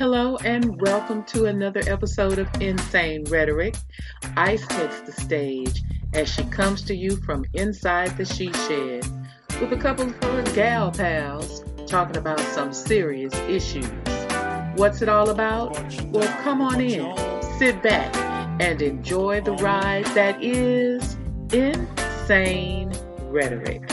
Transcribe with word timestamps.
Hello 0.00 0.38
and 0.46 0.80
welcome 0.80 1.22
to 1.24 1.44
another 1.44 1.82
episode 1.86 2.38
of 2.38 2.48
Insane 2.58 3.22
Rhetoric. 3.24 3.74
Ice 4.34 4.66
takes 4.66 5.02
the 5.02 5.12
stage 5.12 5.82
as 6.14 6.26
she 6.26 6.42
comes 6.44 6.80
to 6.84 6.96
you 6.96 7.16
from 7.18 7.44
inside 7.52 8.16
the 8.16 8.24
she 8.24 8.50
shed 8.50 9.06
with 9.60 9.74
a 9.74 9.76
couple 9.76 10.08
of 10.08 10.24
her 10.24 10.42
gal 10.54 10.90
pals 10.90 11.62
talking 11.86 12.16
about 12.16 12.40
some 12.40 12.72
serious 12.72 13.34
issues. 13.40 13.90
What's 14.76 15.02
it 15.02 15.10
all 15.10 15.28
about? 15.28 15.76
Well, 16.06 16.34
come 16.42 16.62
on 16.62 16.80
in, 16.80 17.14
sit 17.58 17.82
back, 17.82 18.16
and 18.58 18.80
enjoy 18.80 19.42
the 19.42 19.52
ride 19.52 20.06
that 20.14 20.42
is 20.42 21.18
Insane 21.52 22.90
Rhetoric. 23.24 23.89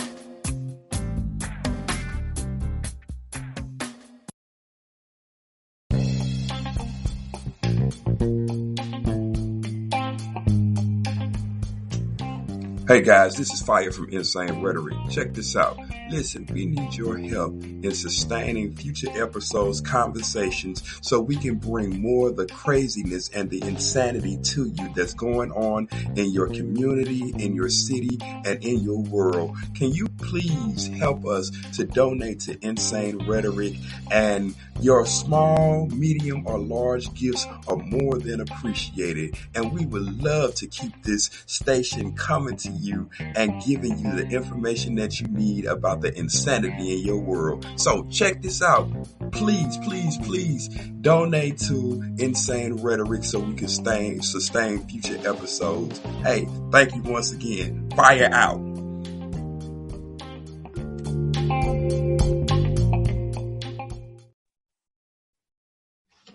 Hey 12.87 13.01
guys, 13.01 13.36
this 13.36 13.51
is 13.51 13.61
Fire 13.61 13.91
from 13.91 14.07
Insane 14.11 14.61
Rhetoric. 14.61 14.95
Check 15.09 15.33
this 15.33 15.57
out. 15.57 15.78
Listen, 16.10 16.47
we 16.54 16.66
need 16.66 16.93
your 16.93 17.18
help 17.18 17.61
in 17.64 17.93
sustaining 17.93 18.74
future 18.75 19.10
episodes, 19.21 19.82
conversations, 19.82 20.82
so 21.02 21.20
we 21.20 21.36
can 21.36 21.56
bring 21.56 22.02
more 22.02 22.29
of 22.29 22.38
the 22.38 22.46
craziness 22.48 23.29
and 23.29 23.50
the 23.50 23.61
insanity 23.64 24.38
to 24.38 24.71
you 24.78 24.93
that's 24.96 25.14
going 25.14 25.51
on 25.51 25.89
in 26.15 26.32
your 26.32 26.48
community, 26.48 27.34
in 27.38 27.54
your 27.54 27.70
city, 27.70 28.18
and 28.21 28.64
in 28.64 28.79
your 28.79 29.01
world. 29.01 29.57
Can 29.75 29.92
you 29.92 30.07
please 30.07 30.88
help 30.88 31.25
us 31.25 31.51
to 31.75 31.84
donate 31.84 32.39
to 32.42 32.58
Insane 32.66 33.28
Rhetoric? 33.28 33.76
And 34.09 34.56
your 34.80 35.06
small, 35.08 35.88
medium, 35.88 36.46
or 36.46 36.59
large 36.59 37.12
gifts 37.14 37.46
are 37.68 37.78
more 37.78 38.20
than 38.20 38.42
appreciated. 38.42 39.36
And 39.56 39.74
we 39.74 39.86
would 39.86 40.22
love 40.22 40.56
to 40.56 40.68
keep 40.68 41.03
this 41.03 41.30
station 41.48 42.14
coming 42.16 42.58
to 42.58 42.70
you 42.70 43.09
and 43.20 43.62
giving 43.64 43.98
you 43.98 44.12
the 44.16 44.28
information 44.28 44.96
that 44.96 45.20
you 45.20 45.28
need 45.28 45.66
about 45.66 45.97
the 46.02 46.17
insanity 46.17 46.94
in 46.94 47.06
your 47.06 47.20
world. 47.20 47.66
So 47.76 48.03
check 48.09 48.42
this 48.42 48.62
out. 48.62 48.90
Please, 49.31 49.78
please, 49.78 50.17
please 50.17 50.67
donate 51.02 51.58
to 51.59 52.03
Insane 52.17 52.73
Rhetoric 52.78 53.23
so 53.23 53.40
we 53.40 53.56
can 53.56 53.67
stay, 53.67 54.20
sustain 54.20 54.88
future 54.88 55.18
episodes. 55.28 56.00
Hey, 56.23 56.48
thank 56.72 56.95
you 56.95 57.02
once 57.03 57.31
again. 57.31 57.90
Fire 57.95 58.30
out. 58.31 58.59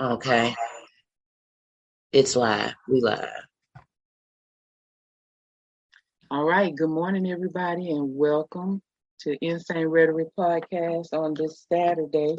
Okay. 0.01 0.55
It's 2.13 2.35
live. 2.35 2.75
We 2.89 3.01
live. 3.01 3.29
All 6.31 6.45
right. 6.45 6.75
Good 6.75 6.91
morning, 6.91 7.31
everybody, 7.31 7.91
and 7.91 8.17
welcome 8.17 8.83
to 9.23 9.37
Insane 9.41 9.87
Rhetoric 9.87 10.29
Podcast 10.37 11.13
on 11.13 11.35
this 11.35 11.65
Saturday, 11.73 12.37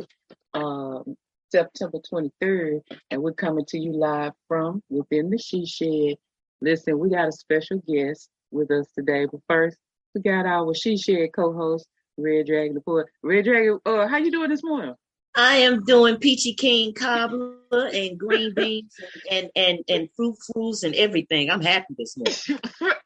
um, 0.53 1.15
September 1.49 1.99
23rd. 2.11 2.81
And 3.09 3.21
we're 3.21 3.33
coming 3.33 3.65
to 3.69 3.79
you 3.79 3.93
live 3.93 4.33
from 4.47 4.81
within 4.89 5.29
the 5.29 5.37
She 5.37 5.65
Shed. 5.65 6.17
Listen, 6.61 6.99
we 6.99 7.09
got 7.09 7.29
a 7.29 7.31
special 7.31 7.81
guest 7.87 8.29
with 8.51 8.69
us 8.71 8.87
today. 8.97 9.27
But 9.31 9.41
first, 9.47 9.77
we 10.13 10.21
got 10.21 10.45
our 10.45 10.73
She 10.73 10.97
Shed 10.97 11.29
co-host, 11.33 11.87
Red 12.17 12.47
Dragon 12.47 12.75
the 12.75 12.81
Poet. 12.81 13.07
Red 13.21 13.45
Dragon, 13.45 13.79
uh, 13.85 14.07
how 14.07 14.17
you 14.17 14.31
doing 14.31 14.49
this 14.49 14.63
morning? 14.63 14.95
I 15.35 15.57
am 15.57 15.83
doing 15.83 16.17
peachy 16.17 16.53
king 16.53 16.93
cobbler 16.93 17.55
and 17.71 18.19
green 18.19 18.53
beans 18.55 18.93
and 19.31 19.49
and 19.55 19.79
and 19.87 20.09
fruit 20.15 20.35
fruits 20.45 20.83
and 20.83 20.93
everything. 20.93 21.49
I'm 21.49 21.61
happy 21.61 21.95
this 21.97 22.15
morning. 22.17 22.61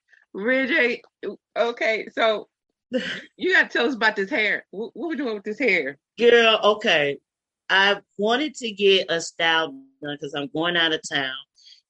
Red 0.34 0.68
Dragon, 0.68 1.38
okay, 1.56 2.08
so 2.14 2.48
you 3.38 3.54
gotta 3.54 3.70
tell 3.70 3.88
us 3.88 3.96
about 3.96 4.16
this 4.16 4.30
hair. 4.30 4.66
What, 4.72 4.92
what 4.94 5.10
we 5.10 5.16
doing 5.16 5.36
with 5.36 5.44
this 5.44 5.60
hair? 5.60 5.98
Girl, 6.18 6.60
okay. 6.64 7.18
I 7.70 7.98
wanted 8.18 8.56
to 8.56 8.72
get 8.72 9.12
a 9.12 9.20
style 9.20 9.72
done 10.02 10.18
because 10.20 10.34
I'm 10.34 10.50
going 10.54 10.78
out 10.78 10.94
of 10.94 11.02
town. 11.08 11.36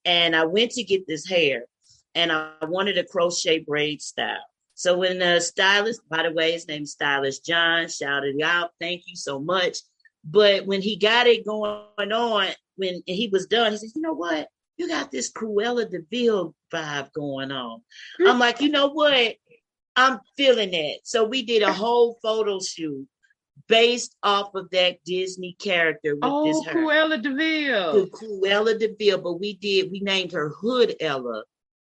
And 0.06 0.36
I 0.36 0.46
went 0.46 0.72
to 0.72 0.84
get 0.84 1.06
this 1.08 1.28
hair 1.28 1.66
and 2.16 2.32
I 2.32 2.52
wanted 2.64 2.98
a 2.98 3.04
crochet 3.04 3.60
braid 3.60 4.02
style. 4.02 4.38
So 4.74 4.98
when 4.98 5.20
the 5.20 5.40
stylist, 5.40 6.02
by 6.10 6.24
the 6.24 6.32
way, 6.32 6.52
his 6.52 6.68
name 6.68 6.84
is 6.84 6.94
Stylist 6.94 7.46
John, 7.46 7.90
shouted 7.90 8.42
out, 8.42 8.72
thank 8.80 9.04
you 9.08 9.16
so 9.16 9.40
much. 9.40 9.78
But 10.24 10.66
when 10.66 10.82
he 10.82 10.98
got 10.98 11.28
it 11.28 11.46
going 11.46 12.12
on, 12.12 12.48
when 12.76 13.02
he 13.06 13.28
was 13.32 13.48
done, 13.48 13.72
he 13.72 13.78
said, 13.78 13.90
you 13.96 14.02
know 14.02 14.14
what? 14.14 14.48
you 14.78 14.88
got 14.88 15.12
this 15.12 15.32
Cruella 15.32 15.90
de 15.90 16.00
Vil 16.10 16.56
vibe 16.72 17.12
going 17.14 17.52
on. 17.52 17.82
I'm 18.26 18.40
like, 18.48 18.62
you 18.62 18.70
know 18.70 18.88
what? 18.88 19.36
I'm 19.98 20.20
feeling 20.38 20.72
that. 20.72 21.00
So 21.04 21.26
we 21.26 21.42
did 21.42 21.64
a 21.64 21.74
whole 21.74 22.20
photo 22.22 22.60
shoot 22.60 23.08
based 23.68 24.16
off 24.22 24.54
of 24.54 24.70
that 24.70 25.04
Disney 25.04 25.58
character 25.60 26.16
with 26.16 26.24
oh, 26.24 26.46
this 26.46 26.66
her. 26.66 26.80
Cruella 26.80 27.22
de 27.22 27.34
Vil. 27.34 28.08
Cruella 28.08 28.80
de 28.80 28.96
Vil, 28.98 29.18
but 29.18 29.40
we 29.40 29.56
did, 29.56 29.92
we 29.92 30.00
named 30.00 30.32
her 30.32 30.50
Hood 30.50 30.96
Ella 31.02 31.44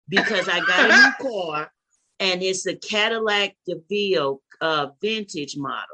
because 0.09 0.49
I 0.49 0.61
got 0.61 0.91
a 0.91 1.27
new 1.27 1.31
car 1.31 1.71
and 2.19 2.43
it's 2.43 2.67
a 2.67 2.75
Cadillac 2.75 3.55
DeVille 3.67 4.41
uh, 4.61 4.89
vintage 5.01 5.57
model. 5.57 5.87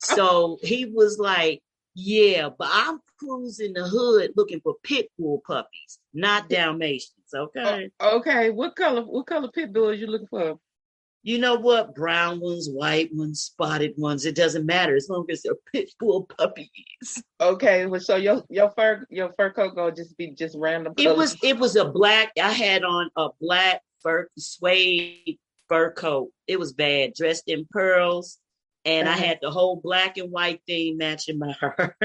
So 0.00 0.58
he 0.62 0.86
was 0.86 1.18
like, 1.18 1.62
yeah, 1.94 2.48
but 2.58 2.68
I'm 2.70 2.98
cruising 3.18 3.74
the 3.74 3.86
hood 3.86 4.32
looking 4.36 4.60
for 4.60 4.74
pit 4.82 5.08
bull 5.18 5.42
puppies, 5.46 5.98
not 6.12 6.48
Dalmatians. 6.48 7.12
Okay. 7.32 7.90
Oh, 8.00 8.18
okay. 8.18 8.50
What 8.50 8.74
color? 8.74 9.02
What 9.02 9.26
color 9.26 9.48
pit 9.48 9.72
bull 9.72 9.90
are 9.90 9.94
you 9.94 10.06
looking 10.06 10.26
for? 10.26 10.58
You 11.22 11.38
know 11.38 11.54
what? 11.54 11.94
Brown 11.94 12.40
ones, 12.40 12.68
white 12.68 13.10
ones, 13.12 13.42
spotted 13.42 13.94
ones. 13.96 14.26
It 14.26 14.34
doesn't 14.34 14.66
matter 14.66 14.96
as 14.96 15.08
long 15.08 15.26
as 15.30 15.42
they're 15.42 15.54
pit 15.72 15.90
bull 15.98 16.24
puppies. 16.24 17.22
Okay. 17.40 17.86
Well, 17.86 18.00
so 18.00 18.16
your 18.16 18.42
your 18.48 18.70
fur 18.70 19.06
your 19.10 19.32
fur 19.36 19.50
coat 19.50 19.74
gonna 19.74 19.94
just 19.94 20.16
be 20.16 20.32
just 20.32 20.56
random. 20.58 20.94
Colors? 20.94 21.12
It 21.12 21.16
was 21.16 21.36
it 21.42 21.58
was 21.58 21.76
a 21.76 21.84
black. 21.84 22.32
I 22.40 22.52
had 22.52 22.84
on 22.84 23.10
a 23.16 23.28
black 23.40 23.82
fur 24.02 24.28
suede 24.36 25.38
fur 25.68 25.92
coat. 25.92 26.30
It 26.46 26.58
was 26.58 26.72
bad. 26.72 27.14
Dressed 27.14 27.48
in 27.48 27.66
pearls 27.70 28.38
and 28.84 29.08
I 29.08 29.12
uh-huh. 29.12 29.24
had 29.24 29.38
the 29.40 29.50
whole 29.50 29.76
black 29.76 30.18
and 30.18 30.30
white 30.30 30.60
thing 30.66 30.96
matching 30.96 31.38
my 31.38 31.54
hair. 31.60 31.96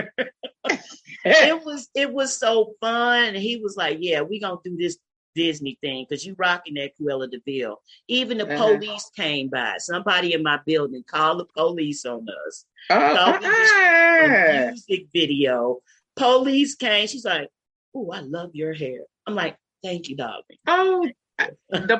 it 1.26 1.66
was 1.66 1.90
it 1.96 2.12
was 2.12 2.38
so 2.38 2.74
fun. 2.82 3.26
And 3.26 3.38
he 3.38 3.58
was 3.58 3.76
like, 3.76 3.98
"Yeah, 4.00 4.22
we 4.22 4.40
gonna 4.40 4.58
do 4.64 4.78
this 4.78 4.98
Disney 5.38 5.78
thing 5.81 6.06
because 6.09 6.25
you 6.25 6.36
rocking 6.38 6.74
that 6.74 6.92
Cruella 7.00 7.30
de 7.30 7.40
Vil." 7.46 7.80
Even 8.08 8.40
the 8.40 8.48
uh-huh. 8.48 8.75
police 8.75 9.09
came 9.16 9.48
by. 9.50 9.75
Somebody 9.78 10.34
in 10.34 10.44
my 10.44 10.59
building 10.66 11.03
called 11.08 11.40
the 11.40 11.46
police 11.46 12.06
on 12.06 12.25
us. 12.48 12.66
Oh, 12.90 12.96
uh-huh. 12.96 14.72
music 14.72 15.08
video. 15.14 15.80
Police 16.16 16.75
came. 16.75 17.08
She's 17.08 17.25
like, 17.25 17.50
"Oh, 17.94 18.12
I 18.12 18.22
love 18.22 18.52
your 18.53 18.74
hair." 18.74 19.02
I'm 19.25 19.36
like, 19.36 19.56
"Thank 19.84 20.09
you, 20.09 20.16
darling." 20.16 20.44
Oh, 20.66 21.08
the 21.69 22.00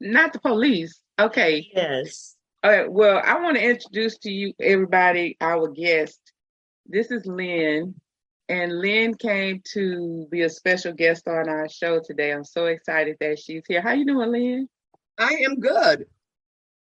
not 0.00 0.32
the 0.32 0.40
police. 0.40 1.00
Okay. 1.18 1.70
Yes. 1.74 2.36
All 2.62 2.70
right. 2.70 2.90
Well, 2.90 3.20
I 3.24 3.40
want 3.40 3.56
to 3.56 3.64
introduce 3.64 4.18
to 4.18 4.30
you, 4.30 4.54
everybody, 4.58 5.36
our 5.40 5.68
guest. 5.68 6.18
This 6.86 7.10
is 7.10 7.26
Lynn, 7.26 7.94
and 8.48 8.78
Lynn 8.78 9.14
came 9.14 9.62
to 9.72 10.26
be 10.30 10.42
a 10.42 10.50
special 10.50 10.92
guest 10.92 11.26
on 11.28 11.48
our 11.48 11.68
show 11.68 12.00
today. 12.00 12.32
I'm 12.32 12.44
so 12.44 12.66
excited 12.66 13.16
that 13.20 13.38
she's 13.38 13.62
here. 13.66 13.80
How 13.80 13.92
you 13.92 14.04
doing, 14.04 14.30
Lynn? 14.30 14.68
I 15.18 15.30
am 15.46 15.60
good. 15.60 16.06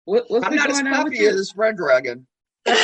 What, 0.05 0.25
what's 0.27 0.45
I'm 0.45 0.55
not 0.55 0.69
as 0.69 0.81
puffy 0.81 1.25
as 1.25 1.53
Red 1.55 1.77
Dragon. 1.77 2.25
all 2.67 2.75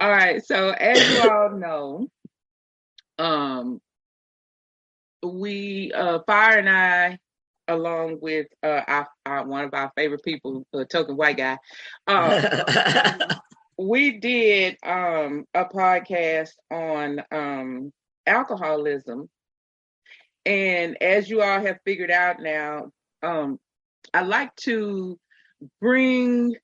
right. 0.00 0.44
So, 0.44 0.70
as 0.70 1.10
you 1.10 1.30
all 1.30 1.50
know, 1.50 2.08
um, 3.18 3.80
we 5.22 5.92
uh 5.92 6.20
Fire 6.26 6.58
and 6.58 6.70
I, 6.70 7.18
along 7.68 8.18
with 8.20 8.46
uh 8.62 8.82
our, 8.86 9.08
our 9.26 9.46
one 9.46 9.64
of 9.64 9.74
our 9.74 9.92
favorite 9.96 10.24
people, 10.24 10.66
a 10.72 10.84
token 10.84 11.16
white 11.16 11.36
guy, 11.36 11.58
um, 12.06 13.30
we 13.78 14.18
did 14.18 14.76
um 14.82 15.44
a 15.54 15.64
podcast 15.64 16.50
on 16.70 17.22
um 17.30 17.92
alcoholism. 18.26 19.28
And 20.44 20.96
as 21.02 21.28
you 21.28 21.42
all 21.42 21.60
have 21.60 21.78
figured 21.84 22.10
out 22.10 22.40
now, 22.40 22.90
um 23.22 23.58
I 24.12 24.22
like 24.22 24.54
to 24.62 25.18
bring 25.80 26.56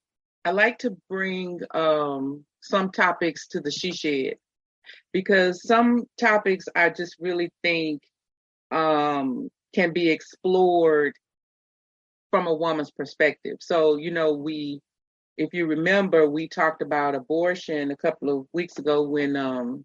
I 0.45 0.51
like 0.51 0.79
to 0.81 0.97
bring 1.09 1.61
um 1.73 2.45
some 2.61 2.91
topics 2.91 3.49
to 3.49 3.61
the 3.61 3.71
she 3.71 3.93
shed 3.93 4.37
because 5.13 5.67
some 5.67 6.05
topics 6.19 6.67
I 6.75 6.91
just 6.91 7.17
really 7.21 7.51
think 7.63 8.03
um, 8.71 9.49
can 9.75 9.93
be 9.93 10.11
explored 10.11 11.15
from 12.31 12.47
a 12.47 12.55
woman's 12.55 12.91
perspective. 12.91 13.57
So, 13.61 13.97
you 13.97 14.11
know, 14.11 14.33
we 14.33 14.81
if 15.37 15.53
you 15.53 15.67
remember, 15.67 16.29
we 16.29 16.49
talked 16.49 16.81
about 16.81 17.15
abortion 17.15 17.91
a 17.91 17.97
couple 17.97 18.31
of 18.31 18.47
weeks 18.53 18.79
ago 18.79 19.03
when 19.03 19.37
um, 19.37 19.85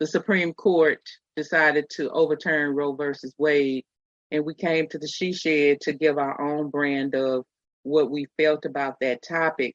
the 0.00 0.06
Supreme 0.06 0.54
Court 0.54 1.00
decided 1.36 1.86
to 1.90 2.10
overturn 2.10 2.74
Roe 2.74 2.94
versus 2.94 3.34
Wade. 3.38 3.84
And 4.30 4.44
we 4.44 4.54
came 4.54 4.88
to 4.88 4.98
the 4.98 5.06
She 5.06 5.32
Shed 5.32 5.80
to 5.82 5.92
give 5.92 6.16
our 6.16 6.40
own 6.40 6.70
brand 6.70 7.14
of 7.14 7.44
what 7.82 8.10
we 8.10 8.26
felt 8.38 8.64
about 8.64 8.96
that 9.00 9.22
topic. 9.22 9.74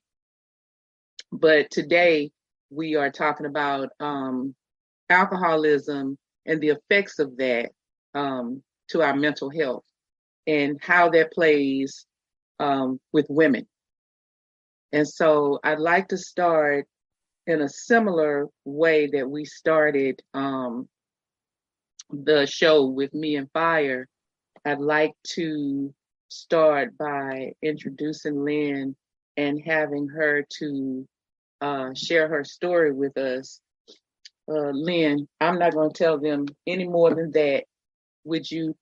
But 1.31 1.69
today 1.69 2.31
we 2.71 2.95
are 2.95 3.11
talking 3.11 3.45
about 3.45 3.89
um, 3.99 4.55
alcoholism 5.09 6.17
and 6.45 6.59
the 6.59 6.69
effects 6.69 7.19
of 7.19 7.37
that 7.37 7.69
um, 8.15 8.63
to 8.89 9.01
our 9.01 9.15
mental 9.15 9.49
health 9.49 9.83
and 10.47 10.79
how 10.81 11.09
that 11.09 11.31
plays 11.31 12.05
um, 12.59 12.99
with 13.13 13.25
women. 13.29 13.67
And 14.91 15.07
so 15.07 15.59
I'd 15.63 15.79
like 15.79 16.07
to 16.09 16.17
start 16.17 16.87
in 17.45 17.61
a 17.61 17.69
similar 17.69 18.47
way 18.65 19.07
that 19.07 19.29
we 19.29 19.45
started 19.45 20.21
um, 20.33 20.87
the 22.09 22.45
show 22.45 22.85
with 22.85 23.13
me 23.13 23.35
and 23.35 23.49
Fire. 23.51 24.07
I'd 24.65 24.79
like 24.79 25.13
to 25.35 25.93
start 26.29 26.97
by 26.97 27.53
introducing 27.61 28.43
Lynn 28.43 28.95
and 29.37 29.61
having 29.65 30.07
her 30.09 30.45
to 30.59 31.07
uh, 31.61 31.93
share 31.93 32.27
her 32.27 32.43
story 32.43 32.91
with 32.91 33.17
us. 33.17 33.61
Uh, 34.47 34.71
Lynn, 34.71 35.27
I'm 35.39 35.59
not 35.59 35.73
going 35.73 35.91
to 35.91 35.97
tell 35.97 36.19
them 36.19 36.45
any 36.65 36.87
more 36.87 37.13
than 37.13 37.31
that. 37.31 37.65
Would 38.29 38.49
you 38.49 38.75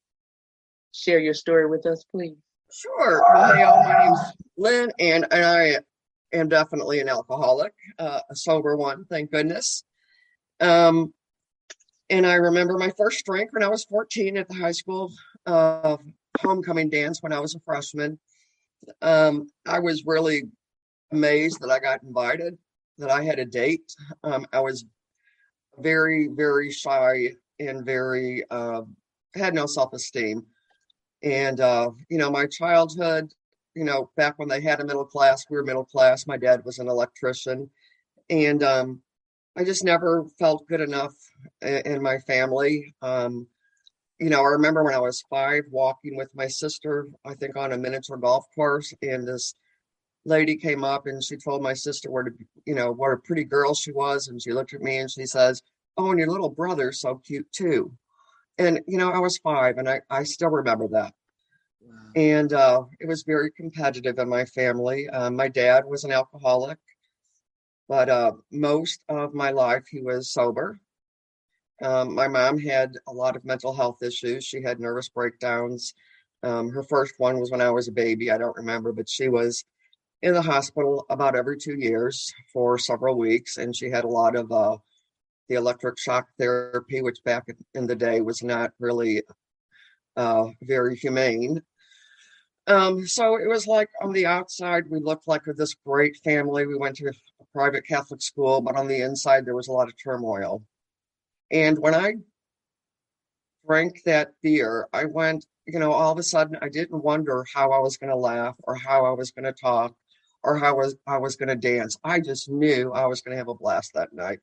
share 0.91 1.19
your 1.19 1.33
story 1.33 1.67
with 1.67 1.85
us, 1.85 2.03
please? 2.13 2.35
Sure. 2.69 3.23
All, 3.33 3.83
my 3.83 4.05
name's 4.05 4.19
Lynn, 4.57 4.91
and, 4.99 5.25
and 5.31 5.45
I 5.45 5.77
am 6.37 6.49
definitely 6.49 6.99
an 6.99 7.07
alcoholic, 7.07 7.73
uh, 7.97 8.19
a 8.29 8.35
sober 8.35 8.75
one, 8.75 9.05
thank 9.05 9.31
goodness. 9.31 9.85
Um, 10.59 11.13
and 12.09 12.27
I 12.27 12.35
remember 12.35 12.77
my 12.77 12.91
first 12.97 13.25
drink 13.25 13.53
when 13.53 13.63
I 13.63 13.69
was 13.69 13.85
14 13.85 14.35
at 14.35 14.49
the 14.49 14.55
high 14.55 14.73
school 14.73 15.13
uh, 15.45 15.95
homecoming 16.41 16.89
dance 16.89 17.23
when 17.23 17.31
I 17.31 17.39
was 17.39 17.55
a 17.55 17.61
freshman. 17.61 18.19
Um, 19.01 19.47
I 19.65 19.79
was 19.79 20.05
really 20.05 20.43
amazed 21.13 21.61
that 21.61 21.71
I 21.71 21.79
got 21.79 22.03
invited, 22.03 22.57
that 22.97 23.11
I 23.11 23.23
had 23.23 23.39
a 23.39 23.45
date. 23.45 23.95
Um, 24.25 24.45
I 24.51 24.59
was 24.59 24.83
very, 25.77 26.27
very 26.27 26.69
shy 26.69 27.29
and 27.59 27.85
very 27.85 28.43
uh, 28.51 28.81
had 29.35 29.53
no 29.53 29.65
self 29.65 29.93
esteem. 29.93 30.45
And 31.23 31.59
uh, 31.59 31.91
you 32.09 32.17
know, 32.17 32.29
my 32.29 32.45
childhood, 32.47 33.31
you 33.75 33.83
know, 33.83 34.11
back 34.17 34.37
when 34.37 34.49
they 34.49 34.61
had 34.61 34.79
a 34.79 34.85
middle 34.85 35.05
class, 35.05 35.45
we 35.49 35.57
were 35.57 35.63
middle 35.63 35.85
class. 35.85 36.27
My 36.27 36.37
dad 36.37 36.63
was 36.65 36.79
an 36.79 36.87
electrician, 36.87 37.69
and 38.29 38.63
um, 38.63 39.01
I 39.55 39.63
just 39.63 39.83
never 39.83 40.25
felt 40.37 40.67
good 40.67 40.81
enough 40.81 41.13
in 41.61 42.01
my 42.01 42.19
family. 42.19 42.93
Um, 43.01 43.47
you 44.19 44.29
know, 44.29 44.41
I 44.41 44.49
remember 44.49 44.83
when 44.83 44.95
I 44.95 44.99
was 44.99 45.23
five 45.29 45.63
walking 45.71 46.15
with 46.15 46.29
my 46.35 46.47
sister, 46.47 47.07
I 47.25 47.35
think 47.35 47.55
on 47.55 47.71
a 47.71 47.77
miniature 47.77 48.17
golf 48.17 48.45
course, 48.55 48.93
and 49.01 49.27
this 49.27 49.53
lady 50.25 50.57
came 50.57 50.83
up 50.83 51.07
and 51.07 51.23
she 51.23 51.37
told 51.37 51.61
my 51.61 51.73
sister 51.73 52.11
what 52.11 52.27
a, 52.27 52.31
you 52.65 52.75
know, 52.75 52.91
what 52.91 53.13
a 53.13 53.17
pretty 53.17 53.43
girl 53.43 53.73
she 53.73 53.91
was. 53.91 54.27
And 54.27 54.41
she 54.41 54.51
looked 54.51 54.73
at 54.73 54.81
me 54.81 54.97
and 54.97 55.09
she 55.09 55.25
says, 55.25 55.61
Oh, 55.97 56.09
and 56.09 56.19
your 56.19 56.29
little 56.29 56.49
brother's 56.49 56.99
so 56.99 57.21
cute 57.25 57.47
too. 57.51 57.91
And, 58.57 58.81
you 58.87 58.97
know, 58.97 59.11
I 59.11 59.19
was 59.19 59.37
five 59.37 59.77
and 59.77 59.87
I, 59.87 60.01
I 60.09 60.23
still 60.23 60.49
remember 60.49 60.87
that. 60.89 61.13
Wow. 61.81 61.95
And 62.15 62.53
uh, 62.53 62.83
it 62.99 63.07
was 63.07 63.23
very 63.23 63.51
competitive 63.51 64.17
in 64.17 64.29
my 64.29 64.45
family. 64.45 65.07
Uh, 65.09 65.29
my 65.29 65.47
dad 65.47 65.83
was 65.85 66.03
an 66.03 66.11
alcoholic, 66.11 66.79
but 67.87 68.09
uh, 68.09 68.33
most 68.51 69.01
of 69.09 69.33
my 69.33 69.51
life 69.51 69.85
he 69.89 70.01
was 70.01 70.31
sober. 70.31 70.79
Um, 71.81 72.15
my 72.15 72.27
mom 72.27 72.57
had 72.57 72.93
a 73.07 73.13
lot 73.13 73.35
of 73.35 73.45
mental 73.45 73.73
health 73.73 74.01
issues. 74.01 74.43
She 74.43 74.63
had 74.63 74.79
nervous 74.79 75.09
breakdowns. 75.09 75.93
Um, 76.41 76.71
her 76.71 76.83
first 76.83 77.15
one 77.17 77.39
was 77.39 77.51
when 77.51 77.61
I 77.61 77.69
was 77.69 77.87
a 77.87 77.91
baby. 77.91 78.31
I 78.31 78.37
don't 78.37 78.55
remember, 78.55 78.91
but 78.91 79.09
she 79.09 79.27
was 79.27 79.63
in 80.23 80.33
the 80.33 80.41
hospital 80.41 81.05
about 81.09 81.35
every 81.35 81.57
two 81.57 81.77
years 81.77 82.33
for 82.51 82.79
several 82.79 83.17
weeks, 83.17 83.57
and 83.57 83.75
she 83.75 83.89
had 83.91 84.03
a 84.03 84.09
lot 84.09 84.35
of 84.35 84.51
uh, 84.51 84.77
the 85.49 85.55
electric 85.55 85.97
shock 85.97 86.27
therapy, 86.37 87.01
which 87.01 87.23
back 87.23 87.45
in 87.73 87.87
the 87.87 87.95
day 87.95 88.21
was 88.21 88.43
not 88.43 88.71
really 88.79 89.23
uh, 90.15 90.45
very 90.61 90.95
humane. 90.95 91.61
Um, 92.67 93.07
so 93.07 93.37
it 93.37 93.47
was 93.47 93.65
like 93.65 93.89
on 94.01 94.11
the 94.11 94.25
outside, 94.25 94.89
we 94.89 94.99
looked 94.99 95.27
like 95.27 95.43
this 95.45 95.75
great 95.85 96.17
family. 96.17 96.67
We 96.67 96.75
went 96.75 96.97
to 96.97 97.07
a 97.07 97.45
private 97.53 97.87
Catholic 97.87 98.21
school, 98.21 98.59
but 98.59 98.75
on 98.75 98.87
the 98.87 99.01
inside, 99.01 99.45
there 99.45 99.55
was 99.55 99.69
a 99.69 99.71
lot 99.71 99.87
of 99.87 99.93
turmoil. 99.97 100.61
And 101.49 101.79
when 101.79 101.95
I 101.95 102.15
drank 103.65 104.03
that 104.03 104.31
beer, 104.43 104.87
I 104.91 105.05
went, 105.05 105.45
you 105.65 105.79
know, 105.79 105.93
all 105.93 106.11
of 106.11 106.19
a 106.19 106.23
sudden 106.23 106.57
I 106.61 106.67
didn't 106.67 107.03
wonder 107.03 107.45
how 107.53 107.71
I 107.71 107.79
was 107.79 107.95
going 107.95 108.09
to 108.09 108.17
laugh 108.17 108.55
or 108.63 108.75
how 108.75 109.05
I 109.05 109.11
was 109.11 109.31
going 109.31 109.45
to 109.45 109.53
talk 109.53 109.95
or 110.43 110.57
how 110.57 110.69
I 110.69 110.73
was, 110.73 110.95
I 111.07 111.17
was 111.17 111.37
going 111.37 111.49
to 111.49 111.55
dance. 111.55 111.97
I 112.03 112.19
just 112.19 112.49
knew 112.49 112.91
I 112.91 113.05
was 113.05 113.21
going 113.21 113.33
to 113.33 113.39
have 113.39 113.47
a 113.47 113.55
blast 113.55 113.91
that 113.93 114.11
night. 114.11 114.39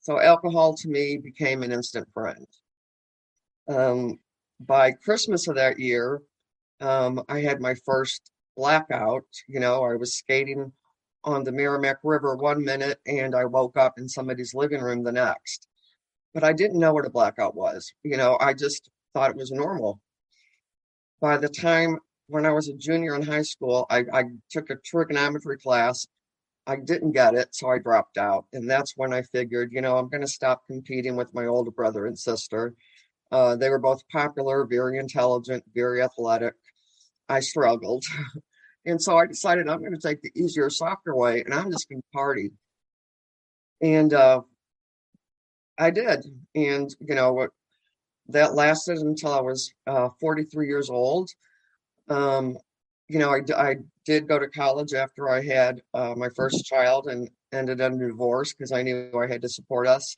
So 0.00 0.20
alcohol 0.20 0.74
to 0.76 0.88
me 0.88 1.18
became 1.18 1.62
an 1.62 1.72
instant 1.72 2.08
friend. 2.12 2.46
Um, 3.68 4.18
by 4.60 4.92
Christmas 4.92 5.48
of 5.48 5.56
that 5.56 5.78
year, 5.78 6.22
um, 6.80 7.22
I 7.28 7.40
had 7.40 7.60
my 7.60 7.74
first 7.84 8.30
blackout. 8.56 9.26
You 9.46 9.60
know, 9.60 9.84
I 9.84 9.96
was 9.96 10.16
skating 10.16 10.72
on 11.24 11.44
the 11.44 11.52
Merrimack 11.52 11.98
River 12.02 12.36
one 12.36 12.64
minute 12.64 12.98
and 13.06 13.34
I 13.34 13.44
woke 13.44 13.76
up 13.76 13.98
in 13.98 14.08
somebody's 14.08 14.54
living 14.54 14.80
room 14.80 15.02
the 15.02 15.12
next 15.12 15.68
but 16.34 16.44
I 16.44 16.52
didn't 16.52 16.78
know 16.78 16.92
what 16.92 17.06
a 17.06 17.10
blackout 17.10 17.54
was. 17.54 17.92
You 18.02 18.16
know, 18.16 18.36
I 18.40 18.54
just 18.54 18.90
thought 19.12 19.30
it 19.30 19.36
was 19.36 19.50
normal. 19.50 20.00
By 21.20 21.36
the 21.36 21.48
time 21.48 21.98
when 22.28 22.46
I 22.46 22.52
was 22.52 22.68
a 22.68 22.74
junior 22.76 23.14
in 23.14 23.22
high 23.22 23.42
school, 23.42 23.86
I, 23.90 24.04
I 24.12 24.24
took 24.50 24.70
a 24.70 24.76
trigonometry 24.76 25.58
class. 25.58 26.06
I 26.68 26.76
didn't 26.76 27.12
get 27.12 27.34
it, 27.34 27.54
so 27.54 27.70
I 27.70 27.78
dropped 27.78 28.18
out. 28.18 28.44
And 28.52 28.68
that's 28.68 28.92
when 28.94 29.14
I 29.14 29.22
figured, 29.22 29.72
you 29.72 29.80
know, 29.80 29.96
I'm 29.96 30.10
going 30.10 30.20
to 30.20 30.28
stop 30.28 30.66
competing 30.66 31.16
with 31.16 31.32
my 31.34 31.46
older 31.46 31.70
brother 31.70 32.04
and 32.04 32.16
sister. 32.16 32.74
Uh, 33.32 33.56
they 33.56 33.70
were 33.70 33.78
both 33.78 34.06
popular, 34.12 34.66
very 34.66 34.98
intelligent, 34.98 35.64
very 35.74 36.02
athletic. 36.02 36.52
I 37.26 37.40
struggled. 37.40 38.04
and 38.84 39.00
so 39.00 39.16
I 39.16 39.26
decided 39.26 39.66
I'm 39.66 39.80
going 39.80 39.98
to 39.98 39.98
take 39.98 40.20
the 40.20 40.30
easier, 40.36 40.68
softer 40.68 41.16
way, 41.16 41.42
and 41.42 41.54
I'm 41.54 41.72
just 41.72 41.88
going 41.88 42.02
to 42.02 42.08
party. 42.12 42.50
And 43.80 44.12
uh, 44.12 44.42
I 45.78 45.90
did, 45.90 46.22
and 46.54 46.94
you 47.00 47.14
know 47.14 47.48
that 48.28 48.54
lasted 48.54 48.98
until 48.98 49.32
I 49.32 49.40
was 49.40 49.72
uh, 49.86 50.08
43 50.20 50.66
years 50.66 50.90
old. 50.90 51.30
Um, 52.08 52.58
you 53.08 53.18
know, 53.18 53.30
I, 53.30 53.40
I 53.56 53.76
did 54.04 54.28
go 54.28 54.38
to 54.38 54.48
college 54.48 54.92
after 54.94 55.28
I 55.28 55.42
had 55.42 55.82
uh, 55.94 56.14
my 56.16 56.28
first 56.36 56.64
child 56.64 57.08
and 57.08 57.28
ended 57.52 57.80
up 57.80 57.92
in 57.92 57.98
divorce 57.98 58.52
because 58.52 58.70
I 58.70 58.82
knew 58.82 59.10
I 59.18 59.26
had 59.26 59.42
to 59.42 59.48
support 59.48 59.86
us. 59.86 60.14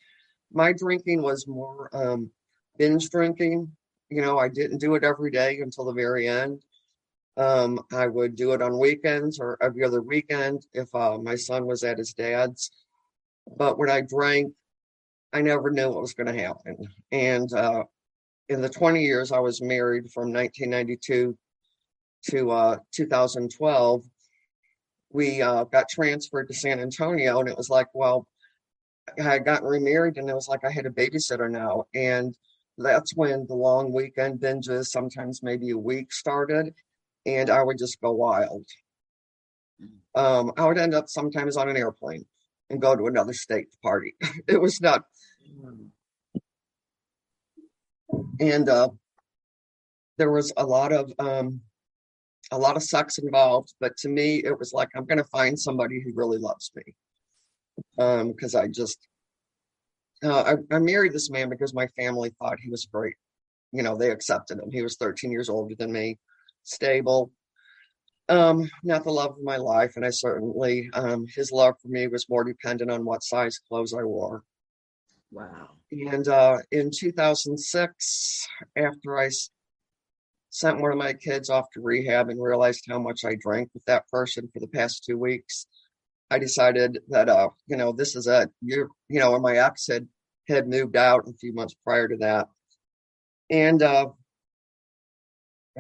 My 0.52 0.72
drinking 0.72 1.22
was 1.22 1.46
more 1.46 1.88
um, 1.92 2.30
binge 2.78 3.08
drinking. 3.10 3.70
You 4.08 4.22
know, 4.22 4.38
I 4.38 4.48
didn't 4.48 4.78
do 4.78 4.96
it 4.96 5.04
every 5.04 5.30
day 5.30 5.60
until 5.60 5.84
the 5.84 5.92
very 5.92 6.26
end. 6.26 6.64
Um, 7.36 7.80
I 7.92 8.08
would 8.08 8.34
do 8.34 8.52
it 8.52 8.60
on 8.60 8.78
weekends 8.78 9.38
or 9.38 9.56
every 9.62 9.84
other 9.84 10.02
weekend 10.02 10.66
if 10.74 10.92
uh, 10.92 11.16
my 11.18 11.36
son 11.36 11.66
was 11.66 11.84
at 11.84 11.98
his 11.98 12.12
dad's. 12.12 12.72
But 13.56 13.78
when 13.78 13.88
I 13.88 14.00
drank, 14.00 14.52
I 15.32 15.42
never 15.42 15.70
knew 15.70 15.88
what 15.88 16.00
was 16.00 16.14
going 16.14 16.34
to 16.34 16.42
happen. 16.42 16.76
And 17.12 17.52
uh, 17.52 17.84
in 18.48 18.60
the 18.60 18.68
20 18.68 19.04
years 19.04 19.30
I 19.30 19.38
was 19.38 19.62
married 19.62 20.10
from 20.10 20.32
1992 20.32 21.38
to 22.30 22.50
uh, 22.50 22.76
2012, 22.92 24.02
we 25.12 25.42
uh, 25.42 25.64
got 25.64 25.88
transferred 25.88 26.48
to 26.48 26.54
San 26.54 26.80
Antonio, 26.80 27.40
and 27.40 27.48
it 27.48 27.56
was 27.56 27.70
like, 27.70 27.88
well, 27.94 28.28
I 29.18 29.22
had 29.22 29.44
gotten 29.44 29.66
remarried, 29.66 30.18
and 30.18 30.28
it 30.28 30.34
was 30.34 30.48
like 30.48 30.64
I 30.64 30.70
had 30.70 30.86
a 30.86 30.90
babysitter 30.90 31.50
now. 31.50 31.86
And 31.94 32.36
that's 32.78 33.16
when 33.16 33.46
the 33.46 33.54
long 33.54 33.92
weekend 33.92 34.40
binges, 34.40 34.86
sometimes 34.86 35.42
maybe 35.42 35.70
a 35.70 35.78
week, 35.78 36.12
started, 36.12 36.74
and 37.26 37.50
I 37.50 37.62
would 37.62 37.78
just 37.78 38.00
go 38.00 38.12
wild. 38.12 38.66
Um, 40.14 40.52
I 40.56 40.66
would 40.66 40.78
end 40.78 40.94
up 40.94 41.08
sometimes 41.08 41.56
on 41.56 41.68
an 41.68 41.76
airplane 41.76 42.26
and 42.68 42.80
go 42.80 42.94
to 42.94 43.06
another 43.06 43.32
state 43.32 43.72
to 43.72 43.78
party. 43.78 44.14
it 44.48 44.60
was 44.60 44.80
not 44.80 45.04
and 48.40 48.68
uh, 48.68 48.88
there 50.18 50.30
was 50.30 50.52
a 50.56 50.64
lot 50.64 50.92
of 50.92 51.12
um, 51.18 51.60
a 52.50 52.58
lot 52.58 52.76
of 52.76 52.82
sex 52.82 53.18
involved. 53.18 53.74
But 53.80 53.96
to 53.98 54.08
me, 54.08 54.42
it 54.44 54.58
was 54.58 54.72
like 54.72 54.88
I'm 54.94 55.04
going 55.04 55.18
to 55.18 55.24
find 55.24 55.58
somebody 55.58 56.00
who 56.00 56.12
really 56.14 56.38
loves 56.38 56.70
me 56.74 56.82
because 57.96 58.54
um, 58.54 58.60
I 58.60 58.68
just 58.68 59.08
uh, 60.22 60.54
I, 60.70 60.74
I 60.74 60.78
married 60.78 61.12
this 61.12 61.30
man 61.30 61.48
because 61.48 61.72
my 61.72 61.86
family 61.88 62.32
thought 62.38 62.60
he 62.60 62.70
was 62.70 62.86
great. 62.86 63.14
You 63.72 63.82
know, 63.82 63.96
they 63.96 64.10
accepted 64.10 64.58
him. 64.58 64.70
He 64.70 64.82
was 64.82 64.96
13 64.96 65.30
years 65.30 65.48
older 65.48 65.74
than 65.78 65.92
me, 65.92 66.18
stable. 66.64 67.30
um, 68.28 68.70
not 68.84 69.04
the 69.04 69.10
love 69.10 69.32
of 69.32 69.42
my 69.42 69.56
life, 69.56 69.92
and 69.96 70.04
I 70.04 70.10
certainly 70.10 70.90
um, 70.92 71.26
his 71.34 71.52
love 71.52 71.74
for 71.80 71.88
me 71.88 72.06
was 72.06 72.28
more 72.28 72.44
dependent 72.44 72.90
on 72.90 73.04
what 73.04 73.22
size 73.22 73.58
clothes 73.58 73.94
I 73.94 74.04
wore. 74.04 74.42
Wow. 75.32 75.70
And 75.92 76.26
uh, 76.28 76.58
in 76.70 76.90
2006, 76.90 78.46
after 78.76 79.18
I 79.18 79.30
sent 80.50 80.80
one 80.80 80.92
of 80.92 80.98
my 80.98 81.12
kids 81.12 81.48
off 81.48 81.70
to 81.72 81.80
rehab 81.80 82.28
and 82.28 82.42
realized 82.42 82.84
how 82.88 82.98
much 82.98 83.24
I 83.24 83.36
drank 83.40 83.70
with 83.72 83.84
that 83.86 84.08
person 84.08 84.48
for 84.52 84.60
the 84.60 84.66
past 84.66 85.04
two 85.04 85.16
weeks, 85.16 85.66
I 86.30 86.38
decided 86.38 86.98
that 87.08 87.28
uh, 87.28 87.48
you 87.66 87.76
know, 87.76 87.92
this 87.92 88.16
is 88.16 88.26
a 88.26 88.48
you 88.60 88.88
you 89.08 89.20
know, 89.20 89.38
my 89.38 89.56
ex 89.56 89.86
had 89.86 90.08
had 90.48 90.68
moved 90.68 90.96
out 90.96 91.28
a 91.28 91.32
few 91.34 91.52
months 91.52 91.74
prior 91.84 92.08
to 92.08 92.16
that. 92.18 92.48
And 93.50 93.82
uh, 93.82 94.08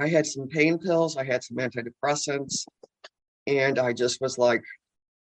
I 0.00 0.08
had 0.08 0.26
some 0.26 0.48
pain 0.48 0.78
pills, 0.78 1.16
I 1.16 1.24
had 1.24 1.44
some 1.44 1.58
antidepressants, 1.58 2.64
and 3.46 3.78
I 3.78 3.92
just 3.92 4.20
was 4.20 4.38
like, 4.38 4.62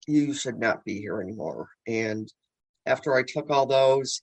you 0.07 0.35
should 0.35 0.59
not 0.59 0.85
be 0.85 1.01
here 1.01 1.21
anymore. 1.21 1.69
And 1.87 2.33
after 2.87 3.15
I 3.15 3.23
took 3.23 3.51
all 3.51 3.67
those, 3.67 4.23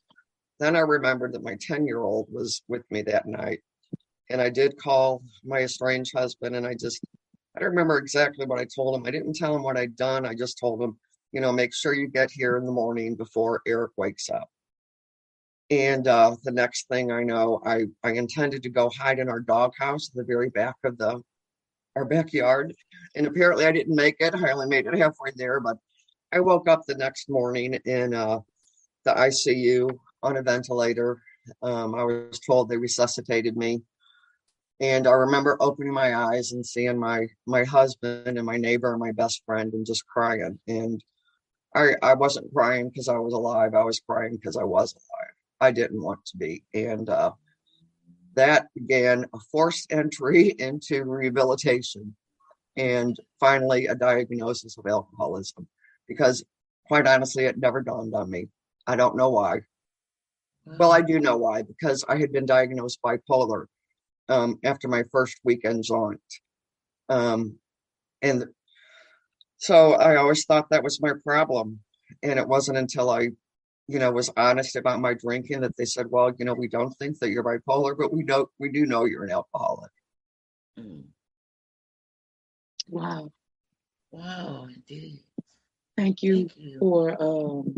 then 0.60 0.75
I 0.75 0.80
remembered 0.80 1.34
that 1.34 1.44
my 1.44 1.58
10 1.60 1.86
year 1.86 2.01
old 2.01 2.27
was 2.32 2.62
with 2.68 2.84
me 2.91 3.01
that 3.03 3.25
night. 3.25 3.62
And 4.31 4.41
I 4.41 4.50
did 4.50 4.77
call 4.77 5.21
my 5.43 5.59
estranged 5.59 6.13
husband, 6.15 6.55
and 6.55 6.65
I 6.65 6.73
just, 6.73 7.03
I 7.55 7.59
don't 7.59 7.69
remember 7.69 7.97
exactly 7.97 8.45
what 8.45 8.59
I 8.59 8.65
told 8.65 8.95
him. 8.95 9.05
I 9.05 9.11
didn't 9.11 9.35
tell 9.35 9.55
him 9.55 9.63
what 9.63 9.77
I'd 9.77 9.95
done. 9.95 10.25
I 10.25 10.33
just 10.33 10.57
told 10.57 10.81
him, 10.81 10.97
you 11.31 11.41
know, 11.41 11.51
make 11.51 11.73
sure 11.73 11.93
you 11.93 12.07
get 12.07 12.31
here 12.31 12.57
in 12.57 12.65
the 12.65 12.71
morning 12.71 13.15
before 13.15 13.61
Eric 13.67 13.91
wakes 13.97 14.29
up. 14.29 14.50
And 15.69 16.07
uh, 16.07 16.35
the 16.43 16.51
next 16.51 16.88
thing 16.88 17.11
I 17.11 17.23
know, 17.23 17.61
I, 17.65 17.85
I 18.03 18.11
intended 18.11 18.63
to 18.63 18.69
go 18.69 18.89
hide 18.89 19.19
in 19.19 19.29
our 19.29 19.39
doghouse 19.39 20.09
at 20.09 20.15
the 20.15 20.25
very 20.25 20.50
back 20.50 20.75
of 20.83 20.97
the 20.97 21.21
our 21.95 22.05
backyard. 22.05 22.73
And 23.15 23.27
apparently 23.27 23.65
I 23.65 23.71
didn't 23.71 23.95
make 23.95 24.15
it. 24.19 24.35
I 24.35 24.51
only 24.51 24.67
made 24.67 24.85
it 24.85 24.97
halfway 24.97 25.31
there, 25.35 25.59
but 25.59 25.77
I 26.31 26.39
woke 26.39 26.69
up 26.69 26.85
the 26.85 26.95
next 26.95 27.29
morning 27.29 27.73
in 27.85 28.13
uh, 28.13 28.39
the 29.03 29.11
ICU 29.11 29.97
on 30.23 30.38
a 30.38 30.41
ventilator. 30.41 31.21
Um, 31.61 31.95
I 31.95 32.03
was 32.03 32.39
told 32.39 32.69
they 32.69 32.77
resuscitated 32.77 33.57
me. 33.57 33.81
And 34.81 35.07
I 35.07 35.11
remember 35.11 35.57
opening 35.59 35.93
my 35.93 36.15
eyes 36.15 36.51
and 36.51 36.65
seeing 36.65 36.97
my 36.97 37.27
my 37.45 37.63
husband 37.63 38.38
and 38.38 38.45
my 38.45 38.57
neighbor 38.57 38.91
and 38.91 39.00
my 39.00 39.11
best 39.11 39.43
friend 39.45 39.71
and 39.73 39.85
just 39.85 40.05
crying. 40.07 40.59
And 40.67 41.01
I 41.75 41.91
I 42.01 42.15
wasn't 42.15 42.53
crying 42.53 42.89
because 42.89 43.07
I 43.07 43.17
was 43.17 43.33
alive. 43.33 43.75
I 43.75 43.83
was 43.83 44.00
crying 44.00 44.35
because 44.35 44.57
I 44.57 44.63
was 44.63 44.93
alive. 44.93 45.35
I 45.61 45.71
didn't 45.71 46.01
want 46.01 46.25
to 46.25 46.38
be. 46.38 46.63
And 46.73 47.07
uh, 47.07 47.33
that 48.35 48.67
began 48.73 49.25
a 49.33 49.39
forced 49.51 49.91
entry 49.91 50.50
into 50.59 51.03
rehabilitation 51.03 52.15
and 52.77 53.17
finally 53.39 53.88
a 53.88 53.95
diagnosis 53.95 54.77
of 54.77 54.88
alcoholism 54.88 55.67
because 56.07 56.43
quite 56.88 57.05
honestly 57.07 57.45
it 57.45 57.57
never 57.57 57.81
dawned 57.81 58.15
on 58.15 58.29
me 58.29 58.47
i 58.88 58.95
don't 58.95 59.17
know 59.17 59.29
why 59.29 59.59
well 60.79 60.91
i 60.91 61.01
do 61.01 61.19
know 61.19 61.35
why 61.35 61.61
because 61.61 62.05
i 62.07 62.15
had 62.15 62.31
been 62.31 62.45
diagnosed 62.45 62.97
bipolar 63.05 63.65
um, 64.30 64.58
after 64.63 64.88
my 64.88 65.04
first 65.12 65.38
weekend 65.44 65.84
jaunt 65.84 66.22
um, 67.10 67.58
and 68.22 68.46
so 69.58 69.94
i 69.94 70.16
always 70.16 70.46
thought 70.46 70.70
that 70.70 70.84
was 70.84 71.01
my 71.01 71.12
problem 71.24 71.80
and 72.24 72.40
it 72.40 72.48
wasn't 72.48 72.78
until 72.78 73.10
i 73.10 73.30
you 73.92 74.00
know, 74.00 74.10
was 74.10 74.32
honest 74.38 74.78
about 74.78 75.01
my 75.01 75.13
drinking 75.13 75.60
that 75.60 75.75
they 75.75 75.84
said, 75.84 76.06
well, 76.10 76.32
you 76.40 76.46
know, 76.46 76.54
we 76.54 76.70
don't 76.70 76.94
think 76.94 77.20
that 77.20 77.30
you're 77.30 77.44
bipolar, 77.44 77.94
but 77.98 78.13
we 78.13 78.24
don't, 78.24 78.48
we 78.58 78.70
do 78.72 78.86
know 78.86 79.04
you're 79.04 79.25
an 79.25 79.32
alcoholic. 79.32 79.92
Mm. 80.80 81.04
Wow. 82.88 83.32
Wow, 84.12 84.68
indeed. 84.74 85.20
Thank 85.98 86.24
you, 86.24 86.48
thank 86.48 86.58
you 86.58 86.80
for 86.80 87.22
um 87.22 87.75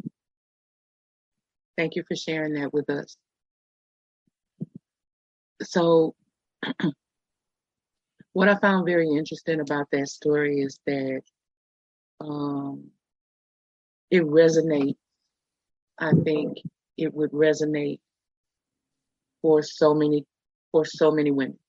thank 1.78 1.96
you 1.96 2.04
for 2.08 2.16
sharing 2.16 2.54
that 2.54 2.72
with 2.74 2.90
us. 2.92 3.18
So 5.64 6.16
what 8.34 8.50
I 8.50 8.56
found 8.56 8.86
very 8.86 9.10
interesting 9.10 9.60
about 9.60 9.88
that 9.92 10.08
story 10.08 10.62
is 10.62 10.80
that 10.86 11.22
um 12.22 12.92
it 14.12 14.24
resonates 14.24 14.98
I 15.98 16.12
think 16.24 16.58
it 16.98 17.14
would 17.14 17.32
resonate 17.32 18.00
for 19.42 19.62
so 19.62 19.94
many 19.94 20.26
for 20.72 20.86
so 20.86 21.12
many 21.12 21.32
women. 21.32 21.60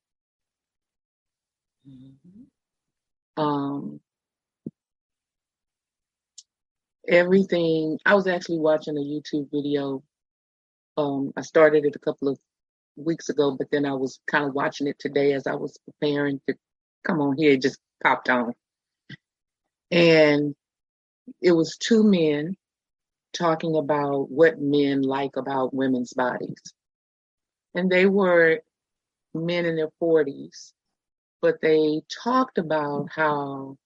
Mm-hmm. 1.87 3.41
Um, 3.41 3.99
everything. 7.07 7.99
I 8.05 8.15
was 8.15 8.27
actually 8.27 8.59
watching 8.59 8.97
a 8.97 9.01
YouTube 9.01 9.51
video. 9.51 10.03
Um, 10.97 11.33
I 11.37 11.41
started 11.41 11.85
it 11.85 11.95
a 11.95 11.99
couple 11.99 12.29
of 12.29 12.39
weeks 12.95 13.29
ago, 13.29 13.55
but 13.57 13.67
then 13.71 13.85
I 13.85 13.93
was 13.93 14.19
kind 14.29 14.45
of 14.45 14.53
watching 14.53 14.87
it 14.87 14.97
today 14.99 15.33
as 15.33 15.47
I 15.47 15.55
was 15.55 15.77
preparing 15.85 16.41
to 16.47 16.55
come 17.05 17.21
on 17.21 17.37
here. 17.37 17.51
It 17.51 17.61
just 17.61 17.79
popped 18.03 18.29
on, 18.29 18.53
and 19.91 20.55
it 21.41 21.51
was 21.51 21.77
two 21.77 22.03
men 22.03 22.55
talking 23.33 23.75
about 23.75 24.29
what 24.31 24.59
men 24.59 25.01
like 25.01 25.35
about 25.35 25.73
women's 25.73 26.13
bodies. 26.13 26.61
And 27.73 27.91
they 27.91 28.05
were 28.05 28.61
men 29.33 29.65
in 29.65 29.75
their 29.75 29.89
40s, 30.01 30.71
but 31.41 31.55
they 31.61 32.01
talked 32.23 32.57
about 32.57 33.09
how 33.13 33.77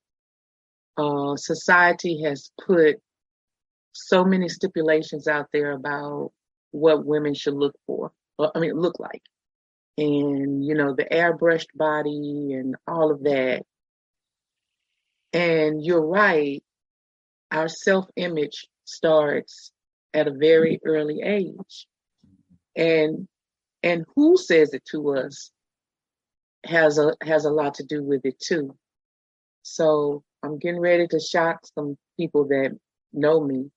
uh, 0.97 1.35
society 1.37 2.21
has 2.23 2.51
put 2.65 2.97
so 3.93 4.23
many 4.23 4.49
stipulations 4.49 5.27
out 5.27 5.47
there 5.51 5.71
about 5.71 6.31
what 6.71 7.05
women 7.05 7.33
should 7.33 7.55
look 7.55 7.75
for, 7.87 8.11
I 8.39 8.59
mean, 8.59 8.73
look 8.73 8.99
like. 8.99 9.21
And, 9.97 10.63
you 10.65 10.75
know, 10.75 10.95
the 10.95 11.05
airbrushed 11.05 11.75
body 11.75 12.53
and 12.53 12.75
all 12.87 13.11
of 13.11 13.23
that. 13.23 13.63
And 15.33 15.83
you're 15.83 16.05
right, 16.05 16.63
our 17.51 17.67
self 17.67 18.05
image 18.15 18.67
starts 18.85 19.71
at 20.13 20.27
a 20.27 20.31
very 20.31 20.79
early 20.85 21.21
age. 21.21 21.87
And 22.75 23.27
and 23.83 24.05
who 24.15 24.37
says 24.37 24.73
it 24.73 24.83
to 24.91 25.15
us 25.15 25.51
has 26.65 26.97
a 26.97 27.15
has 27.23 27.45
a 27.45 27.51
lot 27.51 27.75
to 27.75 27.83
do 27.83 28.03
with 28.03 28.21
it 28.25 28.39
too. 28.39 28.75
So 29.63 30.23
I'm 30.43 30.57
getting 30.57 30.79
ready 30.79 31.07
to 31.07 31.19
shock 31.19 31.59
some 31.75 31.97
people 32.17 32.45
that 32.47 32.77
know 33.13 33.41
me. 33.41 33.69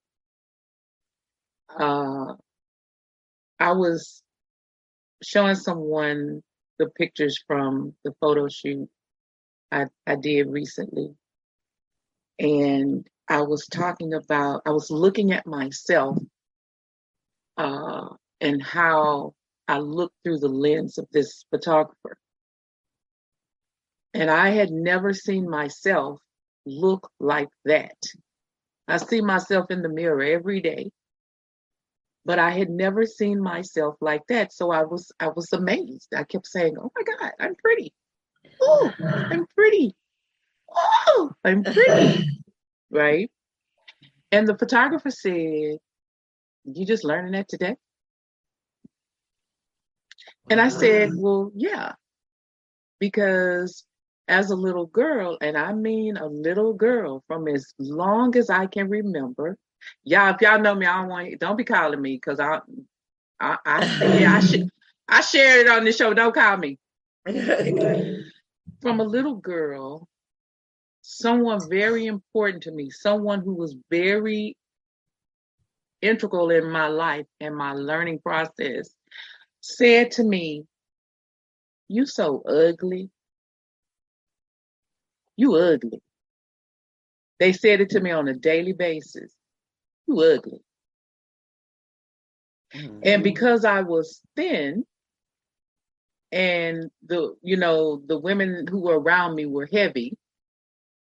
Uh, 1.69 2.35
I 3.59 3.73
was 3.73 4.23
showing 5.22 5.54
someone 5.54 6.42
the 6.78 6.88
pictures 6.90 7.42
from 7.46 7.94
the 8.04 8.12
photo 8.20 8.48
shoot 8.48 8.88
I, 9.72 9.86
I 10.06 10.16
did 10.16 10.48
recently. 10.48 11.14
And 12.38 13.06
I 13.28 13.42
was 13.42 13.66
talking 13.66 14.12
about, 14.14 14.62
I 14.66 14.70
was 14.70 14.90
looking 14.90 15.32
at 15.32 15.46
myself 15.46 16.18
uh, 17.56 18.08
and 18.40 18.62
how 18.62 19.34
I 19.66 19.78
looked 19.78 20.16
through 20.22 20.40
the 20.40 20.48
lens 20.48 20.98
of 20.98 21.06
this 21.12 21.44
photographer. 21.50 22.18
And 24.14 24.30
I 24.30 24.50
had 24.50 24.70
never 24.70 25.14
seen 25.14 25.48
myself 25.48 26.20
look 26.66 27.10
like 27.18 27.48
that. 27.64 27.96
I 28.86 28.98
see 28.98 29.22
myself 29.22 29.70
in 29.70 29.80
the 29.80 29.88
mirror 29.88 30.22
every 30.22 30.60
day, 30.60 30.90
but 32.24 32.38
I 32.38 32.50
had 32.50 32.70
never 32.70 33.06
seen 33.06 33.40
myself 33.40 33.96
like 34.00 34.22
that. 34.28 34.52
So 34.52 34.70
I 34.70 34.82
was 34.82 35.12
I 35.20 35.28
was 35.28 35.52
amazed. 35.52 36.12
I 36.16 36.24
kept 36.24 36.46
saying, 36.46 36.76
"Oh 36.78 36.90
my 36.94 37.02
God, 37.02 37.32
I'm 37.40 37.54
pretty. 37.56 37.92
Oh, 38.60 38.92
I'm 38.98 39.46
pretty. 39.46 39.94
Oh, 40.70 41.32
I'm 41.44 41.64
pretty." 41.64 42.28
right? 42.90 43.30
And 44.32 44.48
the 44.48 44.56
photographer 44.56 45.10
said, 45.10 45.78
You 46.64 46.86
just 46.86 47.04
learning 47.04 47.32
that 47.32 47.48
today? 47.48 47.76
And 50.50 50.60
I 50.60 50.68
said, 50.68 51.10
Well, 51.14 51.52
yeah, 51.54 51.92
because 52.98 53.84
as 54.28 54.50
a 54.50 54.56
little 54.56 54.86
girl, 54.86 55.36
and 55.40 55.56
I 55.56 55.74
mean 55.74 56.16
a 56.16 56.26
little 56.26 56.72
girl 56.72 57.22
from 57.26 57.48
as 57.48 57.74
long 57.78 58.36
as 58.36 58.48
I 58.48 58.66
can 58.66 58.88
remember, 58.88 59.58
y'all, 60.04 60.34
if 60.34 60.40
y'all 60.40 60.60
know 60.60 60.74
me, 60.74 60.86
I 60.86 60.98
don't 61.00 61.08
want 61.08 61.40
don't 61.40 61.56
be 61.56 61.64
calling 61.64 62.00
me 62.00 62.14
because 62.16 62.40
I, 62.40 62.60
I, 63.40 63.58
I, 63.64 64.18
yeah, 64.18 64.34
I 64.34 64.40
should, 64.40 64.68
I 65.08 65.20
shared 65.20 65.66
it 65.66 65.70
on 65.70 65.84
the 65.84 65.92
show. 65.92 66.14
Don't 66.14 66.34
call 66.34 66.56
me. 66.56 66.78
from 68.82 69.00
a 69.00 69.04
little 69.04 69.36
girl, 69.36 70.08
someone 71.02 71.60
very 71.68 72.06
important 72.06 72.64
to 72.64 72.72
me, 72.72 72.90
someone 72.90 73.40
who 73.40 73.54
was 73.54 73.76
very 73.90 74.56
integral 76.02 76.50
in 76.50 76.68
my 76.70 76.88
life 76.88 77.26
and 77.40 77.56
my 77.56 77.72
learning 77.72 78.18
process, 78.18 78.92
said 79.60 80.10
to 80.12 80.24
me, 80.24 80.64
You 81.88 82.06
so 82.06 82.42
ugly. 82.42 83.08
You 85.36 85.54
ugly. 85.54 86.02
They 87.38 87.52
said 87.52 87.80
it 87.80 87.90
to 87.90 88.00
me 88.00 88.10
on 88.10 88.28
a 88.28 88.34
daily 88.34 88.72
basis. 88.72 89.32
You 90.06 90.21
ugly. 90.21 90.62
Mm-hmm. 92.75 93.00
And 93.04 93.23
because 93.23 93.64
I 93.64 93.82
was 93.82 94.21
thin, 94.37 94.85
and 96.30 96.90
the 97.06 97.37
you 97.42 97.56
know 97.56 98.02
the 98.06 98.18
women 98.18 98.66
who 98.66 98.80
were 98.80 98.99
around 98.99 99.35
me 99.35 99.47
were 99.47 99.68
heavy, 99.71 100.16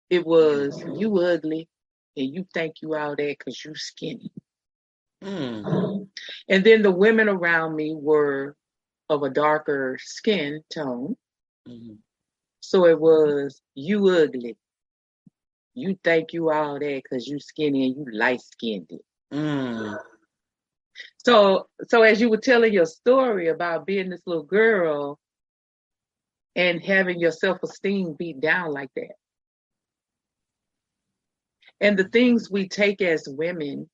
it 0.09 0.25
was 0.25 0.83
you 0.97 1.17
ugly, 1.19 1.69
and 2.17 2.33
you 2.33 2.45
think 2.53 2.81
you 2.81 2.95
all 2.95 3.15
that 3.15 3.35
because 3.37 3.63
you 3.63 3.73
skinny. 3.75 4.31
Mm. 5.23 6.07
And 6.49 6.63
then 6.63 6.81
the 6.81 6.91
women 6.91 7.29
around 7.29 7.75
me 7.75 7.95
were 7.95 8.55
of 9.09 9.23
a 9.23 9.29
darker 9.29 9.97
skin 10.01 10.63
tone. 10.73 11.15
Mm-hmm. 11.67 11.95
So 12.59 12.85
it 12.85 12.99
was 12.99 13.61
you 13.75 14.07
ugly. 14.09 14.57
You 15.73 15.97
think 16.03 16.33
you 16.33 16.51
all 16.51 16.79
that 16.79 17.01
because 17.03 17.27
you 17.27 17.39
skinny 17.39 17.87
and 17.87 17.95
you 17.95 18.05
light 18.11 18.41
skinned. 18.41 18.89
Mm. 19.33 19.97
So 21.25 21.67
so 21.87 22.01
as 22.01 22.19
you 22.19 22.29
were 22.29 22.37
telling 22.37 22.73
your 22.73 22.85
story 22.85 23.47
about 23.47 23.85
being 23.85 24.09
this 24.09 24.21
little 24.25 24.43
girl 24.43 25.17
and 26.55 26.83
having 26.83 27.19
your 27.19 27.31
self-esteem 27.31 28.15
beat 28.19 28.41
down 28.41 28.71
like 28.71 28.89
that. 28.95 29.15
And 31.79 31.97
the 31.97 32.09
things 32.09 32.51
we 32.51 32.67
take 32.67 33.01
as 33.01 33.23
women 33.27 33.89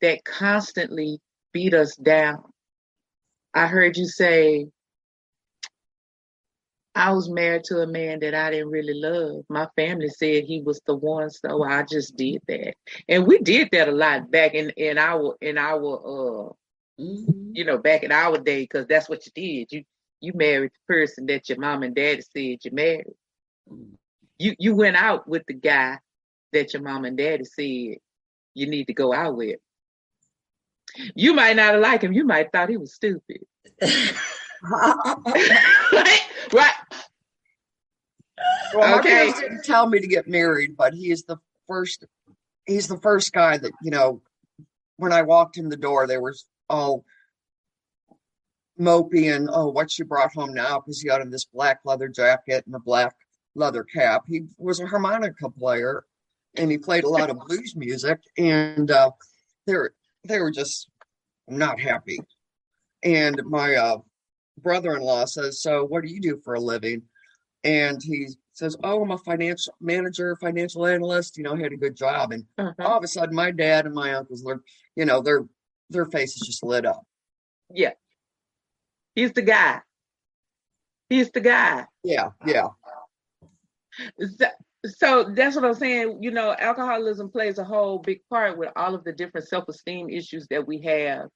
that 0.00 0.24
constantly 0.24 1.18
beat 1.52 1.74
us 1.74 1.96
down. 1.96 2.44
I 3.54 3.66
heard 3.66 3.96
you 3.96 4.06
say, 4.06 4.68
I 6.98 7.12
was 7.12 7.30
married 7.30 7.62
to 7.66 7.78
a 7.78 7.86
man 7.86 8.18
that 8.20 8.34
I 8.34 8.50
didn't 8.50 8.70
really 8.70 8.94
love. 8.94 9.44
My 9.48 9.68
family 9.76 10.08
said 10.08 10.42
he 10.42 10.62
was 10.62 10.80
the 10.84 10.96
one, 10.96 11.30
so 11.30 11.62
I 11.62 11.84
just 11.84 12.16
did 12.16 12.42
that. 12.48 12.74
And 13.08 13.24
we 13.24 13.38
did 13.38 13.68
that 13.70 13.88
a 13.88 13.92
lot 13.92 14.32
back 14.32 14.54
in, 14.54 14.70
in 14.70 14.98
our 14.98 15.36
in 15.40 15.58
our 15.58 15.76
uh 15.76 16.52
mm-hmm. 17.00 17.52
you 17.52 17.64
know, 17.64 17.78
back 17.78 18.02
in 18.02 18.10
our 18.10 18.36
day, 18.38 18.62
because 18.62 18.88
that's 18.88 19.08
what 19.08 19.24
you 19.26 19.32
did. 19.32 19.68
You 19.70 19.84
you 20.20 20.32
married 20.34 20.72
the 20.72 20.92
person 20.92 21.26
that 21.26 21.48
your 21.48 21.60
mom 21.60 21.84
and 21.84 21.94
daddy 21.94 22.22
said 22.22 22.58
you 22.64 22.70
married. 22.72 23.06
Mm-hmm. 23.70 23.94
You 24.40 24.56
you 24.58 24.74
went 24.74 24.96
out 24.96 25.28
with 25.28 25.44
the 25.46 25.54
guy 25.54 25.98
that 26.52 26.72
your 26.72 26.82
mom 26.82 27.04
and 27.04 27.16
daddy 27.16 27.44
said 27.44 27.98
you 28.54 28.66
need 28.66 28.86
to 28.86 28.92
go 28.92 29.14
out 29.14 29.36
with. 29.36 29.60
You 31.14 31.32
might 31.32 31.54
not 31.54 31.74
have 31.74 31.80
liked 31.80 32.02
him. 32.02 32.12
You 32.12 32.24
might 32.24 32.46
have 32.46 32.52
thought 32.52 32.70
he 32.70 32.76
was 32.76 32.92
stupid. 32.92 33.44
right? 34.62 36.20
right. 36.52 36.72
Well, 38.74 38.82
okay. 38.84 38.96
my 38.96 39.02
parents 39.02 39.40
didn't 39.40 39.64
tell 39.64 39.88
me 39.88 40.00
to 40.00 40.06
get 40.06 40.28
married, 40.28 40.76
but 40.76 40.94
he 40.94 41.10
is 41.10 41.24
the 41.24 41.38
first. 41.66 42.04
He's 42.66 42.88
the 42.88 42.98
first 42.98 43.32
guy 43.32 43.58
that 43.58 43.72
you 43.82 43.90
know. 43.90 44.22
When 44.96 45.12
I 45.12 45.22
walked 45.22 45.58
in 45.58 45.68
the 45.68 45.76
door, 45.76 46.08
they 46.08 46.18
were 46.18 46.34
all 46.68 47.04
mopey 48.78 49.34
and 49.34 49.48
oh, 49.52 49.68
what 49.68 49.98
you 49.98 50.04
brought 50.04 50.32
home 50.32 50.54
now? 50.54 50.80
Because 50.80 51.00
he 51.00 51.08
got 51.08 51.20
in 51.20 51.30
this 51.30 51.44
black 51.44 51.80
leather 51.84 52.08
jacket 52.08 52.64
and 52.66 52.74
a 52.74 52.80
black 52.80 53.14
leather 53.54 53.84
cap. 53.84 54.24
He 54.26 54.46
was 54.56 54.80
a 54.80 54.86
harmonica 54.86 55.50
player, 55.50 56.04
and 56.56 56.70
he 56.70 56.78
played 56.78 57.04
a 57.04 57.08
lot 57.08 57.30
of 57.30 57.38
blues 57.46 57.74
music. 57.76 58.20
And 58.36 58.90
uh, 58.90 59.10
they 59.66 59.74
were 59.74 59.94
they 60.24 60.40
were 60.40 60.50
just 60.50 60.88
not 61.48 61.80
happy. 61.80 62.18
And 63.02 63.40
my 63.44 63.74
uh, 63.74 63.98
brother-in-law 64.62 65.26
says, 65.26 65.62
"So, 65.62 65.84
what 65.84 66.02
do 66.02 66.08
you 66.08 66.20
do 66.20 66.40
for 66.44 66.54
a 66.54 66.60
living?" 66.60 67.02
And 67.64 68.02
he 68.02 68.28
says, 68.52 68.76
"Oh, 68.82 69.02
I'm 69.02 69.10
a 69.10 69.18
financial 69.18 69.74
manager, 69.80 70.36
financial 70.36 70.86
analyst. 70.86 71.36
You 71.36 71.44
know, 71.44 71.54
he 71.54 71.62
had 71.62 71.72
a 71.72 71.76
good 71.76 71.96
job." 71.96 72.32
And 72.32 72.44
uh-huh. 72.56 72.72
all 72.86 72.98
of 72.98 73.04
a 73.04 73.08
sudden, 73.08 73.34
my 73.34 73.50
dad 73.50 73.86
and 73.86 73.94
my 73.94 74.14
uncles 74.14 74.44
were, 74.44 74.62
you 74.96 75.04
know, 75.04 75.20
their 75.20 75.44
their 75.90 76.06
faces 76.06 76.46
just 76.46 76.62
lit 76.62 76.86
up. 76.86 77.04
Yeah, 77.72 77.92
he's 79.14 79.32
the 79.32 79.42
guy. 79.42 79.80
He's 81.08 81.30
the 81.30 81.40
guy. 81.40 81.86
Yeah, 82.04 82.30
yeah. 82.46 82.68
So, 84.20 84.46
so 84.84 85.24
that's 85.34 85.56
what 85.56 85.64
I'm 85.64 85.74
saying. 85.74 86.22
You 86.22 86.30
know, 86.30 86.54
alcoholism 86.58 87.30
plays 87.30 87.58
a 87.58 87.64
whole 87.64 87.98
big 87.98 88.20
part 88.30 88.58
with 88.58 88.70
all 88.76 88.94
of 88.94 89.04
the 89.04 89.12
different 89.12 89.48
self-esteem 89.48 90.10
issues 90.10 90.46
that 90.50 90.66
we 90.66 90.80
have, 90.82 91.28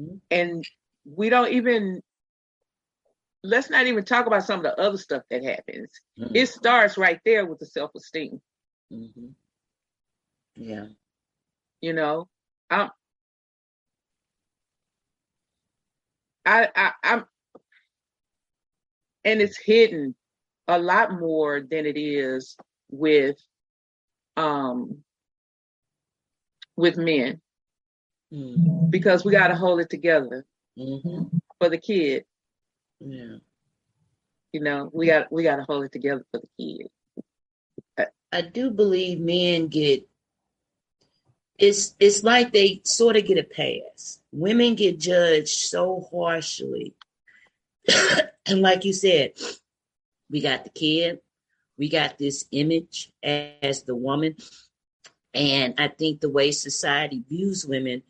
mm-hmm. 0.00 0.16
and 0.30 0.64
we 1.04 1.30
don't 1.30 1.52
even 1.52 2.02
let's 3.42 3.70
not 3.70 3.86
even 3.86 4.04
talk 4.04 4.26
about 4.26 4.44
some 4.44 4.60
of 4.60 4.64
the 4.64 4.80
other 4.80 4.98
stuff 4.98 5.22
that 5.30 5.44
happens. 5.44 5.90
Mm-hmm. 6.18 6.36
It 6.36 6.48
starts 6.48 6.96
right 6.96 7.20
there 7.24 7.46
with 7.46 7.58
the 7.58 7.66
self 7.66 7.90
esteem. 7.94 8.40
Mm-hmm. 8.92 9.28
Yeah. 10.56 10.86
You 11.80 11.92
know, 11.92 12.28
I'm. 12.70 12.90
I, 16.44 16.68
I 16.74 16.92
I'm 17.04 17.24
and 19.24 19.40
it's 19.40 19.56
hidden 19.56 20.14
a 20.68 20.78
lot 20.78 21.12
more 21.12 21.60
than 21.60 21.86
it 21.86 21.96
is 21.96 22.56
with 22.90 23.36
um 24.36 24.98
with 26.76 26.96
men 26.96 27.40
mm-hmm. 28.32 28.90
because 28.90 29.24
we 29.24 29.32
got 29.32 29.48
to 29.48 29.54
hold 29.54 29.80
it 29.80 29.90
together 29.90 30.44
mm-hmm. 30.78 31.36
for 31.60 31.68
the 31.68 31.78
kid 31.78 32.24
yeah. 33.04 33.36
You 34.52 34.60
know, 34.60 34.90
we 34.92 35.06
got 35.06 35.32
we 35.32 35.42
got 35.42 35.56
to 35.56 35.64
hold 35.64 35.84
it 35.84 35.92
together 35.92 36.24
for 36.30 36.40
the 36.40 36.48
kids. 36.58 36.90
I, 37.98 38.06
I 38.30 38.40
do 38.42 38.70
believe 38.70 39.18
men 39.18 39.68
get 39.68 40.06
it's 41.58 41.94
it's 42.00 42.22
like 42.24 42.52
they 42.52 42.80
sort 42.84 43.16
of 43.16 43.24
get 43.24 43.38
a 43.38 43.44
pass. 43.44 44.20
Women 44.32 44.74
get 44.74 44.98
judged 44.98 45.48
so 45.48 46.06
harshly. 46.10 46.94
and 48.46 48.60
like 48.60 48.84
you 48.84 48.92
said, 48.92 49.32
we 50.30 50.40
got 50.40 50.64
the 50.64 50.70
kid, 50.70 51.20
we 51.78 51.88
got 51.88 52.18
this 52.18 52.46
image 52.50 53.12
as 53.22 53.82
the 53.84 53.94
woman. 53.94 54.36
And 55.34 55.74
I 55.78 55.88
think 55.88 56.20
the 56.20 56.28
way 56.28 56.50
society 56.50 57.22
views 57.28 57.64
women, 57.66 58.02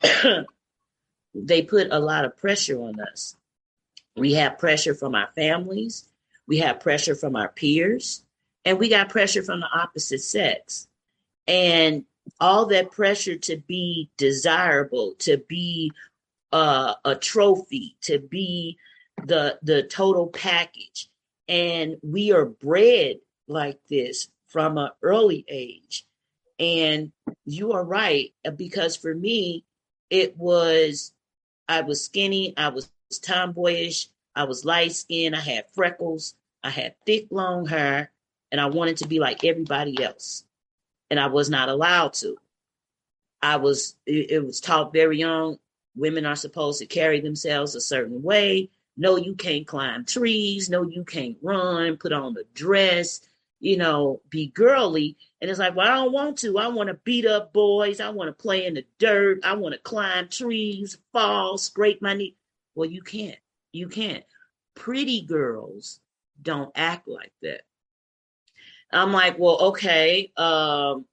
they 1.34 1.62
put 1.62 1.88
a 1.90 1.98
lot 1.98 2.24
of 2.24 2.36
pressure 2.36 2.80
on 2.80 3.00
us. 3.00 3.36
We 4.16 4.34
have 4.34 4.58
pressure 4.58 4.94
from 4.94 5.14
our 5.14 5.28
families, 5.34 6.08
we 6.46 6.58
have 6.58 6.80
pressure 6.80 7.14
from 7.14 7.36
our 7.36 7.48
peers, 7.48 8.24
and 8.64 8.78
we 8.78 8.88
got 8.88 9.08
pressure 9.08 9.42
from 9.42 9.60
the 9.60 9.68
opposite 9.74 10.22
sex. 10.22 10.86
And 11.46 12.04
all 12.40 12.66
that 12.66 12.92
pressure 12.92 13.36
to 13.36 13.56
be 13.66 14.10
desirable, 14.16 15.14
to 15.20 15.38
be 15.48 15.92
uh, 16.52 16.94
a 17.04 17.14
trophy, 17.16 17.96
to 18.02 18.18
be 18.18 18.78
the 19.24 19.58
the 19.62 19.82
total 19.84 20.28
package. 20.28 21.08
And 21.48 21.96
we 22.02 22.32
are 22.32 22.46
bred 22.46 23.16
like 23.48 23.78
this 23.88 24.28
from 24.48 24.78
an 24.78 24.90
early 25.02 25.44
age. 25.48 26.04
And 26.58 27.12
you 27.44 27.72
are 27.72 27.84
right, 27.84 28.32
because 28.56 28.96
for 28.96 29.14
me, 29.14 29.64
it 30.10 30.36
was 30.36 31.12
I 31.68 31.80
was 31.80 32.04
skinny, 32.04 32.54
I 32.56 32.68
was 32.68 32.90
tomboyish. 33.18 34.08
I 34.34 34.44
was 34.44 34.64
light 34.64 34.92
skinned. 34.92 35.36
I 35.36 35.40
had 35.40 35.70
freckles. 35.72 36.34
I 36.64 36.70
had 36.70 36.94
thick, 37.04 37.26
long 37.30 37.66
hair, 37.66 38.10
and 38.50 38.60
I 38.60 38.66
wanted 38.66 38.98
to 38.98 39.08
be 39.08 39.18
like 39.18 39.44
everybody 39.44 40.02
else. 40.02 40.44
And 41.10 41.18
I 41.20 41.26
was 41.26 41.50
not 41.50 41.68
allowed 41.68 42.14
to. 42.14 42.36
I 43.42 43.56
was, 43.56 43.96
it, 44.06 44.30
it 44.30 44.46
was 44.46 44.60
taught 44.60 44.92
very 44.92 45.18
young 45.18 45.58
women 45.96 46.26
are 46.26 46.36
supposed 46.36 46.78
to 46.78 46.86
carry 46.86 47.20
themselves 47.20 47.74
a 47.74 47.80
certain 47.80 48.22
way. 48.22 48.70
No, 48.96 49.16
you 49.16 49.34
can't 49.34 49.66
climb 49.66 50.04
trees. 50.04 50.68
No, 50.68 50.82
you 50.82 51.04
can't 51.04 51.36
run, 51.42 51.96
put 51.96 52.12
on 52.12 52.36
a 52.36 52.44
dress, 52.54 53.20
you 53.60 53.76
know, 53.76 54.20
be 54.28 54.48
girly. 54.48 55.16
And 55.40 55.50
it's 55.50 55.58
like, 55.58 55.74
well, 55.74 55.88
I 55.88 55.94
don't 55.96 56.12
want 56.12 56.38
to. 56.38 56.58
I 56.58 56.68
want 56.68 56.88
to 56.88 56.94
beat 56.94 57.26
up 57.26 57.52
boys. 57.52 58.00
I 58.00 58.10
want 58.10 58.28
to 58.28 58.42
play 58.42 58.66
in 58.66 58.74
the 58.74 58.84
dirt. 58.98 59.40
I 59.44 59.54
want 59.54 59.74
to 59.74 59.80
climb 59.80 60.28
trees, 60.28 60.98
fall, 61.12 61.58
scrape 61.58 62.02
my 62.02 62.14
knee. 62.14 62.36
Well, 62.74 62.88
you 62.88 63.02
can't. 63.02 63.38
You 63.72 63.88
can't. 63.88 64.24
Pretty 64.74 65.22
girls 65.22 66.00
don't 66.40 66.72
act 66.74 67.08
like 67.08 67.32
that. 67.42 67.62
I'm 68.92 69.12
like, 69.12 69.38
well, 69.38 69.58
okay, 69.68 70.30
um, 70.36 71.06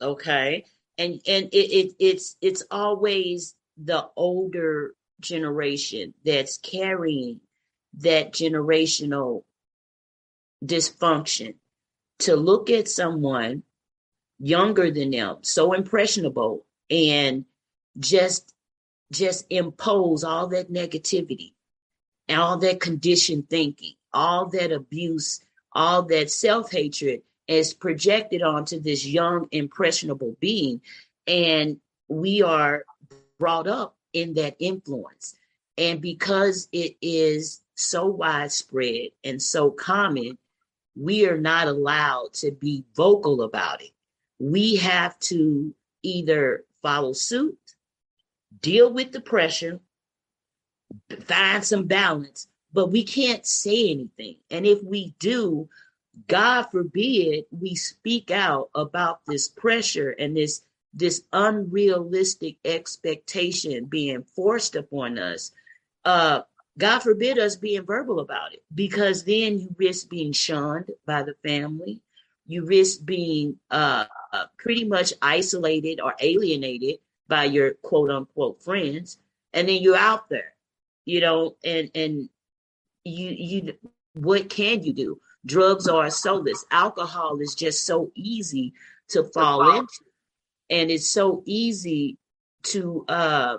okay, 0.00 0.64
and 0.96 1.20
and 1.26 1.48
it, 1.52 1.56
it 1.56 1.94
it's 1.98 2.36
it's 2.40 2.64
always 2.70 3.54
the 3.76 4.08
older 4.16 4.94
generation 5.20 6.14
that's 6.24 6.58
carrying 6.58 7.40
that 7.98 8.32
generational 8.32 9.42
dysfunction 10.64 11.54
to 12.20 12.34
look 12.36 12.70
at 12.70 12.88
someone 12.88 13.62
younger 14.38 14.90
than 14.90 15.10
them, 15.10 15.38
so 15.42 15.72
impressionable, 15.74 16.64
and 16.90 17.44
just 17.98 18.54
just 19.12 19.46
impose 19.50 20.24
all 20.24 20.48
that 20.48 20.70
negativity, 20.70 21.52
and 22.28 22.40
all 22.40 22.58
that 22.58 22.80
conditioned 22.80 23.48
thinking, 23.48 23.94
all 24.12 24.46
that 24.50 24.72
abuse, 24.72 25.40
all 25.72 26.02
that 26.04 26.30
self 26.30 26.70
hatred, 26.70 27.22
is 27.46 27.72
projected 27.72 28.42
onto 28.42 28.78
this 28.78 29.06
young, 29.06 29.48
impressionable 29.50 30.36
being. 30.38 30.80
And 31.26 31.78
we 32.08 32.42
are 32.42 32.84
brought 33.38 33.66
up 33.66 33.96
in 34.12 34.34
that 34.34 34.56
influence. 34.58 35.34
And 35.76 36.00
because 36.00 36.68
it 36.72 36.96
is 37.00 37.62
so 37.76 38.06
widespread 38.06 39.10
and 39.24 39.40
so 39.40 39.70
common, 39.70 40.36
we 40.96 41.26
are 41.28 41.38
not 41.38 41.68
allowed 41.68 42.32
to 42.34 42.50
be 42.50 42.84
vocal 42.96 43.42
about 43.42 43.80
it. 43.82 43.90
We 44.40 44.76
have 44.76 45.18
to 45.20 45.74
either 46.02 46.64
follow 46.82 47.12
suit, 47.12 47.58
deal 48.60 48.92
with 48.92 49.12
the 49.12 49.20
pressure, 49.20 49.80
find 51.24 51.64
some 51.64 51.86
balance, 51.86 52.48
but 52.72 52.90
we 52.90 53.04
can't 53.04 53.46
say 53.46 53.90
anything. 53.90 54.36
And 54.50 54.66
if 54.66 54.82
we 54.82 55.14
do, 55.18 55.68
God 56.26 56.64
forbid 56.64 57.44
we 57.50 57.74
speak 57.74 58.30
out 58.30 58.70
about 58.74 59.20
this 59.26 59.48
pressure 59.48 60.10
and 60.10 60.36
this 60.36 60.62
this 60.94 61.22
unrealistic 61.32 62.56
expectation 62.64 63.84
being 63.84 64.22
forced 64.22 64.74
upon 64.74 65.18
us. 65.18 65.52
Uh, 66.04 66.42
God 66.78 67.00
forbid 67.00 67.38
us 67.38 67.56
being 67.56 67.84
verbal 67.84 68.20
about 68.20 68.54
it 68.54 68.62
because 68.74 69.24
then 69.24 69.58
you 69.58 69.74
risk 69.76 70.08
being 70.08 70.32
shunned 70.32 70.90
by 71.06 71.22
the 71.22 71.34
family. 71.46 72.00
You 72.46 72.64
risk 72.64 73.04
being 73.04 73.58
uh, 73.70 74.06
uh, 74.32 74.46
pretty 74.58 74.84
much 74.84 75.12
isolated 75.20 76.00
or 76.00 76.14
alienated 76.20 76.98
by 77.28 77.44
your 77.44 77.74
quote 77.82 78.10
unquote 78.10 78.62
friends. 78.62 79.18
And 79.52 79.68
then 79.68 79.82
you're 79.82 79.96
out 79.96 80.28
there, 80.28 80.54
you 81.04 81.20
know, 81.20 81.56
and, 81.64 81.90
and 81.94 82.28
you, 83.04 83.30
you, 83.30 83.74
what 84.14 84.48
can 84.48 84.82
you 84.82 84.92
do? 84.92 85.20
Drugs 85.46 85.88
are 85.88 86.10
solace. 86.10 86.64
Alcohol 86.70 87.38
is 87.40 87.54
just 87.54 87.86
so 87.86 88.10
easy 88.14 88.74
to 89.08 89.24
fall 89.24 89.78
into. 89.78 90.04
And 90.70 90.90
it's 90.90 91.08
so 91.08 91.42
easy 91.46 92.18
to 92.64 93.04
uh, 93.08 93.58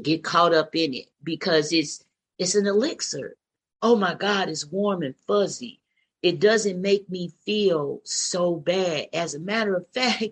get 0.00 0.24
caught 0.24 0.54
up 0.54 0.74
in 0.74 0.94
it 0.94 1.06
because 1.22 1.72
it's 1.72 2.04
it's 2.38 2.54
an 2.54 2.66
elixir. 2.66 3.36
Oh 3.82 3.96
my 3.96 4.14
God, 4.14 4.48
it's 4.48 4.66
warm 4.66 5.02
and 5.02 5.14
fuzzy. 5.26 5.80
It 6.22 6.40
doesn't 6.40 6.80
make 6.80 7.08
me 7.10 7.32
feel 7.44 8.00
so 8.04 8.56
bad. 8.56 9.08
As 9.12 9.34
a 9.34 9.40
matter 9.40 9.74
of 9.74 9.86
fact, 9.94 10.24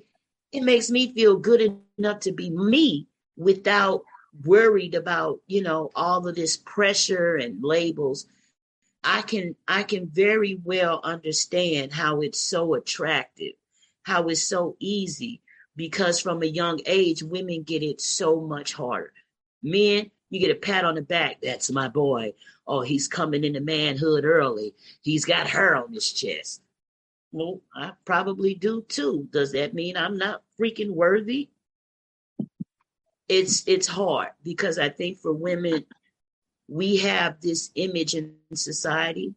it 0.53 0.63
makes 0.63 0.91
me 0.91 1.13
feel 1.13 1.37
good 1.37 1.61
enough 2.01 2.21
to 2.21 2.33
be 2.33 2.51
me 2.51 3.07
without 3.37 4.03
worried 4.45 4.95
about, 4.95 5.41
you 5.47 5.63
know, 5.63 5.91
all 5.95 6.27
of 6.27 6.35
this 6.35 6.57
pressure 6.57 7.37
and 7.37 7.63
labels. 7.63 8.27
I 9.05 9.23
can 9.23 9.57
I 9.69 9.83
can 9.83 10.09
very 10.09 10.59
well 10.63 11.01
understand 11.05 11.93
how 11.93 12.21
it's 12.21 12.41
so 12.41 12.75
attractive, 12.75 13.53
how 14.03 14.29
it's 14.29 14.43
so 14.43 14.77
easy 14.79 15.41
because 15.77 16.21
from 16.21 16.43
a 16.43 16.47
young 16.47 16.81
age 16.87 17.23
women 17.23 17.63
get 17.63 17.83
it 17.83 18.01
so 18.01 18.41
much 18.41 18.75
harder. 18.75 19.13
Men, 19.63 20.11
you 20.31 20.41
get 20.41 20.51
a 20.51 20.55
pat 20.55 20.85
on 20.85 20.95
the 20.95 21.03
back. 21.03 21.41
That's 21.43 21.71
my 21.71 21.89
boy. 21.89 22.35
Oh, 22.67 22.83
he's 22.83 23.09
coming 23.09 23.45
into 23.45 23.61
manhood 23.61 24.25
early. 24.25 24.75
He's 25.03 25.25
got 25.25 25.47
hair 25.47 25.77
on 25.77 25.93
his 25.93 26.13
chest. 26.13 26.63
Well, 27.33 27.61
I 27.75 27.93
probably 28.05 28.55
do 28.55 28.83
too. 28.89 29.29
Does 29.33 29.53
that 29.53 29.75
mean 29.75 29.97
I'm 29.97 30.19
not 30.19 30.43
freaking 30.59 30.91
worthy? 30.91 31.49
It's 33.31 33.63
it's 33.69 33.87
hard 33.87 34.31
because 34.43 34.77
I 34.77 34.89
think 34.89 35.19
for 35.19 35.33
women, 35.33 35.87
we 36.67 36.97
have 36.97 37.41
this 37.41 37.71
image 37.77 38.15
in 38.15 38.35
society, 38.55 39.37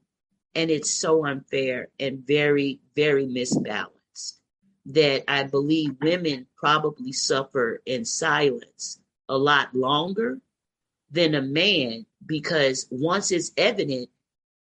and 0.56 0.72
it's 0.72 0.90
so 0.90 1.28
unfair 1.28 1.90
and 2.00 2.26
very, 2.26 2.80
very 2.96 3.28
misbalanced 3.28 4.40
that 4.88 5.26
I 5.28 5.44
believe 5.44 5.92
women 6.02 6.48
probably 6.58 7.12
suffer 7.12 7.84
in 7.86 8.04
silence 8.04 9.00
a 9.30 9.38
lot 9.38 9.76
longer 9.76 10.40
than 11.12 11.36
a 11.36 11.42
man 11.44 12.08
because 12.26 12.88
once 12.90 13.32
it's 13.32 13.52
evident, 13.58 14.10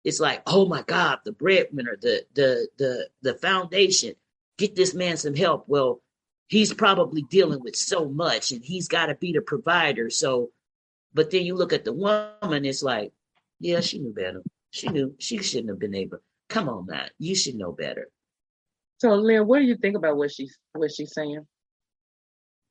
it's 0.05 0.21
like, 0.21 0.43
oh 0.47 0.67
my 0.69 0.83
God, 0.83 1.21
the 1.25 1.33
breadwinner, 1.33 1.97
the 1.99 2.27
the 2.35 2.69
the 2.77 3.09
the 3.23 3.35
foundation, 3.39 4.15
get 4.59 4.77
this 4.77 4.93
man 4.93 5.17
some 5.17 5.35
help. 5.35 5.65
Well, 5.69 6.03
he's 6.53 6.75
probably 6.75 7.23
dealing 7.23 7.61
with 7.63 7.75
so 7.75 8.09
much 8.09 8.53
and 8.53 8.63
he's 8.63 8.87
got 8.87 9.07
to 9.07 9.15
be 9.15 9.33
the 9.33 9.41
provider. 9.41 10.11
So, 10.11 10.51
but 11.15 11.31
then 11.31 11.47
you 11.47 11.55
look 11.55 11.73
at 11.73 11.85
the 11.85 11.93
woman, 11.93 12.65
it's 12.65 12.83
like, 12.83 13.13
yeah, 13.59 13.81
she 13.81 13.99
knew 13.99 14.13
better. 14.13 14.43
She 14.71 14.89
knew 14.89 15.15
she 15.19 15.39
shouldn't 15.39 15.71
have 15.71 15.79
been 15.79 15.95
able. 15.95 16.19
Come 16.49 16.69
on, 16.69 16.87
man, 16.87 17.09
you 17.19 17.35
should 17.35 17.55
know 17.55 17.73
better. 17.73 18.09
So, 18.99 19.15
Lynn, 19.15 19.47
what 19.47 19.61
do 19.61 19.65
you 19.65 19.77
think 19.77 19.97
about 19.97 20.17
what 20.17 20.31
she's 20.31 20.57
what 20.75 20.93
she's 20.93 21.15
saying? 21.15 21.47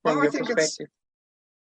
From 0.04 0.18
well, 0.18 0.24
your 0.24 0.32
perspective 0.32 0.88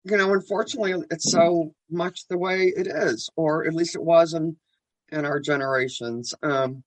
you 0.09 0.16
know, 0.16 0.33
unfortunately, 0.33 0.95
it's 1.11 1.31
so 1.31 1.75
much 1.90 2.29
the 2.29 2.38
way 2.38 2.73
it 2.77 2.87
is, 2.87 3.29
or 3.35 3.66
at 3.66 3.75
least 3.75 3.97
it 3.97 4.03
was 4.03 4.35
in 4.35 4.57
in 5.11 5.25
our 5.25 5.40
generations. 5.40 6.33
Um, 6.42 6.85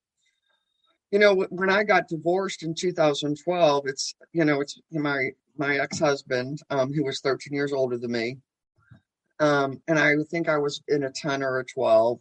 you 1.12 1.20
know, 1.20 1.46
when 1.50 1.70
I 1.70 1.84
got 1.84 2.08
divorced 2.08 2.64
in 2.64 2.76
2012, 2.76 3.88
it's 3.88 4.16
you 4.32 4.46
know, 4.46 4.62
it's 4.62 4.80
my 4.92 5.30
my 5.58 5.78
ex 5.80 6.00
husband, 6.00 6.62
um, 6.70 6.94
who 6.94 7.04
was 7.04 7.22
13 7.22 7.54
years 7.54 7.74
older 7.74 7.98
than 7.98 8.12
me, 8.12 8.38
um, 9.40 9.82
and 9.88 9.98
I 9.98 10.16
think 10.30 10.48
I 10.48 10.58
was 10.58 10.82
in 10.88 11.04
a 11.04 11.12
10 11.12 11.44
or 11.44 11.60
a 11.60 11.66
12, 11.66 12.20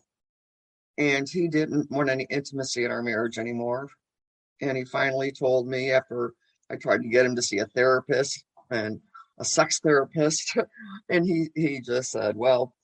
and 0.97 1.29
he 1.29 1.49
didn't 1.49 1.91
want 1.91 2.11
any 2.11 2.27
intimacy 2.31 2.85
in 2.85 2.91
our 2.91 3.03
marriage 3.03 3.39
anymore, 3.39 3.89
and 4.61 4.77
he 4.77 4.85
finally 4.85 5.33
told 5.33 5.69
me 5.69 5.93
after 5.93 6.33
I 6.71 6.77
tried 6.77 7.03
to 7.03 7.09
get 7.09 7.27
him 7.27 7.37
to 7.37 7.43
see 7.43 7.59
a 7.59 7.67
therapist 7.67 8.43
and 8.71 9.01
a 9.39 9.45
sex 9.45 9.81
therapist, 9.81 10.57
and 11.11 11.27
he 11.27 11.49
he 11.55 11.81
just 11.81 12.11
said, 12.11 12.37
"Well, 12.37 12.75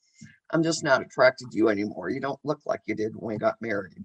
I'm 0.51 0.63
just 0.63 0.85
not 0.85 1.01
attracted 1.01 1.51
to 1.51 1.57
you 1.57 1.71
anymore. 1.71 2.11
You 2.11 2.21
don't 2.21 2.41
look 2.45 2.61
like 2.67 2.83
you 2.87 2.95
did 2.95 3.17
when 3.17 3.35
we 3.35 3.39
got 3.39 3.63
married." 3.63 4.05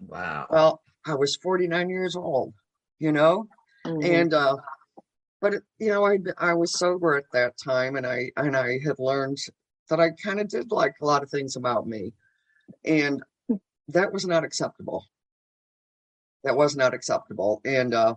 Wow. 0.00 0.46
Well, 0.50 0.82
I 1.06 1.14
was 1.14 1.36
49 1.36 1.88
years 1.88 2.16
old, 2.16 2.54
you 2.98 3.12
know, 3.12 3.46
mm-hmm. 3.86 4.04
and 4.04 4.34
uh, 4.34 4.56
but 5.40 5.54
you 5.78 5.88
know, 5.88 6.06
I 6.06 6.18
I 6.38 6.54
was 6.54 6.78
sober 6.78 7.16
at 7.16 7.30
that 7.32 7.54
time, 7.62 7.96
and 7.96 8.06
I 8.06 8.30
and 8.36 8.56
I 8.56 8.78
had 8.84 8.98
learned 8.98 9.38
that 9.88 10.00
I 10.00 10.10
kind 10.22 10.40
of 10.40 10.48
did 10.48 10.72
like 10.72 10.94
a 11.00 11.04
lot 11.04 11.22
of 11.22 11.30
things 11.30 11.56
about 11.56 11.86
me, 11.86 12.12
and 12.84 13.22
that 13.88 14.12
was 14.12 14.26
not 14.26 14.44
acceptable. 14.44 15.04
That 16.44 16.56
was 16.56 16.76
not 16.76 16.94
acceptable, 16.94 17.60
and 17.64 17.94
uh, 17.94 18.14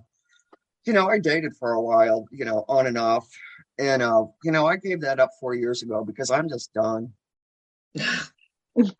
you 0.85 0.93
know, 0.93 1.07
I 1.07 1.19
dated 1.19 1.55
for 1.55 1.73
a 1.73 1.81
while, 1.81 2.25
you 2.31 2.45
know, 2.45 2.65
on 2.67 2.87
and 2.87 2.97
off. 2.97 3.27
And, 3.77 4.01
uh, 4.01 4.25
you 4.43 4.51
know, 4.51 4.65
I 4.65 4.77
gave 4.77 5.01
that 5.01 5.19
up 5.19 5.29
four 5.39 5.53
years 5.53 5.83
ago 5.83 6.03
because 6.03 6.31
I'm 6.31 6.49
just 6.49 6.73
done. 6.73 7.13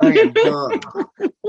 I 0.02 0.08
am 0.18 0.34
done. 0.34 0.82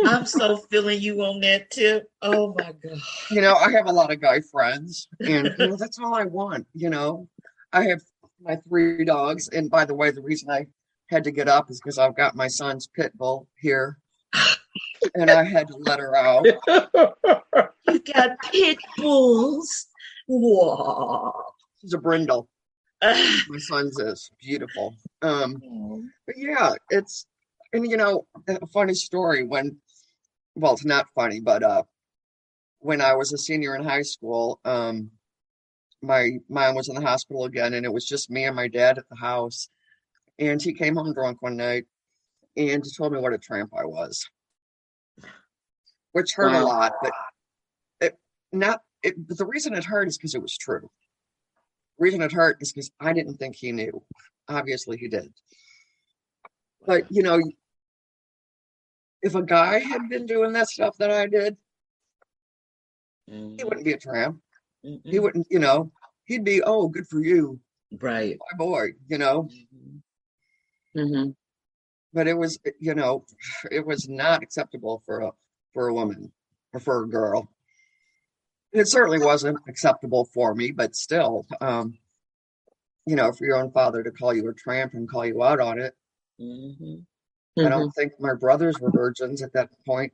I'm 0.07 0.27
so 0.27 0.57
feeling 0.57 1.01
you 1.01 1.23
on 1.23 1.41
that 1.41 1.71
tip. 1.71 2.11
Oh 2.23 2.55
my 2.59 2.73
God. 2.83 2.99
You 3.31 3.41
know, 3.41 3.55
I 3.55 3.71
have 3.73 3.87
a 3.87 3.93
lot 3.93 4.13
of 4.13 4.21
guy 4.21 4.41
friends, 4.41 5.09
and 5.21 5.55
you 5.59 5.69
know, 5.69 5.77
that's 5.77 5.99
all 5.99 6.15
I 6.15 6.25
want. 6.25 6.67
You 6.75 6.91
know, 6.91 7.29
I 7.73 7.85
have 7.85 8.01
my 8.41 8.57
three 8.69 9.05
dogs. 9.05 9.49
And 9.49 9.71
by 9.71 9.85
the 9.85 9.95
way, 9.95 10.11
the 10.11 10.23
reason 10.23 10.51
I 10.51 10.67
had 11.09 11.25
to 11.25 11.31
get 11.31 11.49
up 11.49 11.71
is 11.71 11.81
because 11.81 11.99
I've 11.99 12.17
got 12.17 12.37
my 12.37 12.49
son's 12.49 12.87
pit 12.87 13.17
bull 13.17 13.49
here. 13.57 13.99
and 15.15 15.31
I 15.31 15.45
had 15.45 15.67
to 15.69 15.77
let 15.77 15.99
her 15.99 16.15
out. 16.15 16.47
You 17.89 17.99
got 18.15 18.39
pit 18.53 18.79
bulls. 18.97 19.87
Whoa. 20.29 21.33
She's 21.81 21.95
a 21.95 21.99
brindle. 21.99 22.49
My 23.03 23.59
son's 23.59 23.99
is 23.99 24.31
beautiful. 24.41 24.95
Um, 25.23 26.11
but 26.27 26.37
yeah, 26.39 26.75
it's 26.91 27.27
and 27.73 27.89
you 27.89 27.97
know 27.97 28.27
a 28.49 28.67
funny 28.67 28.95
story 28.95 29.45
when, 29.45 29.77
well, 30.55 30.73
it's 30.73 30.85
not 30.85 31.07
funny, 31.15 31.41
but 31.41 31.63
uh, 31.63 31.83
when 32.81 33.01
I 33.01 33.15
was 33.15 33.33
a 33.33 33.39
senior 33.39 33.77
in 33.77 33.85
high 33.85 34.03
school, 34.03 34.61
um, 34.65 35.11
my 36.03 36.39
mom 36.49 36.75
was 36.75 36.89
in 36.89 36.95
the 36.95 37.01
hospital 37.01 37.45
again, 37.45 37.75
and 37.75 37.85
it 37.85 37.93
was 37.93 38.07
just 38.07 38.31
me 38.31 38.45
and 38.45 38.57
my 38.57 38.69
dad 38.69 38.99
at 38.99 39.09
the 39.09 39.17
house, 39.17 39.69
and 40.39 40.61
he 40.61 40.73
came 40.73 40.97
home 40.97 41.13
drunk 41.13 41.43
one 41.43 41.57
night, 41.57 41.85
and 42.57 42.85
he 42.85 42.91
told 42.97 43.13
me 43.13 43.19
what 43.19 43.35
a 43.35 43.39
tramp 43.39 43.71
I 43.77 43.85
was, 43.85 44.29
which 46.13 46.33
hurt 46.35 46.53
wow. 46.53 46.63
a 46.63 46.65
lot, 46.65 46.93
but 47.03 47.13
it 48.01 48.19
not 48.51 48.81
it, 49.03 49.15
but 49.29 49.39
the 49.39 49.47
reason 49.47 49.75
it 49.75 49.85
hurt 49.85 50.09
is 50.09 50.17
because 50.17 50.35
it 50.35 50.43
was 50.43 50.57
true. 50.57 50.91
The 51.99 52.05
reason 52.05 52.23
it 52.23 52.33
hurt 52.33 52.57
is 52.61 52.73
because 52.73 52.91
I 52.99 53.13
didn't 53.13 53.37
think 53.37 53.57
he 53.57 53.73
knew. 53.73 54.03
Obviously, 54.49 54.97
he 54.97 55.09
did. 55.09 55.33
But 56.87 57.05
you 57.11 57.23
know, 57.23 57.39
if 59.23 59.35
a 59.35 59.43
guy 59.43 59.79
had 59.79 60.09
been 60.09 60.27
doing 60.27 60.53
that 60.53 60.69
stuff 60.69 60.97
that 60.99 61.11
I 61.11 61.27
did, 61.27 61.57
mm-hmm. 63.31 63.57
he 63.59 63.65
wouldn't 63.65 63.85
be 63.85 63.93
a 63.93 63.99
tramp. 63.99 64.41
Mm-hmm. 64.85 65.09
He 65.09 65.19
wouldn't, 65.19 65.47
you 65.51 65.59
know, 65.59 65.93
he'd 66.25 66.45
be, 66.45 66.63
oh, 66.63 66.89
good 66.89 67.07
for 67.07 67.23
you, 67.23 67.61
right, 68.01 68.39
my 68.51 68.57
boy, 68.57 68.89
you 69.09 69.19
know. 69.19 69.49
Mm-hmm. 70.97 71.31
But 72.13 72.27
it 72.27 72.37
was, 72.37 72.59
you 72.81 72.95
know, 72.95 73.25
it 73.71 73.87
was 73.87 74.09
not 74.09 74.43
acceptable 74.43 75.03
for 75.07 75.21
a 75.21 75.31
for 75.73 75.89
a 75.89 75.95
woman 75.95 76.33
or 76.73 76.81
for 76.81 77.05
a 77.05 77.09
girl 77.09 77.49
it 78.73 78.89
certainly 78.89 79.19
wasn't 79.19 79.59
acceptable 79.69 80.27
for 80.33 80.55
me, 80.55 80.71
but 80.71 80.95
still, 80.95 81.47
um, 81.61 81.99
you 83.07 83.17
know, 83.17 83.33
for 83.33 83.45
your 83.45 83.57
own 83.57 83.73
father 83.73 84.03
to 84.03 84.11
call 84.11 84.35
you 84.35 84.49
a 84.49 84.55
tramp 84.55 84.95
and 84.95 85.11
call 85.11 85.27
you 85.27 85.43
out 85.43 85.61
on 85.61 85.79
it, 85.81 85.95
Mhm. 87.61 87.67
I 87.67 87.71
don't 87.71 87.91
think 87.93 88.13
my 88.21 88.35
brothers 88.35 88.79
were 88.81 88.91
virgins 88.91 89.43
at 89.43 89.53
that 89.55 89.71
point. 89.87 90.13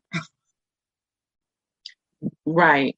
Right. 2.44 2.96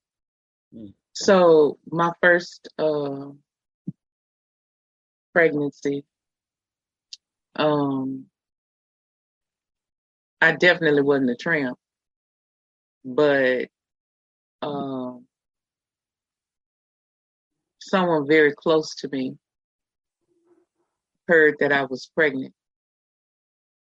Mm. 0.74 0.94
So 1.12 1.78
my 1.90 2.12
first 2.22 2.68
uh, 2.78 3.30
pregnancy, 5.32 6.04
um, 7.56 8.26
I 10.40 10.52
definitely 10.52 11.02
wasn't 11.02 11.30
a 11.30 11.36
tramp, 11.36 11.78
but 13.04 13.68
um, 14.62 15.26
someone 17.80 18.26
very 18.26 18.52
close 18.54 18.94
to 18.96 19.08
me 19.08 19.36
heard 21.26 21.56
that 21.60 21.72
I 21.72 21.84
was 21.84 22.10
pregnant 22.14 22.54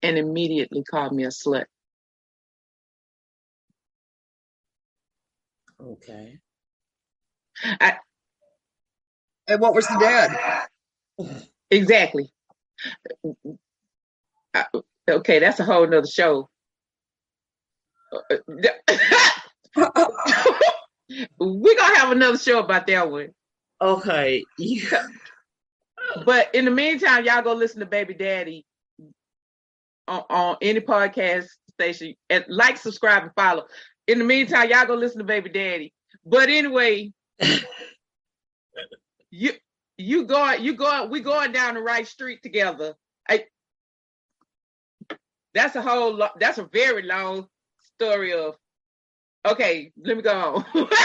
and 0.03 0.17
immediately 0.17 0.83
called 0.83 1.13
me 1.13 1.23
a 1.25 1.29
slut. 1.29 1.65
Okay. 5.81 6.39
And 9.47 9.61
what 9.61 9.75
was 9.75 9.87
the 9.87 9.97
dad? 9.99 10.67
Exactly. 11.71 12.31
I- 14.53 14.65
okay, 15.09 15.39
that's 15.39 15.59
a 15.59 15.65
whole 15.65 15.87
nother 15.87 16.07
show. 16.07 16.49
We're 21.39 21.77
gonna 21.77 21.97
have 21.97 22.11
another 22.11 22.37
show 22.37 22.59
about 22.59 22.87
that 22.87 23.09
one. 23.11 23.29
Okay. 23.81 24.43
Yeah. 24.57 25.07
But 26.25 26.53
in 26.55 26.65
the 26.65 26.71
meantime, 26.71 27.25
y'all 27.25 27.41
go 27.41 27.53
listen 27.53 27.79
to 27.81 27.85
Baby 27.85 28.13
Daddy 28.13 28.65
on, 30.07 30.23
on 30.29 30.57
any 30.61 30.79
podcast 30.79 31.47
station 31.73 32.15
and 32.29 32.45
like, 32.47 32.77
subscribe, 32.77 33.23
and 33.23 33.31
follow. 33.35 33.65
In 34.07 34.19
the 34.19 34.25
meantime, 34.25 34.69
y'all 34.69 34.85
go 34.85 34.95
listen 34.95 35.19
to 35.19 35.23
Baby 35.23 35.49
Daddy. 35.49 35.93
But 36.25 36.49
anyway, 36.49 37.11
you 39.31 39.51
you 39.97 40.25
going 40.25 40.63
you 40.63 40.73
going 40.73 41.09
we 41.09 41.21
going 41.21 41.51
down 41.51 41.75
the 41.75 41.81
right 41.81 42.07
street 42.07 42.41
together. 42.43 42.95
I, 43.29 43.45
that's 45.53 45.75
a 45.75 45.81
whole 45.81 46.13
lot. 46.13 46.39
That's 46.39 46.57
a 46.57 46.65
very 46.65 47.03
long 47.03 47.47
story 47.95 48.33
of. 48.33 48.55
Okay, 49.45 49.91
let 50.03 50.17
me 50.17 50.23
go 50.23 50.65
on. 50.75 50.87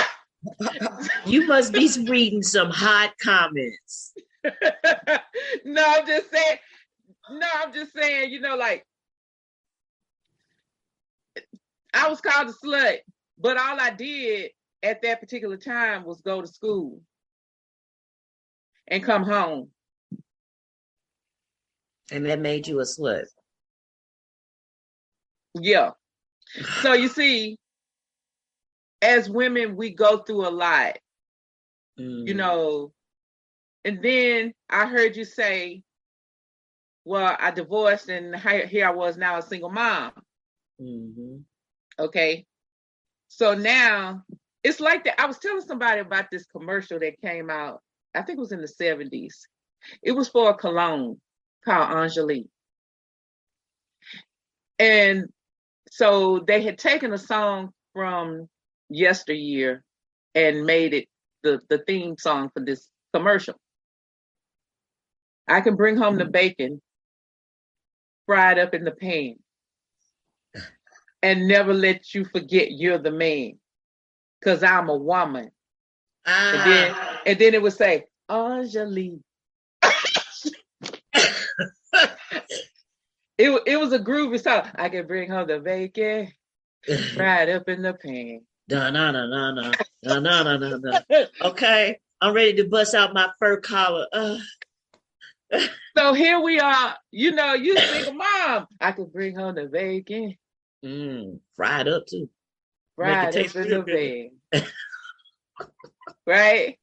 You 1.25 1.47
must 1.47 1.73
be 1.73 1.91
reading 2.09 2.43
some 2.43 2.71
hot 2.71 3.13
comments. 3.21 4.13
no, 5.65 5.85
I'm 5.85 6.07
just 6.07 6.31
saying. 6.31 6.59
No, 7.31 7.47
I'm 7.55 7.73
just 7.73 7.93
saying. 7.93 8.31
You 8.31 8.41
know, 8.41 8.57
like 8.57 8.85
I 11.95 12.09
was 12.09 12.21
called 12.21 12.49
a 12.49 12.53
slut, 12.53 12.99
but 13.39 13.57
all 13.57 13.81
I 13.81 13.91
did 13.91 14.51
at 14.83 15.03
that 15.03 15.21
particular 15.21 15.57
time 15.57 16.05
was 16.05 16.21
go 16.21 16.41
to 16.41 16.47
school 16.47 17.01
and 18.89 19.03
come 19.03 19.25
home. 19.25 19.71
And 22.13 22.27
that 22.27 22.39
made 22.39 22.69
you 22.69 22.81
a 22.81 22.85
slut. 22.85 23.25
Yeah. 25.59 25.93
So 26.83 26.93
you 26.93 27.09
see, 27.09 27.59
as 29.03 29.29
women, 29.29 29.77
we 29.77 29.91
go 29.91 30.19
through 30.19 30.47
a 30.47 30.51
lot, 30.51 30.99
you 31.97 32.35
Mm. 32.35 32.37
know. 32.37 32.93
And 33.85 34.03
then 34.03 34.55
I 34.69 34.87
heard 34.87 35.17
you 35.17 35.25
say, 35.25 35.83
"Well, 37.07 37.37
I 37.39 37.53
divorced, 37.53 38.09
and 38.09 38.35
here 38.69 38.89
I 38.89 38.91
was 38.91 39.17
now 39.17 39.39
a 39.39 39.43
single 39.43 39.71
mom." 39.71 40.13
Mhm. 40.81 41.45
Okay. 42.01 42.45
So 43.29 43.55
now 43.55 44.25
it's 44.65 44.81
like 44.81 45.05
that. 45.05 45.21
I 45.21 45.27
was 45.27 45.39
telling 45.39 45.61
somebody 45.61 46.01
about 46.01 46.33
this 46.33 46.47
commercial 46.47 46.99
that 46.99 47.21
came 47.21 47.49
out, 47.49 47.81
I 48.13 48.23
think 48.23 48.39
it 48.39 48.41
was 48.41 48.51
in 48.51 48.61
the 48.61 48.67
70s. 48.67 49.47
It 50.03 50.13
was 50.13 50.29
for 50.29 50.51
a 50.51 50.55
cologne 50.55 51.21
called 51.65 51.91
Angelique. 51.97 52.51
And 54.81 55.33
so 55.91 56.41
they 56.41 56.63
had 56.63 56.79
taken 56.79 57.13
a 57.13 57.19
song 57.19 57.73
from 57.93 58.49
yesteryear 58.89 59.85
and 60.35 60.67
made 60.67 60.93
it 60.93 61.09
the, 61.45 61.61
the 61.69 61.79
theme 61.79 62.17
song 62.19 62.51
for 62.53 62.65
this 62.65 62.91
commercial. 63.15 63.55
I 65.47 65.61
can 65.61 65.77
bring 65.77 65.97
home 65.97 66.17
the 66.17 66.25
bacon 66.25 66.83
fried 68.27 68.59
up 68.59 68.75
in 68.75 68.85
the 68.85 68.91
pan 68.91 69.37
and 71.23 71.49
never 71.49 71.73
let 71.73 72.15
you 72.15 72.25
forget 72.25 72.71
you're 72.73 72.99
the 72.99 73.11
man 73.11 73.59
because 74.41 74.63
I'm 74.63 74.89
a 74.89 74.97
woman. 74.97 75.51
And 76.27 76.71
then, 76.71 76.93
Ah. 76.95 77.21
and 77.25 77.39
then 77.39 77.55
it 77.55 77.63
would 77.63 77.73
say, 77.73 78.05
Angelique. 78.29 79.21
it, 83.39 83.63
it 83.67 83.79
was 83.79 83.93
a 83.93 83.99
groovy 83.99 84.43
song. 84.43 84.69
I 84.75 84.89
can 84.89 85.07
bring 85.07 85.31
home 85.31 85.47
the 85.47 85.61
bacon 85.61 86.33
fried 87.15 87.49
up 87.49 87.69
in 87.69 87.83
the 87.83 87.95
pan. 87.95 88.41
Da 88.69 88.91
na 88.91 89.13
na 89.13 89.27
na 89.27 89.53
na 89.53 89.73
na 90.03 90.19
na 90.19 90.43
na 90.43 90.57
na 90.57 90.77
na. 90.79 91.25
Okay, 91.43 91.99
I'm 92.21 92.35
ready 92.35 92.55
to 92.55 92.65
bust 92.69 92.95
out 92.95 93.15
my 93.15 93.29
fur 93.39 93.61
collar. 93.61 94.07
Uh, 94.13 94.39
So 95.97 96.13
here 96.13 96.41
we 96.41 96.61
are. 96.61 96.97
You 97.11 97.33
know, 97.33 97.55
you 97.55 97.79
single 97.79 98.13
mom. 98.13 98.67
I 98.81 98.93
can 98.93 99.07
bring 99.07 99.35
home 99.35 99.55
the 99.55 99.65
bacon 99.67 100.37
mm, 100.85 101.39
fried 101.55 101.89
up 101.89 102.07
too. 102.07 102.29
Fried 102.97 103.37
up 103.37 103.57
in 103.57 103.71
the 103.71 104.31
pan. 104.53 104.63
right? 106.27 106.79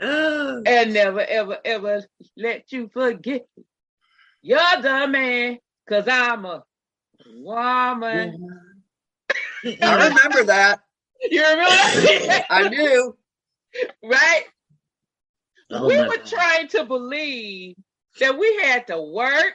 Uh, 0.00 0.60
and 0.64 0.92
never 0.92 1.20
ever 1.20 1.58
ever 1.64 2.04
let 2.36 2.70
you 2.70 2.88
forget 2.92 3.44
you're 4.42 4.80
the 4.80 5.08
man 5.08 5.58
because 5.84 6.06
i'm 6.06 6.44
a 6.44 6.62
woman 7.26 8.38
I 9.82 10.08
remember 10.08 10.44
that. 10.44 10.78
you 11.28 11.42
remember? 11.42 12.44
I 12.48 12.68
do. 12.68 13.16
right 14.04 14.44
Oh 15.70 15.86
we 15.86 15.96
were 16.00 16.16
God. 16.16 16.26
trying 16.26 16.68
to 16.68 16.84
believe 16.84 17.76
that 18.20 18.38
we 18.38 18.56
had 18.62 18.86
to 18.88 19.00
work 19.00 19.52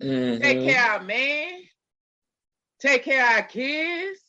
take 0.00 0.08
Mhm. 0.60 0.64
care 0.64 0.94
of 0.96 1.00
our 1.00 1.06
man 1.06 1.60
take 2.80 3.02
care 3.04 3.22
of 3.26 3.32
our 3.36 3.42
kids 3.42 4.20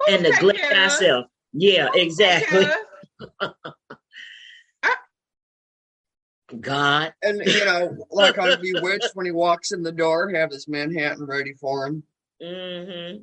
Who 0.00 0.14
and 0.14 0.22
neglect 0.24 0.58
care 0.58 0.72
of 0.72 0.76
us? 0.78 0.92
ourselves. 0.94 1.28
Yeah, 1.52 1.88
Who 1.92 2.00
exactly. 2.00 2.64
care 2.64 2.76
of 3.40 3.54
us? 4.82 4.96
God. 6.60 7.14
And 7.22 7.40
you 7.44 7.64
know, 7.64 8.06
like 8.10 8.36
on 8.38 8.60
Bewitched, 8.60 9.10
when 9.14 9.26
he 9.26 9.32
walks 9.32 9.72
in 9.72 9.82
the 9.82 9.92
door, 9.92 10.30
have 10.30 10.50
his 10.50 10.68
Manhattan 10.68 11.24
ready 11.24 11.54
for 11.54 11.86
him. 11.86 12.02
Mm-hmm. 12.42 13.22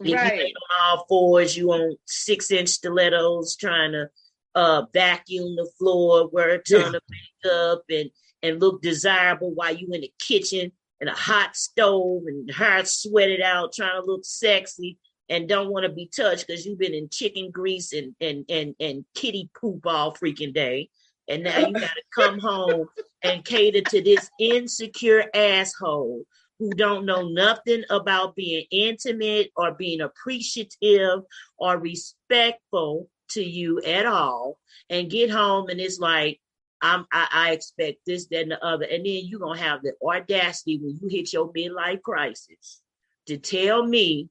If 0.00 0.08
you 0.08 0.14
right 0.14 0.52
on 0.54 0.98
all 0.98 1.06
fours, 1.08 1.56
you 1.56 1.72
on 1.72 1.96
six 2.04 2.50
inch 2.50 2.68
stilettos 2.68 3.56
trying 3.56 3.92
to 3.92 4.10
uh 4.54 4.84
vacuum 4.92 5.56
the 5.56 5.70
floor, 5.78 6.28
wear 6.28 6.50
a 6.50 6.62
ton 6.62 6.94
of 6.94 7.02
makeup 7.10 7.82
and 7.90 8.10
and 8.42 8.60
look 8.60 8.82
desirable 8.82 9.52
while 9.54 9.74
you 9.74 9.88
in 9.92 10.02
the 10.02 10.12
kitchen 10.18 10.70
and 11.00 11.08
a 11.08 11.14
hot 11.14 11.56
stove 11.56 12.22
and 12.26 12.50
hair 12.50 12.84
sweated 12.84 13.40
out 13.40 13.72
trying 13.72 14.00
to 14.00 14.06
look 14.06 14.24
sexy 14.24 14.98
and 15.28 15.48
don't 15.48 15.70
want 15.70 15.84
to 15.84 15.92
be 15.92 16.10
touched 16.14 16.46
because 16.46 16.66
you've 16.66 16.78
been 16.78 16.94
in 16.94 17.08
chicken 17.08 17.50
grease 17.50 17.92
and 17.92 18.14
and 18.20 18.44
and 18.48 18.74
and 18.80 19.04
kitty 19.14 19.50
poop 19.58 19.86
all 19.86 20.14
freaking 20.14 20.54
day. 20.54 20.90
And 21.28 21.44
now 21.44 21.58
you 21.58 21.72
gotta 21.72 22.02
come 22.14 22.38
home 22.38 22.86
and 23.22 23.44
cater 23.44 23.80
to 23.80 24.02
this 24.02 24.30
insecure 24.38 25.24
asshole 25.34 26.24
who 26.58 26.70
don't 26.70 27.06
know 27.06 27.28
nothing 27.28 27.82
about 27.90 28.36
being 28.36 28.66
intimate 28.70 29.50
or 29.56 29.72
being 29.72 30.00
appreciative 30.00 31.20
or 31.58 31.78
respectful 31.78 33.08
to 33.30 33.42
you 33.42 33.80
at 33.82 34.06
all 34.06 34.58
and 34.90 35.10
get 35.10 35.30
home 35.30 35.68
and 35.68 35.80
it's 35.80 35.98
like 35.98 36.40
I'm, 36.84 37.06
I, 37.10 37.28
I 37.32 37.52
expect 37.52 38.00
this, 38.06 38.26
that, 38.26 38.42
and 38.42 38.50
the 38.50 38.64
other. 38.64 38.84
And 38.84 39.06
then 39.06 39.22
you're 39.24 39.40
going 39.40 39.58
to 39.58 39.64
have 39.64 39.80
the 39.82 39.94
audacity 40.06 40.78
when 40.78 40.98
you 41.00 41.08
hit 41.08 41.32
your 41.32 41.50
midlife 41.52 42.02
crisis 42.02 42.82
to 43.26 43.38
tell 43.38 43.86
me 43.86 44.28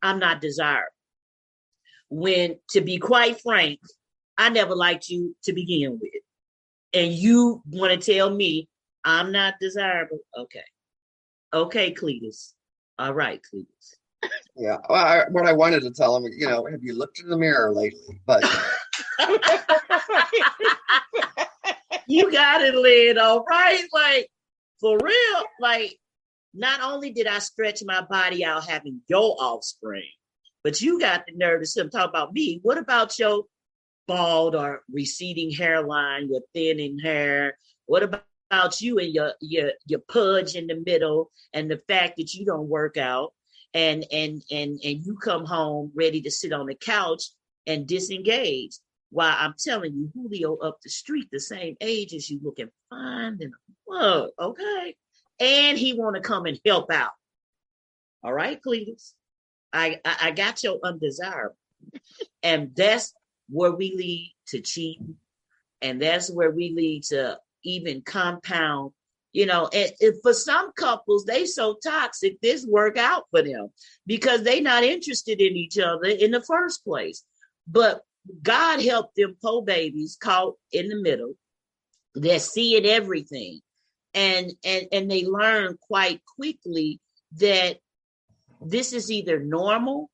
I'm 0.00 0.20
not 0.20 0.40
desirable. 0.40 0.92
When, 2.08 2.58
to 2.70 2.80
be 2.80 2.98
quite 2.98 3.40
frank, 3.40 3.80
I 4.38 4.48
never 4.50 4.76
liked 4.76 5.08
you 5.08 5.34
to 5.44 5.52
begin 5.52 5.98
with. 6.00 6.22
And 6.92 7.12
you 7.12 7.62
want 7.68 8.00
to 8.00 8.12
tell 8.12 8.30
me 8.30 8.68
I'm 9.04 9.32
not 9.32 9.54
desirable? 9.60 10.20
Okay. 10.38 10.64
Okay, 11.52 11.92
Cletus. 11.92 12.52
All 12.98 13.12
right, 13.12 13.40
Cletus. 13.42 13.94
Yeah. 14.56 14.78
Well, 14.88 15.04
I, 15.04 15.24
what 15.30 15.46
I 15.46 15.52
wanted 15.52 15.82
to 15.82 15.90
tell 15.90 16.16
him, 16.16 16.24
you 16.34 16.48
know, 16.48 16.66
have 16.66 16.82
you 16.82 16.94
looked 16.94 17.20
in 17.20 17.28
the 17.28 17.36
mirror 17.36 17.74
lately? 17.74 18.20
But 18.26 18.42
you 22.06 22.32
got 22.32 22.62
it. 22.62 23.18
All 23.18 23.44
right, 23.48 23.84
like 23.92 24.30
for 24.80 24.98
real. 25.02 25.44
Like, 25.60 25.98
not 26.54 26.80
only 26.80 27.12
did 27.12 27.26
I 27.26 27.38
stretch 27.40 27.82
my 27.84 28.02
body 28.08 28.44
out 28.44 28.68
having 28.68 29.02
your 29.08 29.36
offspring, 29.38 30.08
but 30.64 30.80
you 30.80 30.98
got 30.98 31.26
the 31.26 31.34
nerve 31.36 31.60
to 31.60 31.66
sit 31.66 31.92
talk 31.92 32.08
about 32.08 32.32
me. 32.32 32.60
What 32.62 32.78
about 32.78 33.18
your 33.18 33.44
bald 34.08 34.54
or 34.54 34.82
receding 34.90 35.50
hairline, 35.50 36.28
your 36.30 36.40
thinning 36.54 36.98
hair? 36.98 37.58
What 37.84 38.02
about 38.02 38.80
you 38.80 38.98
and 38.98 39.12
your 39.12 39.34
your 39.40 39.72
your 39.86 40.00
pudge 40.08 40.54
in 40.54 40.66
the 40.66 40.82
middle 40.86 41.30
and 41.52 41.70
the 41.70 41.82
fact 41.88 42.16
that 42.16 42.32
you 42.32 42.46
don't 42.46 42.68
work 42.68 42.96
out 42.96 43.34
and 43.76 44.06
and 44.10 44.42
and 44.50 44.80
and 44.82 45.06
you 45.06 45.16
come 45.22 45.44
home 45.44 45.92
ready 45.94 46.22
to 46.22 46.30
sit 46.30 46.52
on 46.52 46.66
the 46.66 46.74
couch 46.74 47.24
and 47.66 47.86
disengage? 47.86 48.78
While 49.10 49.36
I'm 49.38 49.54
telling 49.62 49.94
you, 49.94 50.10
Julio 50.14 50.56
up 50.56 50.78
the 50.82 50.88
street, 50.88 51.28
the 51.30 51.38
same 51.38 51.76
age 51.80 52.12
as 52.14 52.28
you, 52.28 52.40
looking 52.42 52.70
fine. 52.90 53.36
Then 53.38 53.52
whoa, 53.84 54.30
okay, 54.38 54.96
and 55.38 55.78
he 55.78 55.92
want 55.92 56.16
to 56.16 56.22
come 56.22 56.46
and 56.46 56.58
help 56.64 56.90
out. 56.90 57.12
All 58.24 58.32
right, 58.32 58.60
Cletus, 58.66 59.12
I, 59.72 60.00
I 60.04 60.16
I 60.22 60.30
got 60.30 60.62
your 60.64 60.80
undesirable, 60.82 61.56
and 62.42 62.74
that's 62.74 63.14
where 63.50 63.72
we 63.72 63.94
lead 63.94 64.34
to 64.48 64.60
cheating, 64.62 65.16
and 65.82 66.00
that's 66.00 66.30
where 66.30 66.50
we 66.50 66.70
lead 66.70 67.04
to 67.04 67.38
even 67.62 68.00
compound. 68.00 68.92
You 69.36 69.44
know, 69.44 69.68
and, 69.70 69.92
for 70.22 70.32
some 70.32 70.72
couples, 70.72 71.26
they 71.26 71.44
so 71.44 71.76
toxic 71.84 72.40
this 72.40 72.64
work 72.64 72.96
out 72.96 73.24
for 73.30 73.42
them 73.42 73.68
because 74.06 74.42
they 74.42 74.62
not 74.62 74.82
interested 74.82 75.42
in 75.42 75.54
each 75.56 75.78
other 75.78 76.06
in 76.06 76.30
the 76.30 76.40
first 76.40 76.82
place. 76.82 77.22
But 77.68 78.00
God 78.42 78.80
helped 78.80 79.16
them 79.16 79.36
poor 79.42 79.60
babies 79.60 80.16
caught 80.18 80.54
in 80.72 80.88
the 80.88 80.96
middle. 80.96 81.34
They're 82.14 82.38
seeing 82.38 82.86
everything. 82.86 83.60
And 84.14 84.54
and 84.64 84.86
and 84.90 85.10
they 85.10 85.26
learn 85.26 85.76
quite 85.82 86.22
quickly 86.36 86.98
that 87.32 87.76
this 88.62 88.94
is 88.94 89.10
either 89.10 89.38
normal 89.38 90.08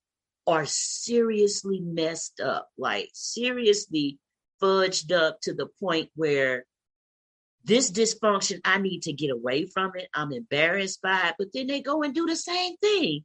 or 0.48 0.66
seriously 0.66 1.78
messed 1.78 2.40
up, 2.40 2.70
like 2.76 3.10
seriously 3.14 4.18
fudged 4.60 5.12
up 5.12 5.40
to 5.42 5.54
the 5.54 5.68
point 5.78 6.10
where 6.16 6.64
this 7.64 7.90
dysfunction, 7.90 8.60
I 8.64 8.78
need 8.78 9.02
to 9.02 9.12
get 9.12 9.30
away 9.30 9.66
from 9.66 9.92
it. 9.94 10.08
I'm 10.14 10.32
embarrassed 10.32 11.00
by 11.02 11.28
it. 11.28 11.34
But 11.38 11.48
then 11.52 11.66
they 11.66 11.80
go 11.80 12.02
and 12.02 12.14
do 12.14 12.26
the 12.26 12.36
same 12.36 12.76
thing 12.78 13.24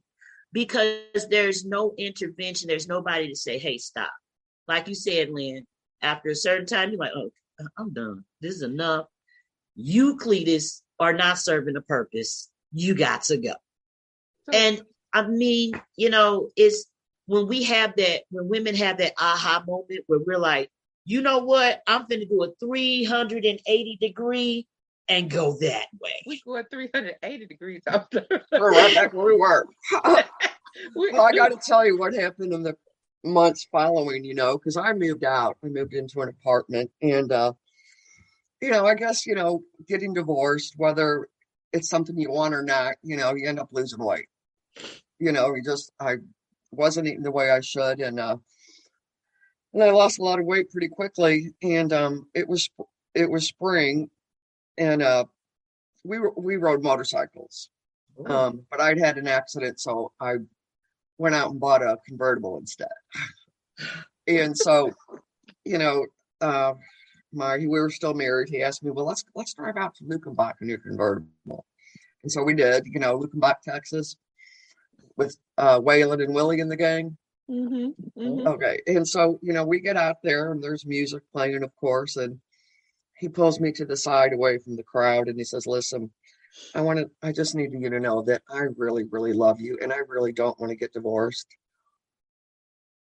because 0.52 1.26
there's 1.30 1.64
no 1.64 1.94
intervention. 1.98 2.68
There's 2.68 2.88
nobody 2.88 3.28
to 3.28 3.36
say, 3.36 3.58
hey, 3.58 3.78
stop. 3.78 4.12
Like 4.66 4.88
you 4.88 4.94
said, 4.94 5.30
Lynn, 5.30 5.66
after 6.02 6.28
a 6.28 6.36
certain 6.36 6.66
time, 6.66 6.90
you're 6.90 6.98
like, 6.98 7.12
oh, 7.16 7.30
I'm 7.76 7.92
done. 7.92 8.24
This 8.40 8.56
is 8.56 8.62
enough. 8.62 9.06
You, 9.74 10.16
Cletus, 10.16 10.82
are 11.00 11.12
not 11.12 11.38
serving 11.38 11.76
a 11.76 11.80
purpose. 11.80 12.48
You 12.72 12.94
got 12.94 13.22
to 13.24 13.36
go. 13.36 13.54
And 14.52 14.82
I 15.12 15.26
mean, 15.26 15.72
you 15.96 16.10
know, 16.10 16.48
it's 16.56 16.86
when 17.26 17.46
we 17.46 17.64
have 17.64 17.94
that, 17.96 18.22
when 18.30 18.48
women 18.48 18.74
have 18.76 18.98
that 18.98 19.14
aha 19.18 19.62
moment 19.66 20.04
where 20.06 20.20
we're 20.24 20.38
like, 20.38 20.70
you 21.08 21.22
know 21.22 21.38
what? 21.38 21.80
I'm 21.86 22.02
going 22.06 22.20
to 22.20 22.26
do 22.26 22.44
a 22.44 22.50
380 22.60 23.98
degree 23.98 24.66
and 25.08 25.30
go 25.30 25.56
that 25.58 25.86
way. 26.02 26.12
We 26.26 26.42
go 26.44 26.56
at 26.56 26.70
380 26.70 27.46
degrees 27.46 27.80
up 27.86 28.12
we're 28.52 28.72
right 28.72 28.94
back 28.94 29.14
where 29.14 29.24
we 29.24 29.36
were. 29.36 29.66
well, 30.04 31.22
I 31.22 31.32
got 31.32 31.48
to 31.48 31.58
tell 31.66 31.86
you 31.86 31.96
what 31.96 32.12
happened 32.12 32.52
in 32.52 32.62
the 32.62 32.76
months 33.24 33.66
following, 33.72 34.22
you 34.22 34.34
know, 34.34 34.58
because 34.58 34.76
I 34.76 34.92
moved 34.92 35.24
out. 35.24 35.56
I 35.64 35.68
moved 35.68 35.94
into 35.94 36.20
an 36.20 36.28
apartment 36.28 36.90
and, 37.00 37.32
uh, 37.32 37.54
you 38.60 38.70
know, 38.70 38.84
I 38.84 38.94
guess, 38.94 39.24
you 39.24 39.34
know, 39.34 39.62
getting 39.88 40.12
divorced, 40.12 40.74
whether 40.76 41.26
it's 41.72 41.88
something 41.88 42.18
you 42.18 42.30
want 42.30 42.52
or 42.52 42.62
not, 42.62 42.96
you 43.02 43.16
know, 43.16 43.34
you 43.34 43.48
end 43.48 43.58
up 43.58 43.70
losing 43.72 44.04
weight. 44.04 44.26
You 45.18 45.32
know, 45.32 45.54
you 45.54 45.62
just, 45.62 45.90
I 45.98 46.16
wasn't 46.70 47.06
eating 47.06 47.22
the 47.22 47.30
way 47.30 47.50
I 47.50 47.62
should. 47.62 48.00
And, 48.00 48.20
uh, 48.20 48.36
and 49.74 49.82
I 49.82 49.90
lost 49.90 50.18
a 50.18 50.22
lot 50.22 50.38
of 50.38 50.46
weight 50.46 50.70
pretty 50.70 50.88
quickly. 50.88 51.54
And, 51.62 51.92
um, 51.92 52.26
it 52.34 52.48
was, 52.48 52.70
it 53.14 53.30
was 53.30 53.46
spring 53.46 54.10
and, 54.76 55.02
uh, 55.02 55.24
we 56.04 56.18
were, 56.18 56.32
we 56.36 56.56
rode 56.56 56.82
motorcycles. 56.82 57.70
Um, 58.26 58.66
but 58.70 58.80
I'd 58.80 58.98
had 58.98 59.16
an 59.18 59.28
accident. 59.28 59.80
So 59.80 60.12
I 60.20 60.36
went 61.18 61.34
out 61.34 61.50
and 61.50 61.60
bought 61.60 61.82
a 61.82 61.98
convertible 62.06 62.58
instead. 62.58 62.88
and 64.26 64.56
so, 64.56 64.92
you 65.64 65.78
know, 65.78 66.06
uh, 66.40 66.74
my 67.32 67.58
we 67.58 67.68
were 67.68 67.90
still 67.90 68.14
married. 68.14 68.48
He 68.48 68.62
asked 68.62 68.82
me, 68.82 68.90
"Well, 68.90 69.04
let's 69.04 69.24
let's 69.34 69.54
drive 69.54 69.76
out 69.76 69.94
to 69.96 70.04
Luckenbach 70.04 70.54
in 70.62 70.68
your 70.68 70.78
convertible." 70.78 71.66
And 72.22 72.32
so 72.32 72.42
we 72.42 72.54
did. 72.54 72.86
You 72.86 73.00
know, 73.00 73.18
Luckenbach, 73.18 73.60
Texas, 73.62 74.16
with 75.16 75.36
uh, 75.58 75.78
Waylon 75.80 76.22
and 76.22 76.34
Willie 76.34 76.60
in 76.60 76.68
the 76.68 76.76
gang. 76.76 77.16
Mm-hmm, 77.50 78.20
mm-hmm. 78.20 78.46
Okay, 78.46 78.80
and 78.86 79.08
so 79.08 79.38
you 79.42 79.54
know 79.54 79.64
we 79.64 79.80
get 79.80 79.96
out 79.96 80.16
there 80.22 80.52
and 80.52 80.62
there's 80.62 80.84
music 80.84 81.22
playing, 81.32 81.62
of 81.62 81.74
course, 81.76 82.16
and 82.16 82.38
he 83.18 83.28
pulls 83.28 83.58
me 83.60 83.72
to 83.72 83.86
the 83.86 83.96
side 83.96 84.32
away 84.34 84.58
from 84.58 84.76
the 84.76 84.82
crowd 84.82 85.28
and 85.28 85.38
he 85.38 85.44
says, 85.44 85.66
"Listen, 85.66 86.10
I 86.74 86.82
want 86.82 86.98
to. 86.98 87.10
I 87.22 87.32
just 87.32 87.54
need 87.54 87.72
you 87.72 87.88
to 87.90 88.00
know 88.00 88.22
that 88.22 88.42
I 88.50 88.64
really, 88.76 89.04
really 89.04 89.32
love 89.32 89.60
you, 89.60 89.78
and 89.82 89.92
I 89.92 89.98
really 90.08 90.32
don't 90.32 90.58
want 90.60 90.70
to 90.70 90.76
get 90.76 90.92
divorced. 90.92 91.46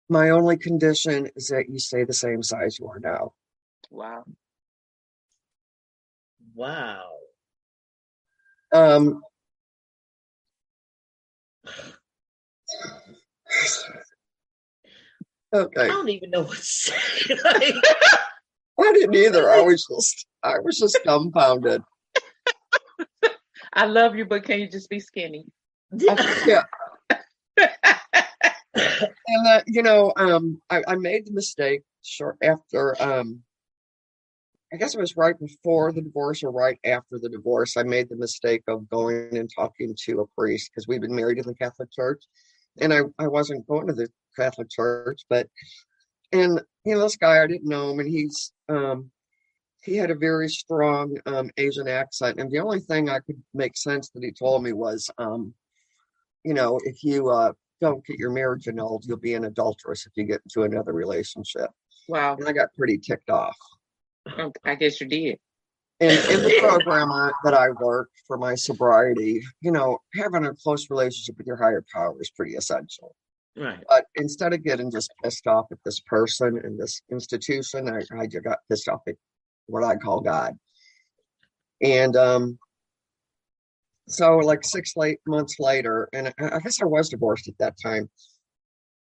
My 0.10 0.32
only 0.32 0.58
condition 0.58 1.30
is 1.36 1.48
that 1.48 1.70
you 1.70 1.80
stay 1.80 2.04
the 2.04 2.14
same 2.14 2.44
size 2.44 2.80
you 2.80 2.88
are 2.88 3.00
now." 3.00 3.34
Wow. 3.92 4.26
Wow. 6.56 7.10
Um. 8.72 9.22
I 15.54 15.88
don't 15.88 16.10
even 16.10 16.30
know 16.30 16.44
what 16.44 16.58
to 16.58 16.64
say. 16.64 16.96
Like, 17.44 17.74
I 18.80 18.94
didn't 18.94 19.16
either. 19.16 19.52
I 19.52 19.62
was 19.62 19.86
just, 19.86 20.26
I 20.42 20.60
was 20.64 20.78
just 20.78 20.98
dumbfounded. 21.04 21.84
I 23.74 23.86
love 23.86 24.16
you, 24.16 24.26
but 24.26 24.44
can 24.44 24.60
you 24.60 24.70
just 24.70 24.90
be 24.90 25.00
skinny? 25.00 25.46
Yeah. 25.92 26.64
and 28.76 29.48
uh, 29.48 29.62
you 29.68 29.84
know, 29.84 30.14
um, 30.16 30.62
I, 30.70 30.82
I 30.88 30.96
made 30.96 31.28
the 31.28 31.34
mistake 31.34 31.82
short 32.04 32.38
after, 32.42 33.02
um, 33.02 33.42
I 34.74 34.78
guess 34.78 34.96
it 34.96 35.02
was 35.02 35.18
right 35.18 35.38
before 35.38 35.92
the 35.92 36.02
divorce 36.02 36.44
or 36.44 36.52
right 36.52 36.80
after 36.86 37.20
the 37.20 37.30
divorce. 37.30 37.76
I 37.76 37.84
made 37.84 38.08
the 38.10 38.16
mistake 38.16 38.64
of 38.68 38.90
going 38.90 39.36
and 39.36 39.50
talking 39.54 39.96
to 40.06 40.22
a 40.22 40.28
priest 40.38 40.70
because 40.72 40.88
we've 40.88 41.02
been 41.02 41.16
married 41.16 41.40
in 41.40 41.46
the 41.46 41.56
Catholic 41.56 41.92
Church, 41.92 42.24
and 42.80 42.94
I 42.94 43.02
I 43.18 43.28
wasn't 43.28 43.68
going 43.68 43.88
to 43.88 43.94
the 43.94 44.10
Catholic 44.38 44.70
Church, 44.70 45.22
but 45.30 45.48
and 46.32 46.62
you 46.86 46.96
know 46.96 47.02
this 47.02 47.18
guy 47.18 47.44
I 47.44 47.48
didn't 47.48 47.70
know 47.70 47.92
him, 47.92 48.00
and 48.00 48.10
he's 48.10 48.52
um 48.68 49.12
he 49.82 49.96
had 49.96 50.12
a 50.12 50.16
very 50.16 50.50
strong 50.50 51.18
um 51.26 51.50
Asian 51.58 51.88
accent, 51.88 52.40
and 52.40 52.52
the 52.52 52.60
only 52.60 52.80
thing 52.80 53.10
I 53.10 53.20
could 53.20 53.42
make 53.54 53.78
sense 53.78 54.10
that 54.10 54.24
he 54.24 54.32
told 54.32 54.64
me 54.64 54.74
was 54.74 55.10
um 55.18 55.54
you 56.44 56.54
know 56.54 56.80
if 56.84 57.04
you 57.04 57.30
uh 57.30 57.54
don't 57.82 58.06
get 58.06 58.20
your 58.20 58.32
marriage 58.32 58.68
annulled, 58.68 59.06
you'll 59.06 59.18
be 59.18 59.36
an 59.36 59.46
adulteress 59.46 60.06
if 60.06 60.12
you 60.16 60.26
get 60.26 60.42
into 60.46 60.64
another 60.64 60.94
relationship. 60.94 61.70
Wow. 62.10 62.36
And 62.36 62.48
I 62.48 62.52
got 62.52 62.74
pretty 62.78 62.98
ticked 62.98 63.30
off. 63.30 63.56
I 64.66 64.76
guess 64.76 65.00
you 65.00 65.08
did. 65.08 65.40
And 66.02 66.12
in 66.12 66.44
the 66.44 66.58
program 66.62 67.10
that 67.44 67.54
I 67.54 67.70
worked 67.72 68.22
for 68.26 68.38
my 68.38 68.56
sobriety, 68.56 69.42
you 69.62 69.72
know, 69.72 70.00
having 70.16 70.46
a 70.46 70.54
close 70.56 70.90
relationship 70.90 71.38
with 71.38 71.48
your 71.48 71.58
higher 71.58 71.84
power 71.94 72.16
is 72.22 72.32
pretty 72.32 72.56
essential. 72.56 73.16
Right. 73.60 73.84
But 73.88 74.06
instead 74.16 74.54
of 74.54 74.64
getting 74.64 74.92
just 74.92 75.12
pissed 75.24 75.48
off 75.48 75.66
at 75.72 75.80
this 75.86 76.00
person 76.02 76.60
and 76.64 76.80
this 76.80 77.02
institution, 77.12 77.90
I, 77.90 78.02
I 78.18 78.26
got 78.28 78.60
pissed 78.70 78.88
off 78.88 79.02
at 79.08 79.16
what 79.68 79.84
I 79.84 79.96
call 79.96 80.22
God. 80.22 80.58
And 81.82 82.16
um, 82.16 82.60
so, 84.08 84.38
like 84.38 84.64
six 84.64 84.94
late 84.96 85.20
months 85.28 85.56
later, 85.60 86.10
and 86.14 86.30
I, 86.40 86.56
I 86.56 86.60
guess 86.60 86.82
I 86.82 86.86
was 86.86 87.10
divorced 87.10 87.48
at 87.48 87.58
that 87.60 87.76
time. 87.82 88.10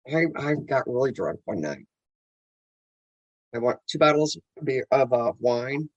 I 0.07 0.25
I 0.35 0.55
got 0.55 0.87
really 0.87 1.11
drunk 1.11 1.39
one 1.45 1.61
night. 1.61 1.85
I 3.55 3.59
bought 3.59 3.79
two 3.89 3.99
bottles 3.99 4.35
of 4.57 4.65
beer, 4.65 4.87
of 4.91 5.13
uh, 5.13 5.33
wine, 5.39 5.89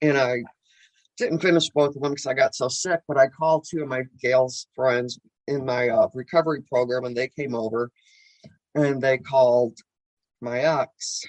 and 0.00 0.16
I 0.16 0.44
didn't 1.18 1.40
finish 1.40 1.68
both 1.70 1.96
of 1.96 2.02
them 2.02 2.12
because 2.12 2.26
I 2.26 2.34
got 2.34 2.54
so 2.54 2.68
sick. 2.68 3.00
But 3.08 3.18
I 3.18 3.26
called 3.28 3.66
two 3.68 3.82
of 3.82 3.88
my 3.88 4.02
Gail's 4.22 4.66
friends 4.74 5.18
in 5.48 5.64
my 5.64 5.88
uh, 5.88 6.08
recovery 6.14 6.62
program, 6.62 7.04
and 7.04 7.16
they 7.16 7.28
came 7.28 7.54
over, 7.54 7.90
and 8.74 9.00
they 9.00 9.18
called 9.18 9.78
my 10.40 10.60
ex. 10.60 11.22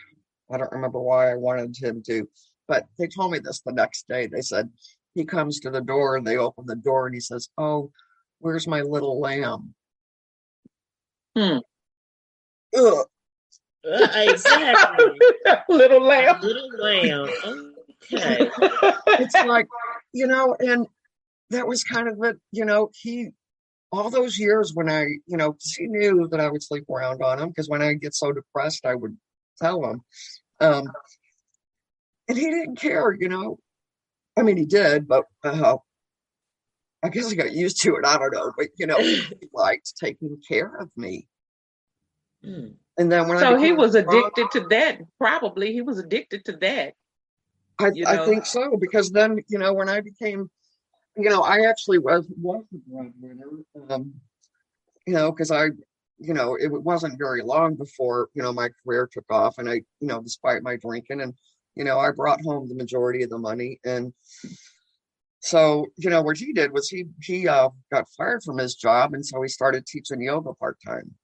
I 0.51 0.57
don't 0.57 0.71
remember 0.71 0.99
why 0.99 1.31
I 1.31 1.35
wanted 1.35 1.75
him 1.77 2.01
to, 2.07 2.27
but 2.67 2.85
they 2.97 3.07
told 3.07 3.31
me 3.31 3.39
this 3.39 3.61
the 3.61 3.73
next 3.73 4.07
day. 4.07 4.27
They 4.27 4.41
said 4.41 4.69
he 5.13 5.25
comes 5.25 5.59
to 5.59 5.69
the 5.69 5.81
door, 5.81 6.15
and 6.15 6.25
they 6.25 6.37
open 6.37 6.65
the 6.65 6.75
door, 6.75 7.07
and 7.07 7.15
he 7.15 7.21
says, 7.21 7.49
"Oh, 7.57 7.91
where's 8.39 8.67
my 8.67 8.81
little 8.81 9.19
lamb?" 9.19 9.73
Hmm. 11.35 11.59
Ugh. 12.75 13.05
Uh, 13.89 14.07
exactly. 14.15 15.05
Little 15.69 16.01
lamb. 16.01 16.41
Little 16.41 16.69
lamb. 16.79 17.73
Okay. 18.13 18.49
It's 19.19 19.33
like, 19.45 19.67
you 20.13 20.27
know, 20.27 20.55
and 20.59 20.87
that 21.49 21.67
was 21.67 21.83
kind 21.83 22.07
of 22.07 22.21
it, 22.23 22.37
you 22.51 22.65
know, 22.65 22.89
he 22.93 23.29
all 23.91 24.09
those 24.09 24.37
years 24.37 24.71
when 24.73 24.89
I, 24.89 25.03
you 25.25 25.37
know, 25.37 25.55
he 25.77 25.87
knew 25.87 26.27
that 26.29 26.39
I 26.39 26.49
would 26.49 26.63
sleep 26.63 26.89
around 26.89 27.21
on 27.21 27.39
him 27.39 27.49
because 27.49 27.69
when 27.69 27.81
I 27.81 27.93
get 27.93 28.13
so 28.13 28.31
depressed, 28.31 28.85
I 28.85 28.95
would 28.95 29.17
tell 29.61 29.83
him. 29.83 30.01
Um, 30.59 30.91
and 32.27 32.37
he 32.37 32.45
didn't 32.49 32.77
care, 32.77 33.13
you 33.13 33.29
know. 33.29 33.59
I 34.37 34.43
mean, 34.43 34.57
he 34.57 34.65
did, 34.65 35.07
but 35.07 35.25
uh, 35.43 35.77
I 37.03 37.09
guess 37.09 37.29
he 37.29 37.35
got 37.35 37.53
used 37.53 37.81
to 37.83 37.95
it. 37.95 38.05
I 38.05 38.17
don't 38.17 38.33
know, 38.33 38.51
but 38.57 38.67
you 38.77 38.87
know, 38.87 38.97
he 38.97 39.23
liked 39.53 39.93
taking 39.97 40.37
care 40.47 40.75
of 40.79 40.89
me. 40.95 41.27
Mm. 42.45 42.75
And 42.97 43.11
then 43.11 43.27
when 43.27 43.37
I 43.37 43.41
So 43.41 43.57
he 43.57 43.71
was 43.71 43.95
addicted 43.95 44.51
to 44.51 44.67
that. 44.69 44.99
Probably 45.19 45.73
he 45.73 45.81
was 45.81 45.99
addicted 45.99 46.45
to 46.45 46.53
that. 46.57 46.93
I, 47.79 47.91
I 48.07 48.25
think 48.25 48.45
so 48.47 48.75
because 48.79 49.11
then 49.11 49.43
you 49.47 49.59
know 49.59 49.73
when 49.73 49.87
I 49.87 50.01
became, 50.01 50.49
you 51.17 51.29
know, 51.29 51.41
I 51.41 51.67
actually 51.67 51.99
was 51.99 52.27
was 52.39 52.63
the 52.71 52.79
breadwinner. 52.87 53.49
Um, 53.89 54.13
you 55.05 55.13
know, 55.13 55.31
because 55.31 55.51
I, 55.51 55.65
you 56.19 56.33
know, 56.33 56.55
it 56.55 56.71
wasn't 56.71 57.17
very 57.17 57.41
long 57.41 57.75
before 57.75 58.29
you 58.33 58.43
know 58.43 58.53
my 58.53 58.69
career 58.83 59.09
took 59.11 59.25
off, 59.31 59.57
and 59.57 59.69
I, 59.69 59.81
you 59.99 60.07
know, 60.07 60.21
despite 60.21 60.63
my 60.63 60.75
drinking, 60.75 61.21
and 61.21 61.33
you 61.75 61.83
know, 61.83 61.99
I 61.99 62.11
brought 62.11 62.41
home 62.41 62.67
the 62.67 62.75
majority 62.75 63.23
of 63.23 63.29
the 63.29 63.37
money, 63.37 63.79
and 63.83 64.13
so 65.39 65.85
you 65.97 66.09
know 66.09 66.21
what 66.21 66.37
he 66.37 66.53
did 66.53 66.71
was 66.71 66.89
he 66.89 67.05
he 67.21 67.47
uh, 67.47 67.69
got 67.91 68.09
fired 68.17 68.43
from 68.43 68.57
his 68.57 68.75
job, 68.75 69.13
and 69.13 69.25
so 69.25 69.41
he 69.41 69.47
started 69.47 69.85
teaching 69.85 70.21
yoga 70.21 70.53
part 70.53 70.77
time. 70.85 71.15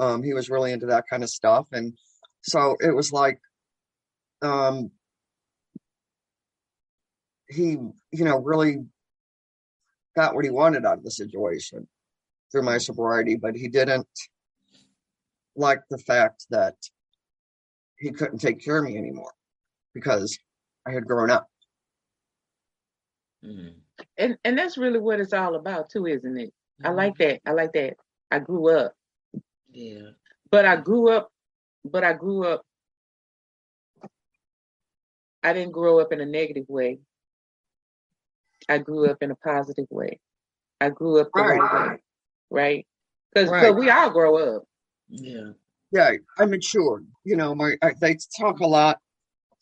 Um, 0.00 0.22
he 0.22 0.32
was 0.32 0.50
really 0.50 0.72
into 0.72 0.86
that 0.86 1.04
kind 1.08 1.22
of 1.22 1.30
stuff, 1.30 1.68
and 1.72 1.96
so 2.42 2.76
it 2.80 2.94
was 2.94 3.12
like, 3.12 3.40
um, 4.42 4.90
he, 7.48 7.76
you 8.12 8.24
know, 8.24 8.38
really 8.38 8.84
got 10.16 10.34
what 10.34 10.44
he 10.44 10.50
wanted 10.50 10.84
out 10.84 10.98
of 10.98 11.04
the 11.04 11.10
situation 11.10 11.86
through 12.52 12.62
my 12.62 12.78
sobriety, 12.78 13.36
but 13.36 13.56
he 13.56 13.68
didn't 13.68 14.08
like 15.56 15.80
the 15.90 15.98
fact 15.98 16.46
that 16.50 16.74
he 17.98 18.10
couldn't 18.10 18.38
take 18.38 18.62
care 18.64 18.78
of 18.78 18.84
me 18.84 18.96
anymore 18.96 19.32
because 19.94 20.38
I 20.86 20.92
had 20.92 21.06
grown 21.06 21.30
up. 21.30 21.48
Mm. 23.44 23.74
And 24.18 24.36
and 24.44 24.58
that's 24.58 24.76
really 24.76 24.98
what 24.98 25.20
it's 25.20 25.32
all 25.32 25.54
about 25.54 25.90
too, 25.90 26.06
isn't 26.06 26.36
it? 26.38 26.52
I 26.82 26.88
Mm-hmm. 26.88 26.96
like 26.96 27.16
that. 27.18 27.40
I 27.46 27.52
like 27.52 27.72
that. 27.74 27.94
I 28.30 28.40
grew 28.40 28.76
up. 28.76 28.94
Yeah. 29.70 30.10
But 30.50 30.64
I 30.64 30.76
grew 30.76 31.10
up 31.10 31.30
but 31.84 32.04
I 32.04 32.12
grew 32.14 32.44
up 32.46 32.62
I 35.42 35.52
didn't 35.52 35.72
grow 35.72 36.00
up 36.00 36.12
in 36.12 36.20
a 36.20 36.26
negative 36.26 36.64
way. 36.68 37.00
I 38.68 38.78
grew 38.78 39.10
up 39.10 39.22
in 39.22 39.30
a 39.30 39.36
positive 39.36 39.86
way. 39.90 40.20
I 40.80 40.90
grew 40.90 41.20
up 41.20 41.30
the 41.34 41.42
Right. 41.42 41.58
right 41.60 41.90
way. 41.90 41.98
Right? 42.50 42.86
Because 43.32 43.50
Right. 43.50 43.74
we 43.74 43.90
all 43.90 44.10
grow 44.10 44.56
up. 44.56 44.64
Yeah. 45.08 45.50
Yeah, 45.92 46.12
I 46.38 46.44
matured. 46.46 47.06
You 47.24 47.36
know, 47.36 47.54
my 47.54 47.74
I, 47.82 47.92
they 48.00 48.16
talk 48.38 48.60
a 48.60 48.66
lot 48.66 48.98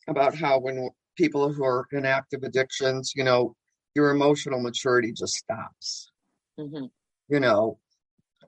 about 0.09 0.35
how 0.35 0.59
when 0.59 0.89
people 1.17 1.53
who 1.53 1.65
are 1.65 1.87
in 1.93 2.07
active 2.07 2.43
addictions, 2.43 3.13
you 3.15 3.25
know, 3.25 3.55
your 3.95 4.11
emotional 4.11 4.61
maturity 4.61 5.13
just 5.13 5.35
stops. 5.35 6.11
hmm 6.59 6.87
you 7.29 7.39
know 7.41 7.79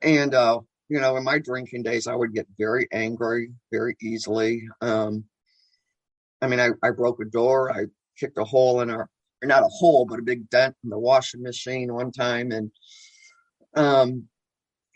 and 0.02 0.34
uh 0.34 0.58
you 0.88 1.00
know 1.00 1.16
in 1.16 1.22
my 1.24 1.38
drinking 1.38 1.82
days 1.82 2.06
i 2.08 2.14
would 2.14 2.34
get 2.34 2.46
very 2.58 2.88
angry 2.92 3.52
very 3.70 3.94
easily 4.02 4.66
um 4.80 5.24
i 6.42 6.48
mean 6.48 6.58
i, 6.60 6.70
I 6.82 6.90
broke 6.90 7.20
a 7.20 7.24
door 7.24 7.70
i 7.72 7.84
kicked 8.18 8.38
a 8.38 8.44
hole 8.44 8.80
in 8.80 8.90
our 8.90 9.08
or 9.44 9.46
not 9.46 9.62
a 9.62 9.68
hole 9.68 10.06
but 10.06 10.18
a 10.18 10.22
big 10.22 10.48
dent 10.50 10.74
in 10.82 10.90
the 10.90 10.98
washing 10.98 11.42
machine 11.42 11.92
one 11.92 12.10
time 12.10 12.50
and 12.50 12.70
um 13.76 14.24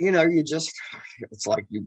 you 0.01 0.11
know 0.11 0.22
you 0.22 0.42
just 0.42 0.72
it's 1.30 1.46
like 1.46 1.66
you 1.70 1.86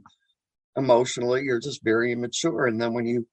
emotionally 0.77 1.43
you're 1.43 1.59
just 1.59 1.83
very 1.83 2.11
immature 2.11 2.65
and 2.67 2.81
then 2.81 2.93
when 2.93 3.05
you 3.05 3.27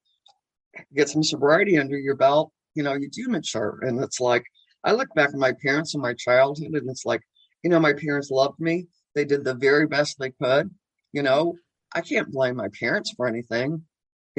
get 0.95 1.09
some 1.09 1.23
sobriety 1.23 1.77
under 1.77 1.97
your 1.97 2.15
belt 2.15 2.51
you 2.75 2.83
know 2.83 2.93
you 2.93 3.09
do 3.09 3.27
mature 3.29 3.79
and 3.81 4.03
it's 4.03 4.19
like 4.19 4.43
i 4.83 4.91
look 4.91 5.13
back 5.15 5.29
at 5.29 5.35
my 5.35 5.53
parents 5.63 5.93
and 5.93 6.01
my 6.01 6.13
childhood 6.13 6.73
and 6.73 6.89
it's 6.89 7.05
like 7.05 7.21
you 7.63 7.69
know, 7.69 7.79
my 7.79 7.93
parents 7.93 8.31
loved 8.31 8.59
me. 8.59 8.87
They 9.15 9.25
did 9.25 9.43
the 9.43 9.53
very 9.53 9.87
best 9.87 10.17
they 10.17 10.31
could. 10.31 10.69
You 11.11 11.23
know, 11.23 11.55
I 11.93 12.01
can't 12.01 12.31
blame 12.31 12.55
my 12.55 12.69
parents 12.79 13.13
for 13.15 13.27
anything, 13.27 13.83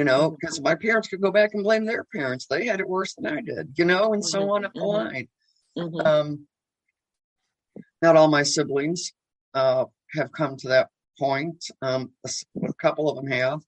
you 0.01 0.05
know, 0.05 0.31
because 0.31 0.63
my 0.63 0.75
parents 0.75 1.09
could 1.09 1.21
go 1.21 1.31
back 1.31 1.51
and 1.53 1.63
blame 1.63 1.85
their 1.85 2.05
parents. 2.05 2.47
They 2.47 2.65
had 2.65 2.81
it 2.81 2.89
worse 2.89 3.15
than 3.15 3.27
I 3.27 3.43
did, 3.43 3.75
you 3.77 3.85
know, 3.85 4.15
and 4.15 4.25
so 4.25 4.41
Mhm, 4.41 4.51
on 4.51 4.65
up 4.65 4.73
the 4.73 4.83
line. 4.83 5.29
hmm 5.77 6.01
Um, 6.01 6.47
not 8.01 8.17
all 8.17 8.29
my 8.29 8.43
siblings 8.43 9.13
uh, 9.53 9.85
have 10.15 10.33
come 10.33 10.57
to 10.57 10.69
that 10.69 10.89
point. 11.19 11.63
Um, 11.83 12.13
a, 12.25 12.31
a 12.67 12.73
couple 12.81 13.11
of 13.11 13.17
them 13.17 13.27
have. 13.27 13.61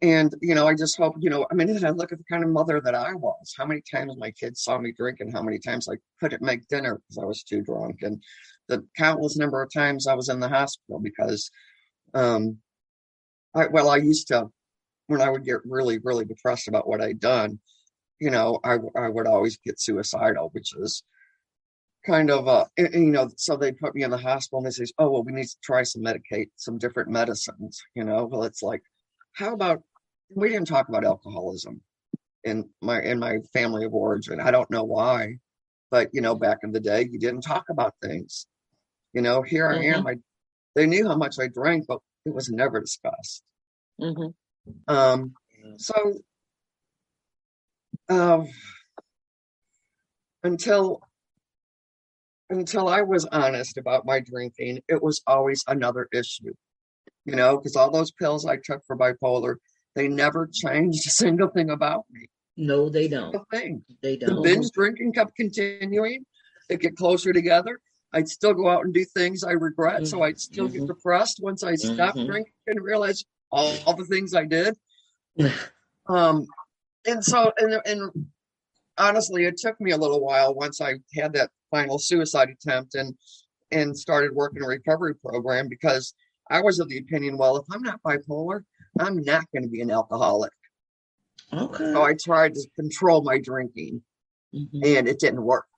And, 0.00 0.34
you 0.40 0.54
know, 0.54 0.66
I 0.66 0.74
just 0.74 0.96
hope, 0.96 1.16
you 1.18 1.28
know, 1.28 1.46
I 1.50 1.54
mean, 1.54 1.68
I 1.84 1.90
look 1.90 2.10
at 2.10 2.16
the 2.16 2.24
kind 2.24 2.42
of 2.42 2.48
mother 2.48 2.80
that 2.80 2.94
I 2.94 3.12
was. 3.12 3.52
How 3.54 3.66
many 3.66 3.82
times 3.82 4.14
my 4.16 4.30
kids 4.30 4.62
saw 4.62 4.78
me 4.78 4.92
drinking, 4.92 5.32
how 5.32 5.42
many 5.42 5.58
times 5.58 5.90
I 5.90 5.98
couldn't 6.20 6.40
make 6.40 6.68
dinner 6.68 6.94
because 6.94 7.22
I 7.22 7.26
was 7.26 7.42
too 7.42 7.60
drunk. 7.60 7.98
And 8.00 8.24
the 8.68 8.82
countless 8.96 9.36
number 9.36 9.60
of 9.62 9.70
times 9.70 10.06
I 10.06 10.14
was 10.14 10.30
in 10.30 10.40
the 10.40 10.48
hospital 10.48 11.00
because, 11.00 11.50
um, 12.14 12.62
I, 13.54 13.66
well, 13.66 13.90
I 13.90 13.96
used 13.98 14.28
to, 14.28 14.48
when 15.08 15.20
I 15.20 15.30
would 15.30 15.44
get 15.44 15.64
really, 15.64 15.98
really 15.98 16.24
depressed 16.24 16.68
about 16.68 16.88
what 16.88 17.02
I'd 17.02 17.20
done, 17.20 17.58
you 18.20 18.30
know, 18.30 18.58
I, 18.64 18.78
I 18.96 19.08
would 19.08 19.26
always 19.26 19.58
get 19.58 19.80
suicidal, 19.80 20.50
which 20.52 20.74
is 20.76 21.02
kind 22.06 22.30
of, 22.30 22.48
uh, 22.48 22.66
you 22.76 23.10
know, 23.10 23.28
so 23.36 23.56
they 23.56 23.72
put 23.72 23.94
me 23.94 24.02
in 24.02 24.10
the 24.10 24.16
hospital 24.16 24.58
and 24.58 24.66
they 24.66 24.70
say, 24.70 24.84
oh, 24.98 25.10
well, 25.10 25.24
we 25.24 25.32
need 25.32 25.46
to 25.46 25.56
try 25.62 25.82
some 25.82 26.02
medicate, 26.02 26.50
some 26.56 26.78
different 26.78 27.10
medicines, 27.10 27.82
you 27.94 28.04
know, 28.04 28.24
well, 28.24 28.44
it's 28.44 28.62
like, 28.62 28.82
how 29.32 29.52
about 29.52 29.82
we 30.34 30.48
didn't 30.48 30.68
talk 30.68 30.88
about 30.88 31.04
alcoholism 31.04 31.80
in 32.44 32.68
my 32.80 33.02
in 33.02 33.18
my 33.18 33.38
family 33.52 33.84
of 33.84 33.94
origin. 33.94 34.40
I 34.40 34.50
don't 34.50 34.70
know 34.70 34.84
why 34.84 35.38
but 35.90 36.08
you 36.12 36.20
know 36.20 36.34
back 36.34 36.58
in 36.62 36.72
the 36.72 36.80
day 36.80 37.08
you 37.10 37.18
didn't 37.18 37.42
talk 37.42 37.64
about 37.70 37.94
things. 38.02 38.46
You 39.12 39.22
know 39.22 39.42
here 39.42 39.68
i 39.68 39.82
am 39.84 40.06
i 40.06 40.16
they 40.74 40.86
knew 40.86 41.08
how 41.08 41.16
much 41.16 41.36
i 41.40 41.48
drank 41.48 41.86
but 41.88 41.98
it 42.24 42.34
was 42.34 42.50
never 42.50 42.80
discussed. 42.80 43.42
Hmm 44.00 44.28
um 44.88 45.34
so 45.78 45.94
um 48.08 48.46
until 50.42 51.00
until 52.50 52.88
i 52.88 53.02
was 53.02 53.26
honest 53.26 53.76
about 53.76 54.06
my 54.06 54.20
drinking 54.20 54.80
it 54.88 55.02
was 55.02 55.20
always 55.26 55.62
another 55.66 56.08
issue 56.12 56.52
you 57.24 57.34
know 57.36 57.56
because 57.56 57.76
all 57.76 57.90
those 57.90 58.12
pills 58.12 58.46
i 58.46 58.56
took 58.56 58.80
for 58.86 58.96
bipolar 58.96 59.56
they 59.94 60.08
never 60.08 60.48
changed 60.52 61.06
a 61.06 61.10
single 61.10 61.48
thing 61.48 61.70
about 61.70 62.04
me 62.10 62.26
No, 62.56 62.88
they 62.88 63.06
don't. 63.08 63.36
thing 63.50 63.84
They 64.02 64.16
don't. 64.16 64.34
The 64.36 64.40
binge 64.42 64.70
drinking 64.72 65.12
kept 65.12 65.34
continuing 65.36 66.24
they 66.68 66.76
get 66.76 66.96
closer 66.96 67.32
together 67.32 67.80
i'd 68.14 68.28
still 68.28 68.54
go 68.54 68.68
out 68.68 68.84
and 68.84 68.94
do 68.94 69.04
things 69.04 69.44
i 69.44 69.52
regret 69.52 70.06
so 70.06 70.22
i'd 70.22 70.38
still 70.40 70.68
get 70.68 70.82
Mhm. 70.82 70.86
depressed 70.88 71.40
once 71.42 71.62
i 71.62 71.74
stopped 71.74 72.18
Mhm. 72.18 72.26
drinking 72.26 72.52
and 72.66 72.82
realized 72.82 73.26
all, 73.50 73.74
all 73.86 73.94
the 73.96 74.04
things 74.04 74.34
i 74.34 74.44
did 74.44 74.74
um 76.08 76.46
and 77.06 77.24
so 77.24 77.52
and 77.58 77.80
and 77.86 78.10
honestly 78.98 79.44
it 79.44 79.56
took 79.56 79.80
me 79.80 79.92
a 79.92 79.96
little 79.96 80.20
while 80.20 80.54
once 80.54 80.80
i 80.80 80.94
had 81.14 81.32
that 81.32 81.50
final 81.70 81.98
suicide 81.98 82.48
attempt 82.50 82.94
and 82.94 83.14
and 83.70 83.96
started 83.96 84.34
working 84.34 84.62
a 84.62 84.66
recovery 84.66 85.14
program 85.14 85.68
because 85.68 86.14
i 86.50 86.60
was 86.60 86.78
of 86.80 86.88
the 86.88 86.98
opinion 86.98 87.36
well 87.38 87.56
if 87.56 87.64
i'm 87.70 87.82
not 87.82 88.00
bipolar 88.02 88.62
i'm 89.00 89.22
not 89.22 89.44
going 89.52 89.62
to 89.62 89.68
be 89.68 89.80
an 89.80 89.90
alcoholic 89.90 90.52
Okay. 91.52 91.92
so 91.92 92.02
i 92.02 92.12
tried 92.14 92.54
to 92.54 92.68
control 92.76 93.22
my 93.22 93.38
drinking 93.38 94.02
Mhm. 94.54 94.82
and 94.82 95.06
it 95.06 95.18
didn't 95.20 95.42
work 95.42 95.66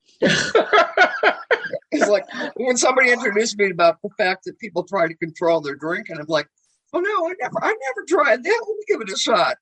it's 0.20 2.08
like 2.08 2.24
when 2.54 2.76
somebody 2.76 3.10
introduced 3.10 3.58
me 3.58 3.70
about 3.70 3.96
the 4.02 4.10
fact 4.16 4.44
that 4.44 4.56
people 4.60 4.84
try 4.84 5.08
to 5.08 5.14
control 5.16 5.60
their 5.60 5.74
drink 5.74 6.10
and 6.10 6.20
i'm 6.20 6.26
like 6.28 6.46
oh 6.94 7.00
no 7.00 7.28
i 7.28 7.34
never 7.40 7.58
i 7.62 7.68
never 7.68 8.06
tried 8.08 8.42
that. 8.42 8.64
Let 8.66 8.76
me 8.76 8.84
give 8.86 9.00
it 9.00 9.10
a 9.10 9.16
shot. 9.16 9.56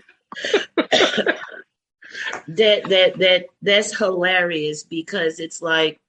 That 2.48 2.84
that 2.84 3.18
that 3.18 3.46
that's 3.62 3.96
hilarious 3.96 4.84
because 4.84 5.40
it's 5.40 5.60
like 5.60 6.00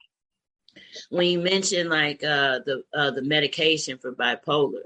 when 1.10 1.28
you 1.28 1.40
mention 1.40 1.90
like 1.90 2.24
uh 2.24 2.60
the 2.66 2.84
uh 2.94 3.12
the 3.12 3.24
medication 3.24 3.98
for 3.98 4.14
bipolar 4.14 4.84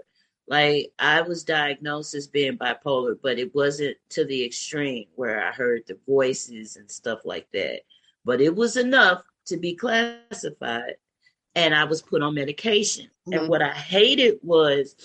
like 0.47 0.91
i 0.97 1.21
was 1.21 1.43
diagnosed 1.43 2.15
as 2.15 2.27
being 2.27 2.57
bipolar 2.57 3.15
but 3.21 3.39
it 3.39 3.53
wasn't 3.53 3.97
to 4.09 4.25
the 4.25 4.43
extreme 4.43 5.05
where 5.15 5.45
i 5.45 5.51
heard 5.51 5.83
the 5.87 5.97
voices 6.07 6.75
and 6.75 6.89
stuff 6.89 7.19
like 7.25 7.47
that. 7.51 7.81
But 8.23 8.41
it 8.41 8.55
was 8.55 8.77
enough 8.77 9.23
to 9.47 9.57
be 9.57 9.75
classified 9.75 10.95
and 11.55 11.75
I 11.75 11.85
was 11.85 12.01
put 12.01 12.21
on 12.21 12.35
medication. 12.35 13.05
Mm-hmm. 13.27 13.33
And 13.33 13.49
what 13.49 13.61
I 13.61 13.73
hated 13.73 14.39
was 14.43 14.95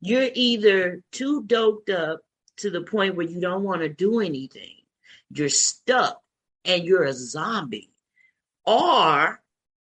you're 0.00 0.28
either 0.34 1.02
too 1.12 1.42
doped 1.44 1.90
up 1.90 2.20
to 2.58 2.70
the 2.70 2.82
point 2.82 3.14
where 3.14 3.26
you 3.26 3.40
don't 3.40 3.62
want 3.62 3.82
to 3.82 3.88
do 3.88 4.20
anything, 4.20 4.74
you're 5.30 5.48
stuck, 5.48 6.20
and 6.64 6.84
you're 6.84 7.04
a 7.04 7.12
zombie, 7.12 7.90
or 8.66 9.40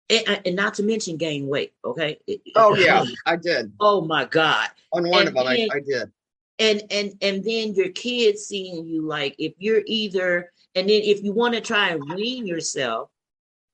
and, 0.09 0.41
and 0.45 0.57
not 0.57 0.75
to 0.75 0.83
mention 0.83 1.17
gain 1.17 1.47
weight. 1.47 1.73
Okay. 1.85 2.19
Oh 2.55 2.75
yeah, 2.77 3.05
I 3.25 3.37
did. 3.37 3.73
Oh 3.81 4.03
my 4.03 4.25
god. 4.25 4.69
On 4.93 5.09
one 5.09 5.27
of 5.27 5.35
them, 5.35 5.47
I, 5.47 5.69
I 5.73 5.81
did. 5.81 6.13
And 6.59 6.83
and 6.91 7.13
and 7.21 7.45
then 7.45 7.75
your 7.75 7.91
kids 7.91 8.47
seeing 8.47 8.87
you 8.87 9.03
like 9.03 9.35
if 9.39 9.55
you're 9.59 9.83
either 9.87 10.53
and 10.75 10.89
then 10.89 11.03
if 11.03 11.23
you 11.23 11.33
want 11.33 11.55
to 11.55 11.61
try 11.61 11.91
and 11.91 12.15
wean 12.15 12.47
yourself, 12.47 13.11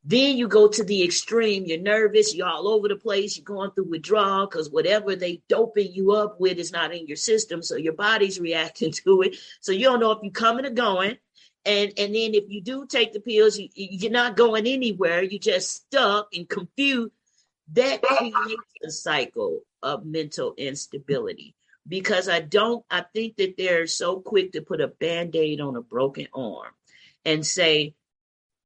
then 0.05 0.36
you 0.36 0.48
go 0.48 0.66
to 0.66 0.82
the 0.82 1.05
extreme. 1.05 1.64
You're 1.64 1.78
nervous. 1.78 2.34
You're 2.34 2.48
all 2.48 2.66
over 2.66 2.88
the 2.88 2.96
place. 2.96 3.36
You're 3.36 3.44
going 3.44 3.70
through 3.70 3.90
withdrawal 3.90 4.46
because 4.46 4.68
whatever 4.68 5.14
they 5.14 5.42
doping 5.48 5.92
you 5.92 6.12
up 6.12 6.40
with 6.40 6.59
is 6.59 6.72
not 6.72 6.92
in 6.92 7.07
your 7.07 7.16
system. 7.16 7.62
So 7.62 7.76
your 7.76 7.92
body's 7.92 8.40
reacting 8.48 8.92
to 8.92 9.22
it. 9.22 9.36
So 9.61 9.70
you 9.70 9.84
don't 9.84 10.00
know 10.00 10.11
if 10.12 10.18
you're 10.22 10.32
coming 10.32 10.66
or 10.66 10.70
going. 10.70 11.18
And 11.64 11.92
and 11.96 12.12
then 12.12 12.34
if 12.34 12.44
you 12.48 12.61
do 12.61 12.86
take 12.86 13.12
the 13.12 13.20
pills, 13.20 13.57
you, 13.57 13.68
you're 13.74 14.11
not 14.11 14.36
going 14.36 14.66
anywhere. 14.66 15.22
You're 15.22 15.38
just 15.38 15.70
stuck 15.70 16.28
and 16.34 16.48
confused. 16.48 17.12
That 17.74 18.03
creates 18.03 18.62
a 18.84 18.90
cycle 18.90 19.61
of 19.80 20.05
mental 20.05 20.55
instability 20.57 21.55
because 21.86 22.28
I 22.28 22.40
don't. 22.40 22.84
I 22.90 23.05
think 23.14 23.36
that 23.36 23.57
they're 23.57 23.86
so 23.86 24.18
quick 24.18 24.53
to 24.53 24.62
put 24.62 24.80
a 24.80 24.88
band 24.88 25.36
aid 25.36 25.61
on 25.61 25.76
a 25.76 25.82
broken 25.82 26.26
arm 26.34 26.72
and 27.24 27.46
say 27.46 27.94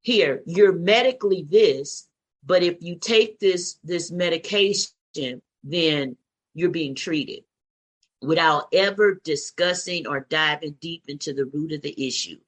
here 0.06 0.40
you're 0.46 0.72
medically 0.72 1.44
this 1.50 2.06
but 2.44 2.62
if 2.62 2.76
you 2.80 2.96
take 2.96 3.40
this 3.40 3.80
this 3.82 4.12
medication 4.12 5.42
then 5.64 6.16
you're 6.54 6.70
being 6.70 6.94
treated 6.94 7.42
without 8.22 8.68
ever 8.72 9.20
discussing 9.24 10.06
or 10.06 10.26
diving 10.30 10.76
deep 10.80 11.02
into 11.08 11.34
the 11.34 11.44
root 11.44 11.72
of 11.72 11.82
the 11.82 12.06
issue. 12.06 12.38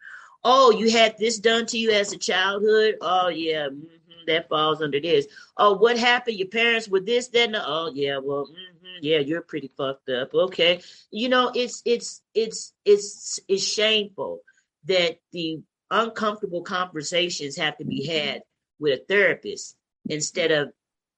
Oh 0.44 0.70
you 0.70 0.88
had 0.90 1.18
this 1.18 1.38
done 1.40 1.66
to 1.66 1.78
you 1.78 1.90
as 1.90 2.12
a 2.12 2.18
childhood? 2.18 2.94
Oh 3.00 3.28
yeah 3.28 3.66
mm-hmm, 3.66 4.24
that 4.28 4.48
falls 4.48 4.80
under 4.80 5.00
this. 5.00 5.26
Oh 5.56 5.74
what 5.74 5.98
happened? 5.98 6.36
Your 6.36 6.48
parents 6.48 6.88
were 6.88 7.00
this 7.00 7.26
then 7.28 7.56
oh 7.56 7.90
yeah 7.92 8.18
well 8.18 8.46
mm-hmm, 8.46 8.98
yeah 9.02 9.18
you're 9.18 9.42
pretty 9.42 9.70
fucked 9.76 10.08
up. 10.08 10.32
Okay. 10.32 10.80
You 11.10 11.28
know 11.28 11.50
it's 11.52 11.82
it's 11.84 12.22
it's 12.34 12.72
it's 12.84 13.40
it's 13.48 13.64
shameful 13.64 14.42
that 14.84 15.18
the 15.32 15.60
uncomfortable 15.90 16.62
conversations 16.62 17.56
have 17.56 17.76
to 17.78 17.84
be 17.84 18.06
had 18.06 18.42
with 18.78 19.00
a 19.00 19.04
therapist 19.04 19.76
instead 20.08 20.50
of 20.50 20.72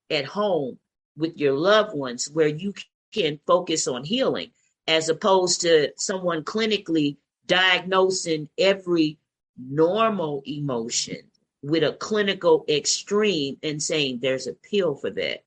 at 0.09 0.25
home 0.25 0.77
with 1.17 1.37
your 1.37 1.53
loved 1.53 1.95
ones 1.95 2.29
where 2.31 2.47
you 2.47 2.73
can 3.13 3.39
focus 3.45 3.87
on 3.87 4.03
healing 4.03 4.51
as 4.87 5.09
opposed 5.09 5.61
to 5.61 5.91
someone 5.97 6.43
clinically 6.43 7.17
diagnosing 7.45 8.49
every 8.57 9.17
normal 9.57 10.41
emotion 10.45 11.17
with 11.61 11.83
a 11.83 11.93
clinical 11.93 12.65
extreme 12.67 13.57
and 13.61 13.81
saying 13.81 14.19
there's 14.19 14.47
a 14.47 14.53
pill 14.53 14.95
for 14.95 15.11
that 15.11 15.43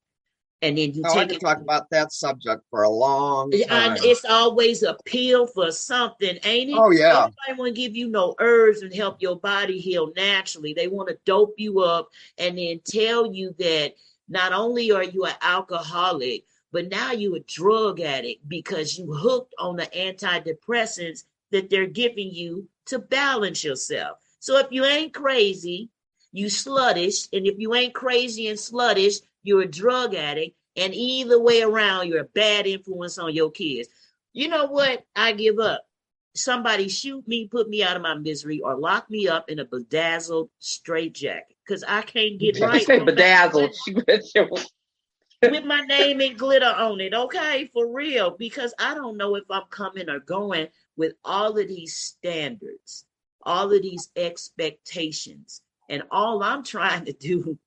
and 0.61 0.77
then 0.77 0.93
you 0.93 1.03
oh, 1.05 1.13
take 1.13 1.33
I 1.33 1.37
talk 1.37 1.61
about 1.61 1.89
that 1.91 2.11
subject 2.11 2.63
for 2.69 2.83
a 2.83 2.89
long 2.89 3.51
time. 3.51 3.97
It's 4.01 4.25
always 4.25 4.83
a 4.83 4.95
pill 5.05 5.47
for 5.47 5.71
something, 5.71 6.37
ain't 6.43 6.71
it? 6.71 6.77
Oh 6.77 6.91
yeah. 6.91 7.29
Nobody 7.47 7.59
want 7.59 7.75
to 7.75 7.81
give 7.81 7.95
you 7.95 8.09
no 8.09 8.35
herbs 8.39 8.81
and 8.81 8.93
help 8.93 9.21
your 9.21 9.37
body 9.37 9.79
heal 9.79 10.11
naturally. 10.15 10.73
They 10.73 10.87
want 10.87 11.09
to 11.09 11.17
dope 11.25 11.55
you 11.57 11.81
up 11.81 12.09
and 12.37 12.57
then 12.57 12.79
tell 12.85 13.31
you 13.31 13.53
that 13.59 13.93
not 14.27 14.53
only 14.53 14.91
are 14.91 15.03
you 15.03 15.25
an 15.25 15.35
alcoholic, 15.41 16.45
but 16.71 16.89
now 16.89 17.11
you 17.11 17.35
a 17.35 17.39
drug 17.41 17.99
addict 18.01 18.47
because 18.47 18.97
you 18.97 19.13
hooked 19.13 19.53
on 19.59 19.75
the 19.75 19.85
antidepressants 19.95 21.23
that 21.51 21.69
they're 21.69 21.85
giving 21.85 22.31
you 22.31 22.67
to 22.87 22.99
balance 22.99 23.63
yourself. 23.63 24.17
So 24.39 24.57
if 24.57 24.67
you 24.71 24.83
ain't 24.83 25.13
crazy, 25.13 25.89
you 26.31 26.47
sluttish, 26.47 27.29
and 27.31 27.47
if 27.47 27.55
you 27.57 27.73
ain't 27.75 27.93
crazy 27.93 28.47
and 28.47 28.59
sluttish, 28.59 29.21
you're 29.45 29.61
a 29.61 29.67
drug 29.67 30.15
addict, 30.15 30.57
and 30.75 30.93
either 30.93 31.39
way 31.39 31.61
around, 31.61 32.07
you're 32.07 32.21
a 32.21 32.25
bad 32.25 32.67
influence 32.67 33.17
on 33.17 33.33
your 33.33 33.51
kids. 33.51 33.87
You 34.33 34.49
know 34.49 34.65
what? 34.65 35.05
I 35.15 35.31
give 35.31 35.59
up. 35.59 35.85
Somebody 36.33 36.89
shoot 36.89 37.25
me, 37.27 37.47
put 37.47 37.69
me 37.69 37.81
out 37.81 37.95
of 37.95 38.01
my 38.01 38.15
misery, 38.15 38.59
or 38.59 38.75
lock 38.75 39.09
me 39.09 39.29
up 39.29 39.49
in 39.49 39.59
a 39.59 39.65
bedazzled 39.65 40.49
straitjacket 40.59 41.55
because 41.65 41.83
I 41.87 42.01
can't 42.01 42.37
get 42.37 42.59
right. 42.59 42.85
Say 42.85 42.99
bedazzled. 42.99 43.73
with 45.41 45.65
my 45.65 45.81
name 45.81 46.19
and 46.19 46.37
glitter 46.37 46.65
on 46.65 46.99
it, 46.99 47.13
okay, 47.13 47.69
for 47.71 47.87
real. 47.87 48.31
Because 48.31 48.73
I 48.77 48.95
don't 48.95 49.17
know 49.17 49.35
if 49.35 49.43
I'm 49.49 49.63
coming 49.69 50.09
or 50.09 50.19
going 50.19 50.67
with 50.97 51.13
all 51.23 51.57
of 51.57 51.67
these 51.67 51.95
standards, 51.95 53.05
all 53.41 53.71
of 53.71 53.81
these 53.81 54.09
expectations, 54.15 55.61
and 55.87 56.03
all 56.11 56.43
I'm 56.43 56.63
trying 56.63 57.05
to 57.05 57.13
do 57.13 57.57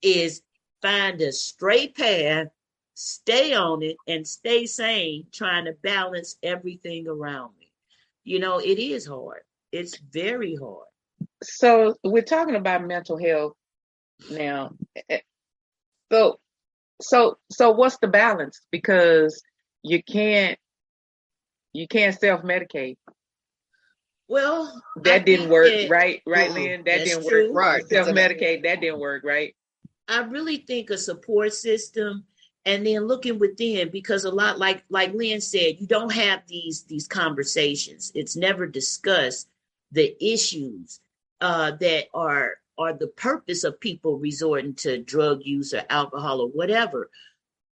is 0.00 0.40
find 0.82 1.20
a 1.20 1.32
straight 1.32 1.96
path, 1.96 2.48
stay 2.94 3.54
on 3.54 3.82
it, 3.82 3.96
and 4.06 4.26
stay 4.26 4.66
sane, 4.66 5.26
trying 5.32 5.66
to 5.66 5.72
balance 5.82 6.36
everything 6.42 7.08
around 7.08 7.52
me. 7.58 7.70
You 8.24 8.40
know, 8.40 8.58
it 8.58 8.78
is 8.78 9.06
hard. 9.06 9.42
It's 9.72 9.98
very 9.98 10.56
hard. 10.56 10.86
So 11.42 11.94
we're 12.02 12.22
talking 12.22 12.56
about 12.56 12.86
mental 12.86 13.18
health 13.18 13.54
now. 14.30 14.72
Eh, 15.08 15.20
so 16.10 16.38
so 17.00 17.38
so 17.50 17.70
what's 17.70 17.98
the 17.98 18.08
balance? 18.08 18.60
Because 18.70 19.42
you 19.82 20.02
can't 20.02 20.58
you 21.72 21.86
can't 21.86 22.18
self-medicate. 22.18 22.96
Well, 24.28 24.82
that 25.04 25.24
didn't 25.24 25.50
work, 25.50 25.68
that, 25.68 25.90
right? 25.90 26.22
Right, 26.26 26.50
Lynn? 26.50 26.82
That 26.84 27.04
didn't 27.04 27.28
true. 27.28 27.52
work. 27.52 27.56
Right. 27.56 27.86
Self-medicate, 27.86 28.64
that 28.64 28.80
didn't 28.80 28.98
work, 28.98 29.22
right? 29.24 29.54
I 30.08 30.20
really 30.20 30.58
think 30.58 30.90
a 30.90 30.98
support 30.98 31.52
system 31.52 32.24
and 32.64 32.84
then 32.86 33.06
looking 33.06 33.38
within 33.38 33.90
because 33.90 34.24
a 34.24 34.30
lot 34.30 34.58
like 34.58 34.84
like 34.88 35.14
Lynn 35.14 35.40
said, 35.40 35.76
you 35.78 35.86
don't 35.86 36.12
have 36.12 36.42
these 36.46 36.84
these 36.84 37.06
conversations. 37.06 38.12
It's 38.14 38.36
never 38.36 38.66
discussed 38.66 39.48
the 39.92 40.16
issues 40.20 41.00
uh, 41.40 41.72
that 41.80 42.06
are 42.12 42.58
are 42.78 42.92
the 42.92 43.08
purpose 43.08 43.64
of 43.64 43.80
people 43.80 44.18
resorting 44.18 44.74
to 44.74 44.98
drug 44.98 45.42
use 45.44 45.72
or 45.72 45.82
alcohol 45.88 46.40
or 46.40 46.48
whatever. 46.48 47.10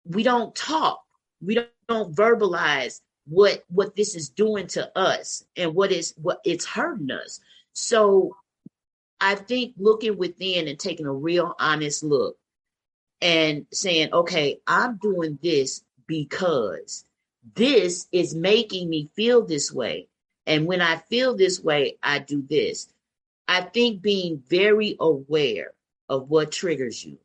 We 0.05 0.23
don't 0.23 0.55
talk. 0.55 1.03
We 1.41 1.55
don't, 1.55 1.71
don't 1.89 2.15
verbalize 2.15 3.01
what 3.27 3.65
what 3.69 3.95
this 3.97 4.15
is 4.15 4.29
doing 4.29 4.67
to 4.69 4.99
us 4.99 5.45
and 5.57 5.75
what 5.75 5.93
is 5.93 6.15
what 6.17 6.41
it's 6.45 6.67
hurting 6.67 7.11
us. 7.11 7.41
So 7.73 8.37
I 9.21 9.35
think 9.35 9.75
looking 9.77 10.17
within 10.17 10.69
and 10.69 10.79
taking 10.79 11.07
a 11.07 11.13
real 11.13 11.55
honest 11.59 12.03
look 12.03 12.37
and 13.21 13.67
saying, 13.73 14.13
okay, 14.13 14.61
I'm 14.67 14.97
doing 14.97 15.39
this 15.43 15.83
because 16.07 17.05
this 17.55 18.07
is 18.13 18.35
making 18.35 18.89
me 18.89 19.11
feel 19.15 19.45
this 19.45 19.73
way. 19.73 20.09
And 20.47 20.67
when 20.67 20.81
I 20.81 20.97
feel 20.97 21.37
this 21.37 21.63
way, 21.63 21.99
I 22.03 22.19
do 22.19 22.43
this. 22.49 22.89
I 23.47 23.63
think 23.63 24.01
being 24.01 24.43
very 24.49 24.97
aware 24.99 25.73
of 26.09 26.31
what 26.31 26.53
triggers 26.53 27.05
you 27.05 27.19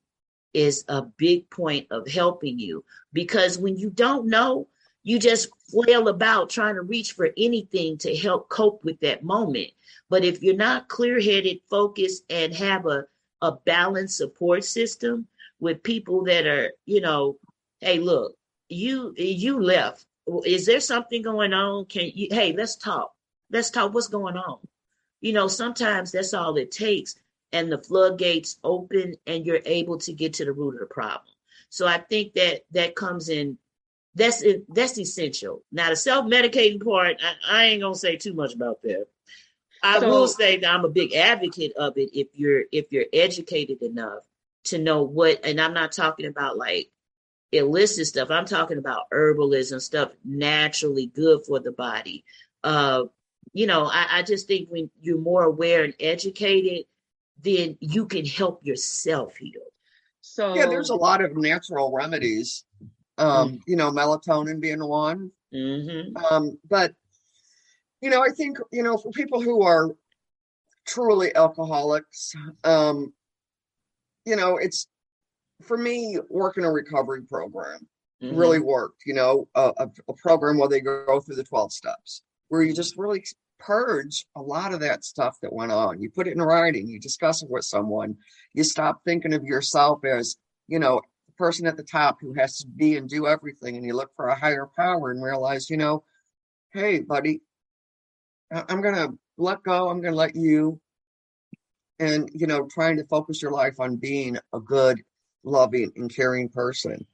is 0.53 0.85
a 0.87 1.01
big 1.01 1.49
point 1.49 1.87
of 1.91 2.07
helping 2.07 2.59
you 2.59 2.83
because 3.13 3.57
when 3.57 3.77
you 3.77 3.89
don't 3.89 4.27
know, 4.27 4.67
you 5.05 5.19
just 5.19 5.49
flail 5.69 6.07
about 6.07 6.49
trying 6.49 6.73
to 6.73 6.81
reach 6.81 7.11
for 7.11 7.29
anything 7.37 7.95
to 7.99 8.15
help 8.15 8.49
cope 8.49 8.83
with 8.83 8.99
that 9.01 9.23
moment. 9.23 9.69
But 10.09 10.25
if 10.25 10.41
you're 10.41 10.55
not 10.55 10.89
clear 10.89 11.21
headed, 11.21 11.59
focused, 11.69 12.23
and 12.27 12.51
have 12.55 12.87
a, 12.87 13.05
a 13.39 13.51
balanced 13.51 14.17
support 14.17 14.63
system 14.63 15.27
with 15.59 15.83
people 15.83 16.23
that 16.23 16.47
are, 16.47 16.71
you 16.87 17.01
know, 17.01 17.37
hey, 17.81 17.99
look, 17.99 18.35
you 18.67 19.13
you 19.15 19.61
left. 19.61 20.07
Is 20.43 20.65
there 20.65 20.79
something 20.79 21.21
going 21.21 21.53
on? 21.53 21.85
Can 21.85 22.11
you 22.15 22.29
hey, 22.31 22.53
let's 22.53 22.75
talk. 22.75 23.13
Let's 23.51 23.69
talk 23.69 23.93
what's 23.93 24.07
going 24.07 24.37
on. 24.37 24.57
You 25.21 25.33
know, 25.33 25.47
sometimes 25.47 26.11
that's 26.11 26.33
all 26.33 26.57
it 26.57 26.71
takes. 26.71 27.13
And 27.51 27.71
the 27.71 27.77
floodgates 27.77 28.57
open 28.63 29.15
and 29.27 29.45
you're 29.45 29.61
able 29.65 29.99
to 29.99 30.13
get 30.13 30.33
to 30.33 30.45
the 30.45 30.51
root 30.51 30.73
of 30.73 30.79
the 30.79 30.87
problem. 30.87 31.35
So 31.69 31.85
I 31.85 31.99
think 31.99 32.33
that 32.33 32.61
that 32.71 32.95
comes 32.95 33.29
in 33.29 33.59
that's 34.15 34.43
that's 34.69 34.97
essential. 34.97 35.63
Now 35.71 35.89
the 35.89 35.95
self-medicating 35.95 36.83
part, 36.83 37.17
I, 37.21 37.59
I 37.59 37.65
ain't 37.65 37.81
gonna 37.81 37.95
say 37.95 38.15
too 38.15 38.33
much 38.33 38.53
about 38.53 38.81
that. 38.83 39.07
I 39.83 39.99
so, 39.99 40.09
will 40.09 40.27
say 40.27 40.57
that 40.57 40.73
I'm 40.73 40.85
a 40.85 40.89
big 40.89 41.13
advocate 41.13 41.73
of 41.77 41.97
it 41.97 42.09
if 42.13 42.27
you're 42.33 42.63
if 42.71 42.91
you're 42.91 43.05
educated 43.13 43.81
enough 43.81 44.23
to 44.65 44.77
know 44.79 45.03
what 45.03 45.45
and 45.45 45.59
I'm 45.59 45.73
not 45.73 45.91
talking 45.91 46.25
about 46.25 46.57
like 46.57 46.89
illicit 47.51 48.07
stuff. 48.07 48.31
I'm 48.31 48.45
talking 48.45 48.77
about 48.77 49.09
herbalism 49.13 49.81
stuff 49.81 50.11
naturally 50.23 51.07
good 51.07 51.45
for 51.45 51.59
the 51.59 51.71
body. 51.71 52.23
Uh, 52.63 53.05
you 53.53 53.67
know, 53.67 53.85
I, 53.85 54.07
I 54.11 54.21
just 54.23 54.47
think 54.47 54.69
when 54.69 54.89
you're 55.01 55.17
more 55.17 55.43
aware 55.43 55.83
and 55.83 55.93
educated, 55.99 56.85
then 57.41 57.77
you 57.79 58.07
can 58.07 58.25
help 58.25 58.65
yourself 58.65 59.37
heal. 59.37 59.61
So 60.21 60.55
Yeah, 60.55 60.65
there's 60.65 60.89
a 60.89 60.95
lot 60.95 61.23
of 61.23 61.37
natural 61.37 61.91
remedies. 61.93 62.65
Um, 63.17 63.59
you 63.65 63.75
know, 63.75 63.91
melatonin 63.91 64.59
being 64.59 64.85
one. 64.85 65.31
Mm-hmm. 65.53 66.17
Um, 66.25 66.59
but 66.69 66.93
you 68.01 68.09
know, 68.09 68.21
I 68.21 68.29
think, 68.29 68.57
you 68.71 68.83
know, 68.83 68.97
for 68.97 69.09
people 69.11 69.41
who 69.41 69.63
are 69.63 69.95
truly 70.85 71.35
alcoholics, 71.35 72.33
um, 72.63 73.13
you 74.25 74.35
know, 74.35 74.57
it's 74.57 74.87
for 75.61 75.77
me, 75.77 76.19
working 76.29 76.65
a 76.65 76.71
recovery 76.71 77.23
program 77.23 77.87
Mm-hmm. 78.23 78.37
really 78.37 78.59
worked, 78.59 79.03
you 79.05 79.13
know, 79.13 79.49
a, 79.55 79.89
a, 80.07 80.13
program 80.13 80.57
where 80.57 80.69
they 80.69 80.79
go 80.79 81.19
through 81.19 81.35
the 81.35 81.43
12 81.43 81.73
steps, 81.73 82.21
where 82.47 82.61
you 82.61 82.73
just 82.73 82.97
really 82.97 83.25
purge 83.59 84.25
a 84.37 84.41
lot 84.41 84.73
of 84.73 84.79
that 84.79 85.03
stuff 85.03 85.37
that 85.41 85.51
went 85.51 85.73
on. 85.73 86.01
You 86.01 86.09
put 86.09 86.27
it 86.27 86.33
in 86.33 86.41
writing, 86.41 86.87
you 86.87 86.97
discuss 86.97 87.43
it 87.43 87.49
with 87.49 87.65
someone, 87.65 88.15
you 88.53 88.63
stop 88.63 89.01
thinking 89.03 89.33
of 89.33 89.43
yourself 89.43 90.05
as, 90.05 90.37
you 90.69 90.79
know, 90.79 91.01
person 91.37 91.67
at 91.67 91.77
the 91.77 91.83
top 91.83 92.17
who 92.21 92.33
has 92.33 92.57
to 92.57 92.67
be 92.67 92.97
and 92.97 93.09
do 93.09 93.27
everything, 93.27 93.75
and 93.75 93.85
you 93.85 93.93
look 93.93 94.11
for 94.15 94.27
a 94.27 94.39
higher 94.39 94.67
power 94.75 95.11
and 95.11 95.23
realize, 95.23 95.69
you 95.69 95.77
know, 95.77 96.03
hey, 96.73 96.99
buddy, 96.99 97.41
I'm 98.51 98.81
going 98.81 98.95
to 98.95 99.17
let 99.37 99.63
go, 99.63 99.89
I'm 99.89 100.01
going 100.01 100.13
to 100.13 100.17
let 100.17 100.35
you, 100.35 100.79
and, 101.99 102.29
you 102.33 102.47
know, 102.47 102.67
trying 102.71 102.97
to 102.97 103.05
focus 103.05 103.41
your 103.41 103.51
life 103.51 103.79
on 103.79 103.95
being 103.95 104.37
a 104.53 104.59
good, 104.59 105.01
loving, 105.43 105.91
and 105.95 106.13
caring 106.13 106.49
person 106.49 107.05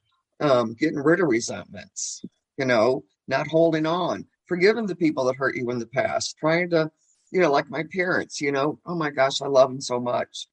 um, 0.41 0.73
getting 0.73 0.99
rid 0.99 1.19
of 1.19 1.29
resentments, 1.29 2.23
you 2.57 2.65
know, 2.65 3.03
not 3.27 3.47
holding 3.47 3.85
on, 3.85 4.25
forgiving 4.47 4.87
the 4.87 4.95
people 4.95 5.25
that 5.25 5.35
hurt 5.35 5.55
you 5.55 5.69
in 5.69 5.79
the 5.79 5.85
past, 5.85 6.35
trying 6.39 6.71
to, 6.71 6.91
you 7.31 7.39
know, 7.39 7.51
like 7.51 7.69
my 7.69 7.83
parents, 7.95 8.41
you 8.41 8.51
know, 8.51 8.79
oh 8.85 8.95
my 8.95 9.11
gosh, 9.11 9.41
I 9.41 9.47
love 9.47 9.69
them 9.69 9.81
so 9.81 9.99
much. 9.99 10.47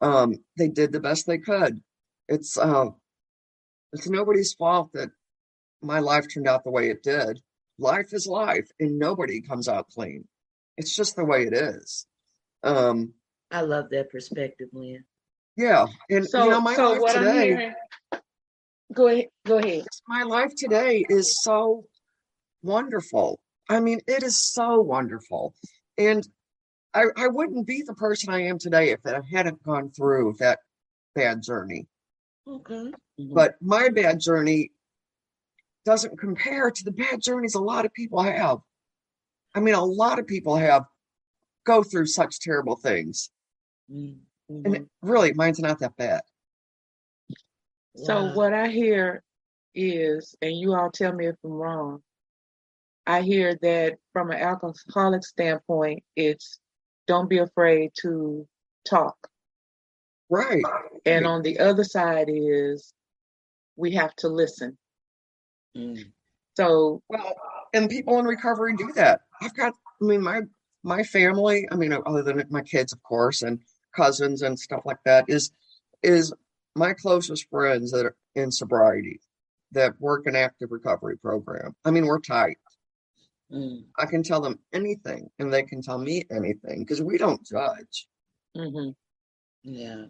Um, 0.00 0.36
they 0.56 0.68
did 0.68 0.90
the 0.90 1.00
best 1.00 1.26
they 1.26 1.38
could. 1.38 1.80
It's 2.32 2.56
uh, 2.56 2.86
it's 3.92 4.08
nobody's 4.08 4.54
fault 4.54 4.90
that 4.94 5.10
my 5.82 5.98
life 5.98 6.32
turned 6.32 6.48
out 6.48 6.64
the 6.64 6.70
way 6.70 6.88
it 6.88 7.02
did. 7.02 7.42
Life 7.78 8.14
is 8.14 8.26
life, 8.26 8.70
and 8.80 8.98
nobody 8.98 9.42
comes 9.42 9.68
out 9.68 9.90
clean. 9.90 10.26
It's 10.78 10.96
just 10.96 11.14
the 11.14 11.26
way 11.26 11.42
it 11.42 11.52
is. 11.52 12.06
Um, 12.62 13.12
I 13.50 13.60
love 13.60 13.90
that 13.90 14.10
perspective, 14.10 14.68
Lynn. 14.72 15.04
yeah, 15.58 15.84
and 16.08 16.26
so 16.26 16.44
you 16.44 16.50
know, 16.52 16.60
my 16.62 16.74
so 16.74 16.92
life 16.92 17.00
what 17.02 17.16
today. 17.16 17.46
hearing. 17.48 17.74
Go 18.94 19.08
ahead. 19.08 19.26
Go 19.44 19.58
ahead. 19.58 19.86
my 20.08 20.22
life 20.22 20.54
today 20.56 21.04
is 21.06 21.42
so 21.42 21.84
wonderful. 22.62 23.40
I 23.68 23.80
mean, 23.80 24.00
it 24.06 24.22
is 24.22 24.42
so 24.42 24.80
wonderful. 24.80 25.54
And 25.98 26.26
I, 26.94 27.04
I 27.14 27.28
wouldn't 27.28 27.66
be 27.66 27.82
the 27.82 27.94
person 27.94 28.32
I 28.32 28.44
am 28.44 28.58
today 28.58 28.90
if 28.90 29.00
I 29.04 29.20
hadn't 29.30 29.62
gone 29.62 29.90
through 29.90 30.36
that 30.38 30.60
bad 31.14 31.42
journey. 31.42 31.88
Okay. 32.46 32.92
Mhm. 33.18 33.34
But 33.34 33.60
my 33.60 33.88
bad 33.88 34.20
journey 34.20 34.72
doesn't 35.84 36.18
compare 36.18 36.70
to 36.70 36.84
the 36.84 36.92
bad 36.92 37.20
journeys 37.20 37.54
a 37.54 37.60
lot 37.60 37.84
of 37.84 37.92
people 37.92 38.22
have. 38.22 38.58
I 39.54 39.60
mean, 39.60 39.74
a 39.74 39.84
lot 39.84 40.18
of 40.18 40.26
people 40.26 40.56
have 40.56 40.86
go 41.64 41.82
through 41.82 42.06
such 42.06 42.40
terrible 42.40 42.76
things. 42.76 43.30
Mhm. 43.90 44.20
And 44.50 44.90
really, 45.02 45.32
mine's 45.34 45.58
not 45.58 45.78
that 45.80 45.96
bad. 45.96 46.22
So 47.96 48.22
Wow. 48.22 48.34
what 48.34 48.54
I 48.54 48.68
hear 48.68 49.22
is, 49.74 50.34
and 50.40 50.56
you 50.56 50.74
all 50.74 50.90
tell 50.90 51.12
me 51.12 51.26
if 51.26 51.36
I'm 51.44 51.52
wrong. 51.52 52.02
I 53.06 53.22
hear 53.22 53.56
that 53.56 53.98
from 54.12 54.30
an 54.30 54.38
alcoholic 54.38 55.24
standpoint, 55.24 56.04
it's 56.14 56.60
don't 57.06 57.28
be 57.28 57.38
afraid 57.38 57.92
to 58.02 58.48
talk. 58.84 59.28
Right. 60.32 60.64
And 61.04 61.26
on 61.26 61.42
the 61.42 61.58
other 61.58 61.84
side 61.84 62.28
is 62.28 62.94
we 63.76 63.92
have 63.92 64.14
to 64.16 64.28
listen. 64.28 64.78
Mm. 65.76 66.12
So 66.56 67.02
Well, 67.10 67.34
and 67.74 67.90
people 67.90 68.18
in 68.18 68.24
recovery 68.24 68.74
do 68.76 68.90
that. 68.94 69.20
I've 69.42 69.54
got, 69.54 69.74
I 70.00 70.04
mean, 70.04 70.22
my 70.22 70.40
my 70.82 71.02
family, 71.02 71.68
I 71.70 71.76
mean, 71.76 71.92
other 71.92 72.22
than 72.22 72.42
my 72.48 72.62
kids, 72.62 72.94
of 72.94 73.02
course, 73.02 73.42
and 73.42 73.60
cousins 73.94 74.40
and 74.40 74.58
stuff 74.58 74.82
like 74.86 75.02
that, 75.04 75.26
is 75.28 75.52
is 76.02 76.32
my 76.74 76.94
closest 76.94 77.48
friends 77.50 77.92
that 77.92 78.06
are 78.06 78.16
in 78.34 78.50
sobriety 78.50 79.20
that 79.72 80.00
work 80.00 80.26
an 80.26 80.34
active 80.34 80.70
recovery 80.72 81.18
program. 81.18 81.74
I 81.84 81.90
mean, 81.90 82.06
we're 82.06 82.20
tight. 82.20 82.56
Mm. 83.52 83.84
I 83.98 84.06
can 84.06 84.22
tell 84.22 84.40
them 84.40 84.58
anything, 84.72 85.28
and 85.38 85.52
they 85.52 85.62
can 85.62 85.82
tell 85.82 85.98
me 85.98 86.24
anything 86.30 86.80
because 86.80 87.02
we 87.02 87.18
don't 87.18 87.44
judge. 87.46 88.08
mhm. 88.56 88.94
Yeah. 89.62 90.04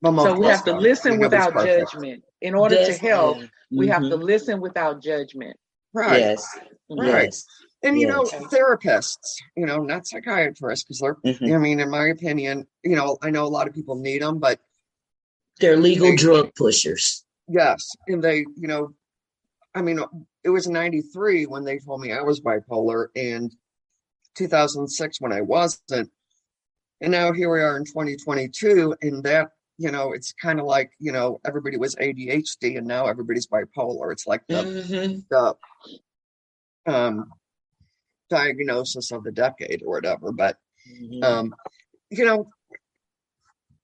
But 0.00 0.12
most 0.12 0.26
so 0.26 0.38
we 0.38 0.46
have 0.46 0.64
to 0.64 0.72
don't. 0.72 0.82
listen 0.82 1.12
I 1.12 1.16
mean, 1.16 1.20
nobody's 1.22 1.38
without 1.46 1.52
perfect. 1.54 1.92
judgment. 1.92 2.24
In 2.40 2.54
order 2.54 2.74
to 2.76 2.80
That's- 2.80 2.98
help, 2.98 3.38
yeah. 3.40 3.46
we 3.78 3.88
have 3.88 4.02
to 4.02 4.16
listen 4.16 4.60
without 4.60 5.02
judgment. 5.02 5.56
Right. 5.92 6.20
Yes. 6.20 6.46
Right. 6.90 7.24
Yes. 7.24 7.44
And 7.82 7.98
you 7.98 8.06
know, 8.06 8.22
therapists, 8.24 9.36
you 9.56 9.66
know, 9.66 9.78
not 9.78 10.06
psychiatrists, 10.06 10.84
because 10.84 10.98
they're, 11.00 11.14
Mhm. 11.16 11.54
I 11.54 11.58
mean, 11.58 11.80
in 11.80 11.90
my 11.90 12.06
opinion, 12.08 12.66
you 12.82 12.96
know, 12.96 13.18
I 13.22 13.30
know 13.30 13.44
a 13.44 13.48
lot 13.48 13.68
of 13.68 13.74
people 13.74 13.96
need 13.96 14.22
them, 14.22 14.38
but 14.38 14.60
They're 15.60 15.76
legal 15.76 16.10
They- 16.10 16.16
drug 16.16 16.54
pushers. 16.54 17.24
Yes, 17.48 17.90
and 18.06 18.22
they, 18.22 18.46
you 18.56 18.68
know, 18.68 18.94
I 19.74 19.82
mean, 19.82 19.98
it 20.44 20.50
was 20.50 20.68
'93 20.68 21.46
when 21.46 21.64
they 21.64 21.78
told 21.80 22.00
me 22.00 22.12
I 22.12 22.20
was 22.22 22.40
bipolar, 22.40 23.08
and 23.16 23.52
2006 24.36 25.20
when 25.20 25.32
I 25.32 25.40
wasn't, 25.40 26.12
and 27.00 27.12
now 27.12 27.32
here 27.32 27.50
we 27.52 27.60
are 27.60 27.76
in 27.76 27.84
2022, 27.84 28.96
and 29.02 29.22
that, 29.24 29.50
you 29.76 29.90
know, 29.90 30.12
it's 30.12 30.32
kind 30.32 30.58
of 30.58 30.66
like, 30.66 30.90
you 30.98 31.12
know, 31.12 31.40
everybody 31.46 31.76
was 31.76 31.94
ADHD, 31.96 32.76
and 32.78 32.86
now 32.86 33.06
everybody's 33.06 33.46
bipolar. 33.46 34.12
It's 34.12 34.26
like 34.26 34.42
the 34.48 34.64
Mhm. 34.64 35.24
the 35.30 35.56
um 36.86 37.30
diagnosis 38.30 39.10
of 39.10 39.24
the 39.24 39.32
decade 39.32 39.82
or 39.82 39.94
whatever. 39.94 40.32
But 40.32 40.58
Mhm. 40.90 41.24
um, 41.24 41.54
you 42.10 42.24
know, 42.24 42.50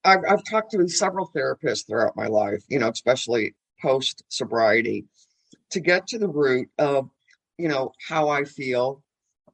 I've, 0.05 0.21
I've 0.29 0.45
talked 0.45 0.73
to 0.73 0.89
several 0.89 1.31
therapists 1.35 1.87
throughout 1.87 2.17
my 2.17 2.27
life, 2.27 2.63
you 2.69 2.79
know, 2.79 2.89
especially 2.89 3.55
post 3.81 4.23
sobriety, 4.29 5.07
to 5.71 5.81
get 5.81 6.07
to 6.09 6.19
the 6.19 6.29
root 6.29 6.69
of, 6.79 7.11
you 7.59 7.69
know, 7.69 7.93
how 8.07 8.29
I 8.29 8.45
feel, 8.45 9.03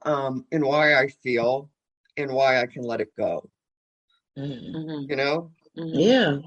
um, 0.02 0.44
and 0.50 0.64
why 0.64 0.94
I 0.94 1.08
feel, 1.08 1.70
and 2.22 2.32
why 2.32 2.60
I 2.60 2.66
can 2.66 2.82
let 2.82 3.00
it 3.00 3.14
go. 3.16 3.50
Mhm. 4.38 4.72
Mhm, 4.74 5.08
You 5.10 5.16
know, 5.16 5.50
mhm. 5.76 5.90
Yeah. 5.92 6.38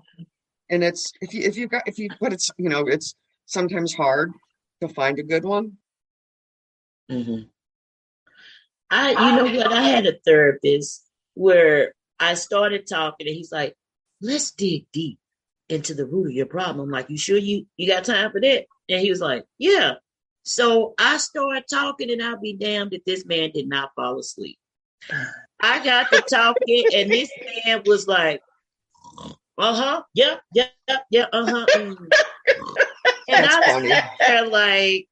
and 0.69 0.83
it's 0.83 1.11
if 1.21 1.33
you 1.33 1.41
if 1.43 1.57
you 1.57 1.67
got 1.67 1.87
if 1.87 1.99
you 1.99 2.09
but 2.19 2.33
it's 2.33 2.49
you 2.57 2.69
know 2.69 2.87
it's 2.87 3.15
sometimes 3.45 3.93
hard 3.93 4.31
to 4.81 4.87
find 4.87 5.19
a 5.19 5.23
good 5.23 5.43
one. 5.45 5.77
hmm 7.09 7.41
I, 8.89 9.11
you 9.11 9.35
know 9.35 9.57
what? 9.57 9.71
I 9.73 9.81
had 9.81 10.05
a 10.05 10.19
therapist 10.23 11.03
where 11.33 11.95
I 12.19 12.35
started 12.35 12.85
talking, 12.85 13.27
and 13.27 13.35
he's 13.35 13.51
like, 13.51 13.75
"Let's 14.21 14.51
dig 14.51 14.85
deep 14.93 15.17
into 15.67 15.95
the 15.95 16.05
root 16.05 16.27
of 16.27 16.33
your 16.33 16.45
problem." 16.45 16.79
I'm 16.85 16.91
like, 16.91 17.09
"You 17.09 17.17
sure 17.17 17.37
you 17.37 17.65
you 17.75 17.87
got 17.87 18.03
time 18.05 18.31
for 18.31 18.39
that?" 18.39 18.65
And 18.89 19.01
he 19.01 19.09
was 19.09 19.19
like, 19.19 19.45
"Yeah." 19.57 19.93
So 20.43 20.93
I 20.99 21.17
started 21.17 21.63
talking, 21.67 22.11
and 22.11 22.21
I'll 22.21 22.39
be 22.39 22.53
damned 22.55 22.93
if 22.93 23.03
this 23.03 23.25
man 23.25 23.49
did 23.51 23.67
not 23.67 23.91
fall 23.95 24.19
asleep. 24.19 24.59
I 25.63 25.83
got 25.83 26.11
to 26.11 26.21
talking, 26.29 26.85
and 26.93 27.09
this 27.09 27.31
man 27.65 27.81
was 27.85 28.05
like, 28.05 28.41
"Uh 29.57 29.73
huh, 29.73 30.03
yeah, 30.13 30.35
yeah, 30.53 30.67
yeah, 31.09 31.27
uh 31.31 31.45
huh." 31.45 31.65
And 31.75 31.97
That's 33.29 33.55
I 33.55 33.59
was 33.61 34.01
there 34.27 34.47
like, 34.49 35.07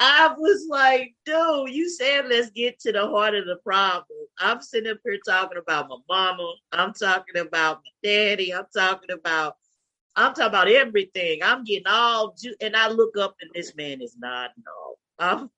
I 0.00 0.34
was 0.38 0.66
like, 0.70 1.14
dude, 1.26 1.74
you 1.74 1.90
said 1.90 2.26
let's 2.28 2.50
get 2.50 2.80
to 2.80 2.92
the 2.92 3.06
heart 3.06 3.34
of 3.34 3.44
the 3.44 3.56
problem. 3.56 4.04
I'm 4.38 4.62
sitting 4.62 4.90
up 4.90 4.98
here 5.04 5.18
talking 5.26 5.58
about 5.58 5.88
my 5.88 5.96
mama. 6.08 6.54
I'm 6.72 6.94
talking 6.94 7.40
about 7.40 7.80
my 7.84 7.90
daddy. 8.08 8.54
I'm 8.54 8.66
talking 8.74 9.10
about, 9.10 9.56
I'm 10.16 10.32
talking 10.32 10.46
about 10.46 10.68
everything. 10.68 11.40
I'm 11.42 11.64
getting 11.64 11.86
all, 11.86 12.34
ju- 12.40 12.56
and 12.62 12.74
I 12.74 12.88
look 12.88 13.18
up 13.18 13.36
and 13.42 13.50
this 13.54 13.74
man 13.76 14.00
is 14.00 14.16
not 14.18 14.50
no. 14.64 15.26
Um, 15.26 15.50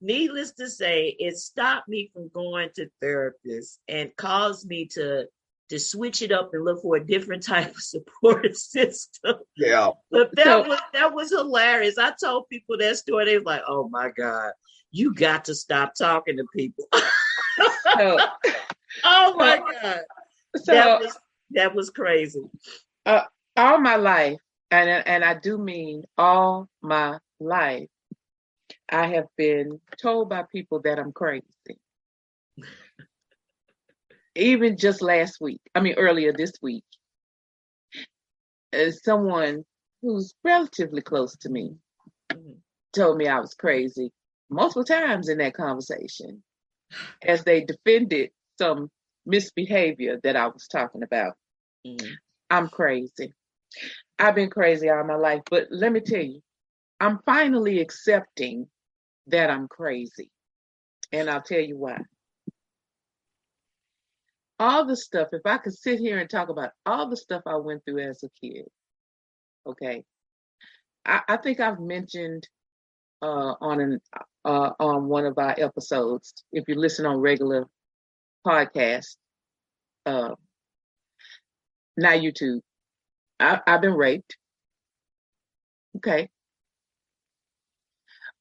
needless 0.00 0.52
to 0.52 0.68
say, 0.68 1.14
it 1.18 1.36
stopped 1.36 1.88
me 1.88 2.10
from 2.12 2.28
going 2.34 2.70
to 2.76 2.88
therapists 3.02 3.78
and 3.88 4.14
caused 4.16 4.66
me 4.68 4.86
to 4.94 5.26
to 5.68 5.78
switch 5.78 6.20
it 6.20 6.32
up 6.32 6.50
and 6.52 6.64
look 6.64 6.82
for 6.82 6.96
a 6.96 7.06
different 7.06 7.42
type 7.46 7.70
of 7.70 7.76
support 7.80 8.56
system. 8.56 9.36
Yeah, 9.56 9.90
But 10.10 10.34
that 10.36 10.44
So- 10.44 10.68
was 10.68 10.80
that 10.92 11.14
was 11.14 11.30
hilarious. 11.30 11.98
I 11.98 12.12
told 12.22 12.48
people 12.48 12.76
that 12.78 12.96
story. 12.96 13.24
They 13.26 13.36
was 13.36 13.44
like, 13.46 13.62
"Oh 13.68 13.88
my 13.88 14.10
god, 14.16 14.52
you 14.90 15.14
got 15.14 15.44
to 15.46 15.54
stop 15.54 15.94
talking 15.98 16.36
to 16.36 16.44
people." 16.56 16.84
So, 17.98 18.16
oh 19.04 19.34
my 19.36 19.58
god, 19.58 20.00
so 20.56 20.72
that 20.72 21.00
was 21.00 21.18
that 21.50 21.74
was 21.74 21.90
crazy. 21.90 22.40
Uh, 23.04 23.24
all 23.56 23.78
my 23.80 23.96
life, 23.96 24.38
and 24.70 24.88
and 24.88 25.24
I 25.24 25.34
do 25.34 25.58
mean 25.58 26.04
all 26.16 26.68
my 26.80 27.18
life, 27.40 27.88
I 28.90 29.08
have 29.08 29.26
been 29.36 29.80
told 30.00 30.28
by 30.28 30.44
people 30.50 30.80
that 30.82 30.98
I'm 30.98 31.12
crazy. 31.12 31.44
Even 34.34 34.76
just 34.76 35.02
last 35.02 35.40
week, 35.40 35.60
I 35.74 35.80
mean 35.80 35.94
earlier 35.96 36.32
this 36.32 36.52
week, 36.62 36.84
uh, 38.74 38.90
someone 38.90 39.64
who's 40.02 40.34
relatively 40.44 41.02
close 41.02 41.36
to 41.38 41.48
me 41.48 41.76
told 42.92 43.16
me 43.16 43.28
I 43.28 43.40
was 43.40 43.54
crazy 43.54 44.12
multiple 44.50 44.84
times 44.84 45.28
in 45.28 45.38
that 45.38 45.54
conversation 45.54 46.42
as 47.22 47.44
they 47.44 47.64
defended 47.64 48.30
some 48.58 48.90
misbehavior 49.24 50.18
that 50.22 50.36
I 50.36 50.48
was 50.48 50.66
talking 50.66 51.02
about. 51.02 51.34
Mm-hmm. 51.86 52.12
I'm 52.50 52.68
crazy. 52.68 53.32
I've 54.18 54.34
been 54.34 54.50
crazy 54.50 54.90
all 54.90 55.04
my 55.04 55.14
life, 55.14 55.42
but 55.48 55.68
let 55.70 55.92
me 55.92 56.00
tell 56.00 56.20
you, 56.22 56.40
I'm 56.98 57.20
finally 57.24 57.80
accepting 57.80 58.66
that 59.30 59.50
I'm 59.50 59.68
crazy. 59.68 60.30
And 61.12 61.28
I'll 61.28 61.42
tell 61.42 61.60
you 61.60 61.76
why. 61.76 61.98
All 64.58 64.84
the 64.84 64.96
stuff, 64.96 65.28
if 65.32 65.42
I 65.44 65.58
could 65.58 65.74
sit 65.74 65.98
here 65.98 66.18
and 66.18 66.28
talk 66.28 66.48
about 66.50 66.70
all 66.84 67.08
the 67.08 67.16
stuff 67.16 67.42
I 67.46 67.56
went 67.56 67.84
through 67.84 68.00
as 68.00 68.22
a 68.22 68.28
kid, 68.40 68.66
okay. 69.66 70.04
I, 71.04 71.20
I 71.28 71.36
think 71.38 71.60
I've 71.60 71.80
mentioned 71.80 72.46
uh, 73.22 73.54
on 73.60 73.80
an 73.80 74.00
uh, 74.44 74.70
on 74.78 75.08
one 75.08 75.26
of 75.26 75.38
our 75.38 75.54
episodes. 75.58 76.34
If 76.52 76.68
you 76.68 76.74
listen 76.74 77.06
on 77.06 77.16
regular 77.16 77.66
podcast, 78.46 79.16
uh, 80.06 80.34
not 81.96 82.20
YouTube, 82.20 82.60
I, 83.38 83.60
I've 83.66 83.80
been 83.80 83.94
raped. 83.94 84.36
Okay. 85.96 86.28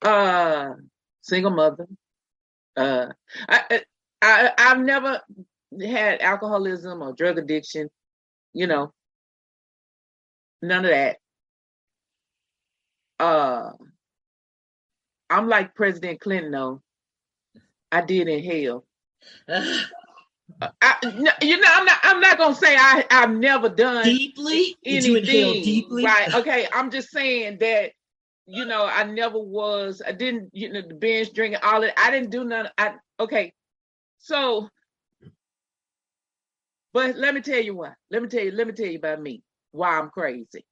Uh, 0.01 0.73
single 1.21 1.51
mother. 1.51 1.87
Uh, 2.77 3.07
I, 3.47 3.81
I 4.21 4.51
I've 4.57 4.79
never 4.79 5.21
had 5.81 6.21
alcoholism 6.21 7.01
or 7.01 7.13
drug 7.13 7.37
addiction. 7.37 7.89
You 8.53 8.67
know, 8.67 8.93
none 10.61 10.85
of 10.85 10.91
that. 10.91 11.17
Uh, 13.19 13.71
I'm 15.29 15.49
like 15.49 15.75
President 15.75 16.21
Clinton 16.21 16.51
though. 16.51 16.81
I 17.91 18.01
did 18.01 18.27
in 18.27 18.43
hell. 18.43 18.85
I, 20.81 20.95
you 21.41 21.59
know, 21.59 21.67
I'm 21.73 21.85
not. 21.85 21.99
I'm 22.03 22.19
not 22.21 22.37
gonna 22.37 22.55
say 22.55 22.75
I. 22.75 23.05
I've 23.11 23.31
never 23.31 23.69
done 23.69 24.03
deeply 24.03 24.75
anything. 24.85 25.61
deeply, 25.63 26.05
right? 26.05 26.33
Okay, 26.35 26.67
I'm 26.73 26.91
just 26.91 27.11
saying 27.11 27.59
that. 27.59 27.91
You 28.51 28.65
know, 28.65 28.85
I 28.85 29.03
never 29.03 29.37
was. 29.39 30.01
I 30.05 30.11
didn't. 30.11 30.49
You 30.53 30.73
know, 30.73 30.81
the 30.81 30.95
binge 30.95 31.33
drinking, 31.33 31.59
all 31.63 31.81
that. 31.81 31.99
I 31.99 32.11
didn't 32.11 32.31
do 32.31 32.43
none. 32.43 32.69
I 32.77 32.95
okay. 33.19 33.53
So, 34.17 34.69
but 36.93 37.15
let 37.15 37.35
me 37.35 37.41
tell 37.41 37.59
you 37.59 37.75
what. 37.75 37.93
Let 38.09 38.21
me 38.23 38.27
tell 38.27 38.43
you. 38.43 38.51
Let 38.51 38.67
me 38.67 38.73
tell 38.73 38.87
you 38.87 38.97
about 38.97 39.21
me. 39.21 39.43
Why 39.71 39.99
I'm 39.99 40.09
crazy. 40.09 40.65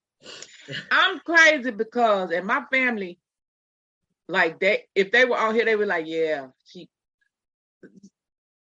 I'm 0.90 1.20
crazy 1.20 1.70
because, 1.70 2.32
and 2.32 2.46
my 2.46 2.64
family 2.72 3.18
like 4.28 4.60
they, 4.60 4.84
if 4.94 5.10
they 5.10 5.24
were 5.24 5.38
out 5.38 5.54
here, 5.54 5.64
they 5.64 5.76
were 5.76 5.86
like, 5.86 6.06
yeah, 6.06 6.48
she. 6.66 6.88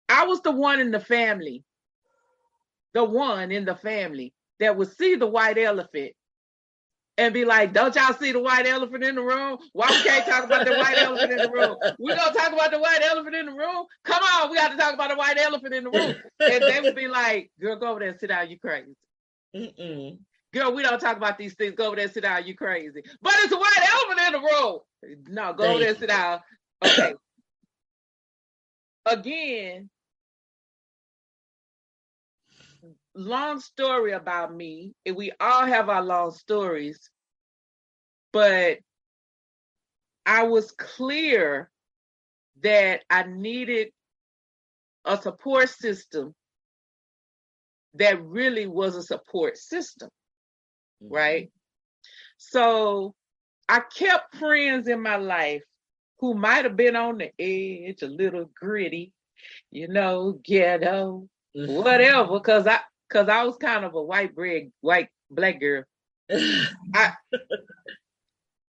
I 0.09 0.26
was 0.26 0.41
the 0.41 0.51
one 0.51 0.80
in 0.80 0.91
the 0.91 0.99
family, 0.99 1.64
the 2.93 3.03
one 3.03 3.51
in 3.51 3.66
the 3.66 3.76
family 3.76 4.34
that 4.59 4.76
would 4.76 4.95
see 4.97 5.16
the 5.16 5.28
white 5.28 5.57
elephant 5.57 6.14
and 7.18 7.34
be 7.34 7.45
like, 7.45 7.74
"Don't 7.74 7.95
y'all 7.95 8.14
see 8.14 8.32
the 8.32 8.39
white 8.39 8.68
elephant 8.68 9.03
in 9.03 9.16
the 9.16 9.22
room? 9.22 9.57
Why 9.74 9.88
we 9.89 10.03
can't 10.03 10.26
talk 10.26 10.45
about 10.45 10.66
the 10.66 10.74
white 10.74 10.97
elephant 10.97 11.32
in 11.32 11.41
the 11.41 11.49
room? 11.49 11.78
We 11.99 12.16
gonna 12.16 12.34
talk 12.34 12.51
about 12.51 12.72
the 12.72 12.80
white 12.80 13.01
elephant 13.03 13.36
in 13.36 13.45
the 13.45 13.53
room? 13.53 13.86
Come 14.03 14.24
on, 14.24 14.49
we 14.49 14.57
got 14.57 14.72
to 14.72 14.78
talk 14.78 14.93
about 14.93 15.09
the 15.09 15.16
white 15.16 15.38
elephant 15.38 15.74
in 15.74 15.84
the 15.84 15.91
room." 15.91 16.16
And 16.39 16.64
they 16.64 16.82
would 16.82 16.95
be 16.95 17.07
like, 17.07 17.51
"Girl, 17.59 17.78
go 17.78 17.88
over 17.88 17.99
there 17.99 18.09
and 18.09 18.20
sit 18.20 18.28
down. 18.28 18.49
You 18.49 18.59
crazy." 18.59 18.95
Mm-mm 19.55 20.18
girl, 20.53 20.74
we 20.74 20.84
don't 20.84 20.99
talk 20.99 21.18
about 21.18 21.38
these 21.38 21.55
things. 21.55 21.74
Go 21.76 21.88
over 21.88 21.95
there, 21.95 22.07
sit 22.07 22.24
down. 22.24 22.45
You 22.45 22.55
crazy. 22.55 23.01
But 23.22 23.34
it's 23.38 23.51
a 23.51 23.57
white 23.57 23.89
elephant 23.91 24.28
in 24.28 24.34
the 24.34 24.47
room. 24.47 24.80
No, 25.30 25.53
go 25.53 25.72
over 25.72 25.80
there, 25.80 25.95
sit 25.95 26.09
down. 26.09 26.39
Okay. 26.86 27.16
Again, 29.05 29.89
long 33.16 33.59
story 33.59 34.11
about 34.11 34.53
me. 34.53 34.93
And 35.05 35.16
we 35.16 35.32
all 35.39 35.66
have 35.66 35.89
our 35.89 36.03
long 36.03 36.32
stories. 36.32 37.09
But 38.32 38.80
I 40.26 40.43
was 40.43 40.72
clear 40.72 41.70
that 42.61 43.01
I 43.09 43.24
needed 43.24 43.89
a 45.05 45.22
support 45.22 45.70
system 45.70 46.34
that 47.95 48.24
really 48.24 48.66
was 48.66 48.95
a 48.95 49.03
support 49.03 49.57
system 49.57 50.09
right? 51.09 51.51
So 52.38 53.14
I 53.68 53.82
kept 53.82 54.36
friends 54.36 54.88
in 54.88 55.01
my 55.01 55.18
life 55.18 55.64
who 56.20 56.34
might 56.34 56.66
have 56.66 56.76
been 56.76 56.95
on 56.95 57.18
the 57.18 57.32
edge, 57.39 58.01
a 58.01 58.07
little 58.07 58.49
gritty, 58.55 59.11
you 59.72 59.88
know, 59.88 60.39
ghetto, 60.43 61.28
mm-hmm. 61.55 61.74
whatever, 61.74 62.34
because 62.34 62.68
I 62.68 62.80
because 63.14 63.30
I 63.30 63.43
was 63.43 63.57
kind 63.57 63.86
of 63.86 63.93
a 63.95 64.01
white 64.01 64.36
bread, 64.36 64.72
white 64.82 65.09
black 65.30 65.59
girl. 65.59 65.84
I, 66.32 67.14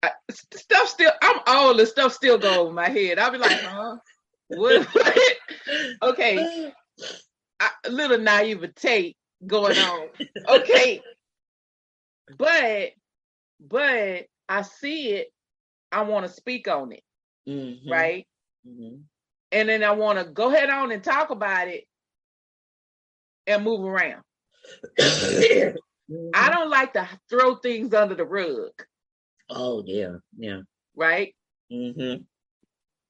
I, 0.02 0.10
stuff 0.30 0.88
still 0.88 1.12
I'm 1.22 1.40
old 1.46 1.80
and 1.80 1.88
stuff 1.88 2.12
still 2.12 2.38
go 2.38 2.62
over 2.62 2.72
my 2.72 2.88
head. 2.88 3.18
I'll 3.18 3.30
be 3.30 3.38
like, 3.38 3.60
huh? 3.60 3.96
What, 4.48 4.84
what? 4.94 5.18
okay. 6.02 6.72
I, 7.60 7.70
a 7.84 7.90
little 7.90 8.18
naivete 8.18 9.16
going 9.46 9.78
on. 9.78 10.08
Okay 10.48 11.00
but 12.38 12.90
but 13.60 14.26
I 14.48 14.62
see 14.62 15.12
it, 15.12 15.28
I 15.90 16.02
want 16.02 16.26
to 16.26 16.32
speak 16.32 16.68
on 16.68 16.92
it. 16.92 17.02
Mm-hmm. 17.48 17.90
Right? 17.90 18.26
Mm-hmm. 18.66 18.96
And 19.52 19.68
then 19.68 19.84
I 19.84 19.92
want 19.92 20.18
to 20.18 20.24
go 20.24 20.52
ahead 20.52 20.70
on 20.70 20.90
and 20.90 21.02
talk 21.02 21.30
about 21.30 21.68
it 21.68 21.84
and 23.46 23.62
move 23.62 23.84
around. 23.84 24.22
I 24.98 26.50
don't 26.50 26.70
like 26.70 26.92
to 26.94 27.08
throw 27.28 27.56
things 27.56 27.94
under 27.94 28.14
the 28.14 28.24
rug. 28.24 28.72
Oh 29.50 29.82
yeah, 29.86 30.16
yeah. 30.36 30.60
Right? 30.96 31.34
Mm-hmm. 31.72 32.22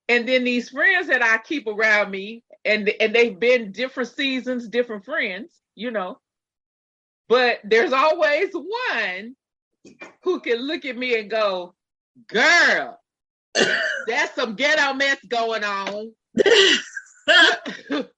And 0.09 0.29
then 0.29 0.45
these 0.45 0.71
friends 0.71 1.09
that 1.09 1.23
I 1.23 1.39
keep 1.39 1.67
around 1.67 2.11
me, 2.11 2.43
and 2.65 2.89
and 3.01 3.15
they've 3.15 3.39
been 3.39 3.73
different 3.73 4.11
seasons, 4.11 4.69
different 4.69 5.05
friends, 5.05 5.51
you 5.75 5.91
know. 5.91 6.19
But 7.29 7.61
there's 7.65 7.93
always 7.93 8.51
one 8.53 9.35
who 10.23 10.41
can 10.41 10.59
look 10.59 10.85
at 10.85 10.97
me 10.97 11.19
and 11.19 11.31
go, 11.31 11.75
girl, 12.29 13.01
that's 13.55 14.35
some 14.35 14.57
ghetto 14.57 14.95
mess 14.95 15.19
going 15.29 15.65
on. 15.65 16.13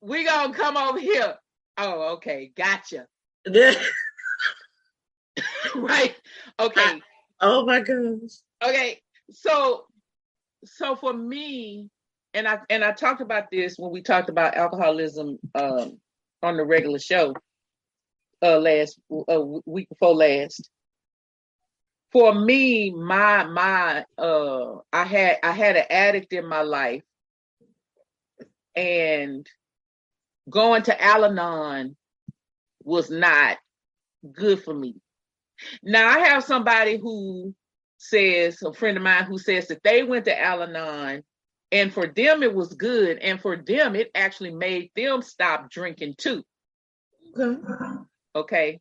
we 0.00 0.24
gonna 0.24 0.54
come 0.54 0.76
over 0.76 0.98
here. 0.98 1.36
Oh, 1.78 2.14
okay, 2.14 2.52
gotcha. 2.56 3.06
right. 5.74 6.14
Okay. 6.58 7.00
Oh 7.40 7.64
my 7.64 7.80
gosh. 7.80 8.40
Okay. 8.64 9.00
So 9.30 9.86
so 10.64 10.96
for 10.96 11.12
me, 11.12 11.90
and 12.34 12.46
I 12.46 12.58
and 12.70 12.84
I 12.84 12.92
talked 12.92 13.20
about 13.20 13.50
this 13.50 13.76
when 13.78 13.90
we 13.90 14.02
talked 14.02 14.28
about 14.28 14.56
alcoholism 14.56 15.38
um, 15.54 15.98
on 16.42 16.56
the 16.56 16.64
regular 16.64 16.98
show 16.98 17.34
uh, 18.42 18.58
last 18.58 18.98
uh, 19.28 19.42
week 19.64 19.88
before 19.88 20.14
last. 20.14 20.68
For 22.12 22.34
me, 22.34 22.90
my 22.90 23.44
my 23.44 24.04
uh, 24.18 24.76
I 24.92 25.04
had 25.04 25.38
I 25.42 25.52
had 25.52 25.76
an 25.76 25.86
addict 25.88 26.32
in 26.32 26.46
my 26.46 26.60
life, 26.60 27.02
and 28.76 29.46
going 30.48 30.82
to 30.82 31.02
Al-Anon 31.02 31.96
was 32.84 33.10
not 33.10 33.58
good 34.32 34.62
for 34.62 34.74
me. 34.74 34.96
Now 35.82 36.08
I 36.08 36.28
have 36.28 36.44
somebody 36.44 36.98
who 36.98 37.54
says 37.98 38.60
a 38.62 38.72
friend 38.72 38.96
of 38.96 39.02
mine 39.02 39.24
who 39.24 39.38
says 39.38 39.68
that 39.68 39.82
they 39.84 40.02
went 40.02 40.24
to 40.24 40.40
Al-Anon 40.40 41.22
and 41.70 41.92
for 41.92 42.06
them 42.06 42.42
it 42.42 42.54
was 42.54 42.74
good 42.74 43.18
and 43.18 43.40
for 43.40 43.56
them 43.56 43.94
it 43.94 44.10
actually 44.14 44.50
made 44.50 44.90
them 44.96 45.22
stop 45.22 45.70
drinking 45.70 46.14
too. 46.18 46.44
Okay. 47.36 47.60
Okay. 48.34 48.80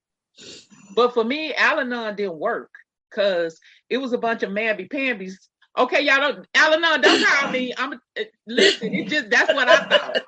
But 0.95 1.13
for 1.13 1.23
me, 1.23 1.53
Al-Anon 1.53 2.15
didn't 2.15 2.39
work 2.39 2.71
because 3.09 3.59
it 3.89 3.97
was 3.97 4.13
a 4.13 4.17
bunch 4.17 4.43
of 4.43 4.49
mamby 4.51 4.89
pambies. 4.89 5.49
Okay, 5.77 6.01
y'all 6.01 6.17
don't 6.17 6.47
Al-Anon, 6.53 7.01
don't 7.01 7.25
call 7.25 7.51
me. 7.51 7.73
I'm 7.77 7.93
uh, 7.93 8.23
listen, 8.47 8.93
it 8.93 9.07
just 9.07 9.29
that's 9.29 9.53
what 9.53 9.69
I 9.69 9.87
thought. 9.87 10.21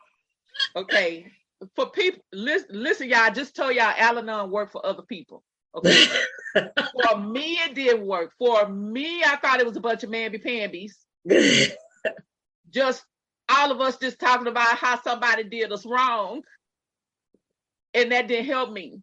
Okay. 0.76 1.28
For 1.76 1.90
people 1.90 2.24
listen, 2.34 2.70
listen, 2.72 3.10
y'all, 3.10 3.20
I 3.20 3.30
just 3.30 3.56
told 3.56 3.76
y'all 3.76 3.94
Al-Anon 3.98 4.52
worked 4.52 4.74
for 4.74 4.86
other 4.86 5.04
people. 5.04 5.44
Okay. 5.76 6.06
for 6.54 7.18
me, 7.20 7.54
it 7.66 7.76
didn't 7.76 8.06
work. 8.06 8.34
For 8.38 8.68
me, 8.68 9.24
I 9.24 9.38
thought 9.38 9.60
it 9.60 9.66
was 9.66 9.78
a 9.78 9.82
bunch 9.82 10.04
of 10.04 10.10
mamby 10.10 10.44
pambies. 10.44 10.98
just 12.70 13.04
all 13.50 13.72
of 13.72 13.82
us 13.82 13.98
just 13.98 14.20
talking 14.20 14.48
about 14.48 14.78
how 14.78 15.02
somebody 15.02 15.44
did 15.44 15.72
us 15.72 15.86
wrong. 15.86 16.42
And 17.94 18.12
that 18.12 18.28
didn't 18.28 18.48
help 18.48 18.72
me. 18.72 19.02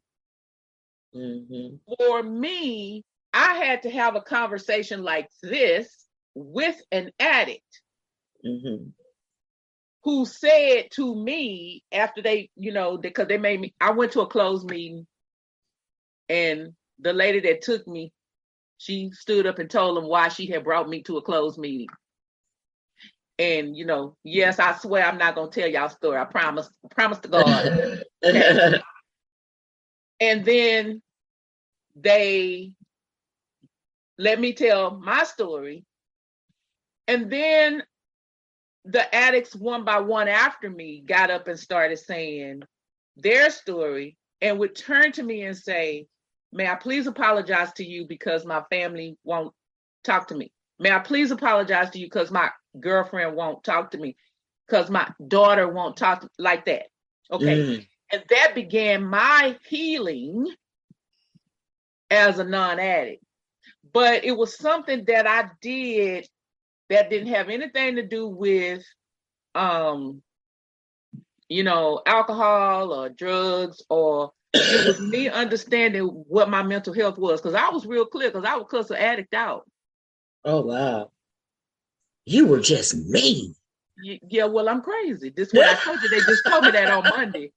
Mm-hmm. 1.14 1.77
For 1.97 2.23
me, 2.23 3.05
I 3.33 3.55
had 3.55 3.83
to 3.83 3.91
have 3.91 4.16
a 4.16 4.21
conversation 4.21 5.03
like 5.03 5.29
this 5.43 6.07
with 6.35 6.81
an 6.91 7.11
addict 7.18 7.62
Mm-hmm. 8.45 8.91
Who 10.03 10.24
said 10.24 10.88
to 10.92 11.14
me 11.14 11.82
after 11.92 12.22
they, 12.22 12.51
you 12.57 12.72
know, 12.72 12.96
because 12.96 13.28
they 13.28 13.38
made 13.38 13.61
me, 13.61 13.74
I 13.80 13.90
went 13.92 14.12
to 14.12 14.22
a 14.22 14.26
closed 14.26 14.68
meeting 14.70 15.07
and 16.28 16.74
the 17.01 17.12
lady 17.12 17.40
that 17.40 17.62
took 17.62 17.86
me, 17.88 18.12
she 18.78 19.11
stood 19.12 19.46
up 19.46 19.59
and 19.59 19.68
told 19.68 19.96
them 19.96 20.07
why 20.07 20.28
she 20.28 20.46
had 20.46 20.64
brought 20.64 20.88
me 20.88 21.03
to 21.03 21.18
a 21.18 21.22
closed 21.22 21.59
meeting. 21.59 21.88
And, 23.38 23.76
you 23.76 23.84
know, 23.84 24.16
yes, 24.22 24.59
I 24.59 24.76
swear 24.76 25.05
I'm 25.05 25.18
not 25.18 25.34
going 25.34 25.51
to 25.51 25.61
tell 25.61 25.68
y'all 25.68 25.88
story. 25.88 26.18
I 26.18 26.24
promise, 26.24 26.70
promise 26.90 27.18
to 27.20 27.28
God. 27.28 27.64
and 30.20 30.44
then 30.44 31.03
they 31.96 32.72
let 34.18 34.38
me 34.38 34.53
tell 34.53 34.92
my 34.98 35.24
story. 35.24 35.84
And 37.09 37.30
then 37.30 37.82
the 38.85 39.14
addicts 39.14 39.55
one 39.55 39.85
by 39.85 40.01
one 40.01 40.28
after 40.28 40.70
me 40.70 41.03
got 41.07 41.31
up 41.31 41.49
and 41.49 41.59
started 41.59 41.99
saying 41.99 42.62
their 43.16 43.51
story 43.51 44.16
and 44.41 44.59
would 44.59 44.74
turn 44.74 45.12
to 45.12 45.22
me 45.22 45.43
and 45.43 45.57
say, 45.57 46.07
May 46.53 46.66
I 46.68 46.74
please 46.74 47.07
apologize 47.07 47.72
to 47.74 47.85
you 47.85 48.07
because 48.09 48.45
my 48.45 48.62
family 48.70 49.16
won't 49.22 49.55
talk 50.03 50.28
to 50.28 50.35
me? 50.35 50.53
May 50.81 50.91
I 50.91 50.99
please 50.99 51.31
apologize 51.31 51.91
to 51.91 51.99
you 52.01 52.07
because 52.07 52.31
my 52.31 52.51
girlfriend 52.81 53.37
won't 53.37 53.62
talk 53.62 53.93
to 53.93 53.99
me? 53.99 54.16
Because 54.66 54.91
my 54.91 55.09
daughter 55.28 55.68
won't 55.68 55.97
talk 55.97 56.22
to, 56.22 56.28
like 56.39 56.64
that. 56.64 56.87
Okay. 57.31 57.57
Mm. 57.57 57.87
And 58.12 58.24
that 58.31 58.55
began 58.57 59.05
my 59.05 59.57
healing 59.68 60.53
as 62.11 62.41
a 62.41 62.45
non 62.45 62.81
addict. 62.81 63.22
But 63.93 64.24
it 64.24 64.37
was 64.37 64.57
something 64.57 65.05
that 65.05 65.26
I 65.26 65.51
did 65.61 66.28
that 66.91 67.11
didn't 67.11 67.34
have 67.34 67.51
anything 67.51 67.97
to 67.97 68.07
do 68.07 68.28
with, 68.28 68.84
um, 69.55 70.22
you 71.49 71.64
know, 71.64 72.01
alcohol 72.07 72.93
or 72.93 73.09
drugs 73.09 73.82
or 73.91 74.32
it 74.68 74.84
was 74.84 75.01
me 75.01 75.28
understanding 75.45 76.05
what 76.07 76.49
my 76.51 76.62
mental 76.62 76.95
health 76.95 77.18
was 77.18 77.41
because 77.41 77.55
I 77.55 77.70
was 77.70 77.86
real 77.86 78.07
clear 78.07 78.30
because 78.30 78.45
I 78.47 78.57
would 78.57 78.68
cuss 78.68 78.91
an 78.91 78.97
addict 78.99 79.34
out. 79.34 79.68
Oh 80.45 80.62
wow. 80.62 81.11
You 82.26 82.47
were 82.47 82.61
just 82.61 82.95
mean. 83.09 83.55
Y- 84.03 84.20
Yeah, 84.28 84.45
well, 84.47 84.68
I'm 84.68 84.82
crazy. 84.82 85.30
This 85.30 85.53
what 85.55 85.66
I 85.66 85.76
told 85.76 86.03
you. 86.03 86.09
They 86.09 86.22
just 86.22 86.47
told 86.47 86.64
me 86.66 86.72
that 86.72 86.91
on 86.91 87.09
Monday. 87.09 87.53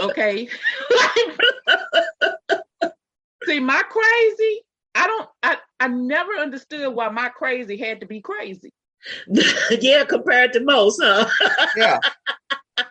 Okay. 0.00 0.48
See, 3.46 3.60
my 3.60 3.82
crazy, 3.88 4.62
I 4.94 5.06
don't 5.06 5.28
I, 5.42 5.56
I 5.80 5.88
never 5.88 6.32
understood 6.34 6.94
why 6.94 7.08
my 7.08 7.30
crazy 7.30 7.76
had 7.78 8.00
to 8.00 8.06
be 8.06 8.20
crazy. 8.20 8.70
yeah, 9.70 10.04
compared 10.04 10.52
to 10.52 10.60
most, 10.60 11.00
huh? 11.02 11.28
Yeah. 11.76 11.98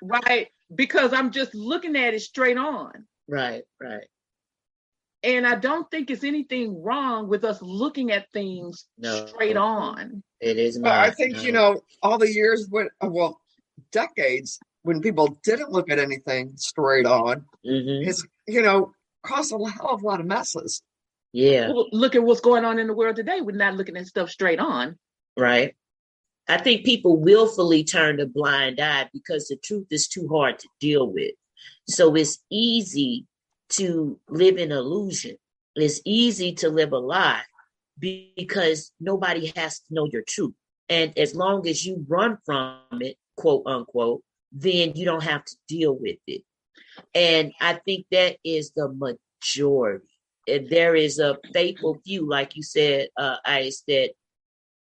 Right. 0.02 0.48
Because 0.74 1.14
I'm 1.14 1.32
just 1.32 1.54
looking 1.54 1.96
at 1.96 2.14
it 2.14 2.22
straight 2.22 2.58
on. 2.58 3.06
right, 3.28 3.64
right. 3.80 4.08
And 5.22 5.46
I 5.46 5.56
don't 5.56 5.90
think 5.92 6.10
it's 6.10 6.24
anything 6.24 6.82
wrong 6.82 7.28
with 7.28 7.44
us 7.44 7.62
looking 7.62 8.12
at 8.12 8.32
things 8.32 8.86
No. 8.98 9.28
straight 9.28 9.58
on. 9.58 10.24
It 10.40 10.58
is 10.58 10.80
But 10.80 10.94
I 10.94 11.12
think, 11.12 11.36
no. 11.36 11.42
you 11.42 11.52
know, 11.52 11.82
all 12.02 12.18
the 12.18 12.32
years 12.32 12.68
when, 12.70 12.88
uh, 13.04 13.10
well, 13.10 13.42
decades 13.92 14.60
when 14.84 15.02
people 15.02 15.38
didn't 15.44 15.72
look 15.72 15.90
at 15.92 16.00
anything 16.00 16.54
straight 16.56 17.06
on, 17.06 17.46
Mhm. 17.66 18.08
it's, 18.08 18.26
you 18.48 18.62
know, 18.62 18.94
caused 19.24 19.52
a 19.52 19.58
hell 19.70 19.90
of 19.90 20.02
a 20.02 20.06
lot 20.08 20.22
of 20.22 20.26
messes. 20.26 20.82
Yeah, 21.32 21.72
look 21.92 22.16
at 22.16 22.24
what's 22.24 22.42
going 22.42 22.66
on 22.66 22.80
in 22.80 22.88
the 22.88 22.94
world 22.94 23.16
today. 23.16 23.42
We're 23.42 23.56
not 23.56 23.76
looking 23.76 23.98
at 23.98 24.08
stuff 24.08 24.30
straight 24.30 24.60
on. 24.60 24.98
right. 25.38 25.76
I 26.48 26.58
think 26.58 26.84
people 26.84 27.18
willfully 27.18 27.84
turn 27.84 28.20
a 28.20 28.26
blind 28.26 28.80
eye 28.80 29.08
because 29.14 29.48
the 29.48 29.58
truth 29.58 29.86
is 29.92 30.08
too 30.08 30.28
hard 30.28 30.58
to 30.58 30.68
deal 30.80 31.08
with. 31.08 31.34
So 31.88 32.16
it's 32.16 32.40
easy 32.50 33.28
to 33.70 34.20
live 34.30 34.58
in 34.58 34.72
illusion. 34.72 35.38
It's 35.76 36.02
easy 36.06 36.54
to 36.56 36.70
live 36.70 36.92
a 36.92 36.98
lie 36.98 37.44
because 38.00 38.92
nobody 39.00 39.54
has 39.56 39.80
to 39.80 39.94
know 39.94 40.08
your 40.12 40.24
truth. 40.24 40.54
And 40.90 41.16
as 41.18 41.36
long 41.36 41.68
as 41.68 41.86
you 41.86 42.04
run 42.08 42.40
from 42.46 42.80
it, 42.94 43.18
quote 43.38 43.64
unquote, 43.68 44.24
then 44.52 44.94
you 44.96 45.06
don't 45.06 45.24
have 45.24 45.46
to 45.46 45.56
deal 45.68 45.96
with 45.96 46.18
it. 46.26 46.42
And 47.14 47.54
I 47.62 47.74
think 47.74 48.08
that 48.12 48.38
is 48.44 48.72
the 48.72 48.90
majority. 48.90 50.09
There 50.70 50.96
is 50.96 51.20
a 51.20 51.38
faithful 51.54 52.00
few, 52.06 52.28
like 52.28 52.56
you 52.56 52.64
said, 52.64 53.10
uh, 53.18 53.38
Ice, 53.46 53.84
that 53.88 54.12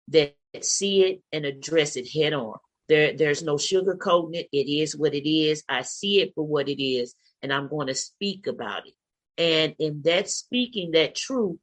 that 0.10 0.36
see 0.62 1.04
it 1.04 1.22
and 1.32 1.46
address 1.46 1.96
it 1.96 2.08
head 2.10 2.34
on. 2.34 2.58
There, 2.88 3.14
there's 3.14 3.44
no 3.44 3.56
sugarcoating 3.56 4.36
it. 4.36 4.48
It 4.52 4.72
is 4.72 4.96
what 4.96 5.14
it 5.16 5.28
is. 5.28 5.64
I 5.68 5.82
see 5.82 6.22
it 6.22 6.34
for 6.36 6.46
what 6.46 6.70
it 6.70 6.84
is, 6.84 7.16
and 7.42 7.52
I'm 7.52 7.68
going 7.68 7.88
to 7.88 7.96
speak 7.96 8.48
about 8.48 8.84
it. 8.86 8.94
And 9.38 9.76
in 9.80 10.04
that 10.04 10.30
speaking 10.30 10.92
that 10.92 11.16
truth, 11.16 11.58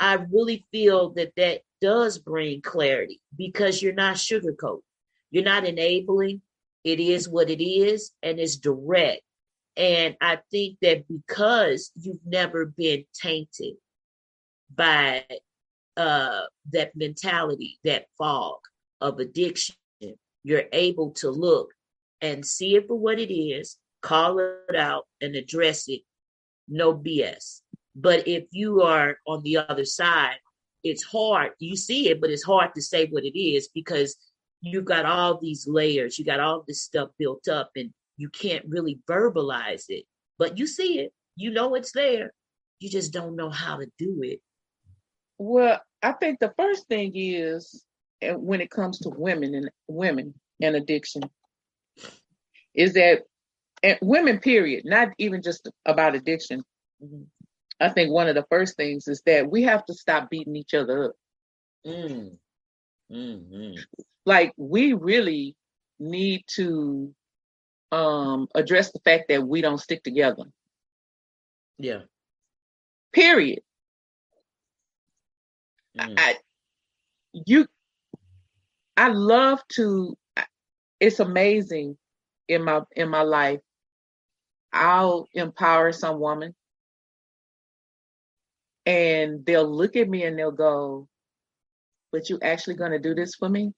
I 0.00 0.14
really 0.14 0.64
feel 0.72 1.10
that 1.10 1.32
that 1.36 1.60
does 1.80 2.18
bring 2.18 2.62
clarity 2.62 3.20
because 3.36 3.82
you're 3.82 3.92
not 3.92 4.16
sugarcoating. 4.16 4.80
You're 5.30 5.44
not 5.44 5.66
enabling. 5.66 6.42
It 6.84 6.98
is 6.98 7.28
what 7.28 7.50
it 7.50 7.62
is, 7.62 8.12
and 8.22 8.40
it's 8.40 8.56
direct. 8.56 9.22
And 9.76 10.16
I 10.20 10.38
think 10.50 10.78
that 10.82 11.04
because 11.08 11.90
you've 11.94 12.24
never 12.26 12.66
been 12.66 13.04
tainted 13.14 13.74
by 14.74 15.24
uh, 15.96 16.42
that 16.72 16.94
mentality, 16.94 17.78
that 17.84 18.06
fog 18.18 18.58
of 19.00 19.18
addiction, 19.18 19.76
you're 20.44 20.64
able 20.72 21.10
to 21.12 21.30
look 21.30 21.70
and 22.20 22.44
see 22.44 22.76
it 22.76 22.86
for 22.86 22.98
what 22.98 23.18
it 23.18 23.32
is, 23.32 23.78
call 24.02 24.38
it 24.38 24.76
out, 24.76 25.06
and 25.20 25.36
address 25.36 25.88
it. 25.88 26.02
No 26.68 26.94
BS. 26.94 27.60
But 27.94 28.26
if 28.26 28.44
you 28.50 28.82
are 28.82 29.18
on 29.26 29.42
the 29.42 29.58
other 29.58 29.84
side, 29.84 30.36
it's 30.84 31.02
hard. 31.02 31.52
You 31.58 31.76
see 31.76 32.08
it, 32.08 32.20
but 32.20 32.30
it's 32.30 32.42
hard 32.42 32.74
to 32.74 32.82
say 32.82 33.06
what 33.06 33.24
it 33.24 33.38
is 33.38 33.68
because 33.74 34.16
you've 34.60 34.84
got 34.84 35.04
all 35.04 35.38
these 35.38 35.66
layers, 35.68 36.18
you 36.18 36.24
got 36.24 36.40
all 36.40 36.64
this 36.66 36.82
stuff 36.82 37.10
built 37.18 37.48
up, 37.48 37.70
and 37.76 37.92
you 38.22 38.30
can't 38.30 38.64
really 38.68 39.00
verbalize 39.10 39.86
it. 39.88 40.04
But 40.38 40.56
you 40.56 40.64
see 40.68 41.00
it, 41.00 41.12
you 41.34 41.50
know 41.50 41.74
it's 41.74 41.90
there. 41.90 42.32
You 42.78 42.88
just 42.88 43.12
don't 43.12 43.34
know 43.34 43.50
how 43.50 43.78
to 43.78 43.86
do 43.98 44.20
it. 44.22 44.40
Well, 45.38 45.80
I 46.04 46.12
think 46.12 46.38
the 46.38 46.54
first 46.56 46.86
thing 46.86 47.10
is 47.16 47.84
uh, 48.22 48.34
when 48.34 48.60
it 48.60 48.70
comes 48.70 49.00
to 49.00 49.08
women 49.08 49.56
and 49.56 49.68
women 49.88 50.34
and 50.60 50.76
addiction 50.76 51.24
is 52.76 52.94
that 52.94 53.22
and 53.82 53.98
women 54.00 54.38
period, 54.38 54.84
not 54.84 55.08
even 55.18 55.42
just 55.42 55.68
about 55.84 56.14
addiction. 56.14 56.62
Mhm. 57.02 57.26
I 57.80 57.88
think 57.88 58.12
one 58.12 58.28
of 58.28 58.36
the 58.36 58.46
first 58.48 58.76
things 58.76 59.08
is 59.08 59.20
that 59.26 59.50
we 59.50 59.62
have 59.64 59.84
to 59.86 59.94
stop 59.94 60.30
beating 60.30 60.54
each 60.54 60.74
other 60.74 61.06
up. 61.06 61.12
Mm. 61.84 62.38
Mhm. 63.10 63.84
Like 64.24 64.52
we 64.56 64.92
really 64.92 65.56
need 65.98 66.44
to 66.54 67.12
um 67.92 68.48
address 68.56 68.92
the 68.92 69.00
fact 69.00 69.26
that 69.30 69.46
we 69.46 69.62
don't 69.62 69.78
stick 69.78 70.02
together. 70.04 70.44
Yeah. 71.78 72.02
Period. 73.12 73.60
Mm. 75.98 76.14
I 76.18 76.36
you 77.32 77.66
I 78.96 79.08
love 79.08 79.60
to 79.74 80.16
it's 81.00 81.20
amazing 81.20 81.98
in 82.48 82.64
my 82.64 82.82
in 82.96 83.08
my 83.10 83.22
life. 83.22 83.60
I'll 84.72 85.28
empower 85.34 85.92
some 85.92 86.20
woman 86.20 86.54
and 88.86 89.44
they'll 89.46 89.70
look 89.70 89.96
at 89.96 90.08
me 90.08 90.24
and 90.24 90.38
they'll 90.38 90.50
go, 90.52 91.08
But 92.12 92.30
you 92.30 92.38
actually 92.42 92.76
gonna 92.76 92.98
do 93.00 93.14
this 93.14 93.34
for 93.36 93.48
me? 93.48 93.72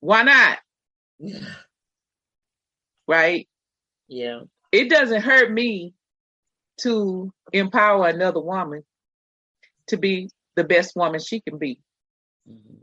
Why 0.00 0.22
not? 0.22 0.58
Right? 3.08 3.48
Yeah. 4.08 4.42
It 4.72 4.90
doesn't 4.90 5.22
hurt 5.22 5.52
me 5.52 5.94
to 6.80 7.32
empower 7.52 8.08
another 8.08 8.40
woman 8.40 8.84
to 9.88 9.96
be 9.96 10.30
the 10.56 10.64
best 10.64 10.96
woman 10.96 11.20
she 11.20 11.40
can 11.40 11.58
be. 11.58 11.80
Mhm. 12.48 12.80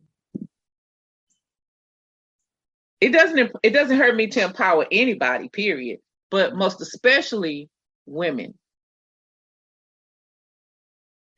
it 3.02 3.12
doesn't 3.12 3.52
it 3.64 3.72
doesn't 3.72 3.98
hurt 3.98 4.16
me 4.16 4.28
to 4.28 4.42
empower 4.42 4.86
anybody 4.92 5.50
period 5.50 6.00
but 6.30 6.56
most 6.56 6.82
especially 6.82 7.68
women 8.06 8.54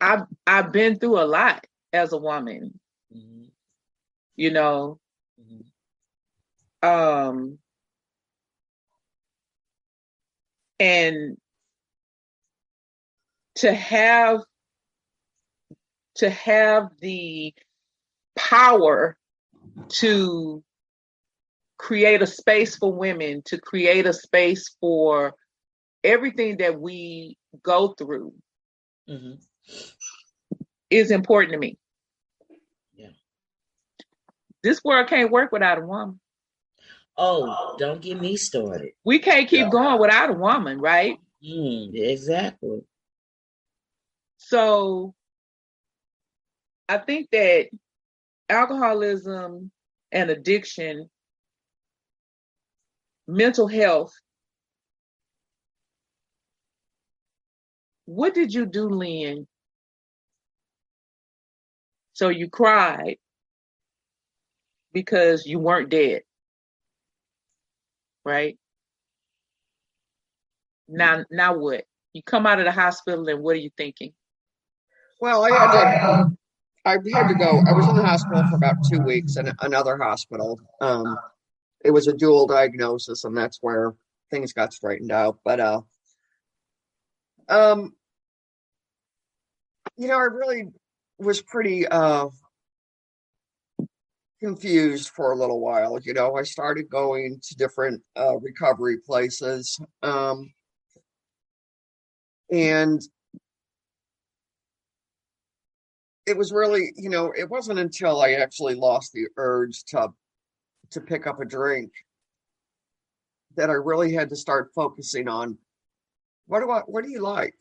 i've 0.02 0.26
i've 0.48 0.72
been 0.72 0.98
through 0.98 1.20
a 1.20 1.26
lot 1.26 1.66
as 1.92 2.14
a 2.14 2.18
woman 2.18 2.80
Mhm. 3.16 3.52
you 4.36 4.52
know. 4.52 5.00
Um 6.84 7.58
and 10.80 11.38
to 13.56 13.74
have 13.74 14.42
to 16.16 16.30
have 16.30 16.90
the 17.00 17.54
power 18.36 19.18
to 19.88 20.64
create 21.78 22.22
a 22.22 22.28
space 22.28 22.76
for 22.76 22.94
women, 22.94 23.42
to 23.46 23.60
create 23.60 24.06
a 24.06 24.14
space 24.14 24.76
for 24.80 25.34
everything 26.04 26.58
that 26.58 26.80
we 26.80 27.38
go 27.64 27.90
through 27.98 28.34
mm-hmm. 29.10 29.34
is 30.90 31.12
important 31.12 31.54
to 31.54 31.60
me. 31.60 31.78
Yeah. 32.96 33.10
This 34.64 34.84
world 34.84 35.08
can't 35.08 35.32
work 35.32 35.52
without 35.52 35.80
a 35.80 35.86
woman. 35.86 36.20
Oh, 37.18 37.76
don't 37.78 38.02
get 38.02 38.20
me 38.20 38.38
started. 38.38 38.92
We 39.04 39.20
can't 39.20 39.48
keep 39.48 39.70
going 39.70 40.00
without 40.00 40.32
a 40.32 40.34
woman, 40.34 40.80
right? 40.80 41.18
Mm, 41.48 41.92
exactly. 41.94 42.82
So 44.38 45.14
I 46.90 46.98
think 46.98 47.30
that 47.32 47.70
alcoholism 48.50 49.72
and 50.12 50.30
addiction, 50.30 51.10
mental 53.28 53.68
health. 53.68 54.14
What 58.06 58.34
did 58.34 58.54
you 58.54 58.66
do, 58.66 58.90
Lynn? 58.90 59.48
So 62.14 62.30
you 62.30 62.50
cried 62.50 63.18
because 64.94 65.46
you 65.46 65.60
weren't 65.60 65.90
dead, 65.90 66.22
right? 68.26 68.58
Now, 70.88 71.26
now 71.32 71.58
what? 71.58 71.86
You 72.14 72.22
come 72.24 72.46
out 72.46 72.60
of 72.60 72.66
the 72.66 72.72
hospital, 72.72 73.28
and 73.28 73.42
what 73.42 73.56
are 73.56 73.60
you 73.60 73.72
thinking? 73.76 74.14
Well, 75.20 75.46
I 75.46 75.52
had 75.52 75.72
to. 75.72 76.38
I 76.86 76.92
had 76.92 77.30
to 77.30 77.36
go. 77.36 77.64
I 77.66 77.72
was 77.72 77.88
in 77.88 77.96
the 77.96 78.04
hospital 78.04 78.44
for 78.50 78.58
about 78.58 78.76
two 78.92 79.00
weeks 79.00 79.38
in 79.38 79.52
another 79.62 79.98
hospital. 79.98 80.60
Um, 80.82 81.18
it 81.84 81.92
was 81.92 82.08
a 82.08 82.14
dual 82.14 82.46
diagnosis, 82.46 83.24
and 83.24 83.36
that's 83.36 83.58
where 83.62 83.94
things 84.30 84.54
got 84.54 84.74
straightened 84.74 85.12
out. 85.12 85.40
But 85.46 85.60
uh, 85.60 85.82
um, 87.48 87.94
you 89.98 90.08
know, 90.08 90.18
I 90.18 90.24
really 90.24 90.72
was 91.20 91.42
pretty 91.42 91.88
uh 91.88 92.28
confused 94.44 95.10
for 95.10 95.32
a 95.32 95.38
little 95.38 95.62
while. 95.62 95.98
You 96.02 96.14
know, 96.14 96.36
I 96.36 96.44
started 96.44 96.90
going 96.90 97.40
to 97.42 97.56
different 97.56 98.02
uh, 98.18 98.38
recovery 98.40 98.98
places, 98.98 99.80
um, 100.02 100.52
and 102.52 103.02
it 106.26 106.38
was 106.38 106.52
really, 106.52 106.92
you 106.98 107.10
know, 107.10 107.32
it 107.38 107.50
wasn't 107.50 107.80
until 107.80 108.22
I 108.22 108.34
actually 108.34 108.76
lost 108.76 109.14
the 109.14 109.28
urge 109.38 109.84
to 109.86 110.10
to 110.92 111.02
pick 111.02 111.26
up 111.26 111.40
a 111.40 111.46
drink 111.46 111.92
that 113.56 113.70
I 113.70 113.74
really 113.74 114.14
had 114.14 114.30
to 114.30 114.36
start 114.36 114.72
focusing 114.76 115.28
on 115.28 115.58
what 116.48 116.60
do 116.60 116.70
I 116.70 116.82
what 116.82 117.06
do 117.06 117.12
you 117.12 117.22
like? 117.22 117.56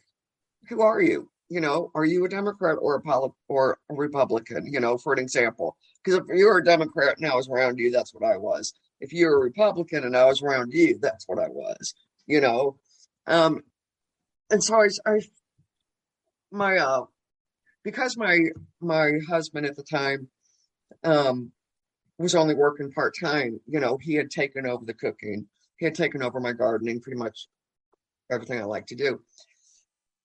Who 0.68 0.82
are 0.82 1.00
you? 1.00 1.30
You 1.48 1.60
know, 1.60 1.92
are 1.94 2.04
you 2.04 2.24
a 2.24 2.28
Democrat 2.28 2.76
or 2.80 2.96
a 2.96 3.00
poli- 3.00 3.30
or 3.48 3.78
a 3.90 3.94
Republican? 3.94 4.66
You 4.66 4.80
know, 4.80 4.98
for 4.98 5.12
an 5.12 5.20
example, 5.20 5.76
because 6.02 6.20
if 6.20 6.24
you're 6.28 6.58
a 6.58 6.64
Democrat 6.64 7.16
and 7.18 7.26
I 7.26 7.34
was 7.34 7.48
around 7.48 7.78
you, 7.78 7.90
that's 7.90 8.14
what 8.14 8.28
I 8.28 8.36
was. 8.36 8.72
If 9.00 9.12
you're 9.12 9.36
a 9.36 9.40
Republican 9.40 10.04
and 10.04 10.16
I 10.16 10.26
was 10.26 10.42
around 10.42 10.72
you, 10.72 10.98
that's 11.00 11.26
what 11.26 11.38
I 11.38 11.48
was. 11.48 11.94
You 12.26 12.40
know, 12.40 12.78
um, 13.26 13.62
and 14.50 14.62
so 14.62 14.80
I, 14.80 14.88
I 15.06 15.20
my 16.50 16.76
uh 16.76 17.04
because 17.82 18.16
my 18.16 18.38
my 18.80 19.12
husband 19.28 19.66
at 19.66 19.76
the 19.76 19.82
time 19.82 20.28
um, 21.04 21.52
was 22.18 22.34
only 22.34 22.54
working 22.54 22.92
part 22.92 23.14
time, 23.20 23.60
you 23.66 23.80
know, 23.80 23.98
he 24.00 24.14
had 24.14 24.30
taken 24.30 24.66
over 24.66 24.84
the 24.84 24.94
cooking. 24.94 25.46
He 25.78 25.84
had 25.84 25.94
taken 25.94 26.22
over 26.22 26.38
my 26.40 26.52
gardening, 26.52 27.00
pretty 27.00 27.18
much 27.18 27.48
everything 28.30 28.60
I 28.60 28.64
like 28.64 28.86
to 28.86 28.94
do. 28.94 29.20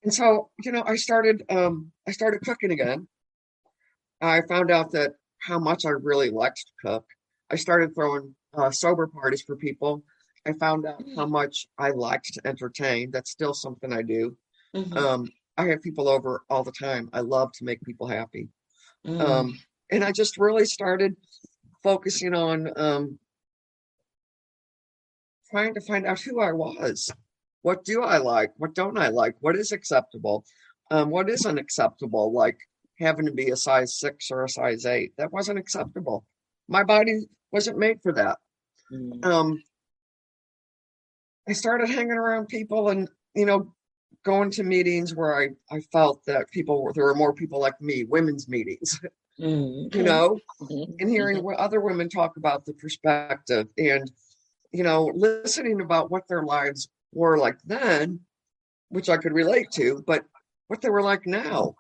And 0.04 0.14
so, 0.14 0.50
you 0.64 0.72
know, 0.72 0.84
I 0.86 0.96
started 0.96 1.44
um, 1.50 1.92
I 2.08 2.12
started 2.12 2.42
cooking 2.42 2.72
again. 2.72 3.08
I 4.22 4.42
found 4.48 4.72
out 4.72 4.92
that 4.92 5.14
how 5.48 5.60
much 5.60 5.86
I 5.86 5.92
really 5.92 6.30
liked 6.30 6.66
to 6.68 6.88
cook. 6.88 7.06
I 7.50 7.56
started 7.56 7.96
throwing 7.96 8.36
uh, 8.54 8.72
sober 8.72 9.08
parties 9.08 9.42
for 9.42 9.56
people. 9.56 10.04
I 10.46 10.54
found 10.54 10.86
out 10.86 11.02
how 11.16 11.26
mm. 11.26 11.32
much 11.32 11.68
I 11.78 11.92
liked 11.92 12.34
to 12.34 12.42
entertain. 12.46 13.12
That's 13.12 13.32
still 13.32 13.54
something 13.54 13.94
I 13.94 14.02
do. 14.02 14.36
Mm-hmm. 14.76 14.98
Um, 14.98 15.30
I 15.58 15.68
have 15.68 15.82
people 15.82 16.10
over 16.10 16.44
all 16.50 16.64
the 16.64 16.72
time. 16.72 17.10
I 17.14 17.22
love 17.22 17.52
to 17.54 17.66
make 17.66 17.82
people 17.82 18.08
happy. 18.08 18.50
Mm. 19.06 19.22
Um, 19.22 19.60
and 19.90 20.04
I 20.04 20.12
just 20.12 20.38
really 20.38 20.66
started 20.66 21.16
focusing 21.82 22.34
on 22.34 22.70
um, 22.76 23.20
trying 25.50 25.74
to 25.76 25.82
find 25.82 26.06
out 26.06 26.20
who 26.20 26.42
I 26.42 26.52
was. 26.52 27.10
What 27.62 27.86
do 27.86 28.04
I 28.04 28.18
like? 28.18 28.52
What 28.58 28.76
don't 28.76 28.98
I 28.98 29.08
like? 29.08 29.36
What 29.40 29.56
is 29.56 29.72
acceptable? 29.72 30.46
Um, 30.92 31.10
what 31.10 31.30
is 31.30 31.46
unacceptable? 31.46 32.34
Like 32.34 32.58
having 33.00 33.26
to 33.26 33.32
be 33.32 33.50
a 33.50 33.56
size 33.56 34.00
six 34.00 34.32
or 34.32 34.44
a 34.44 34.50
size 34.50 34.86
eight. 34.86 35.14
That 35.18 35.32
wasn't 35.32 35.60
acceptable. 35.60 36.26
My 36.68 36.84
body 36.84 37.28
wasn't 37.52 37.78
made 37.78 38.02
for 38.02 38.14
that. 38.14 38.38
Mm. 38.92 39.26
Um, 39.26 39.64
I 41.48 41.54
started 41.54 41.90
hanging 41.90 42.12
around 42.12 42.48
people 42.48 42.90
and, 42.90 43.08
you 43.36 43.46
know, 43.46 43.74
going 44.26 44.52
to 44.52 44.64
meetings 44.64 45.16
where 45.16 45.40
I, 45.40 45.50
I 45.72 45.80
felt 45.92 46.26
that 46.26 46.52
people 46.52 46.84
were, 46.84 46.94
there 46.94 47.06
were 47.06 47.16
more 47.16 47.34
people 47.34 47.60
like 47.60 47.80
me, 47.80 48.04
women's 48.04 48.50
meetings, 48.50 49.00
mm-hmm. 49.40 49.98
you 49.98 50.04
know, 50.04 50.40
mm-hmm. 50.62 50.92
and 51.00 51.10
hearing 51.10 51.38
mm-hmm. 51.38 51.56
other 51.58 51.80
women 51.80 52.10
talk 52.10 52.38
about 52.38 52.66
the 52.66 52.74
perspective 52.74 53.68
and, 53.78 54.12
you 54.74 54.84
know, 54.84 55.12
listening 55.16 55.80
about 55.80 56.12
what 56.12 56.28
their 56.28 56.44
lives 56.44 56.90
were 57.14 57.38
like 57.38 57.58
then, 57.66 58.20
which 58.90 59.10
I 59.10 59.18
could 59.18 59.34
relate 59.34 59.72
to, 59.76 60.04
but 60.06 60.26
what 60.68 60.82
they 60.82 60.90
were 60.90 61.02
like 61.02 61.26
now. 61.26 61.76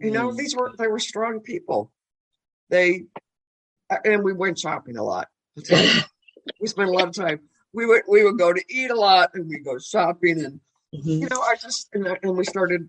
You 0.00 0.10
know, 0.10 0.32
these 0.32 0.54
were, 0.54 0.74
they 0.78 0.88
were 0.88 0.98
strong 0.98 1.40
people. 1.40 1.92
They, 2.70 3.04
and 4.04 4.22
we 4.22 4.32
went 4.32 4.58
shopping 4.58 4.96
a 4.96 5.02
lot. 5.02 5.28
we 5.56 6.66
spent 6.66 6.88
a 6.88 6.92
lot 6.92 7.08
of 7.08 7.14
time. 7.14 7.40
We 7.72 7.86
would, 7.86 8.02
we 8.08 8.24
would 8.24 8.38
go 8.38 8.52
to 8.52 8.62
eat 8.68 8.90
a 8.90 8.94
lot 8.94 9.30
and 9.34 9.48
we 9.48 9.58
go 9.58 9.78
shopping 9.78 10.44
and 10.44 10.60
Mm-hmm. 10.94 11.22
You 11.22 11.28
know, 11.28 11.40
I 11.40 11.56
just 11.60 11.88
and, 11.92 12.06
and 12.22 12.36
we 12.36 12.44
started. 12.44 12.88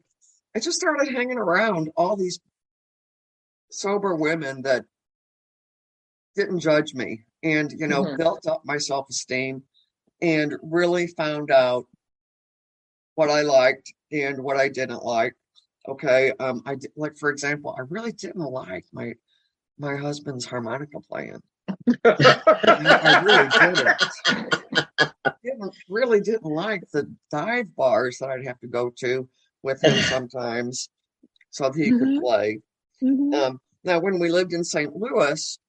I 0.56 0.60
just 0.60 0.78
started 0.78 1.14
hanging 1.14 1.38
around 1.38 1.90
all 1.96 2.16
these 2.16 2.40
sober 3.72 4.16
women 4.16 4.62
that 4.64 4.86
didn't 6.36 6.60
judge 6.60 6.94
me 6.94 7.26
and 7.44 7.72
you 7.72 7.88
know 7.88 8.04
mm-hmm. 8.04 8.18
built 8.18 8.48
up 8.48 8.62
my 8.66 8.78
self-esteem 8.78 9.64
and 10.22 10.56
really 10.64 11.08
found 11.08 11.52
out 11.52 11.86
what 13.16 13.30
I 13.30 13.42
liked 13.42 13.94
and 14.12 14.40
what 14.44 14.58
I 14.58 14.70
didn't 14.70 15.04
like. 15.04 15.36
Okay, 15.88 16.34
um, 16.40 16.62
I 16.66 16.76
did, 16.76 16.92
like 16.96 17.18
for 17.18 17.30
example, 17.30 17.76
I 17.78 17.84
really 17.90 18.12
didn't 18.12 18.42
like 18.42 18.86
my 18.92 19.14
my 19.78 19.96
husband's 19.96 20.46
harmonica 20.46 21.00
playing. 21.10 21.42
I 22.04 23.22
really 23.24 23.50
didn't 23.50 25.18
didn't 25.44 25.76
really 25.90 26.22
didn't 26.22 26.52
like 26.52 26.84
the 26.92 27.14
dive 27.32 27.74
bars 27.76 28.18
that 28.20 28.30
I'd 28.30 28.46
have 28.46 28.60
to 28.60 28.68
go 28.68 28.92
to 29.00 29.28
with 29.64 29.84
him 29.84 29.98
sometimes 30.04 30.90
so 31.52 31.70
that 31.70 31.76
he 31.76 31.92
mm-hmm. 31.92 32.00
could 32.00 32.22
play. 32.22 32.60
Mm-hmm. 33.02 33.34
Um, 33.34 33.60
now, 33.84 34.00
when 34.00 34.20
we 34.20 34.30
lived 34.30 34.54
in 34.54 34.64
St. 34.64 34.94
Louis, 34.96 35.60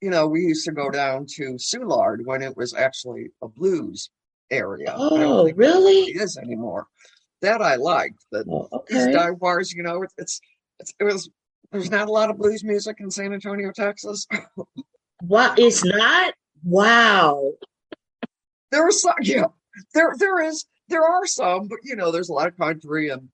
you 0.00 0.10
know, 0.10 0.26
we 0.26 0.40
used 0.40 0.66
to 0.66 0.72
go 0.72 0.90
down 0.90 1.26
to 1.36 1.54
Soulard 1.54 2.24
when 2.24 2.42
it 2.42 2.56
was 2.56 2.74
actually 2.74 3.28
a 3.40 3.48
blues 3.48 4.10
area. 4.50 4.94
Oh, 4.94 5.50
really? 5.52 6.10
It 6.10 6.20
is 6.20 6.36
anymore. 6.36 6.86
That 7.42 7.60
I 7.60 7.74
liked, 7.74 8.24
but 8.30 8.46
okay. 8.48 8.94
these 8.94 9.14
dive 9.14 9.40
bars, 9.40 9.72
you 9.72 9.82
know, 9.82 10.02
it's, 10.16 10.40
it's 10.78 10.94
it 11.00 11.04
was 11.04 11.28
there's 11.72 11.90
not 11.90 12.08
a 12.08 12.12
lot 12.12 12.30
of 12.30 12.38
blues 12.38 12.62
music 12.62 12.96
in 13.00 13.10
San 13.10 13.32
Antonio, 13.32 13.72
Texas. 13.74 14.26
what 15.20 15.58
is 15.58 15.82
not. 15.84 16.34
Wow. 16.64 17.52
There 18.70 18.84
was 18.84 19.02
some, 19.02 19.14
yeah, 19.22 19.46
there 19.92 20.14
there 20.18 20.40
is 20.40 20.66
there 20.88 21.02
are 21.02 21.26
some, 21.26 21.68
but 21.68 21.78
you 21.82 21.96
know, 21.96 22.12
there's 22.12 22.28
a 22.28 22.32
lot 22.32 22.48
of 22.48 22.56
country 22.56 23.08
and 23.08 23.28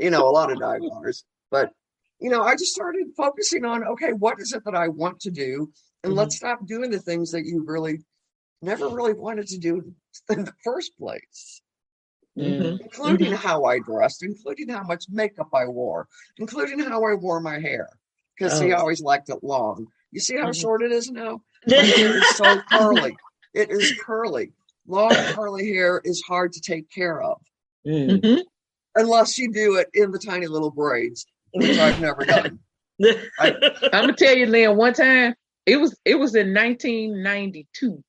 you 0.00 0.10
know, 0.10 0.26
a 0.26 0.30
lot 0.30 0.50
of 0.50 0.58
dive 0.58 0.80
bars. 0.80 1.24
But 1.50 1.72
you 2.18 2.30
know, 2.30 2.42
I 2.42 2.54
just 2.54 2.72
started 2.72 3.06
focusing 3.16 3.64
on 3.64 3.84
okay, 3.84 4.12
what 4.12 4.40
is 4.40 4.52
it 4.52 4.64
that 4.64 4.74
I 4.74 4.88
want 4.88 5.20
to 5.20 5.30
do, 5.30 5.70
and 6.02 6.10
mm-hmm. 6.10 6.18
let's 6.18 6.36
stop 6.36 6.66
doing 6.66 6.90
the 6.90 6.98
things 6.98 7.30
that 7.32 7.44
you 7.44 7.64
really 7.64 8.00
never 8.62 8.88
really 8.88 9.14
wanted 9.14 9.48
to 9.48 9.58
do 9.58 9.94
in 10.30 10.44
the 10.44 10.52
first 10.64 10.96
place. 10.98 11.62
Mm-hmm. 12.38 12.82
Including 12.82 13.32
mm-hmm. 13.32 13.46
how 13.46 13.64
I 13.64 13.78
dressed, 13.80 14.22
including 14.22 14.70
how 14.70 14.82
much 14.84 15.04
makeup 15.10 15.48
I 15.54 15.66
wore, 15.66 16.08
including 16.38 16.78
how 16.78 17.04
I 17.04 17.14
wore 17.14 17.40
my 17.40 17.58
hair. 17.58 17.88
Because 18.38 18.60
oh. 18.60 18.64
he 18.64 18.72
always 18.72 19.02
liked 19.02 19.28
it 19.28 19.44
long. 19.44 19.86
You 20.12 20.20
see 20.20 20.36
how 20.36 20.44
mm-hmm. 20.44 20.60
short 20.60 20.82
it 20.82 20.92
is 20.92 21.10
now? 21.10 21.42
My 21.66 21.76
hair 21.76 22.16
is 22.16 22.36
so 22.36 22.60
curly. 22.70 23.16
It 23.54 23.70
is 23.70 23.92
curly. 24.02 24.52
long 24.86 25.12
curly 25.12 25.72
hair 25.72 26.00
is 26.04 26.22
hard 26.26 26.52
to 26.54 26.60
take 26.60 26.90
care 26.90 27.22
of 27.22 27.38
Mm. 27.86 28.20
Mhm. 28.20 28.42
unless 28.94 29.38
you 29.38 29.52
do 29.52 29.76
it 29.76 29.88
in 29.92 30.12
the 30.12 30.18
tiny 30.18 30.46
little 30.46 30.70
braids, 30.70 31.26
which 31.52 31.78
I've 31.78 32.00
never 32.00 32.24
done. 32.24 32.60
I'm 33.40 33.54
gonna 33.90 34.12
tell 34.12 34.36
you, 34.36 34.46
Lynn. 34.46 34.76
One 34.76 34.94
time, 34.94 35.34
it 35.66 35.78
was 35.78 35.98
it 36.04 36.14
was 36.14 36.34
in 36.34 36.54
1992. 36.54 38.04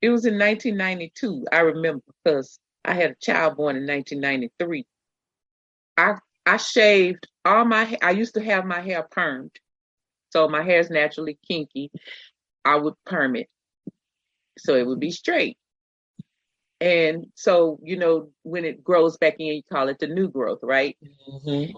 It 0.00 0.08
was 0.08 0.24
in 0.24 0.38
1992. 0.38 1.46
I 1.52 1.60
remember 1.60 2.02
because 2.24 2.58
I 2.84 2.94
had 2.94 3.10
a 3.12 3.16
child 3.20 3.56
born 3.56 3.76
in 3.76 3.86
1993. 3.86 4.86
I 5.96 6.14
I 6.46 6.56
shaved 6.56 7.28
all 7.44 7.64
my. 7.64 7.96
I 8.02 8.10
used 8.12 8.34
to 8.34 8.42
have 8.42 8.64
my 8.64 8.80
hair 8.80 9.06
permed, 9.16 9.54
so 10.30 10.48
my 10.48 10.62
hair 10.62 10.80
is 10.80 10.90
naturally 10.90 11.38
kinky. 11.46 11.90
I 12.64 12.76
would 12.76 12.94
perm 13.06 13.36
it, 13.36 13.48
so 14.58 14.74
it 14.76 14.86
would 14.86 15.00
be 15.00 15.10
straight. 15.12 15.56
And 16.80 17.26
so 17.36 17.78
you 17.82 17.96
know 17.96 18.30
when 18.42 18.64
it 18.64 18.82
grows 18.82 19.16
back 19.16 19.36
in, 19.38 19.46
you 19.46 19.62
call 19.72 19.88
it 19.88 19.98
the 20.00 20.08
new 20.08 20.28
growth, 20.28 20.60
right? 20.62 20.96
Mhm. 21.28 21.72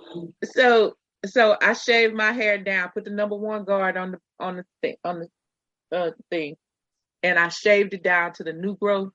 so 0.45 0.97
so 1.27 1.57
I 1.61 1.73
shaved 1.75 2.15
my 2.15 2.33
hair 2.33 2.59
down, 2.59 2.91
put 2.93 3.05
the 3.05 3.11
number 3.11 3.37
one 3.37 3.65
guard 3.65 3.97
on 3.97 4.13
the 4.13 4.19
on 4.39 4.57
the 4.57 4.65
thing 4.83 4.97
on 5.05 5.21
the 5.21 5.97
uh, 5.97 6.11
thing, 6.31 6.57
and 7.23 7.39
I 7.39 7.49
shaved 7.49 7.95
it 7.95 8.03
down 8.03 8.33
to 8.35 8.45
the 8.45 8.53
new 8.55 8.77
growth, 8.77 9.13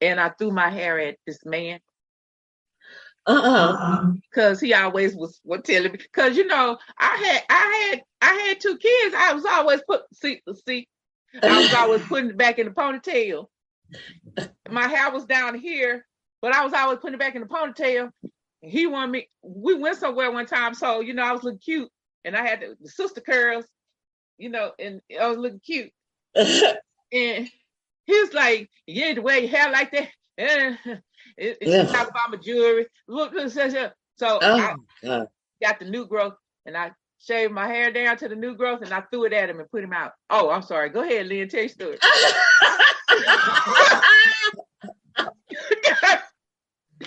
and 0.00 0.20
I 0.20 0.30
threw 0.30 0.50
my 0.50 0.70
hair 0.70 0.98
at 0.98 1.16
this 1.26 1.44
man 1.44 1.80
Uh-uh. 3.26 3.38
uh-uh. 3.38 4.12
because 4.30 4.60
he 4.60 4.74
always 4.74 5.14
was 5.14 5.40
was 5.44 5.62
telling 5.64 5.92
me 5.92 5.98
because 5.98 6.36
you 6.36 6.46
know 6.46 6.78
I 6.98 7.16
had 7.16 7.42
I 7.48 7.88
had 7.90 8.02
I 8.22 8.34
had 8.46 8.60
two 8.60 8.76
kids. 8.76 9.14
I 9.16 9.32
was 9.32 9.44
always 9.44 9.80
put 9.88 10.02
see 10.12 10.40
see 10.64 10.88
I 11.42 11.60
was 11.60 11.74
always 11.74 12.02
putting 12.08 12.30
it 12.30 12.36
back 12.36 12.58
in 12.58 12.66
the 12.66 12.72
ponytail. 12.72 13.46
My 14.70 14.86
hair 14.88 15.10
was 15.10 15.24
down 15.24 15.58
here, 15.58 16.06
but 16.42 16.54
I 16.54 16.64
was 16.64 16.72
always 16.72 16.98
putting 16.98 17.14
it 17.14 17.20
back 17.20 17.34
in 17.34 17.42
the 17.42 17.48
ponytail. 17.48 18.10
He 18.60 18.86
wanted 18.86 19.12
me. 19.12 19.28
We 19.42 19.74
went 19.74 19.96
somewhere 19.98 20.30
one 20.30 20.46
time, 20.46 20.74
so 20.74 21.00
you 21.00 21.14
know 21.14 21.22
I 21.24 21.32
was 21.32 21.42
looking 21.44 21.58
cute, 21.60 21.90
and 22.24 22.36
I 22.36 22.46
had 22.46 22.60
the, 22.60 22.76
the 22.80 22.88
sister 22.88 23.20
curls, 23.20 23.64
you 24.38 24.48
know, 24.48 24.72
and 24.78 25.00
I 25.20 25.28
was 25.28 25.38
looking 25.38 25.60
cute. 25.60 25.92
And 27.12 27.48
he 28.06 28.20
was 28.20 28.32
like, 28.32 28.70
"Yeah, 28.86 29.14
the 29.14 29.22
way 29.22 29.40
your 29.40 29.50
hair 29.50 29.70
like 29.70 29.90
that." 29.92 30.08
Eh, 30.38 30.76
it, 31.36 31.58
it's 31.60 31.70
Yeah. 31.70 31.84
talk 31.84 32.08
about 32.10 32.30
my 32.30 32.36
jewelry. 32.36 32.86
Look, 33.08 33.32
look, 33.32 33.50
so, 33.50 33.68
so 33.68 33.90
so 34.16 34.38
oh 34.40 34.56
I 34.56 34.74
God. 35.04 35.28
got 35.62 35.78
the 35.78 35.84
new 35.86 36.06
growth, 36.06 36.34
and 36.64 36.76
I 36.76 36.92
shaved 37.20 37.52
my 37.52 37.66
hair 37.66 37.90
down 37.92 38.16
to 38.18 38.28
the 38.28 38.36
new 38.36 38.54
growth, 38.54 38.82
and 38.82 38.92
I 38.92 39.02
threw 39.02 39.24
it 39.24 39.32
at 39.32 39.50
him 39.50 39.60
and 39.60 39.70
put 39.70 39.84
him 39.84 39.92
out. 39.92 40.12
Oh, 40.30 40.50
I'm 40.50 40.62
sorry. 40.62 40.88
Go 40.90 41.02
ahead, 41.02 41.26
Lynn. 41.26 41.48
Tell 41.48 41.60
your 41.60 41.68
story. 41.68 41.98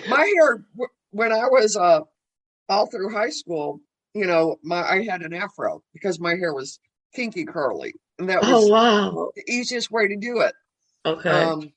My 0.08 0.24
hair, 0.34 0.64
when 1.10 1.32
I 1.32 1.46
was 1.46 1.76
uh, 1.76 2.00
all 2.68 2.86
through 2.86 3.10
high 3.10 3.30
school, 3.30 3.80
you 4.14 4.26
know, 4.26 4.56
my 4.62 4.82
I 4.82 5.04
had 5.04 5.22
an 5.22 5.32
afro 5.32 5.82
because 5.92 6.18
my 6.20 6.34
hair 6.36 6.54
was 6.54 6.78
kinky 7.14 7.44
curly, 7.44 7.94
and 8.18 8.28
that 8.28 8.40
was 8.42 8.64
oh 8.64 8.68
wow. 8.68 9.30
the 9.36 9.52
easiest 9.52 9.90
way 9.90 10.08
to 10.08 10.16
do 10.16 10.40
it. 10.40 10.54
Okay. 11.04 11.30
Um, 11.30 11.72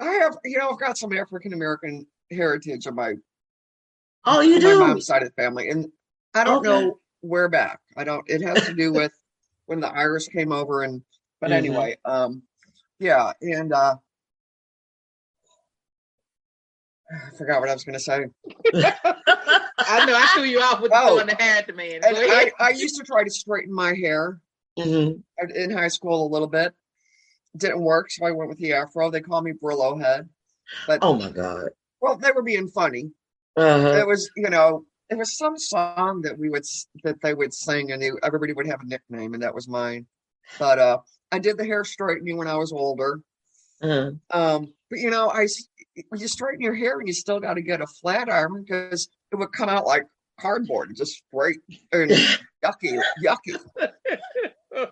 I 0.00 0.12
have, 0.14 0.36
you 0.44 0.58
know, 0.58 0.70
I've 0.70 0.80
got 0.80 0.98
some 0.98 1.12
African 1.16 1.52
American 1.52 2.06
heritage 2.30 2.86
on 2.86 2.94
my 2.94 3.14
oh, 4.24 4.40
you 4.40 4.56
on 4.56 4.62
my 4.62 4.72
do. 4.72 4.78
mom's 4.78 5.06
side 5.06 5.22
of 5.22 5.28
the 5.28 5.42
family, 5.42 5.68
and 5.68 5.88
I 6.34 6.44
don't 6.44 6.58
Okay. 6.58 6.68
know 6.68 6.98
where 7.20 7.48
back. 7.48 7.80
I 7.96 8.04
don't. 8.04 8.28
It 8.28 8.42
has 8.42 8.64
to 8.66 8.74
do 8.74 8.92
with 8.94 9.12
when 9.66 9.80
the 9.80 9.88
Irish 9.88 10.28
came 10.28 10.52
over, 10.52 10.82
and 10.82 11.02
but 11.40 11.50
Mhm. 11.50 11.56
anyway, 11.56 11.96
um, 12.04 12.42
yeah, 12.98 13.32
and 13.40 13.72
uh, 13.72 13.96
I 17.10 17.36
forgot 17.36 17.60
what 17.60 17.68
I 17.68 17.74
was 17.74 17.84
going 17.84 17.94
to 17.94 18.00
say. 18.00 18.26
I 19.84 20.04
know 20.06 20.14
I 20.16 20.26
threw 20.34 20.44
you 20.44 20.60
off 20.60 20.80
with 20.80 20.90
the 20.92 20.98
Oh. 20.98 21.08
throwing 21.16 21.26
the 21.26 21.34
hair 21.34 21.58
at 21.58 21.66
the 21.66 21.72
man. 21.72 22.00
And 22.04 22.16
I, 22.16 22.50
I 22.58 22.70
used 22.70 22.96
to 22.96 23.04
try 23.04 23.24
to 23.24 23.30
straighten 23.30 23.72
my 23.74 23.94
hair 23.94 24.40
Mhm. 24.78 25.22
in 25.54 25.70
high 25.70 25.88
school 25.88 26.26
a 26.26 26.30
little 26.30 26.48
bit. 26.48 26.72
Didn't 27.56 27.82
work, 27.82 28.10
so 28.10 28.26
I 28.26 28.30
went 28.30 28.48
with 28.48 28.58
the 28.58 28.72
afro. 28.72 29.10
They 29.10 29.20
call 29.20 29.42
me 29.42 29.52
Brillo 29.52 30.00
head, 30.00 30.28
but 30.86 31.00
Oh 31.02 31.16
my 31.16 31.30
God. 31.30 31.68
well, 32.00 32.16
they 32.16 32.30
were 32.32 32.42
being 32.42 32.68
funny. 32.68 33.10
Uh-huh. 33.56 33.98
It 33.98 34.06
was, 34.06 34.30
you 34.36 34.48
know, 34.48 34.86
it 35.10 35.18
was 35.18 35.36
some 35.36 35.58
song 35.58 36.22
that 36.22 36.38
we 36.38 36.48
would 36.48 36.64
that 37.04 37.20
they 37.20 37.34
would 37.34 37.52
sing, 37.52 37.92
and 37.92 38.00
they, 38.00 38.10
everybody 38.22 38.54
would 38.54 38.66
have 38.66 38.80
a 38.80 38.86
nickname, 38.86 39.34
and 39.34 39.42
that 39.42 39.54
was 39.54 39.68
mine. 39.68 40.06
But 40.58 40.78
uh, 40.78 40.98
I 41.30 41.38
did 41.38 41.58
the 41.58 41.64
hair 41.64 41.84
straightening 41.84 42.38
when 42.38 42.48
I 42.48 42.56
was 42.56 42.72
older. 42.72 43.20
Uh-huh. 43.82 44.12
Um, 44.30 44.72
but 44.88 45.00
you 45.00 45.10
know, 45.10 45.28
I 45.28 45.46
you 45.94 46.28
straighten 46.28 46.62
your 46.62 46.74
hair, 46.74 46.98
and 46.98 47.06
you 47.06 47.14
still 47.14 47.40
got 47.40 47.54
to 47.54 47.62
get 47.62 47.82
a 47.82 47.86
flat 47.86 48.30
iron 48.30 48.62
because 48.62 49.08
it 49.30 49.36
would 49.36 49.52
come 49.52 49.68
out 49.68 49.86
like 49.86 50.04
cardboard, 50.40 50.94
just 50.96 51.22
straight 51.28 51.60
and 51.92 52.10
yucky, 52.64 53.00
yucky. 53.22 53.58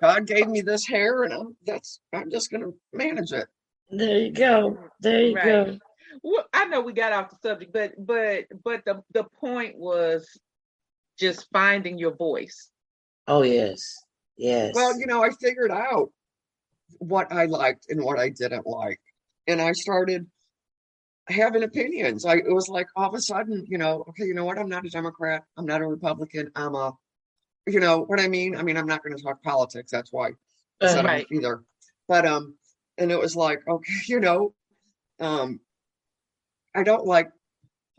God 0.01 0.27
gave 0.27 0.49
me 0.49 0.61
this 0.61 0.87
hair, 0.87 1.25
and 1.25 1.33
I'm 1.33 1.57
that's 1.67 2.01
I'm 2.13 2.31
just 2.31 2.51
gonna 2.51 2.71
manage 2.93 3.33
it. 3.33 3.47
There 3.91 4.19
you 4.19 4.33
go. 4.33 4.79
There 5.01 5.23
you 5.23 5.35
Right. 5.35 5.45
go. 5.45 5.79
Well, 6.23 6.45
I 6.53 6.67
know 6.67 6.81
we 6.81 6.93
got 6.93 7.13
off 7.13 7.31
the 7.31 7.37
subject, 7.49 7.73
but 7.73 7.95
but 7.99 8.47
but 8.65 8.85
the 8.85 9.03
the 9.13 9.25
point 9.25 9.77
was 9.79 10.29
just 11.19 11.49
finding 11.53 11.99
your 11.99 12.15
voice. 12.15 12.71
Oh 13.27 13.43
yes. 13.43 13.97
Yes. 14.37 14.73
Well, 14.75 14.99
you 14.99 15.07
know, 15.07 15.23
I 15.23 15.31
figured 15.41 15.71
out 15.71 16.11
what 16.99 17.33
I 17.33 17.47
liked 17.47 17.87
and 17.91 18.03
what 18.03 18.19
I 18.19 18.31
didn't 18.31 18.67
like, 18.67 19.01
and 19.47 19.61
I 19.61 19.73
started 19.73 20.27
having 21.29 21.63
opinions. 21.63 22.25
I 22.25 22.37
it 22.37 22.53
was 22.53 22.69
like 22.69 22.89
all 22.97 23.09
of 23.09 23.15
a 23.15 23.21
sudden, 23.21 23.65
you 23.69 23.79
know, 23.79 24.05
okay, 24.09 24.25
you 24.25 24.35
know 24.35 24.45
what? 24.45 24.59
I'm 24.59 24.69
not 24.69 24.85
a 24.87 24.91
Democrat. 24.91 25.45
I'm 25.57 25.67
not 25.67 25.81
a 25.81 25.87
Republican. 25.87 26.51
I'm 26.55 26.75
a, 26.75 26.93
you 27.67 27.81
know 27.81 28.01
what 28.03 28.21
I 28.21 28.29
mean? 28.29 28.57
I 28.57 28.63
mean, 28.63 28.77
I'm 28.77 28.87
not 28.87 29.03
going 29.03 29.17
to 29.17 29.23
talk 29.23 29.43
politics. 29.43 29.91
That's 29.91 30.13
why. 30.13 30.31
I'm 30.83 31.05
Right. 31.07 31.27
either. 31.31 31.63
But 32.09 32.27
um, 32.27 32.55
and 32.99 33.13
it 33.13 33.19
was 33.19 33.37
like, 33.37 33.61
okay, 33.69 33.93
you 34.07 34.21
know, 34.21 34.55
um, 35.21 35.61
I 36.75 36.83
don't 36.83 37.07
like 37.07 37.31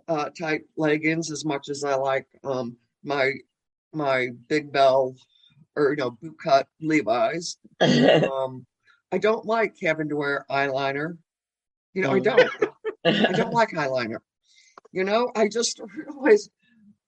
uh 0.07 0.29
tight 0.29 0.61
leggings 0.77 1.29
as 1.31 1.45
much 1.45 1.69
as 1.69 1.83
I 1.83 1.93
like 1.95 2.25
um 2.43 2.75
my 3.03 3.33
my 3.93 4.29
big 4.47 4.71
bell 4.71 5.15
or 5.75 5.91
you 5.91 5.97
know 5.97 6.11
boot 6.11 6.37
cut 6.43 6.67
Levi's. 6.81 7.57
Um, 7.81 8.65
I 9.11 9.17
don't 9.17 9.45
like 9.45 9.75
having 9.81 10.09
to 10.09 10.15
wear 10.15 10.45
eyeliner. 10.49 11.17
You 11.93 12.01
know, 12.03 12.11
I 12.11 12.19
Mm. 12.19 12.23
don't. 12.23 12.51
I 13.05 13.33
don't 13.33 13.53
like 13.53 13.71
eyeliner. 13.71 14.19
You 14.91 15.03
know, 15.03 15.31
I 15.35 15.47
just 15.47 15.79
realized, 15.95 16.49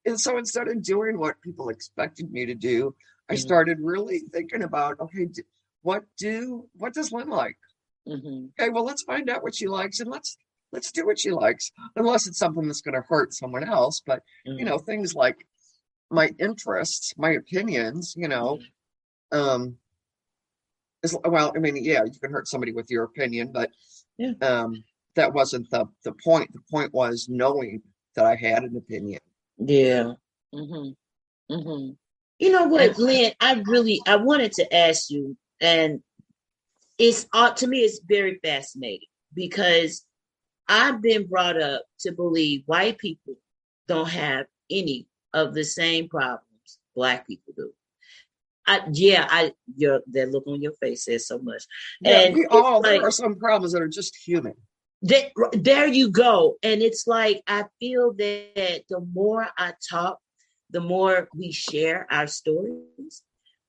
and 0.05 0.19
so 0.19 0.37
instead 0.37 0.67
of 0.67 0.83
doing 0.83 1.17
what 1.17 1.41
people 1.41 1.69
expected 1.69 2.31
me 2.31 2.45
to 2.45 2.55
do, 2.55 2.95
I 3.29 3.33
Mhm. 3.33 3.39
started 3.39 3.77
really 3.81 4.19
thinking 4.31 4.63
about, 4.63 4.99
okay, 4.99 5.25
d- 5.25 5.43
what 5.81 6.03
do 6.17 6.69
what 6.73 6.93
does 6.93 7.11
Lynn 7.11 7.29
like? 7.29 7.57
hmm 8.05 8.47
Okay, 8.59 8.69
well, 8.69 8.85
let's 8.85 9.03
find 9.03 9.29
out 9.29 9.43
what 9.43 9.55
she 9.55 9.67
likes 9.67 9.99
and 9.99 10.09
let's 10.09 10.37
let's 10.71 10.91
do 10.91 11.05
what 11.05 11.19
she 11.19 11.31
likes, 11.31 11.71
unless 11.95 12.27
it's 12.27 12.37
something 12.39 12.67
that's 12.67 12.81
going 12.81 12.95
to 12.95 13.07
hurt 13.07 13.33
someone 13.33 13.63
else. 13.63 14.01
But 14.05 14.23
you 14.45 14.65
know, 14.65 14.77
things 14.77 15.15
like 15.15 15.45
my 16.09 16.31
interests, 16.39 17.13
my 17.17 17.31
opinions, 17.31 18.13
you 18.15 18.27
know, 18.27 18.59
um, 19.31 19.77
is, 21.03 21.15
well, 21.25 21.51
I 21.55 21.59
mean, 21.59 21.77
yeah, 21.77 22.03
you 22.03 22.19
can 22.19 22.31
hurt 22.31 22.47
somebody 22.47 22.71
with 22.71 22.89
your 22.89 23.03
opinion, 23.03 23.51
but 23.51 23.71
Yeah. 24.17 24.33
um, 24.41 24.83
that 25.15 25.33
wasn't 25.33 25.69
the 25.69 25.85
the 26.03 26.13
point. 26.23 26.51
The 26.53 26.61
point 26.71 26.93
was 26.93 27.27
knowing 27.29 27.81
that 28.15 28.25
I 28.25 28.35
had 28.35 28.63
an 28.63 28.75
opinion. 28.77 29.19
Yeah. 29.57 30.13
hmm 30.53 30.89
hmm 31.49 31.89
You 32.39 32.51
know 32.51 32.67
what, 32.67 32.97
Lynn? 32.97 33.31
I 33.39 33.61
really 33.65 34.01
I 34.07 34.17
wanted 34.17 34.51
to 34.53 34.75
ask 34.75 35.09
you, 35.09 35.37
and 35.61 36.01
it's 36.97 37.27
uh, 37.33 37.51
to 37.51 37.67
me 37.67 37.79
it's 37.79 37.99
very 38.05 38.39
fascinating 38.43 39.07
because 39.33 40.05
I've 40.67 41.01
been 41.01 41.27
brought 41.27 41.61
up 41.61 41.83
to 42.01 42.11
believe 42.11 42.63
white 42.65 42.97
people 42.97 43.35
don't 43.87 44.09
have 44.09 44.45
any 44.69 45.07
of 45.33 45.53
the 45.53 45.63
same 45.63 46.07
problems 46.09 46.79
black 46.95 47.27
people 47.27 47.53
do. 47.57 47.71
I 48.65 48.81
yeah, 48.93 49.27
I 49.29 49.53
your 49.75 50.01
that 50.11 50.31
look 50.31 50.47
on 50.47 50.61
your 50.61 50.71
face 50.73 51.05
says 51.05 51.27
so 51.27 51.37
much. 51.39 51.63
Yeah, 51.99 52.19
And 52.21 52.35
we 52.35 52.45
all 52.45 52.81
like- 52.81 52.99
there 52.99 53.07
are 53.07 53.11
some 53.11 53.35
problems 53.35 53.73
that 53.73 53.81
are 53.81 53.87
just 53.89 54.15
human. 54.15 54.55
There 55.03 55.87
you 55.87 56.09
go. 56.09 56.55
And 56.63 56.81
it's 56.81 57.07
like 57.07 57.41
I 57.45 57.65
feel 57.79 58.13
that 58.13 58.83
the 58.89 59.01
more 59.13 59.47
I 59.57 59.73
talk, 59.89 60.19
the 60.69 60.79
more 60.79 61.27
we 61.35 61.51
share 61.51 62.07
our 62.09 62.25
stories, 62.27 63.21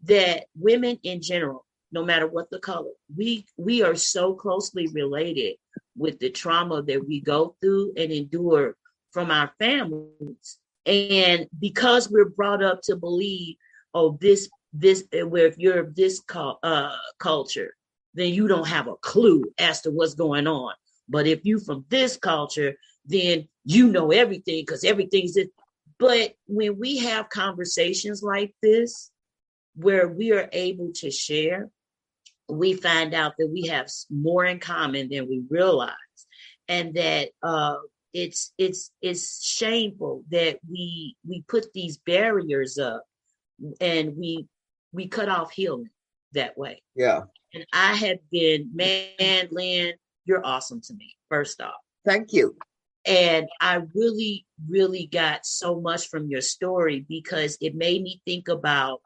that 0.05 0.45
women 0.55 0.99
in 1.03 1.21
general, 1.21 1.67
no 1.91 2.05
matter 2.05 2.29
what 2.29 2.51
the 2.51 2.61
color, 2.61 2.93
we 3.15 3.47
we 3.57 3.83
are 3.83 3.97
so 3.97 4.35
closely 4.35 4.87
related 4.93 5.57
with 5.97 6.21
the 6.21 6.31
trauma 6.31 6.83
that 6.83 7.07
we 7.07 7.21
go 7.21 7.57
through 7.61 7.93
and 7.97 8.13
endure 8.13 8.77
from 9.11 9.33
our 9.33 9.51
families. 9.59 10.59
And 10.87 11.49
because 11.59 12.11
we're 12.11 12.29
brought 12.29 12.63
up 12.63 12.81
to 12.85 12.97
believe, 12.97 13.57
oh, 13.93 14.19
this 14.21 14.49
this 14.73 15.05
where 15.13 15.47
if 15.47 15.59
you're 15.59 15.81
of 15.81 15.97
this 15.97 16.21
uh, 16.33 16.97
culture, 17.19 17.75
then 18.15 18.33
you 18.33 18.47
don't 18.47 18.69
have 18.69 18.87
a 18.87 18.97
clue 18.97 19.53
as 19.59 19.81
to 19.83 19.91
what's 19.91 20.15
going 20.15 20.47
on. 20.47 20.75
But 21.09 21.27
if 21.27 21.45
you 21.45 21.59
from 21.59 21.85
this 21.89 22.17
culture, 22.17 22.75
then 23.05 23.49
you 23.65 23.89
know 23.89 24.11
everything 24.11 24.63
because 24.63 24.85
everything's 24.85 25.37
it. 25.37 25.51
But 25.99 26.35
when 26.47 26.79
we 26.79 26.99
have 26.99 27.29
conversations 27.29 28.23
like 28.23 28.55
this, 28.63 29.11
where 29.77 30.09
we 30.09 30.33
are 30.33 30.49
able 30.53 30.93
to 30.97 31.11
share, 31.11 31.71
we 32.49 32.75
find 32.75 33.15
out 33.15 33.35
that 33.39 33.49
we 33.49 33.69
have 33.69 33.89
more 34.11 34.45
in 34.45 34.59
common 34.59 35.09
than 35.09 35.29
we 35.29 35.43
realize, 35.49 35.95
and 36.69 36.95
that 36.95 37.31
uh, 37.43 37.77
it's 38.13 38.53
it's 38.59 38.91
it's 39.03 39.45
shameful 39.45 40.25
that 40.31 40.59
we 40.71 41.17
we 41.27 41.43
put 41.49 41.73
these 41.73 41.99
barriers 41.99 42.79
up, 42.79 43.05
and 43.81 44.17
we 44.17 44.47
we 44.93 45.09
cut 45.09 45.29
off 45.29 45.53
healing 45.53 45.91
that 46.33 46.57
way. 46.57 46.83
Yeah. 46.95 47.23
And 47.53 47.67
I 47.73 47.95
have 47.95 48.19
been, 48.31 48.71
man, 48.75 49.49
Lynn, 49.51 49.95
you're 50.25 50.45
awesome 50.45 50.81
to 50.83 50.95
me. 50.95 51.15
First 51.29 51.61
off, 51.61 51.75
Thank 52.05 52.33
you. 52.33 52.57
and 53.07 53.49
I 53.61 53.81
really, 53.95 54.47
really 54.69 55.07
got 55.07 55.45
so 55.45 55.81
much 55.81 56.09
from 56.09 56.29
your 56.29 56.41
story 56.41 57.05
because 57.09 57.57
it 57.61 57.75
made 57.75 58.03
me 58.03 58.21
think 58.25 58.49
about, 58.49 59.01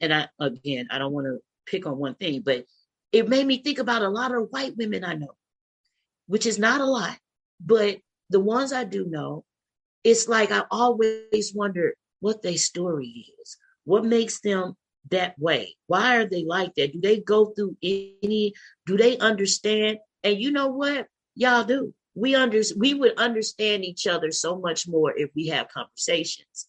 and 0.00 0.12
I, 0.12 0.28
again, 0.40 0.88
I 0.90 0.98
don't 0.98 1.12
want 1.12 1.26
to 1.26 1.38
pick 1.66 1.86
on 1.86 1.98
one 1.98 2.14
thing, 2.14 2.42
but 2.44 2.64
it 3.12 3.28
made 3.28 3.46
me 3.46 3.62
think 3.62 3.78
about 3.78 4.02
a 4.02 4.08
lot 4.08 4.34
of 4.34 4.48
white 4.50 4.76
women 4.76 5.04
I 5.04 5.14
know, 5.14 5.34
which 6.26 6.46
is 6.46 6.58
not 6.58 6.80
a 6.80 6.84
lot, 6.84 7.16
but 7.60 7.98
the 8.30 8.40
ones 8.40 8.72
I 8.72 8.84
do 8.84 9.06
know, 9.06 9.44
it's 10.04 10.28
like 10.28 10.52
I 10.52 10.64
always 10.70 11.52
wonder 11.54 11.94
what 12.20 12.42
their 12.42 12.56
story 12.56 13.26
is. 13.40 13.56
What 13.84 14.04
makes 14.04 14.40
them 14.40 14.74
that 15.10 15.38
way? 15.38 15.76
Why 15.86 16.16
are 16.18 16.28
they 16.28 16.44
like 16.44 16.74
that? 16.74 16.92
Do 16.92 17.00
they 17.00 17.20
go 17.20 17.46
through 17.46 17.76
any, 17.82 18.52
do 18.84 18.96
they 18.96 19.16
understand? 19.18 19.98
And 20.26 20.40
you 20.40 20.50
know 20.50 20.66
what? 20.66 21.06
Y'all 21.36 21.62
do. 21.62 21.94
We 22.16 22.34
under 22.34 22.60
we 22.76 22.94
would 22.94 23.16
understand 23.16 23.84
each 23.84 24.08
other 24.08 24.32
so 24.32 24.58
much 24.58 24.88
more 24.88 25.16
if 25.16 25.30
we 25.36 25.46
have 25.48 25.68
conversations. 25.68 26.66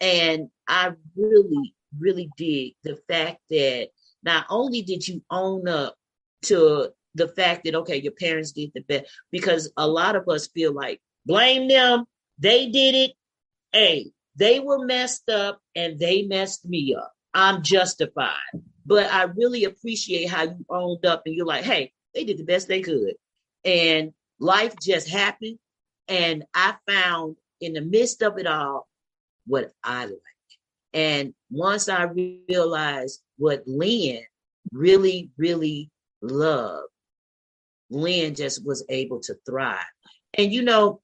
And 0.00 0.50
i 0.68 0.92
really 1.16 1.74
really 1.98 2.28
dig 2.36 2.74
the 2.84 2.96
fact 3.08 3.38
that 3.48 3.88
not 4.22 4.44
only 4.50 4.82
did 4.82 5.08
you 5.08 5.22
own 5.30 5.66
up 5.66 5.96
to 6.42 6.90
the 7.14 7.28
fact 7.28 7.64
that 7.64 7.74
okay 7.74 7.96
your 7.96 8.12
parents 8.12 8.52
did 8.52 8.70
the 8.74 8.82
best 8.82 9.10
because 9.32 9.72
a 9.78 9.88
lot 9.88 10.14
of 10.14 10.28
us 10.28 10.48
feel 10.48 10.72
like 10.74 11.00
blame 11.24 11.66
them. 11.66 12.04
They 12.38 12.68
did 12.68 12.94
it. 12.94 13.12
Hey 13.72 14.12
they 14.36 14.60
were 14.60 14.84
messed 14.84 15.30
up 15.30 15.60
and 15.74 15.98
they 15.98 16.22
messed 16.22 16.66
me 16.66 16.94
up. 16.94 17.12
I'm 17.32 17.62
justified. 17.62 18.52
But 18.84 19.10
i 19.10 19.22
really 19.22 19.64
appreciate 19.64 20.28
how 20.28 20.42
you 20.42 20.66
owned 20.68 21.06
up 21.06 21.22
and 21.24 21.34
you're 21.34 21.46
like 21.46 21.64
hey 21.64 21.92
they 22.14 22.24
did 22.24 22.38
the 22.38 22.44
best 22.44 22.68
they 22.68 22.80
could 22.80 23.14
and 23.64 24.12
life 24.38 24.74
just 24.80 25.08
happened. 25.08 25.58
And 26.06 26.44
I 26.54 26.74
found 26.86 27.36
in 27.60 27.74
the 27.74 27.80
midst 27.80 28.22
of 28.22 28.38
it 28.38 28.46
all 28.46 28.88
what 29.46 29.72
I 29.82 30.06
like. 30.06 30.20
And 30.94 31.34
once 31.50 31.88
I 31.88 32.04
realized 32.04 33.20
what 33.36 33.62
Lynn 33.66 34.22
really, 34.72 35.30
really 35.36 35.90
loved, 36.22 36.88
Lynn 37.90 38.34
just 38.34 38.64
was 38.64 38.84
able 38.88 39.20
to 39.20 39.36
thrive. 39.46 39.78
And 40.34 40.52
you 40.52 40.62
know, 40.62 41.00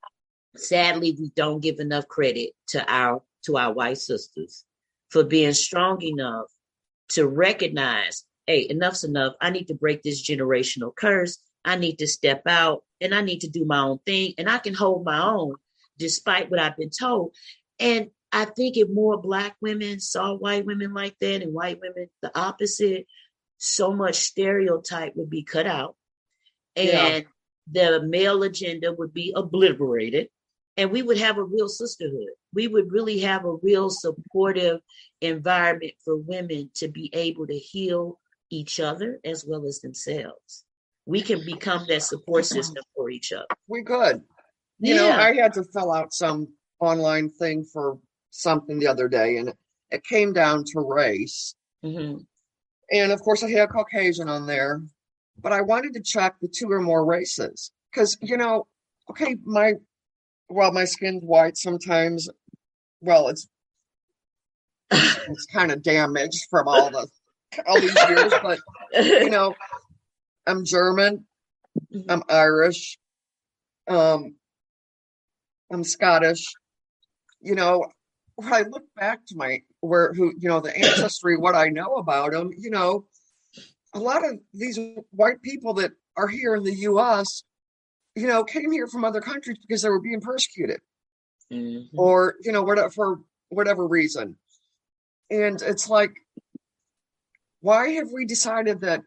sadly, 0.57 1.17
we 1.19 1.31
don't 1.37 1.61
give 1.61 1.81
enough 1.81 2.09
credit 2.09 2.53
to 2.69 2.85
our 2.91 3.23
to 3.45 3.59
our 3.59 3.75
white 3.75 3.99
sisters 3.99 4.65
for 5.11 5.23
being 5.23 5.53
strong 5.53 6.01
enough 6.03 6.47
to 7.11 7.27
recognize, 7.27 8.25
hey, 8.47 8.67
enough's 8.69 9.05
enough. 9.05 9.35
I 9.41 9.51
need 9.51 9.69
to 9.69 9.75
break 9.75 10.03
this 10.03 10.23
generational 10.23 10.95
curse. 10.95 11.39
I 11.65 11.77
need 11.77 11.99
to 11.99 12.07
step 12.07 12.43
out 12.47 12.85
and 13.01 13.15
I 13.15 13.23
need 13.23 13.41
to 13.41 13.49
do 13.49 13.65
my 13.65 13.79
own 13.79 13.99
thing 14.05 14.35
and 14.39 14.49
I 14.49 14.59
can 14.59 14.75
hold 14.75 15.05
my 15.05 15.23
own 15.23 15.55
despite 15.99 16.51
what 16.51 16.61
I've 16.61 16.77
been 16.77 16.91
told. 16.91 17.35
And 17.79 18.11
I 18.33 18.45
think 18.45 18.77
if 18.77 18.89
more 18.89 19.21
black 19.21 19.57
women 19.61 20.01
saw 20.01 20.35
white 20.35 20.67
women 20.67 20.93
like 20.93 21.17
that 21.21 21.43
and 21.43 21.55
white 21.55 21.81
women 21.81 22.09
the 22.21 22.37
opposite, 22.39 23.07
so 23.59 23.93
much 23.93 24.17
stereotype 24.17 25.15
would 25.17 25.31
be 25.31 25.43
cut 25.43 25.67
out 25.67 25.97
and 26.77 27.25
yeah. 27.73 27.91
the 28.01 28.03
male 28.03 28.43
agenda 28.43 28.93
would 28.93 29.15
be 29.15 29.33
obliterated 29.35 30.29
and 30.77 30.91
we 30.91 31.03
would 31.03 31.19
have 31.19 31.39
a 31.39 31.45
real 31.45 31.69
sisterhood. 31.69 32.31
We 32.53 32.69
would 32.69 32.91
really 32.91 33.21
have 33.21 33.45
a 33.45 33.55
real 33.63 33.91
supportive 33.91 34.81
environment 35.21 35.93
for 36.05 36.17
women 36.17 36.71
to 36.75 36.89
be 36.89 37.11
able 37.15 37.47
to 37.47 37.57
heal 37.57 38.19
each 38.51 38.81
other 38.81 39.21
as 39.25 39.45
well 39.47 39.67
as 39.67 39.81
themselves 39.81 40.65
we 41.07 41.21
can 41.21 41.45
become 41.45 41.85
that 41.89 42.03
support 42.03 42.45
system 42.47 42.83
for 42.95 43.11
each 43.11 43.33
other. 43.33 43.47
We 43.69 43.83
could. 43.83 44.23
You 44.79 44.95
yeah. 44.95 45.01
know, 45.01 45.11
I 45.11 45.35
had 45.35 45.53
to 45.55 45.65
fill 45.65 45.93
out 45.93 46.13
some 46.13 46.49
online 46.81 47.31
thing 47.31 47.65
for 47.65 47.99
something 48.31 48.79
the 48.79 48.87
other 48.87 49.09
day, 49.09 49.37
and 49.37 49.53
it 49.91 50.05
came 50.05 50.33
down 50.33 50.65
to 50.65 50.81
race. 50.81 51.55
Mm-hmm. 51.85 52.23
And 52.91 53.13
of 53.13 53.21
course, 53.21 53.43
I 53.43 53.51
had 53.51 53.71
Caucasian 53.71 54.29
on 54.29 54.47
there, 54.47 54.83
but 55.41 55.53
I 55.53 55.61
wanted 55.61 55.95
to 55.95 56.03
check 56.03 56.37
the 56.41 56.49
two 56.49 56.71
or 56.71 56.81
more 56.81 57.05
races 57.05 57.71
because, 57.93 58.17
you 58.21 58.37
know, 58.37 58.67
okay, 59.11 59.37
my, 59.45 59.75
well, 60.49 60.73
my 60.73 60.85
skin's 60.85 61.23
white 61.23 61.57
sometimes. 61.57 62.29
Well, 63.01 63.29
it's 63.29 63.47
it's 64.91 65.47
kind 65.47 65.71
of 65.71 65.83
damaged 65.83 66.47
from 66.51 66.69
all 66.69 66.91
the 66.91 67.07
all 67.67 67.81
these 67.81 67.95
years, 68.09 68.33
but 68.43 68.59
you 68.95 69.31
know, 69.31 69.55
I'm 70.47 70.65
German. 70.65 71.27
Mm-hmm. 71.93 72.11
I'm 72.11 72.23
Irish. 72.29 72.99
Um, 73.89 74.37
I'm 75.73 75.85
Scottish. 75.85 76.53
You 77.41 77.55
know, 77.55 77.87
when 78.37 78.53
I 78.53 78.63
look 78.63 78.85
back 78.97 79.27
to 79.27 79.37
my 79.37 79.63
where 79.81 80.13
who 80.13 80.33
you 80.39 80.49
know 80.49 80.61
the 80.61 80.77
ancestry, 80.77 81.37
what 81.37 81.55
I 81.55 81.69
know 81.69 81.95
about 81.95 82.33
them, 82.33 82.51
you 82.57 82.71
know, 82.71 83.07
a 83.95 83.99
lot 83.99 84.25
of 84.25 84.39
these 84.53 84.79
white 85.11 85.43
people 85.43 85.75
that 85.75 85.93
are 86.17 86.29
here 86.29 86.55
in 86.55 86.63
the 86.63 86.75
U.S., 86.75 87.43
you 88.15 88.27
know, 88.27 88.45
came 88.45 88.71
here 88.71 88.87
from 88.87 89.05
other 89.05 89.21
countries 89.21 89.59
because 89.59 89.83
they 89.83 89.89
were 89.89 90.01
being 90.01 90.21
persecuted, 90.21 90.81
mm-hmm. 91.53 91.99
or 91.99 92.37
you 92.43 92.53
know, 92.53 92.63
whatever 92.63 92.91
for 92.91 93.21
whatever 93.49 93.87
reason, 93.87 94.37
and 95.31 95.61
it's 95.63 95.89
like, 95.89 96.17
why 97.65 97.89
have 97.93 98.13
we 98.13 98.27
decided 98.27 98.83
that 98.83 99.03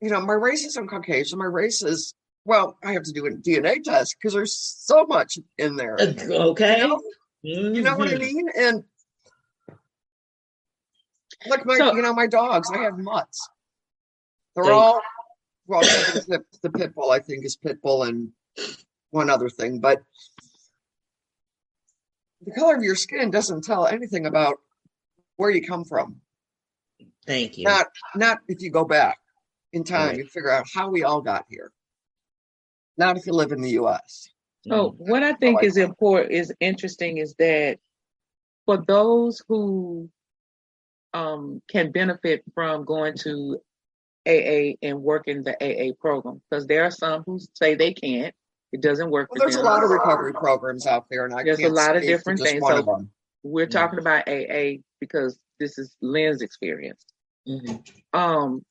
you 0.00 0.08
know, 0.08 0.20
my 0.22 0.32
race 0.32 0.64
is 0.64 0.76
I'm 0.76 0.88
Caucasian. 0.88 1.38
My 1.38 1.44
race 1.44 1.82
is 1.82 2.14
well, 2.46 2.78
I 2.82 2.92
have 2.92 3.02
to 3.02 3.12
do 3.12 3.26
a 3.26 3.30
DNA 3.30 3.82
test 3.82 4.16
because 4.16 4.32
there's 4.32 4.54
so 4.54 5.04
much 5.04 5.38
in 5.58 5.76
there. 5.76 5.98
Okay. 6.00 6.78
You 6.78 6.88
know, 6.88 7.00
mm-hmm. 7.44 7.74
you 7.74 7.82
know 7.82 7.96
what 7.96 8.08
I 8.08 8.12
mm-hmm. 8.12 8.36
mean? 8.36 8.48
And 8.56 8.84
like 11.46 11.66
my, 11.66 11.76
so, 11.76 11.94
you 11.94 12.00
know, 12.00 12.14
my 12.14 12.26
dogs, 12.26 12.70
I 12.74 12.78
have 12.78 12.96
mutts. 12.96 13.46
They're 14.56 14.72
all 14.72 15.02
well, 15.66 15.82
the, 15.82 16.42
the 16.62 16.70
pit 16.70 16.94
bull, 16.94 17.10
I 17.10 17.18
think, 17.18 17.44
is 17.44 17.56
pit 17.56 17.82
bull 17.82 18.04
and 18.04 18.30
one 19.10 19.28
other 19.28 19.50
thing, 19.50 19.80
but 19.80 20.02
the 22.40 22.52
color 22.52 22.74
of 22.74 22.82
your 22.82 22.96
skin 22.96 23.30
doesn't 23.30 23.64
tell 23.64 23.86
anything 23.86 24.24
about 24.24 24.56
where 25.36 25.50
you 25.50 25.60
come 25.60 25.84
from. 25.84 26.22
Thank 27.28 27.58
you. 27.58 27.64
Not 27.64 27.86
not 28.16 28.38
if 28.48 28.62
you 28.62 28.70
go 28.70 28.86
back 28.86 29.18
in 29.74 29.84
time 29.84 30.08
right. 30.08 30.18
and 30.20 30.30
figure 30.30 30.50
out 30.50 30.66
how 30.74 30.88
we 30.88 31.04
all 31.04 31.20
got 31.20 31.44
here. 31.48 31.70
Not 32.96 33.18
if 33.18 33.26
you 33.26 33.34
live 33.34 33.52
in 33.52 33.60
the 33.60 33.70
U.S. 33.72 34.28
So 34.66 34.94
what 34.98 35.22
I 35.22 35.34
think 35.34 35.62
is 35.62 35.76
important 35.76 36.32
is 36.32 36.52
interesting 36.58 37.18
is 37.18 37.34
that 37.38 37.78
for 38.66 38.82
those 38.86 39.42
who 39.46 40.10
um, 41.14 41.62
can 41.70 41.92
benefit 41.92 42.42
from 42.54 42.84
going 42.84 43.14
to 43.18 43.60
AA 44.26 44.76
and 44.82 45.02
working 45.02 45.42
the 45.42 45.54
AA 45.62 45.92
program, 46.00 46.40
because 46.50 46.66
there 46.66 46.84
are 46.84 46.90
some 46.90 47.22
who 47.24 47.38
say 47.54 47.74
they 47.74 47.92
can't. 47.92 48.34
It 48.72 48.82
doesn't 48.82 49.10
work. 49.10 49.30
Well, 49.30 49.40
there's 49.40 49.56
them. 49.56 49.64
a 49.64 49.68
lot 49.68 49.84
of 49.84 49.90
recovery 49.90 50.32
programs 50.32 50.86
out 50.86 51.06
there, 51.10 51.24
and 51.24 51.34
I 51.34 51.44
there's 51.44 51.60
a 51.60 51.68
lot 51.68 51.96
of 51.96 52.02
different 52.02 52.40
things. 52.40 52.62
So 52.66 53.06
we're 53.42 53.66
mm-hmm. 53.66 53.70
talking 53.70 53.98
about 53.98 54.28
AA 54.28 54.82
because 55.00 55.38
this 55.60 55.78
is 55.78 55.94
Lynn's 56.02 56.42
experience. 56.42 57.04
Mm-hmm. 57.48 58.18
Um, 58.18 58.62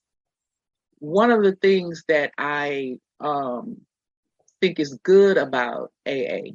one 0.99 1.31
of 1.31 1.43
the 1.43 1.55
things 1.55 2.03
that 2.07 2.31
I 2.37 2.97
um, 3.19 3.77
think 4.61 4.79
is 4.79 4.99
good 5.03 5.37
about 5.37 5.91
AA 6.07 6.51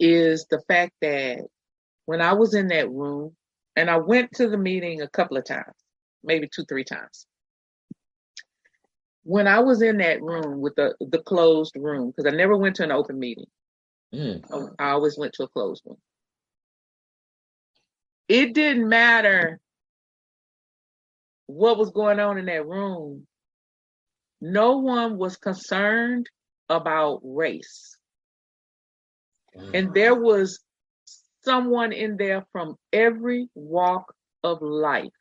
is 0.00 0.46
the 0.50 0.60
fact 0.68 0.92
that 1.00 1.40
when 2.06 2.20
I 2.20 2.32
was 2.32 2.54
in 2.54 2.68
that 2.68 2.90
room, 2.90 3.34
and 3.76 3.90
I 3.90 3.96
went 3.96 4.32
to 4.34 4.48
the 4.48 4.58
meeting 4.58 5.00
a 5.00 5.08
couple 5.08 5.36
of 5.36 5.44
times, 5.44 5.74
maybe 6.22 6.48
two, 6.48 6.64
three 6.64 6.84
times. 6.84 7.26
When 9.24 9.48
I 9.48 9.60
was 9.60 9.82
in 9.82 9.98
that 9.98 10.20
room 10.20 10.60
with 10.60 10.74
the 10.74 10.94
the 11.00 11.20
closed 11.20 11.74
room, 11.76 12.12
because 12.14 12.30
I 12.30 12.36
never 12.36 12.56
went 12.56 12.76
to 12.76 12.84
an 12.84 12.92
open 12.92 13.18
meeting, 13.18 13.46
mm. 14.14 14.72
I, 14.78 14.84
I 14.84 14.90
always 14.90 15.16
went 15.16 15.32
to 15.34 15.44
a 15.44 15.48
closed 15.48 15.82
one. 15.84 15.96
It 18.28 18.54
didn't 18.54 18.88
matter 18.88 19.60
what 21.46 21.78
was 21.78 21.90
going 21.90 22.20
on 22.20 22.38
in 22.38 22.46
that 22.46 22.66
room, 22.66 23.26
no 24.40 24.78
one 24.78 25.16
was 25.16 25.36
concerned 25.36 26.28
about 26.68 27.20
race. 27.22 27.96
And 29.72 29.92
there 29.94 30.14
was 30.14 30.60
someone 31.44 31.92
in 31.92 32.16
there 32.16 32.44
from 32.52 32.76
every 32.92 33.48
walk 33.54 34.14
of 34.42 34.62
life. 34.62 35.12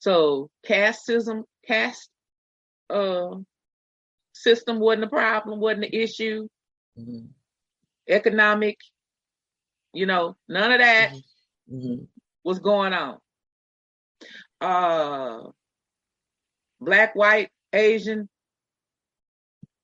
So 0.00 0.50
casteism, 0.66 1.44
caste 1.66 2.10
uh, 2.90 3.36
system 4.32 4.80
wasn't 4.80 5.04
a 5.04 5.08
problem, 5.08 5.60
wasn't 5.60 5.84
an 5.86 5.92
issue. 5.92 6.48
Mhm. 6.98 7.28
Economic, 8.08 8.76
you 9.92 10.06
know, 10.06 10.36
none 10.48 10.72
of 10.72 10.78
that 10.80 11.12
Mhm. 11.70 12.08
was 12.44 12.58
going 12.58 12.92
on. 12.92 13.20
Uh, 14.62 15.50
black, 16.80 17.16
white, 17.16 17.50
Asian, 17.72 18.28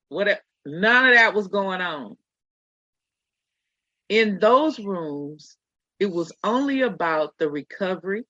whatever, 0.09 0.41
none 0.65 1.09
of 1.09 1.15
that 1.15 1.35
was 1.35 1.49
going 1.49 1.81
on. 1.81 2.17
In 4.09 4.39
those 4.39 4.79
rooms, 4.79 5.57
it 5.99 6.11
was 6.11 6.33
only 6.45 6.83
about 6.83 7.35
the 7.39 7.51
recovery. 7.51 8.25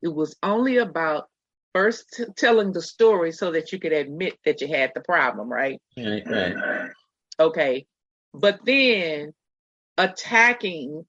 It 0.00 0.14
was 0.14 0.36
only 0.42 0.76
about 0.76 1.28
first 1.74 2.22
telling 2.36 2.72
the 2.72 2.82
story 2.82 3.32
so 3.32 3.50
that 3.50 3.72
you 3.72 3.80
could 3.80 3.92
admit 3.92 4.38
that 4.44 4.60
you 4.60 4.68
had 4.68 4.92
the 4.94 5.00
problem, 5.00 5.52
right? 5.52 5.80
Right, 5.96 6.22
right. 6.26 6.90
Okay. 7.40 7.86
But 8.32 8.60
then 8.64 9.32
attacking 9.98 11.04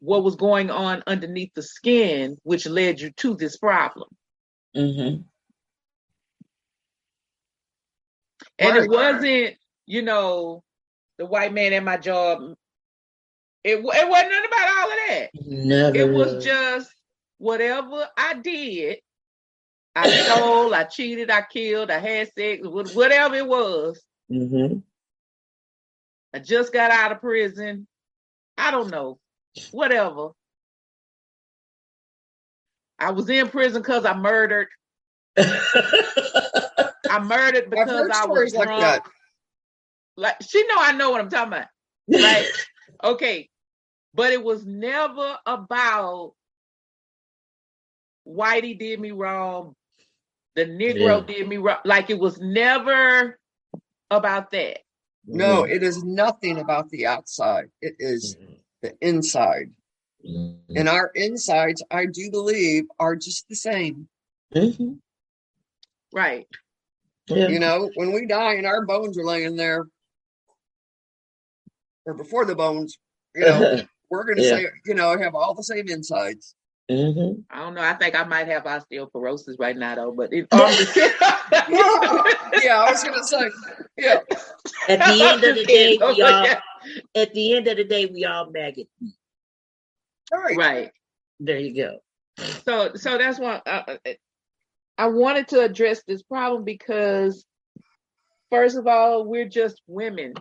what 0.00 0.24
was 0.24 0.36
going 0.36 0.70
on 0.70 1.02
underneath 1.06 1.52
the 1.54 1.62
skin, 1.62 2.38
which 2.42 2.66
led 2.66 3.00
you 3.00 3.10
to 3.10 3.34
this 3.34 3.56
problem. 3.56 4.08
Mm-hmm. 4.76 5.22
And 8.60 8.76
it 8.76 8.90
wasn't, 8.90 9.56
you 9.86 10.02
know, 10.02 10.62
the 11.16 11.26
white 11.26 11.52
man 11.52 11.72
at 11.72 11.84
my 11.84 11.96
job. 11.96 12.54
It, 13.64 13.76
it 13.76 13.82
wasn't 13.82 14.08
nothing 14.08 14.46
about 14.46 14.68
all 14.78 14.90
of 14.90 14.98
that. 15.08 15.30
Never. 15.46 15.96
It 15.96 16.12
was 16.12 16.44
just 16.44 16.90
whatever 17.38 18.08
I 18.16 18.34
did. 18.34 18.98
I 19.94 20.08
stole, 20.10 20.74
I 20.74 20.84
cheated, 20.84 21.30
I 21.30 21.42
killed, 21.42 21.90
I 21.90 21.98
had 21.98 22.32
sex, 22.32 22.64
wh- 22.64 22.94
whatever 22.94 23.34
it 23.34 23.46
was. 23.46 24.00
Mm-hmm. 24.30 24.78
I 26.32 26.38
just 26.38 26.72
got 26.72 26.92
out 26.92 27.10
of 27.10 27.20
prison. 27.20 27.88
I 28.56 28.70
don't 28.70 28.90
know. 28.90 29.18
Whatever. 29.70 30.30
I 32.98 33.12
was 33.12 33.28
in 33.30 33.48
prison 33.48 33.82
because 33.82 34.04
I 34.04 34.14
murdered. 34.16 34.68
I 37.08 37.20
murdered 37.20 37.70
because 37.70 38.10
I 38.10 38.26
was 38.26 38.50
stories 38.50 38.54
like 38.54 38.74
that. 38.76 39.02
Like 40.16 40.36
she 40.42 40.66
know 40.66 40.76
I 40.78 40.92
know 40.92 41.10
what 41.10 41.20
I'm 41.20 41.30
talking 41.30 41.52
about. 41.54 41.68
Right? 42.18 42.48
okay. 43.04 43.48
But 44.14 44.32
it 44.32 44.42
was 44.42 44.66
never 44.66 45.38
about 45.46 46.34
Whitey 48.26 48.78
did 48.78 49.00
me 49.00 49.12
wrong. 49.12 49.74
The 50.56 50.66
Negro 50.66 51.20
Yeah. 51.20 51.26
did 51.26 51.48
me 51.48 51.58
wrong. 51.58 51.78
Like 51.84 52.10
it 52.10 52.18
was 52.18 52.40
never 52.40 53.38
about 54.10 54.50
that. 54.52 54.80
No, 55.26 55.64
it 55.64 55.82
is 55.82 56.02
nothing 56.04 56.58
about 56.58 56.90
the 56.90 57.06
outside. 57.06 57.70
It 57.82 57.96
is 57.98 58.36
the 58.82 58.94
inside. 59.00 59.70
Mm-hmm. 60.28 60.76
And 60.76 60.88
our 60.88 61.10
insides, 61.14 61.82
I 61.90 62.06
do 62.06 62.30
believe, 62.30 62.84
are 62.98 63.16
just 63.16 63.48
the 63.48 63.54
same. 63.56 64.08
Mm-hmm. 64.54 64.94
Right. 66.12 66.46
Yeah. 67.28 67.48
You 67.48 67.58
know, 67.60 67.90
when 67.94 68.12
we 68.12 68.26
die 68.26 68.54
and 68.54 68.66
our 68.66 68.84
bones 68.84 69.18
are 69.18 69.24
laying 69.24 69.56
there, 69.56 69.86
or 72.06 72.14
before 72.14 72.44
the 72.46 72.54
bones, 72.56 72.98
you 73.34 73.42
know, 73.44 73.82
we're 74.10 74.24
going 74.24 74.36
to 74.38 74.42
Yeah. 74.42 74.56
say, 74.56 74.66
you 74.86 74.94
know, 74.94 75.16
have 75.18 75.34
all 75.34 75.54
the 75.54 75.62
same 75.62 75.88
insides. 75.88 76.54
mm-hmm. 76.90 77.40
I 77.50 77.58
don't 77.60 77.74
know. 77.74 77.82
I 77.82 77.92
think 77.94 78.18
I 78.18 78.24
might 78.24 78.48
have 78.48 78.64
osteoporosis 78.64 79.56
right 79.58 79.76
now, 79.76 79.94
though. 79.94 80.12
But 80.12 80.32
it, 80.32 80.48
I'm 80.50 80.72
yeah, 82.64 82.78
I 82.80 82.90
was 82.90 83.04
going 83.04 83.18
to 83.20 83.24
say, 83.24 83.50
yeah. 83.98 84.20
At 84.88 84.98
the 85.00 85.22
end 85.22 85.44
of 85.44 85.54
the 85.54 85.64
day, 85.64 85.98
Oh, 86.00 86.14
we 86.14 86.22
all. 86.22 86.46
Yeah. 86.84 87.22
At 87.22 87.34
the 87.34 87.56
end 87.56 87.66
of 87.68 87.76
the 87.76 87.84
day, 87.84 88.06
we 88.06 88.24
all 88.24 88.50
maggot. 88.50 88.88
All 90.32 90.40
right. 90.40 90.56
right. 90.56 90.90
There 91.40 91.58
you 91.58 91.74
go. 91.74 91.98
So, 92.64 92.94
so 92.94 93.18
that's 93.18 93.38
why 93.38 93.60
uh, 93.66 93.96
uh, 94.06 94.12
I 94.96 95.06
wanted 95.06 95.48
to 95.48 95.60
address 95.60 96.02
this 96.06 96.22
problem 96.22 96.64
because, 96.64 97.44
first 98.50 98.76
of 98.76 98.86
all, 98.86 99.24
we're 99.24 99.48
just 99.48 99.80
women. 99.86 100.34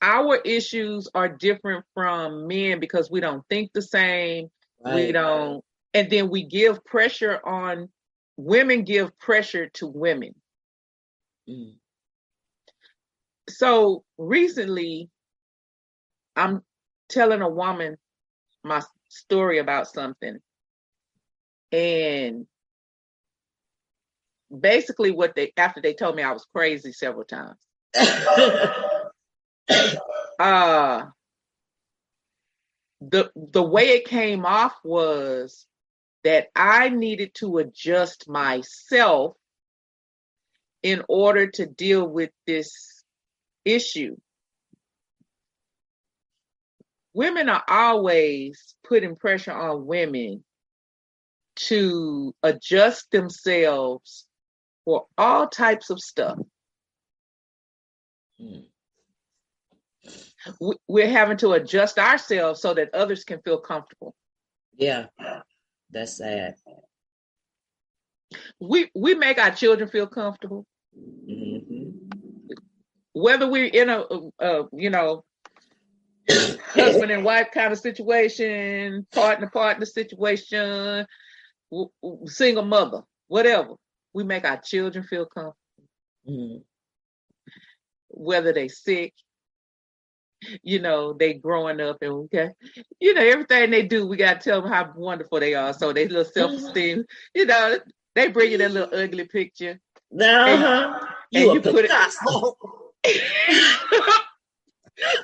Our 0.00 0.36
issues 0.36 1.08
are 1.14 1.28
different 1.28 1.84
from 1.94 2.46
men 2.46 2.78
because 2.78 3.10
we 3.10 3.20
don't 3.20 3.44
think 3.48 3.72
the 3.72 3.82
same. 3.82 4.48
We 4.84 5.10
don't, 5.10 5.64
and 5.92 6.08
then 6.08 6.30
we 6.30 6.44
give 6.44 6.84
pressure 6.84 7.40
on 7.44 7.88
women. 8.36 8.84
Give 8.84 9.16
pressure 9.18 9.68
to 9.74 9.86
women. 9.88 10.34
Mm. 11.48 11.76
so 13.48 14.04
recently 14.18 15.08
i'm 16.38 16.62
telling 17.08 17.42
a 17.42 17.48
woman 17.48 17.96
my 18.64 18.82
story 19.08 19.58
about 19.58 19.88
something. 19.88 20.38
And 21.72 22.46
basically 24.56 25.10
what 25.10 25.34
they 25.34 25.52
after 25.56 25.80
they 25.82 25.92
told 25.94 26.16
me 26.16 26.22
i 26.22 26.32
was 26.32 26.46
crazy 26.54 26.92
several 26.92 27.24
times. 27.24 27.58
Uh 30.38 31.06
the 33.00 33.28
the 33.34 33.62
way 33.62 33.88
it 33.88 34.06
came 34.06 34.46
off 34.46 34.72
was 34.84 35.66
that 36.22 36.46
i 36.54 36.88
needed 36.88 37.34
to 37.34 37.58
adjust 37.58 38.28
myself 38.28 39.36
in 40.84 41.02
order 41.08 41.48
to 41.48 41.66
deal 41.66 42.06
with 42.06 42.30
this 42.46 43.02
issue 43.64 44.16
women 47.18 47.48
are 47.48 47.64
always 47.68 48.76
putting 48.88 49.16
pressure 49.16 49.52
on 49.52 49.84
women 49.86 50.44
to 51.56 52.32
adjust 52.44 53.10
themselves 53.10 54.26
for 54.84 55.06
all 55.18 55.48
types 55.48 55.90
of 55.90 55.98
stuff 56.00 56.38
Mm. 58.40 58.70
we- 60.60 60.76
we're 60.86 61.10
having 61.10 61.36
to 61.38 61.54
adjust 61.54 61.98
ourselves 61.98 62.60
so 62.62 62.72
that 62.74 62.94
others 62.94 63.24
can 63.24 63.42
feel 63.42 63.58
comfortable. 63.58 64.14
yeah. 64.76 65.06
That's 65.90 66.18
sad. 66.18 66.54
We 68.60 68.90
we 68.94 69.14
make 69.16 69.38
our 69.38 69.50
children 69.50 69.88
feel 69.90 70.06
comfortable, 70.06 70.64
hmm 70.94 71.90
whether 73.12 73.48
we're 73.50 73.72
in 73.82 73.88
a, 73.88 73.98
a, 74.02 74.30
a 74.38 74.68
you 74.72 74.90
know 74.90 75.24
husband 76.68 77.10
and 77.10 77.24
wife 77.24 77.48
kind 77.52 77.72
of 77.72 77.78
situation, 77.78 79.06
partner 79.12 79.50
partner 79.50 79.86
situation, 79.86 81.06
w- 81.70 81.90
w- 82.02 82.26
single 82.26 82.64
mother, 82.64 83.02
whatever. 83.28 83.74
We 84.12 84.24
make 84.24 84.44
our 84.44 84.60
children 84.60 85.04
feel 85.04 85.26
comfortable, 85.26 85.56
hmm 86.26 86.56
whether 88.10 88.52
they 88.52 88.68
sick, 88.68 89.12
you 90.62 90.80
know, 90.80 91.12
they 91.12 91.34
growing 91.34 91.80
up 91.80 91.98
and 92.00 92.12
okay, 92.12 92.50
you 93.00 93.12
know, 93.14 93.22
everything 93.22 93.70
they 93.70 93.82
do, 93.86 94.06
we 94.06 94.16
gotta 94.16 94.40
tell 94.40 94.62
them 94.62 94.72
how 94.72 94.92
wonderful 94.96 95.38
they 95.40 95.54
are. 95.54 95.72
So 95.72 95.92
they 95.92 96.08
little 96.08 96.24
self 96.24 96.56
esteem, 96.56 97.04
you 97.34 97.44
know, 97.46 97.78
they 98.14 98.28
bring 98.28 98.50
you 98.52 98.58
that 98.58 98.70
little 98.72 98.98
ugly 98.98 99.24
picture. 99.24 99.78
Uh-huh. 100.54 101.06
and 101.34 101.44
You, 101.44 101.52
you 101.52 101.58
a 101.58 101.62
put 101.62 101.84
it-. 101.84 103.22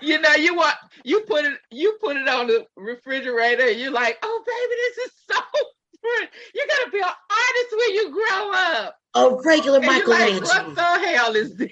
you 0.01 0.21
know, 0.21 0.35
you 0.35 0.55
want 0.55 0.77
you 1.05 1.21
put 1.23 1.45
it 1.45 1.59
you 1.71 1.97
put 2.01 2.17
it 2.17 2.29
on 2.29 2.47
the 2.47 2.67
refrigerator. 2.77 3.69
And 3.69 3.79
you're 3.79 3.91
like, 3.91 4.19
oh 4.23 4.45
baby, 4.47 4.75
this 4.77 5.07
is 5.07 5.13
so. 5.31 5.41
pretty. 6.05 6.33
You're 6.55 6.67
gonna 6.67 6.91
be 6.91 6.99
an 6.99 7.05
artist 7.05 7.77
when 7.79 7.95
you 7.95 8.11
grow 8.11 8.53
up. 8.53 8.97
A 9.17 9.43
regular 9.45 9.79
And 9.79 9.87
you're 9.87 10.09
like, 10.09 10.43
what 10.43 10.75
the 10.75 10.83
hell 10.83 11.37
is 11.37 11.57
this? 11.57 11.71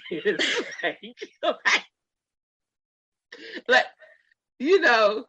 like, 0.82 0.98
like, 1.42 1.84
like, 3.68 3.86
you 4.58 4.80
know, 4.80 5.24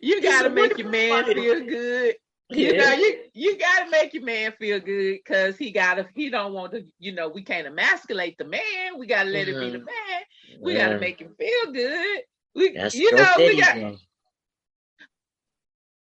you 0.00 0.22
gotta 0.22 0.50
make 0.50 0.78
your 0.78 0.88
man 0.88 1.24
feel 1.24 1.64
good. 1.64 2.14
You 2.50 2.76
know, 2.76 2.92
you 2.92 3.18
you 3.34 3.58
gotta 3.58 3.90
make 3.90 4.14
your 4.14 4.24
man 4.24 4.52
feel 4.52 4.78
good 4.80 5.18
because 5.24 5.56
he 5.56 5.72
gotta 5.72 6.06
he 6.14 6.30
don't 6.30 6.52
want 6.52 6.72
to, 6.72 6.84
you 6.98 7.12
know, 7.12 7.28
we 7.28 7.42
can't 7.42 7.66
emasculate 7.66 8.38
the 8.38 8.44
man. 8.44 8.98
We 8.98 9.06
gotta 9.06 9.30
let 9.30 9.48
it 9.48 9.58
be 9.58 9.70
the 9.70 9.78
Mhm. 9.78 9.84
man. 9.86 10.22
We 10.62 10.74
gotta 10.74 10.96
make 10.96 11.20
him 11.20 11.34
feel 11.36 11.72
good. 11.72 12.22
We 12.54 12.72
That's 12.72 12.94
you 12.94 13.14
know, 13.16 13.42
we 13.44 13.60
got. 13.60 13.76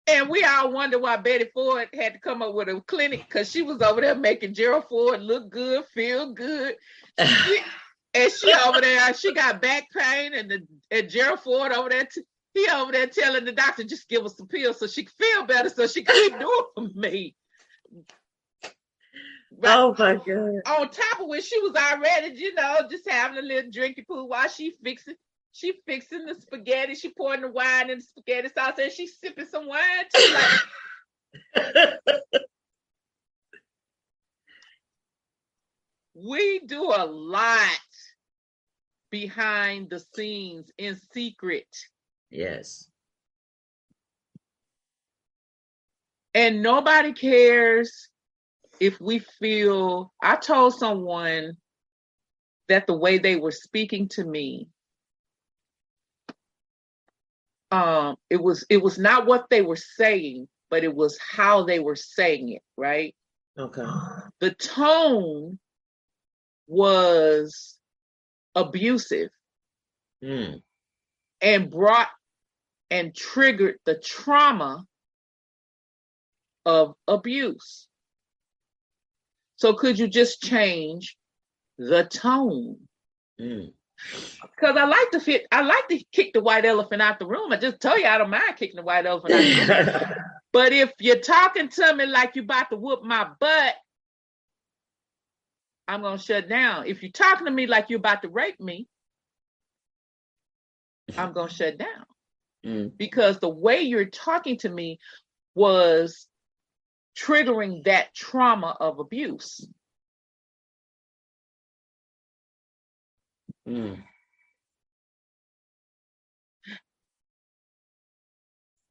And 0.06 0.28
we 0.30 0.42
all 0.44 0.72
wonder 0.72 0.98
why 0.98 1.16
Betty 1.16 1.50
Ford 1.52 1.88
had 1.92 2.14
to 2.14 2.18
come 2.20 2.40
up 2.40 2.54
with 2.54 2.68
a 2.68 2.80
clinic 2.86 3.26
because 3.28 3.50
she 3.50 3.62
was 3.62 3.82
over 3.82 4.00
there 4.00 4.14
making 4.14 4.54
Gerald 4.54 4.86
Ford 4.88 5.20
look 5.20 5.50
good, 5.50 5.84
feel 5.86 6.32
good. 6.32 6.76
She, 7.24 7.60
and 8.14 8.32
she 8.32 8.52
over 8.66 8.80
there, 8.80 9.12
she 9.14 9.34
got 9.34 9.60
back 9.60 9.88
pain, 9.94 10.32
and 10.34 10.50
the 10.50 10.66
and 10.90 11.10
Gerald 11.10 11.40
Ford 11.40 11.72
over 11.72 11.90
there, 11.90 12.06
t- 12.06 12.22
he 12.54 12.66
over 12.68 12.92
there 12.92 13.06
telling 13.06 13.44
the 13.44 13.52
doctor 13.52 13.84
just 13.84 14.08
give 14.08 14.24
us 14.24 14.36
some 14.36 14.48
pills 14.48 14.78
so 14.78 14.86
she 14.86 15.04
can 15.04 15.12
feel 15.18 15.46
better, 15.46 15.68
so 15.68 15.86
she 15.86 16.02
can 16.02 16.14
keep 16.30 16.38
doing 16.38 16.64
for 16.74 16.98
me. 16.98 17.36
But 19.60 19.78
oh 19.78 19.94
my 19.98 20.14
god! 20.14 20.60
On 20.66 20.90
top 20.90 21.20
of 21.20 21.28
which 21.28 21.44
she 21.44 21.58
was 21.60 21.74
already, 21.74 22.38
you 22.38 22.54
know, 22.54 22.80
just 22.90 23.08
having 23.08 23.38
a 23.38 23.42
little 23.42 23.70
drinky 23.70 24.06
poo 24.06 24.24
while 24.24 24.48
she 24.48 24.72
fixing, 24.84 25.16
she 25.52 25.72
fixing 25.86 26.26
the 26.26 26.34
spaghetti, 26.34 26.94
she 26.94 27.10
pouring 27.10 27.40
the 27.40 27.48
wine 27.48 27.90
in 27.90 27.98
the 27.98 28.04
spaghetti 28.04 28.48
sauce, 28.50 28.78
and 28.80 28.92
she 28.92 29.06
sipping 29.06 29.46
some 29.46 29.66
wine 29.66 29.80
too. 30.14 30.36
Like, 31.54 32.00
we 36.14 36.60
do 36.60 36.84
a 36.84 37.06
lot 37.06 37.78
behind 39.10 39.90
the 39.90 40.00
scenes 40.14 40.70
in 40.78 40.96
secret. 41.12 41.66
Yes. 42.30 42.88
And 46.34 46.62
nobody 46.62 47.12
cares 47.12 48.08
if 48.80 49.00
we 49.00 49.18
feel. 49.18 50.12
I 50.22 50.36
told 50.36 50.74
someone 50.74 51.56
that 52.68 52.86
the 52.86 52.96
way 52.96 53.18
they 53.18 53.36
were 53.36 53.50
speaking 53.50 54.08
to 54.08 54.24
me, 54.24 54.68
um, 57.70 58.16
it 58.30 58.42
was 58.42 58.64
it 58.68 58.82
was 58.82 58.98
not 58.98 59.26
what 59.26 59.50
they 59.50 59.62
were 59.62 59.76
saying, 59.76 60.48
but 60.70 60.84
it 60.84 60.94
was 60.94 61.18
how 61.18 61.64
they 61.64 61.80
were 61.80 61.96
saying 61.96 62.50
it, 62.50 62.62
right? 62.76 63.14
Okay. 63.58 63.84
The 64.40 64.52
tone 64.52 65.58
was 66.66 67.78
abusive 68.54 69.30
Mm. 70.22 70.62
And 71.40 71.70
brought 71.70 72.08
and 72.90 73.14
triggered 73.14 73.76
the 73.84 73.94
trauma 73.94 74.84
of 76.64 76.94
abuse. 77.06 77.88
So 79.56 79.74
could 79.74 79.98
you 79.98 80.08
just 80.08 80.42
change 80.42 81.16
the 81.78 82.04
tone? 82.04 82.76
Mm. 83.40 83.72
Because 84.42 84.76
I 84.76 84.84
like 84.84 85.10
to 85.10 85.20
fit, 85.20 85.46
I 85.50 85.62
like 85.62 85.88
to 85.88 86.02
kick 86.12 86.32
the 86.32 86.40
white 86.40 86.64
elephant 86.64 87.02
out 87.02 87.18
the 87.18 87.26
room. 87.26 87.52
I 87.52 87.56
just 87.56 87.80
tell 87.80 87.98
you 87.98 88.06
I 88.06 88.18
don't 88.18 88.30
mind 88.30 88.56
kicking 88.56 88.76
the 88.76 88.82
white 88.82 89.06
elephant 89.06 89.34
out 89.34 89.38
the 89.38 90.04
room. 90.04 90.14
but 90.52 90.72
if 90.72 90.92
you're 91.00 91.18
talking 91.18 91.68
to 91.68 91.94
me 91.94 92.06
like 92.06 92.36
you're 92.36 92.44
about 92.44 92.70
to 92.70 92.76
whoop 92.76 93.02
my 93.02 93.28
butt, 93.40 93.74
I'm 95.88 96.02
gonna 96.02 96.18
shut 96.18 96.48
down. 96.48 96.86
If 96.86 97.02
you're 97.02 97.10
talking 97.10 97.46
to 97.46 97.50
me 97.50 97.66
like 97.66 97.86
you're 97.88 97.98
about 97.98 98.22
to 98.22 98.28
rape 98.28 98.60
me, 98.60 98.86
I'm 101.16 101.32
gonna 101.32 101.50
shut 101.52 101.78
down. 101.78 102.04
Mm. 102.64 102.92
Because 102.96 103.38
the 103.38 103.48
way 103.48 103.82
you're 103.82 104.06
talking 104.06 104.58
to 104.58 104.68
me 104.68 104.98
was 105.54 106.26
triggering 107.16 107.84
that 107.84 108.14
trauma 108.14 108.76
of 108.78 108.98
abuse. 108.98 109.66
Mm. 113.66 114.02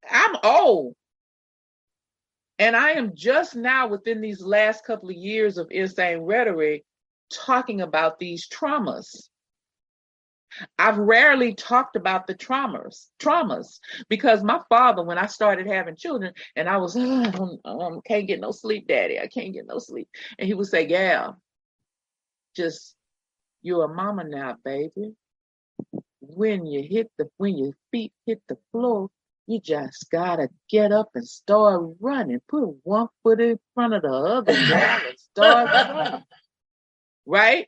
I'm 0.10 0.35
old. 0.44 0.95
And 2.60 2.76
I 2.76 2.91
am 2.91 3.15
just 3.15 3.56
now 3.56 3.88
within 3.88 4.22
these 4.22 4.41
last 4.41 4.84
couple 4.84 5.10
of 5.10 5.15
years 5.15 5.57
of 5.57 5.68
insane 5.69 6.19
rhetoric 6.19 6.85
talking 7.31 7.81
about 7.81 8.18
these 8.18 8.48
traumas. 8.48 9.30
I've 10.80 10.98
rarely 10.98 11.53
talked 11.53 11.95
about 11.95 12.28
the 12.28 12.36
traumas, 12.36 13.07
traumas, 13.19 13.80
because 14.10 14.44
my 14.44 14.61
father, 14.69 15.03
when 15.03 15.18
I 15.18 15.28
started 15.28 15.68
having 15.68 15.95
children, 15.95 16.34
and 16.56 16.69
I 16.69 16.78
was, 16.78 16.95
oh, 16.98 17.60
um, 17.65 18.02
can't 18.06 18.28
get 18.28 18.40
no 18.40 18.52
sleep, 18.52 18.88
daddy, 18.88 19.19
I 19.19 19.28
can't 19.28 19.53
get 19.53 19.68
no 19.68 19.80
sleep, 19.80 20.07
and 20.40 20.48
he 20.48 20.53
would 20.53 20.68
say, 20.68 20.88
"Yeah, 20.88 21.34
just 22.56 22.95
you're 23.61 23.86
a 23.86 23.94
mama 23.94 24.24
now, 24.24 24.56
baby. 24.64 25.14
When 26.22 26.65
you 26.65 26.84
hit 26.84 27.11
the, 27.18 27.30
when 27.38 27.57
your 27.57 27.74
feet 27.91 28.14
hit 28.26 28.41
the 28.48 28.57
floor, 28.72 29.10
you 29.45 29.60
just 29.61 30.10
gotta 30.11 30.49
get 30.69 30.91
up 30.91 31.10
and 31.15 31.26
start 31.26 31.82
running. 31.99 32.41
Put 32.49 32.76
one 32.84 33.07
foot 33.24 33.40
in 33.40 33.60
front 33.74 33.94
of 33.94 34.02
the 34.02 34.10
other, 34.10 34.52
and 34.53 35.19
start 35.19 35.69
running. 35.69 36.24
Right? 37.26 37.68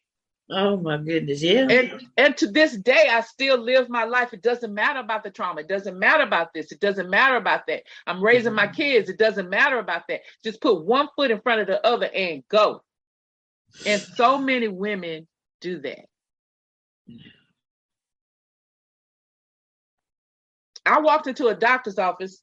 Oh 0.51 0.77
my 0.77 0.97
goodness, 0.97 1.43
yeah. 1.43 1.67
And 1.69 2.07
and 2.17 2.35
to 2.38 2.47
this 2.47 2.76
day, 2.76 3.07
I 3.11 3.21
still 3.21 3.57
live 3.57 3.88
my 3.88 4.05
life. 4.05 4.34
It 4.34 4.41
doesn't 4.41 4.73
matter 4.73 4.99
about 4.99 5.23
the 5.23 5.30
trauma. 5.30 5.61
It 5.61 5.67
doesn't 5.67 5.97
matter 5.97 6.23
about 6.23 6.53
this. 6.55 6.71
It 6.71 6.80
doesn't 6.80 7.09
matter 7.09 7.35
about 7.35 7.67
that. 7.67 7.84
I'm 8.07 8.23
raising 8.23 8.53
my 8.53 8.65
mm-hmm. 8.65 8.73
kids. 8.73 9.09
It 9.09 9.19
doesn't 9.19 9.47
matter 9.47 9.77
about 9.77 10.03
that. 10.09 10.21
Just 10.43 10.59
put 10.59 10.84
one 10.84 11.07
foot 11.15 11.30
in 11.30 11.39
front 11.41 11.61
of 11.61 11.67
the 11.67 11.85
other 11.85 12.09
and 12.13 12.43
go. 12.49 12.81
And 13.85 14.01
so 14.01 14.39
many 14.39 14.67
women 14.67 15.27
do 15.61 15.80
that. 15.81 16.05
I 20.84 20.99
walked 21.01 21.27
into 21.27 21.47
a 21.47 21.55
doctor's 21.55 21.99
office. 21.99 22.41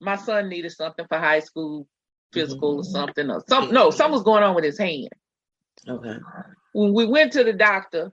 My 0.00 0.14
son 0.14 0.48
needed 0.48 0.70
something 0.70 1.06
for 1.08 1.18
high 1.18 1.40
school, 1.40 1.88
physical 2.32 2.76
or 2.76 2.82
mm-hmm. 2.82 2.92
something, 2.92 3.30
or 3.30 3.42
some 3.48 3.72
no, 3.72 3.90
something 3.90 4.12
was 4.12 4.22
going 4.22 4.44
on 4.44 4.54
with 4.54 4.62
his 4.62 4.78
hand. 4.78 5.08
Okay. 5.88 6.18
When 6.72 6.92
we 6.92 7.06
went 7.06 7.32
to 7.32 7.44
the 7.44 7.52
doctor, 7.52 8.12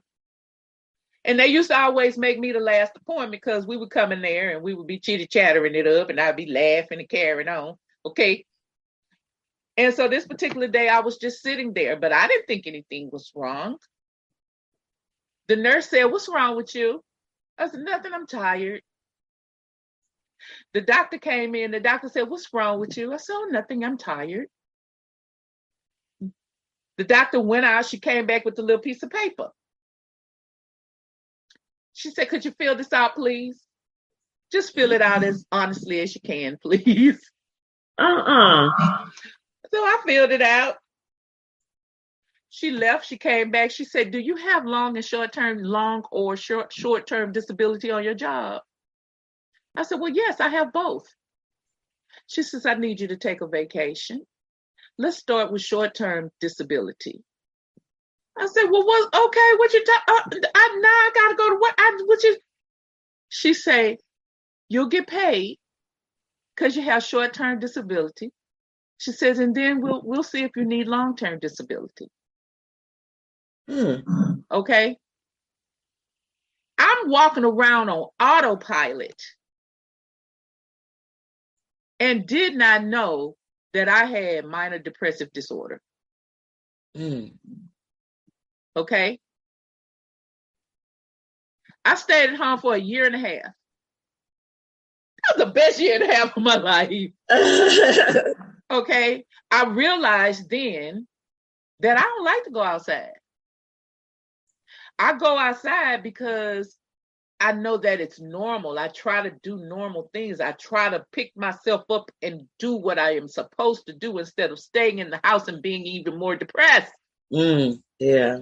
and 1.24 1.40
they 1.40 1.48
used 1.48 1.70
to 1.70 1.78
always 1.78 2.16
make 2.16 2.38
me 2.38 2.52
the 2.52 2.60
last 2.60 2.92
appointment 2.96 3.32
because 3.32 3.66
we 3.66 3.76
would 3.76 3.90
come 3.90 4.12
in 4.12 4.22
there 4.22 4.50
and 4.50 4.62
we 4.62 4.74
would 4.74 4.86
be 4.86 5.00
chitty 5.00 5.26
chattering 5.26 5.74
it 5.74 5.86
up, 5.86 6.08
and 6.08 6.20
I'd 6.20 6.36
be 6.36 6.46
laughing 6.46 7.00
and 7.00 7.08
carrying 7.08 7.48
on. 7.48 7.74
Okay. 8.04 8.46
And 9.76 9.92
so 9.92 10.08
this 10.08 10.26
particular 10.26 10.68
day, 10.68 10.88
I 10.88 11.00
was 11.00 11.18
just 11.18 11.42
sitting 11.42 11.74
there, 11.74 11.96
but 11.96 12.12
I 12.12 12.28
didn't 12.28 12.46
think 12.46 12.66
anything 12.66 13.10
was 13.12 13.32
wrong. 13.34 13.76
The 15.48 15.56
nurse 15.56 15.88
said, 15.90 16.04
What's 16.04 16.28
wrong 16.28 16.56
with 16.56 16.74
you? 16.74 17.02
I 17.58 17.68
said, 17.68 17.80
Nothing, 17.80 18.12
I'm 18.14 18.26
tired. 18.26 18.82
The 20.74 20.80
doctor 20.80 21.18
came 21.18 21.54
in, 21.54 21.72
the 21.72 21.80
doctor 21.80 22.08
said, 22.08 22.28
What's 22.28 22.52
wrong 22.52 22.80
with 22.80 22.96
you? 22.96 23.12
I 23.12 23.16
said, 23.16 23.34
Oh, 23.36 23.48
nothing, 23.50 23.84
I'm 23.84 23.98
tired. 23.98 24.46
The 26.98 27.04
doctor 27.04 27.40
went 27.40 27.66
out, 27.66 27.86
she 27.86 27.98
came 27.98 28.26
back 28.26 28.44
with 28.44 28.58
a 28.58 28.62
little 28.62 28.80
piece 28.80 29.02
of 29.02 29.10
paper. 29.10 29.50
She 31.92 32.10
said, 32.10 32.28
Could 32.28 32.44
you 32.44 32.52
fill 32.58 32.76
this 32.76 32.92
out, 32.92 33.14
please? 33.14 33.60
Just 34.52 34.74
fill 34.74 34.92
it 34.92 35.02
out 35.02 35.24
as 35.24 35.44
honestly 35.50 36.00
as 36.00 36.14
you 36.14 36.20
can, 36.20 36.58
please. 36.62 37.20
Uh-uh. 37.98 38.70
So 39.72 39.78
I 39.82 40.02
filled 40.06 40.30
it 40.30 40.42
out. 40.42 40.76
She 42.50 42.70
left. 42.70 43.06
She 43.06 43.18
came 43.18 43.50
back. 43.50 43.70
She 43.70 43.84
said, 43.84 44.10
"Do 44.10 44.18
you 44.18 44.36
have 44.36 44.64
long 44.64 44.96
and 44.96 45.04
short 45.04 45.32
term, 45.32 45.62
long 45.62 46.04
or 46.10 46.36
short 46.36 46.72
short 46.72 47.06
term 47.06 47.32
disability 47.32 47.90
on 47.90 48.02
your 48.02 48.14
job?" 48.14 48.62
I 49.76 49.82
said, 49.82 50.00
"Well, 50.00 50.12
yes, 50.12 50.40
I 50.40 50.48
have 50.48 50.72
both." 50.72 51.06
She 52.26 52.42
says, 52.42 52.64
"I 52.64 52.74
need 52.74 53.00
you 53.00 53.08
to 53.08 53.16
take 53.16 53.42
a 53.42 53.46
vacation. 53.46 54.26
Let's 54.98 55.18
start 55.18 55.52
with 55.52 55.62
short 55.62 55.94
term 55.94 56.30
disability." 56.40 57.22
I 58.38 58.46
said, 58.46 58.64
"Well, 58.70 58.84
what? 58.86 59.14
Okay, 59.14 59.52
what 59.56 59.72
you 59.72 59.84
talk? 59.84 60.02
Uh, 60.08 60.38
I 60.54 60.78
now 60.80 60.88
I 60.88 61.10
gotta 61.14 61.36
go 61.36 61.50
to 61.50 61.56
what? 61.56 61.74
I 61.78 61.98
what 62.04 62.22
you?" 62.22 62.36
She 63.28 63.54
say, 63.54 63.98
"You'll 64.68 64.88
get 64.88 65.06
paid 65.06 65.58
because 66.54 66.76
you 66.76 66.82
have 66.82 67.04
short 67.04 67.34
term 67.34 67.60
disability." 67.60 68.32
She 68.98 69.12
says, 69.12 69.38
and 69.38 69.54
then 69.54 69.80
we'll 69.80 70.02
we'll 70.04 70.22
see 70.22 70.42
if 70.42 70.52
you 70.56 70.64
need 70.64 70.88
long 70.88 71.16
term 71.16 71.38
disability. 71.38 72.08
Hmm. 73.68 73.96
Okay. 74.50 74.96
I'm 76.78 77.10
walking 77.10 77.44
around 77.44 77.88
on 77.88 78.08
autopilot 78.20 79.20
and 81.98 82.26
did 82.26 82.54
not 82.54 82.84
know 82.84 83.36
that 83.76 83.88
I 83.88 84.04
had 84.04 84.44
minor 84.44 84.78
depressive 84.78 85.32
disorder. 85.32 85.80
Hmm. 86.96 87.26
Okay. 88.76 89.18
I 91.84 91.94
stayed 91.94 92.30
at 92.30 92.36
home 92.36 92.58
for 92.58 92.74
a 92.74 92.80
year 92.80 93.06
and 93.06 93.14
a 93.14 93.18
half. 93.18 93.42
That 95.28 95.36
was 95.36 95.46
the 95.46 95.52
best 95.52 95.78
year 95.78 95.94
and 95.94 96.10
a 96.10 96.14
half 96.14 96.36
of 96.36 96.42
my 96.42 96.56
life. 96.56 96.90
Okay. 98.68 99.24
I 99.52 99.66
realized 99.66 100.50
then 100.50 101.06
that 101.78 101.96
I 101.96 102.00
don't 102.00 102.24
like 102.24 102.44
to 102.44 102.50
go 102.50 102.62
outside. 102.62 103.12
I 104.98 105.16
go 105.16 105.38
outside 105.38 106.02
because 106.02 106.76
I 107.38 107.52
know 107.52 107.76
that 107.76 108.00
it's 108.00 108.20
normal. 108.20 108.78
I 108.78 108.88
try 108.88 109.22
to 109.22 109.36
do 109.42 109.58
normal 109.58 110.08
things. 110.12 110.40
I 110.40 110.52
try 110.52 110.88
to 110.88 111.04
pick 111.12 111.36
myself 111.36 111.84
up 111.90 112.10
and 112.22 112.48
do 112.58 112.76
what 112.76 112.98
I 112.98 113.16
am 113.16 113.28
supposed 113.28 113.86
to 113.86 113.92
do 113.92 114.18
instead 114.18 114.50
of 114.50 114.58
staying 114.58 115.00
in 115.00 115.10
the 115.10 115.20
house 115.22 115.48
and 115.48 115.62
being 115.62 115.84
even 115.84 116.18
more 116.18 116.36
depressed. 116.36 116.92
Mm, 117.32 117.80
yeah. 117.98 118.38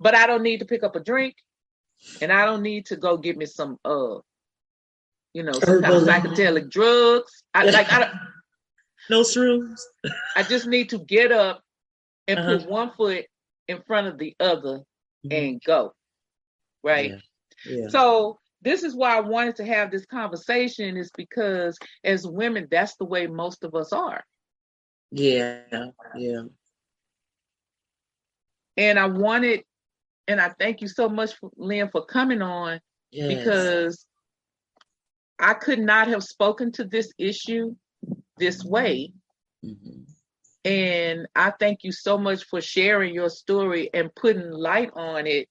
But 0.00 0.16
I 0.16 0.26
don't 0.26 0.42
need 0.42 0.58
to 0.58 0.64
pick 0.64 0.82
up 0.82 0.96
a 0.96 1.00
drink 1.00 1.36
and 2.20 2.32
I 2.32 2.44
don't 2.44 2.62
need 2.62 2.86
to 2.86 2.96
go 2.96 3.16
get 3.16 3.36
me 3.36 3.46
some 3.46 3.78
uh 3.84 4.16
you 5.34 5.42
know, 5.42 5.52
some 5.52 5.80
psychedelic 5.82 6.70
drugs. 6.70 7.42
I 7.54 7.64
like 7.64 7.90
I 7.92 8.00
don't 8.00 8.14
no 9.10 9.20
shrooms. 9.22 9.80
I 10.36 10.42
just 10.42 10.66
need 10.66 10.90
to 10.90 10.98
get 10.98 11.32
up 11.32 11.62
and 12.26 12.38
uh-huh. 12.38 12.58
put 12.58 12.68
one 12.68 12.90
foot 12.90 13.26
in 13.68 13.80
front 13.86 14.08
of 14.08 14.18
the 14.18 14.34
other 14.40 14.80
mm-hmm. 15.24 15.32
and 15.32 15.62
go. 15.64 15.94
Right. 16.82 17.10
Yeah. 17.10 17.16
Yeah. 17.66 17.88
So 17.88 18.38
this 18.62 18.82
is 18.82 18.94
why 18.94 19.16
I 19.16 19.20
wanted 19.20 19.56
to 19.56 19.64
have 19.64 19.90
this 19.90 20.06
conversation 20.06 20.96
is 20.96 21.10
because 21.16 21.78
as 22.04 22.26
women, 22.26 22.68
that's 22.70 22.96
the 22.96 23.04
way 23.04 23.26
most 23.26 23.64
of 23.64 23.74
us 23.74 23.92
are. 23.92 24.24
Yeah. 25.10 25.60
Yeah. 26.16 26.42
And 28.76 28.98
I 28.98 29.06
wanted, 29.06 29.64
and 30.26 30.40
I 30.40 30.50
thank 30.58 30.80
you 30.80 30.88
so 30.88 31.08
much, 31.08 31.34
for, 31.34 31.50
Lynn, 31.56 31.90
for 31.90 32.06
coming 32.06 32.40
on 32.40 32.80
yes. 33.10 33.28
because 33.28 34.06
I 35.38 35.54
could 35.54 35.80
not 35.80 36.08
have 36.08 36.22
spoken 36.22 36.72
to 36.72 36.84
this 36.84 37.12
issue 37.18 37.74
this 38.38 38.64
way. 38.64 39.12
Mm-hmm. 39.64 40.02
And 40.64 41.26
I 41.34 41.52
thank 41.58 41.82
you 41.82 41.90
so 41.90 42.16
much 42.16 42.44
for 42.44 42.60
sharing 42.60 43.12
your 43.12 43.28
story 43.28 43.90
and 43.92 44.14
putting 44.14 44.52
light 44.52 44.90
on 44.94 45.26
it 45.26 45.48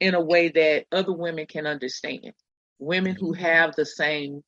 in 0.00 0.14
a 0.14 0.20
way 0.20 0.48
that 0.48 0.86
other 0.90 1.12
women 1.12 1.46
can 1.46 1.66
understand. 1.66 2.32
Women 2.78 3.14
who 3.14 3.34
mm-hmm. 3.34 3.44
have 3.44 3.76
the 3.76 3.86
same 3.86 4.42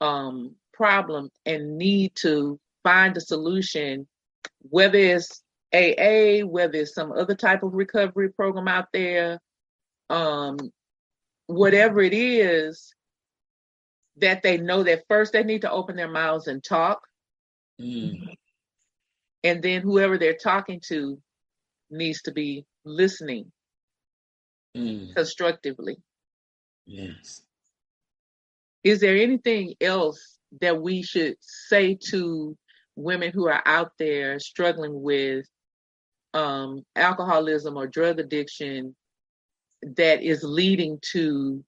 um, 0.00 0.56
problem 0.72 1.30
and 1.46 1.78
need 1.78 2.14
to 2.16 2.58
find 2.82 3.16
a 3.16 3.20
solution, 3.20 4.06
whether 4.60 4.98
it's 4.98 5.42
AA, 5.72 6.44
whether 6.46 6.78
it's 6.78 6.94
some 6.94 7.12
other 7.12 7.34
type 7.34 7.62
of 7.62 7.74
recovery 7.74 8.32
program 8.32 8.68
out 8.68 8.86
there, 8.92 9.40
um, 10.10 10.58
whatever 11.46 12.00
it 12.00 12.14
is, 12.14 12.92
that 14.16 14.42
they 14.42 14.58
know 14.58 14.82
that 14.82 15.04
first 15.08 15.32
they 15.32 15.44
need 15.44 15.62
to 15.62 15.70
open 15.70 15.94
their 15.94 16.10
mouths 16.10 16.48
and 16.48 16.64
talk. 16.64 17.00
Mm. 17.80 18.34
And 19.44 19.62
then 19.62 19.82
whoever 19.82 20.18
they're 20.18 20.36
talking 20.36 20.80
to 20.88 21.20
needs 21.90 22.22
to 22.22 22.32
be 22.32 22.64
listening 22.84 23.52
mm. 24.76 25.14
constructively. 25.14 25.96
Yes. 26.86 27.42
Is 28.84 29.00
there 29.00 29.16
anything 29.16 29.74
else 29.80 30.38
that 30.60 30.80
we 30.80 31.02
should 31.02 31.36
say 31.40 31.98
to 32.10 32.56
women 32.96 33.32
who 33.32 33.46
are 33.48 33.62
out 33.66 33.92
there 33.98 34.38
struggling 34.38 35.02
with 35.02 35.46
um, 36.34 36.84
alcoholism 36.96 37.76
or 37.76 37.86
drug 37.86 38.18
addiction 38.18 38.94
that 39.96 40.22
is 40.22 40.42
leading 40.42 40.98
to 41.12 41.64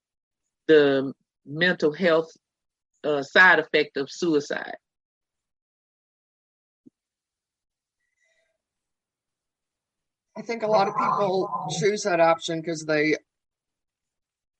the 0.66 1.12
mental 1.46 1.92
health 1.92 2.30
uh, 3.04 3.22
side 3.22 3.58
effect 3.58 3.96
of 3.96 4.10
suicide? 4.10 4.76
I 10.40 10.42
think 10.42 10.62
a 10.62 10.66
lot 10.66 10.88
of 10.88 10.96
people 10.96 11.68
choose 11.78 12.04
that 12.04 12.18
option 12.18 12.62
because 12.62 12.86
they 12.86 13.14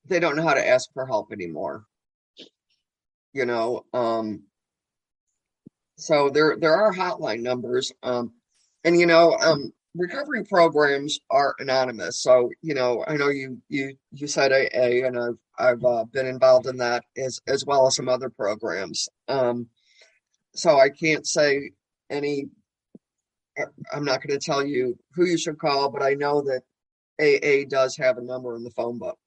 they 0.05 0.21
don't 0.21 0.37
know 0.37 0.43
how 0.43 0.53
to 0.53 0.69
ask 0.69 0.93
for 0.93 1.07
help 1.07 1.33
anymore. 1.33 1.85
You 3.33 3.47
know, 3.47 3.87
um, 3.95 4.43
so 5.97 6.29
there 6.29 6.59
there 6.59 6.75
are 6.75 6.93
hotline 6.93 7.41
numbers, 7.41 7.93
um, 8.03 8.35
and 8.85 9.01
you 9.01 9.07
know, 9.07 9.35
um, 9.41 9.73
recovery 9.95 10.45
programs 10.45 11.19
are 11.31 11.55
anonymous. 11.59 12.21
So 12.21 12.51
you 12.61 12.75
know, 12.75 13.03
I 13.09 13.17
know 13.17 13.31
you 13.31 13.63
you 13.71 13.97
you 14.13 14.27
said 14.27 14.53
AA, 14.53 15.07
and 15.07 15.19
I've 15.19 15.39
I've 15.59 15.85
uh, 15.85 16.05
been 16.13 16.27
involved 16.27 16.67
in 16.67 16.77
that 16.77 17.05
as 17.17 17.41
as 17.49 17.65
well 17.65 17.87
as 17.87 17.97
some 17.97 18.11
other 18.11 18.29
programs. 18.29 19.09
Um, 19.29 19.69
so 20.55 20.79
I 20.79 20.91
can't 20.91 21.27
say 21.27 21.71
any. 22.11 22.49
I'm 23.93 24.05
not 24.05 24.23
going 24.23 24.39
to 24.39 24.45
tell 24.45 24.65
you 24.65 24.99
who 25.15 25.25
you 25.25 25.37
should 25.39 25.59
call, 25.59 25.91
but 25.91 26.03
I 26.03 26.15
know 26.15 26.43
that 26.43 26.63
AA 27.21 27.69
does 27.69 27.97
have 27.97 28.19
a 28.19 28.23
number 28.23 28.57
in 28.57 28.65
the 28.65 28.71
phone 28.71 28.99
book. 28.99 29.19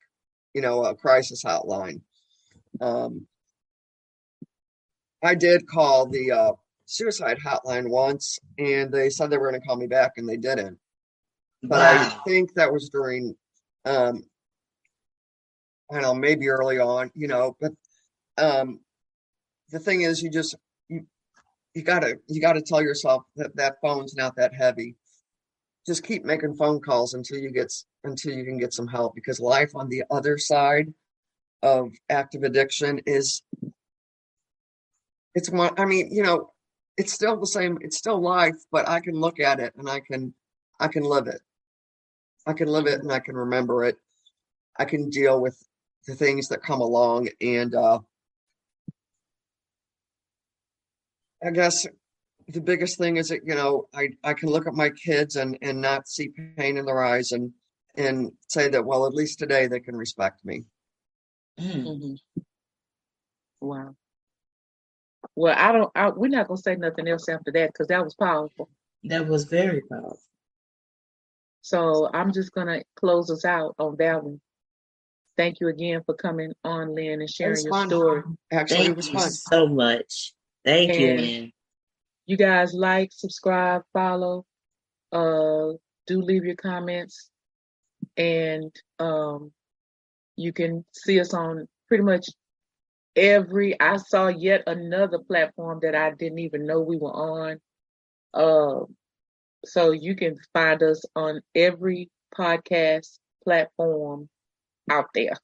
You 0.54 0.62
know, 0.62 0.86
a 0.86 0.96
crisis 0.96 1.44
hotline. 1.44 2.02
Um, 2.80 3.28
I 5.24 5.36
did 5.36 5.68
call 5.68 6.06
the 6.08 6.32
uh, 6.32 6.52
suicide 6.86 7.38
hotline 7.40 7.90
once, 7.90 8.40
and 8.58 8.92
they 8.92 9.10
said 9.10 9.30
they 9.30 9.38
were 9.38 9.50
going 9.50 9.60
to 9.60 9.66
call 9.66 9.78
me 9.78 9.88
back, 9.88 10.14
and 10.18 10.28
they 10.28 10.38
didn't. 10.38 10.78
But 11.64 11.80
wow. 11.80 12.02
I 12.02 12.30
think 12.30 12.54
that 12.56 12.72
was 12.72 12.90
during, 12.90 13.36
um, 13.86 14.26
I 15.90 15.96
don't 15.96 16.02
know, 16.02 16.14
maybe 16.14 16.50
early 16.50 16.80
on, 16.80 17.10
you 17.16 17.28
know. 17.28 17.56
But 17.60 17.72
um, 18.38 18.82
the 19.70 19.80
thing 19.80 20.02
is, 20.02 20.22
you 20.22 20.30
just 20.30 20.56
you 20.90 21.06
you 21.74 21.82
gotta 21.82 22.20
you 22.28 22.42
gotta 22.42 22.62
tell 22.62 22.82
yourself 22.82 23.24
that 23.36 23.56
that 23.56 23.76
phone's 23.82 24.16
not 24.16 24.36
that 24.36 24.54
heavy. 24.54 24.96
Just 25.86 26.04
keep 26.04 26.24
making 26.24 26.56
phone 26.56 26.80
calls 26.80 27.14
until 27.14 27.40
you 27.40 27.52
get 27.52 27.74
until 28.04 28.34
you 28.34 28.46
can 28.46 28.58
get 28.58 28.74
some 28.74 28.88
help 28.88 29.16
because 29.16 29.40
life 29.40 29.72
on 29.76 29.90
the 29.90 30.04
other 30.12 30.38
side 30.38 30.94
of 31.62 31.94
active 32.10 32.44
addiction 32.44 33.00
is 33.06 33.42
it's 35.34 35.50
one 35.50 35.74
i 35.78 35.86
mean 35.86 36.10
you 36.12 36.22
know 36.22 36.52
it's 36.98 37.14
still 37.14 37.40
the 37.40 37.48
same 37.48 37.78
it's 37.82 37.98
still 37.98 38.22
life 38.22 38.56
but 38.72 38.88
i 38.88 39.00
can 39.00 39.16
look 39.16 39.40
at 39.40 39.62
it 39.62 39.74
and 39.78 39.90
i 39.90 40.00
can 40.00 40.34
i 40.80 40.88
can 40.88 41.04
live 41.04 41.28
it 41.28 41.40
i 42.46 42.54
can 42.54 42.68
live 42.68 42.86
it 42.86 43.00
and 43.00 43.12
i 43.12 43.20
can 43.20 43.36
remember 43.36 43.86
it 43.86 43.98
i 44.78 44.84
can 44.84 45.10
deal 45.10 45.40
with 45.40 45.58
the 46.06 46.16
things 46.16 46.50
that 46.50 46.62
come 46.62 46.82
along 46.82 47.30
and 47.40 47.74
uh 47.76 47.98
i 51.46 51.50
guess 51.50 51.86
the 52.50 52.62
biggest 52.62 52.98
thing 52.98 53.18
is 53.18 53.30
that 53.30 53.42
you 53.46 53.56
know 53.56 53.88
i 53.94 54.10
i 54.24 54.34
can 54.34 54.50
look 54.50 54.68
at 54.68 54.74
my 54.74 54.90
kids 54.90 55.36
and 55.36 55.58
and 55.62 55.80
not 55.80 56.08
see 56.08 56.30
pain 56.58 56.78
in 56.78 56.86
their 56.86 57.04
eyes 57.04 57.32
and 57.32 57.52
and 57.96 58.32
say 58.50 58.68
that 58.70 58.86
well 58.86 59.06
at 59.06 59.14
least 59.14 59.40
today 59.40 59.68
they 59.68 59.80
can 59.80 59.96
respect 59.96 60.44
me 60.44 60.64
mm-hmm. 61.60 62.16
wow 63.62 63.96
well, 65.36 65.56
I 65.58 65.72
don't. 65.72 65.92
I, 65.96 66.10
we're 66.10 66.28
not 66.28 66.48
gonna 66.48 66.58
say 66.58 66.76
nothing 66.76 67.08
else 67.08 67.28
after 67.30 67.52
that 67.54 67.72
because 67.74 67.88
that 67.88 68.04
was 68.04 68.16
powerful. 68.16 68.70
That 69.06 69.28
was 69.28 69.46
very 69.46 69.82
powerful. 69.82 70.20
So 71.62 72.10
I'm 72.14 72.32
just 72.34 72.54
gonna 72.54 72.84
close 72.96 73.32
us 73.32 73.46
out 73.46 73.76
on 73.80 73.96
that 73.98 74.24
one. 74.24 74.42
Thank 75.38 75.60
you 75.60 75.70
again 75.70 76.02
for 76.06 76.14
coming 76.14 76.54
on, 76.64 76.94
Lynn, 76.94 77.22
and 77.22 77.30
sharing 77.30 77.64
your 77.64 77.72
fun. 77.72 77.90
story. 77.90 78.22
Actually, 78.52 78.78
Thank 78.78 78.90
it 78.90 78.98
was 78.98 79.10
fun. 79.10 79.32
so 79.32 79.68
much. 79.68 80.34
Thank 80.66 80.92
and 80.92 81.20
you. 81.20 81.50
You 82.26 82.38
guys 82.38 82.74
like, 82.74 83.12
subscribe, 83.12 83.84
follow. 83.92 84.46
Uh, 85.12 85.74
do 86.08 86.22
leave 86.22 86.46
your 86.46 86.56
comments, 86.56 87.30
and 88.18 88.72
um, 89.00 89.52
you 90.36 90.54
can 90.54 90.86
see 90.92 91.20
us 91.20 91.34
on 91.34 91.68
pretty 91.88 92.04
much 92.04 92.28
every 93.16 93.80
I 93.80 93.98
saw 93.98 94.28
yet 94.28 94.64
another 94.68 95.20
platform 95.20 95.80
that 95.84 95.96
I 95.96 96.12
didn't 96.12 96.40
even 96.40 96.66
know 96.66 96.82
we 96.82 96.98
were 96.98 97.12
on. 97.12 97.60
Uh, 98.34 98.86
so 99.66 99.92
you 99.92 100.16
can 100.16 100.38
find 100.54 100.82
us 100.82 101.04
on 101.16 101.42
every 101.56 102.10
podcast 102.36 103.20
platform 103.44 104.30
out 104.90 105.10
there. 105.14 105.36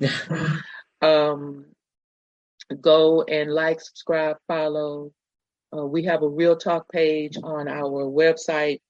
um, 1.02 1.66
go 2.80 3.22
and 3.22 3.52
like, 3.52 3.80
subscribe, 3.80 4.36
follow. 4.46 5.12
Uh, 5.76 5.84
we 5.86 6.04
have 6.04 6.22
a 6.22 6.28
real 6.28 6.56
talk 6.56 6.90
page 6.90 7.36
on 7.42 7.68
our 7.68 8.04
website 8.04 8.80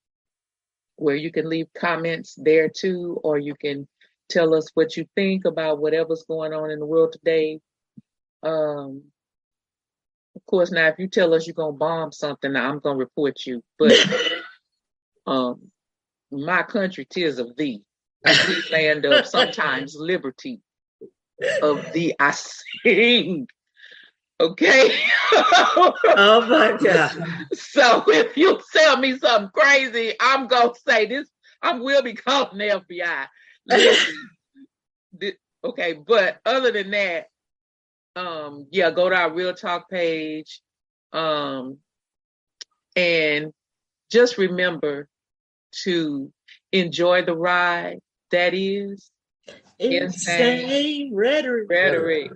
where 0.96 1.16
you 1.16 1.32
can 1.32 1.48
leave 1.48 1.66
comments 1.76 2.34
there 2.36 2.68
too, 2.68 3.18
or 3.24 3.38
you 3.38 3.54
can 3.54 3.88
tell 4.28 4.54
us 4.54 4.68
what 4.74 4.96
you 4.96 5.06
think 5.14 5.44
about 5.44 5.80
whatever's 5.80 6.24
going 6.24 6.52
on 6.52 6.70
in 6.70 6.78
the 6.78 6.86
world 6.86 7.12
today. 7.12 7.60
Um, 8.42 9.02
of 10.36 10.44
course, 10.46 10.70
now 10.70 10.88
if 10.88 10.98
you 10.98 11.08
tell 11.08 11.34
us 11.34 11.46
you're 11.46 11.54
gonna 11.54 11.72
bomb 11.72 12.12
something, 12.12 12.54
I'm 12.54 12.80
gonna 12.80 12.98
report 12.98 13.46
you. 13.46 13.62
But 13.78 13.94
um, 15.26 15.70
my 16.30 16.62
country, 16.62 17.06
tis 17.08 17.38
of 17.38 17.56
thee, 17.56 17.82
the 18.24 18.62
land 18.70 19.04
of 19.04 19.26
sometimes 19.26 19.96
liberty. 19.96 20.60
Of 21.62 21.92
thee, 21.92 22.14
I 22.18 22.30
sing. 22.30 23.48
Okay. 24.40 24.96
oh 25.32 26.46
my 26.48 26.76
God. 26.82 27.46
So 27.52 28.04
if 28.08 28.36
you 28.36 28.60
tell 28.72 28.98
me 28.98 29.18
something 29.18 29.50
crazy, 29.54 30.14
I'm 30.20 30.48
gonna 30.48 30.72
say 30.86 31.06
this. 31.06 31.28
I 31.62 31.78
will 31.78 32.02
be 32.02 32.14
calling 32.14 32.58
the 32.58 32.82
FBI. 32.90 33.26
Listen, 33.66 34.14
Okay, 35.64 35.94
but 35.94 36.40
other 36.44 36.70
than 36.70 36.90
that, 36.90 37.28
um, 38.16 38.66
yeah, 38.70 38.90
go 38.90 39.08
to 39.08 39.16
our 39.16 39.32
Real 39.32 39.54
Talk 39.54 39.88
page. 39.88 40.60
Um, 41.12 41.78
and 42.96 43.50
just 44.10 44.36
remember 44.36 45.08
to 45.84 46.30
enjoy 46.70 47.24
the 47.24 47.34
ride 47.34 48.00
that 48.30 48.52
is 48.52 49.10
insane, 49.78 51.14
rhetoric. 51.14 51.66
Rhetoric. 51.70 52.30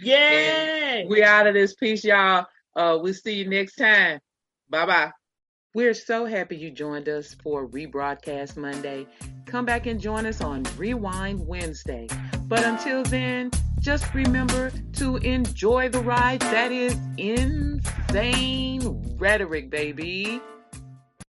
Yay! 0.00 1.06
We 1.08 1.22
out 1.22 1.46
of 1.46 1.54
this 1.54 1.74
piece, 1.74 2.04
y'all. 2.04 2.46
Uh, 2.74 2.98
we'll 3.00 3.14
see 3.14 3.34
you 3.34 3.48
next 3.48 3.76
time. 3.76 4.20
Bye 4.68 4.86
bye. 4.86 5.12
We're 5.74 5.94
so 5.94 6.26
happy 6.26 6.56
you 6.56 6.70
joined 6.70 7.08
us 7.08 7.34
for 7.42 7.66
Rebroadcast 7.66 8.58
Monday. 8.58 9.06
Come 9.46 9.64
back 9.64 9.86
and 9.86 9.98
join 9.98 10.26
us 10.26 10.42
on 10.42 10.64
Rewind 10.76 11.46
Wednesday. 11.46 12.08
But 12.46 12.64
until 12.64 13.02
then, 13.04 13.50
just 13.80 14.12
remember 14.12 14.70
to 14.94 15.16
enjoy 15.16 15.88
the 15.88 16.00
ride 16.00 16.40
that 16.40 16.72
is 16.72 16.94
insane 17.16 18.82
rhetoric, 19.16 19.70
baby. 19.70 20.42